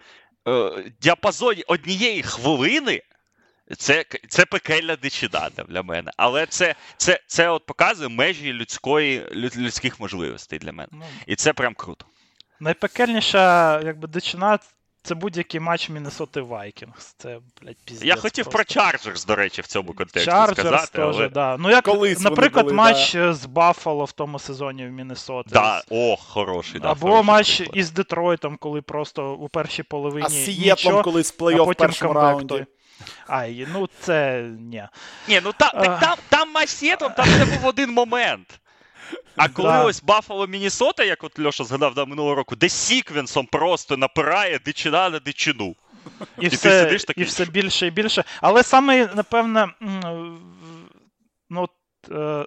е, 0.48 0.84
діапазоні 1.02 1.64
однієї 1.68 2.22
хвилини, 2.24 3.02
це, 3.78 4.06
це 4.30 4.46
пекельна 4.46 4.96
дичина 4.96 5.50
для 5.68 5.84
мене. 5.84 6.12
Але 6.18 6.46
це, 6.46 6.76
це, 6.98 7.20
це 7.28 7.50
от 7.50 7.66
показує 7.66 8.10
межі 8.10 8.54
людської, 8.54 9.26
люд- 9.32 9.58
людських 9.58 10.00
можливостей 10.00 10.60
для 10.60 10.72
мене. 10.72 10.90
Ну, 10.92 11.06
І 11.28 11.36
це 11.36 11.54
прям 11.54 11.74
круто. 11.74 12.06
найпекельніша, 12.60 13.82
якби, 13.82 14.08
дичина 14.08 14.60
це 15.06 15.16
будь-який 15.16 15.60
матч 15.60 15.90
Міннесоти 15.90 16.42
Вайкінгс. 16.42 17.16
Це, 17.18 17.40
блядь, 17.62 17.78
піздець. 17.86 18.08
Я 18.08 18.16
хотів 18.16 18.50
про. 18.50 18.64
Чарджерс, 18.64 19.26
до 19.26 19.36
речі, 19.36 19.62
в 19.62 19.68
цьому 19.68 19.94
контексті 19.94 20.32
Чарджерс 20.32 20.60
сказати. 20.60 20.92
теж, 20.92 21.16
але... 21.16 21.30
да. 21.30 21.58
Ну, 21.58 21.70
як, 21.70 21.84
Колись 21.86 22.20
наприклад, 22.20 22.66
були, 22.66 22.76
матч 22.76 23.16
е, 23.16 23.34
з 23.34 23.46
Баффало 23.46 24.06
в 24.06 24.12
тому 24.12 24.40
сезоні 24.40 24.88
в 24.88 24.92
Міннесоті. 24.92 25.50
Да, 25.54 25.84
о, 25.90 26.16
хороший, 26.16 26.80
да, 26.80 26.92
Або 26.92 27.00
хороший 27.08 27.24
матч 27.28 27.58
приклад. 27.58 27.78
із 27.78 27.92
Детройтом, 27.92 28.58
коли 28.58 28.82
просто 28.82 29.34
у 29.34 29.50
першій 29.50 29.84
половині 29.84 30.26
А 30.26 30.30
з 30.30 30.46
Сієтлом 30.46 31.04
колись 31.04 31.32
в 31.32 31.36
а 31.40 31.44
плей-оф 31.44 31.64
в 31.64 31.66
потім 31.66 31.88
першому 31.88 32.14
раунді. 32.14 32.66
Ай, 33.28 33.68
ну 33.74 33.90
це 34.00 34.42
ні. 34.60 34.84
Ні, 35.28 35.42
ну 35.44 35.54
та, 35.58 35.70
так 35.70 36.00
там, 36.00 36.18
там 36.30 36.52
матч 36.52 36.70
з 36.70 36.78
Сіетлом, 36.78 37.12
там 37.18 37.26
це 37.26 37.46
був 37.46 37.66
один 37.66 37.92
момент. 37.92 38.60
А 39.36 39.50
коли 39.50 39.70
Да. 39.70 39.84
ось 39.84 40.04
Баффало 40.04 40.48
Мінісота, 40.48 41.04
як 41.04 41.24
от 41.24 41.40
Льоша 41.40 41.64
згадав 41.64 41.94
да, 41.94 42.06
минулого 42.06 42.36
року, 42.36 42.56
де 42.56 42.70
Сіквенсом 42.70 43.46
просто 43.46 43.98
напирає 43.98 44.60
дичина 44.60 45.10
на 45.10 45.20
дичину. 45.20 45.76
І, 46.40 46.46
і 46.46 46.48
все, 46.48 46.84
сидиш 46.84 47.06
і 47.16 47.24
все 47.24 47.46
більше 47.46 47.88
і 47.88 47.92
більше. 47.92 48.24
Але 48.42 48.64
саме, 48.64 49.10
напевне, 49.16 49.68
ну, 51.50 51.64
е, 51.64 51.68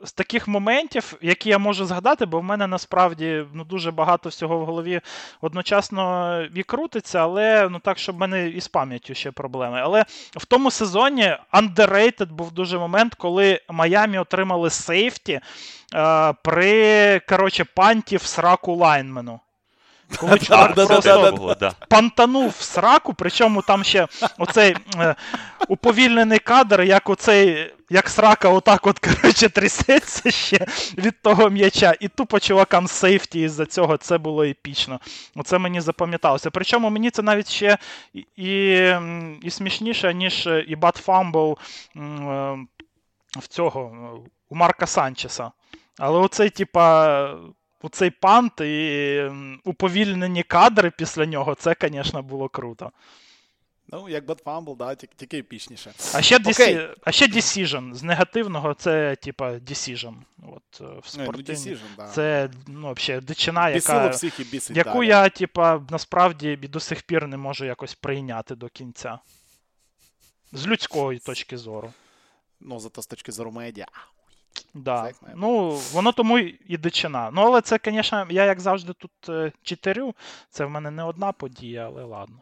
з 0.02 0.12
таких 0.12 0.48
моментів, 0.48 1.14
які 1.22 1.48
я 1.48 1.58
можу 1.58 1.84
згадати, 1.84 2.26
бо 2.26 2.40
в 2.40 2.44
мене 2.44 2.66
насправді 2.66 3.44
ну, 3.52 3.64
дуже 3.64 3.90
багато 3.90 4.28
всього 4.28 4.58
в 4.58 4.64
голові 4.64 5.00
одночасно 5.40 6.42
і 6.54 6.62
крутиться, 6.62 7.18
але 7.18 7.68
ну 7.68 7.78
так, 7.78 7.98
щоб 7.98 8.16
в 8.16 8.18
мене 8.18 8.48
і 8.48 8.60
з 8.60 8.68
пам'яттю 8.68 9.14
ще 9.14 9.30
проблеми. 9.30 9.80
Але 9.82 10.04
в 10.36 10.44
тому 10.44 10.70
сезоні 10.70 11.36
underrated 11.52 12.32
був 12.32 12.52
дуже 12.52 12.78
момент, 12.78 13.14
коли 13.14 13.60
Майами 13.70 14.18
отримали 14.18 14.70
сейфті 14.70 15.40
е, 15.94 16.32
при 16.42 17.20
коротше, 17.28 17.64
punt 17.64 18.06
і 18.06 18.16
в 18.16 18.22
сраку 18.22 18.74
lineman 18.74 19.26
у. 19.26 19.40
Коли 20.16 20.38
чувак 20.38 20.74
да, 20.74 20.86
просто 20.86 21.32
да, 21.38 21.54
да. 21.54 21.72
пантанув 21.88 22.54
в 22.58 22.62
сраку, 22.62 23.14
причому 23.14 23.62
там 23.62 23.84
ще 23.84 24.06
оцей 24.38 24.76
е, 24.96 25.14
уповільнений 25.68 26.38
кадр, 26.38 26.82
як 26.82 27.10
оцей, 27.10 27.72
як 27.90 28.08
срака 28.08 28.48
отак 28.48 28.86
от, 28.86 28.98
коротше, 28.98 29.48
трясеться 29.48 30.30
ще 30.30 30.66
від 30.98 31.22
того 31.22 31.50
м'яча. 31.50 31.94
І 32.00 32.08
тупо 32.08 32.40
чувакам 32.40 32.86
safety 32.86 33.40
із-за 33.40 33.66
цього 33.66 33.96
це 33.96 34.18
було 34.18 34.44
епічно. 34.44 35.00
Оце 35.36 35.58
мені 35.58 35.80
запам'яталося. 35.80 36.50
Причому 36.50 36.90
мені 36.90 37.10
це 37.10 37.22
навіть 37.22 37.50
ще 37.50 37.78
і, 38.14 38.26
і, 38.36 38.94
і 39.42 39.50
смішніше, 39.50 40.14
ніж 40.14 40.46
е, 40.46 40.64
і 40.68 40.76
Butt 40.76 40.96
Fumble 40.96 41.58
е, 41.96 42.00
в 43.38 43.46
цього, 43.48 43.80
е, 43.80 44.28
у 44.48 44.56
Марка 44.56 44.86
Санчеса. 44.86 45.50
Але 45.98 46.18
оцей, 46.18 46.50
типа. 46.50 47.34
Оцей 47.82 48.10
пант 48.10 48.60
і 48.60 49.30
уповільнені 49.64 50.42
кадри 50.42 50.92
після 50.98 51.26
нього, 51.26 51.54
це, 51.54 51.76
звісно, 51.80 52.22
було 52.22 52.48
круто. 52.48 52.92
Ну, 53.92 54.08
як 54.08 54.26
Bad 54.26 54.42
Fumble, 54.42 54.76
да, 54.76 54.94
тільки, 54.94 55.14
тільки 55.16 55.38
епічніше. 55.38 55.92
А 56.14 56.22
ще, 56.22 56.38
десі... 56.38 56.88
а 57.02 57.12
ще 57.12 57.26
Decision. 57.26 57.94
З 57.94 58.02
негативного 58.02 58.74
це, 58.74 59.16
типа, 59.16 59.52
Decision. 59.52 60.14
От, 60.42 60.80
е, 60.80 60.84
в 60.84 60.94
Ну, 60.94 61.24
спортивні. 61.24 61.64
Decision, 61.64 61.96
да. 61.96 62.08
Це, 62.08 62.50
ну, 62.66 62.92
взагалі, 62.92 63.24
дичина, 63.24 63.70
яка, 63.70 64.08
всіх 64.08 64.40
і 64.40 64.44
бісить 64.44 64.76
яку 64.76 64.98
далі. 64.98 65.08
я, 65.08 65.28
типа, 65.28 65.82
насправді 65.90 66.56
до 66.56 66.80
сих 66.80 67.02
пір 67.02 67.26
не 67.26 67.36
можу 67.36 67.64
якось 67.64 67.94
прийняти 67.94 68.54
до 68.54 68.68
кінця. 68.68 69.18
З 70.52 70.66
людської 70.66 71.18
точки 71.18 71.58
зору. 71.58 71.92
Ну, 72.60 72.80
зато 72.80 73.02
з 73.02 73.06
точки 73.06 73.32
зору 73.32 73.52
медіа. 73.52 73.86
Да. 74.74 75.10
Ну, 75.36 75.68
воно 75.92 76.12
тому 76.12 76.38
і 76.38 76.76
дичина. 76.76 77.30
Ну, 77.32 77.42
але 77.42 77.60
це, 77.60 77.78
звісно, 77.84 78.26
я 78.30 78.44
як 78.44 78.60
завжди 78.60 78.92
тут 78.92 79.10
е, 79.28 79.52
читерю. 79.62 80.14
Це 80.50 80.64
в 80.64 80.70
мене 80.70 80.90
не 80.90 81.02
одна 81.04 81.32
подія, 81.32 81.86
але 81.86 82.04
ладно. 82.04 82.36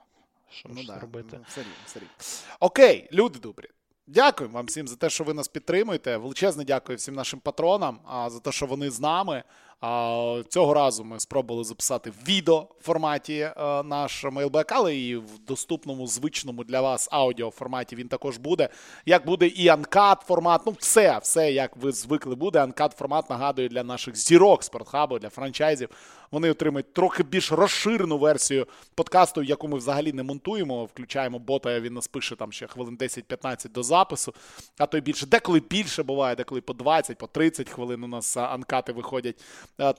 Що 0.51 0.69
Ну, 0.73 0.81
ж 0.81 0.87
да, 0.87 0.99
робити? 0.99 1.29
ну, 1.33 1.45
все 1.49 1.61
рівно, 1.61 1.75
все 1.87 1.99
рівно. 1.99 2.13
Окей, 2.61 3.09
люди 3.13 3.39
добрі. 3.39 3.69
Дякую 4.07 4.51
вам 4.51 4.67
всім 4.67 4.89
за 4.89 4.97
те, 4.97 5.11
що 5.11 5.25
ви 5.25 5.35
нас 5.35 5.49
підтримуєте. 5.49 6.17
Величезне 6.17 6.65
дякую 6.65 6.99
всім 6.99 7.15
нашим 7.15 7.41
патронам 7.41 7.99
за 8.27 8.41
те, 8.41 8.53
що 8.53 8.67
вони 8.67 8.91
з 8.91 9.01
нами. 9.01 9.43
А, 9.81 10.43
цього 10.49 10.75
разу 10.75 11.05
ми 11.05 11.21
спробували 11.21 11.65
записати 11.65 12.11
в 12.11 12.29
відео 12.29 12.69
форматі 12.81 13.35
е, 13.35 13.83
наш 13.83 14.25
мейлбек, 14.25 14.73
але 14.73 14.97
і 14.97 15.17
в 15.17 15.39
доступному 15.47 16.07
звичному 16.07 16.65
для 16.65 16.81
вас 16.81 17.09
аудіо 17.13 17.51
форматі 17.51 17.97
він 17.97 18.09
також 18.09 18.37
буде. 18.37 18.69
Як 19.07 19.27
буде 19.27 19.47
і 19.47 19.69
анкат 19.69 20.21
формат, 20.21 20.61
ну 20.67 20.75
все, 20.79 21.19
все, 21.19 21.53
як 21.53 21.77
ви 21.77 21.93
звикли 21.93 22.35
буде. 22.35 22.63
Анкад 22.63 22.93
формат 22.93 23.31
нагадую 23.31 23.69
для 23.69 23.85
наших 23.85 24.17
зірок 24.17 24.65
спортхабу, 24.65 25.19
для 25.19 25.29
франчайзів. 25.29 25.89
Вони 26.31 26.51
отримають 26.51 26.93
трохи 26.93 27.23
більш 27.23 27.53
розширену 27.53 28.19
версію 28.19 28.67
подкасту, 28.95 29.43
яку 29.43 29.69
ми 29.69 29.79
взагалі 29.79 30.13
не 30.13 30.23
монтуємо. 30.23 30.85
Включаємо 30.85 31.39
бота, 31.39 31.81
він 31.81 31.95
нас 31.95 32.09
пише 32.09 32.37
там 32.37 32.53
ще 32.53 32.67
хвилин 32.67 32.97
10-15 32.97 33.71
до 33.73 33.83
запису, 33.83 34.35
а 34.79 34.87
то 34.87 34.99
й 34.99 35.01
більше. 35.01 35.27
Деколи 35.27 35.61
більше 35.61 36.03
буває, 36.03 36.37
деколи 36.37 36.61
по 36.61 36.73
20, 36.73 37.19
по 37.19 37.27
30 37.27 37.71
хвилин 37.71 38.05
у 38.05 38.09
нас 38.09 38.37
анкати 38.37 38.93
виходять. 38.93 39.45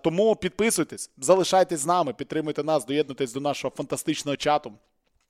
Тому 0.04 0.36
підписуйтесь, 0.36 1.12
залишайтесь 1.18 1.80
з 1.80 1.86
нами, 1.86 2.14
підтримуйте 2.14 2.64
нас, 2.64 2.86
доєднуйтесь 2.86 3.34
до 3.34 3.40
нашого 3.40 3.74
фантастичного 3.78 4.38
чату. 4.38 4.74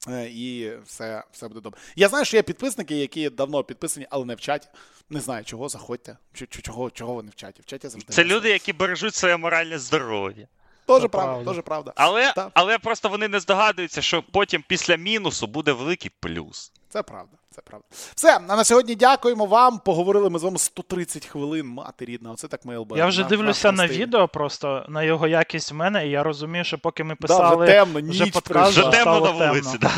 Е, 0.09 0.29
І 0.29 0.71
все, 0.85 1.23
все 1.31 1.47
буде 1.47 1.61
добре. 1.61 1.79
Я 1.95 2.09
знаю, 2.09 2.25
що 2.25 2.37
є 2.37 2.43
підписники, 2.43 2.95
які 2.95 3.29
давно 3.29 3.63
підписані, 3.63 4.07
але 4.09 4.25
не 4.25 4.35
в 4.35 4.39
чаті. 4.39 4.67
Не 5.09 5.19
знаю, 5.19 5.45
чого 5.45 5.69
заходьте. 5.69 6.17
Чого, 6.61 6.91
чого 6.91 7.13
вони 7.13 7.29
в 7.29 7.35
чаті? 7.35 7.61
В 7.61 7.65
чаті 7.65 7.87
завжди. 7.87 8.13
Це 8.13 8.23
люди, 8.23 8.49
які 8.49 8.73
бережуть 8.73 9.15
своє 9.15 9.37
моральне 9.37 9.79
здоров'я. 9.79 10.47
Тоже 10.87 11.07
правда, 11.07 11.31
правда. 11.31 11.45
тоже 11.45 11.61
правда. 11.61 11.93
Але, 11.95 12.33
Так. 12.33 12.51
але 12.53 12.77
просто 12.79 13.09
вони 13.09 13.27
не 13.27 13.39
здогадуються, 13.39 14.01
що 14.01 14.23
потім 14.31 14.63
після 14.67 14.95
мінусу 14.95 15.47
буде 15.47 15.71
великий 15.71 16.11
плюс. 16.19 16.71
Це 16.89 17.03
правда, 17.03 17.37
це 17.51 17.61
правда. 17.61 17.87
Все, 18.15 18.35
а 18.47 18.55
на 18.55 18.63
сьогодні 18.63 18.95
дякуємо 18.95 19.45
вам. 19.45 19.79
Поговорили 19.79 20.29
ми 20.29 20.39
з 20.39 20.43
вами 20.43 20.57
130 20.57 21.25
хвилин. 21.25 21.67
Мати 21.67 22.05
рідна, 22.05 22.31
оце 22.31 22.47
так 22.47 22.65
ми 22.65 22.85
Я 22.95 23.07
вже 23.07 23.23
дивлюся 23.23 23.71
на 23.71 23.87
відео 23.87 24.27
просто 24.27 24.85
на 24.89 25.03
його 25.03 25.27
якість 25.27 25.71
в 25.71 25.75
мене, 25.75 26.07
і 26.07 26.09
я 26.11 26.23
розумію, 26.23 26.63
що 26.63 26.77
поки 26.77 27.03
ми 27.03 27.15
Да, 27.19 27.25
вже 27.27 27.37
писали 27.37 27.67
темно, 27.67 28.11
вже 28.11 28.25
подкаст, 28.25 28.71
Вже 28.71 28.81
темно 28.81 29.01
стало 29.01 29.33
на 29.39 29.47
вулиці, 29.51 29.77
темно. 29.77 29.79
да. 29.79 29.91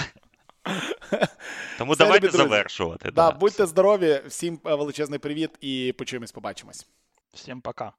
Тому 1.78 1.94
Все, 1.94 2.04
давайте 2.04 2.28
любі 2.28 2.38
завершувати. 2.38 3.12
Да, 3.12 3.32
Да. 3.32 3.38
будьте 3.38 3.66
здорові, 3.66 4.22
всім 4.28 4.60
е, 4.66 4.76
величезний 4.76 5.20
привіт 5.20 5.52
і 5.62 5.94
почуємось, 5.98 6.32
побачимось. 6.32 6.88
Всім 7.34 7.62
пока. 7.62 7.92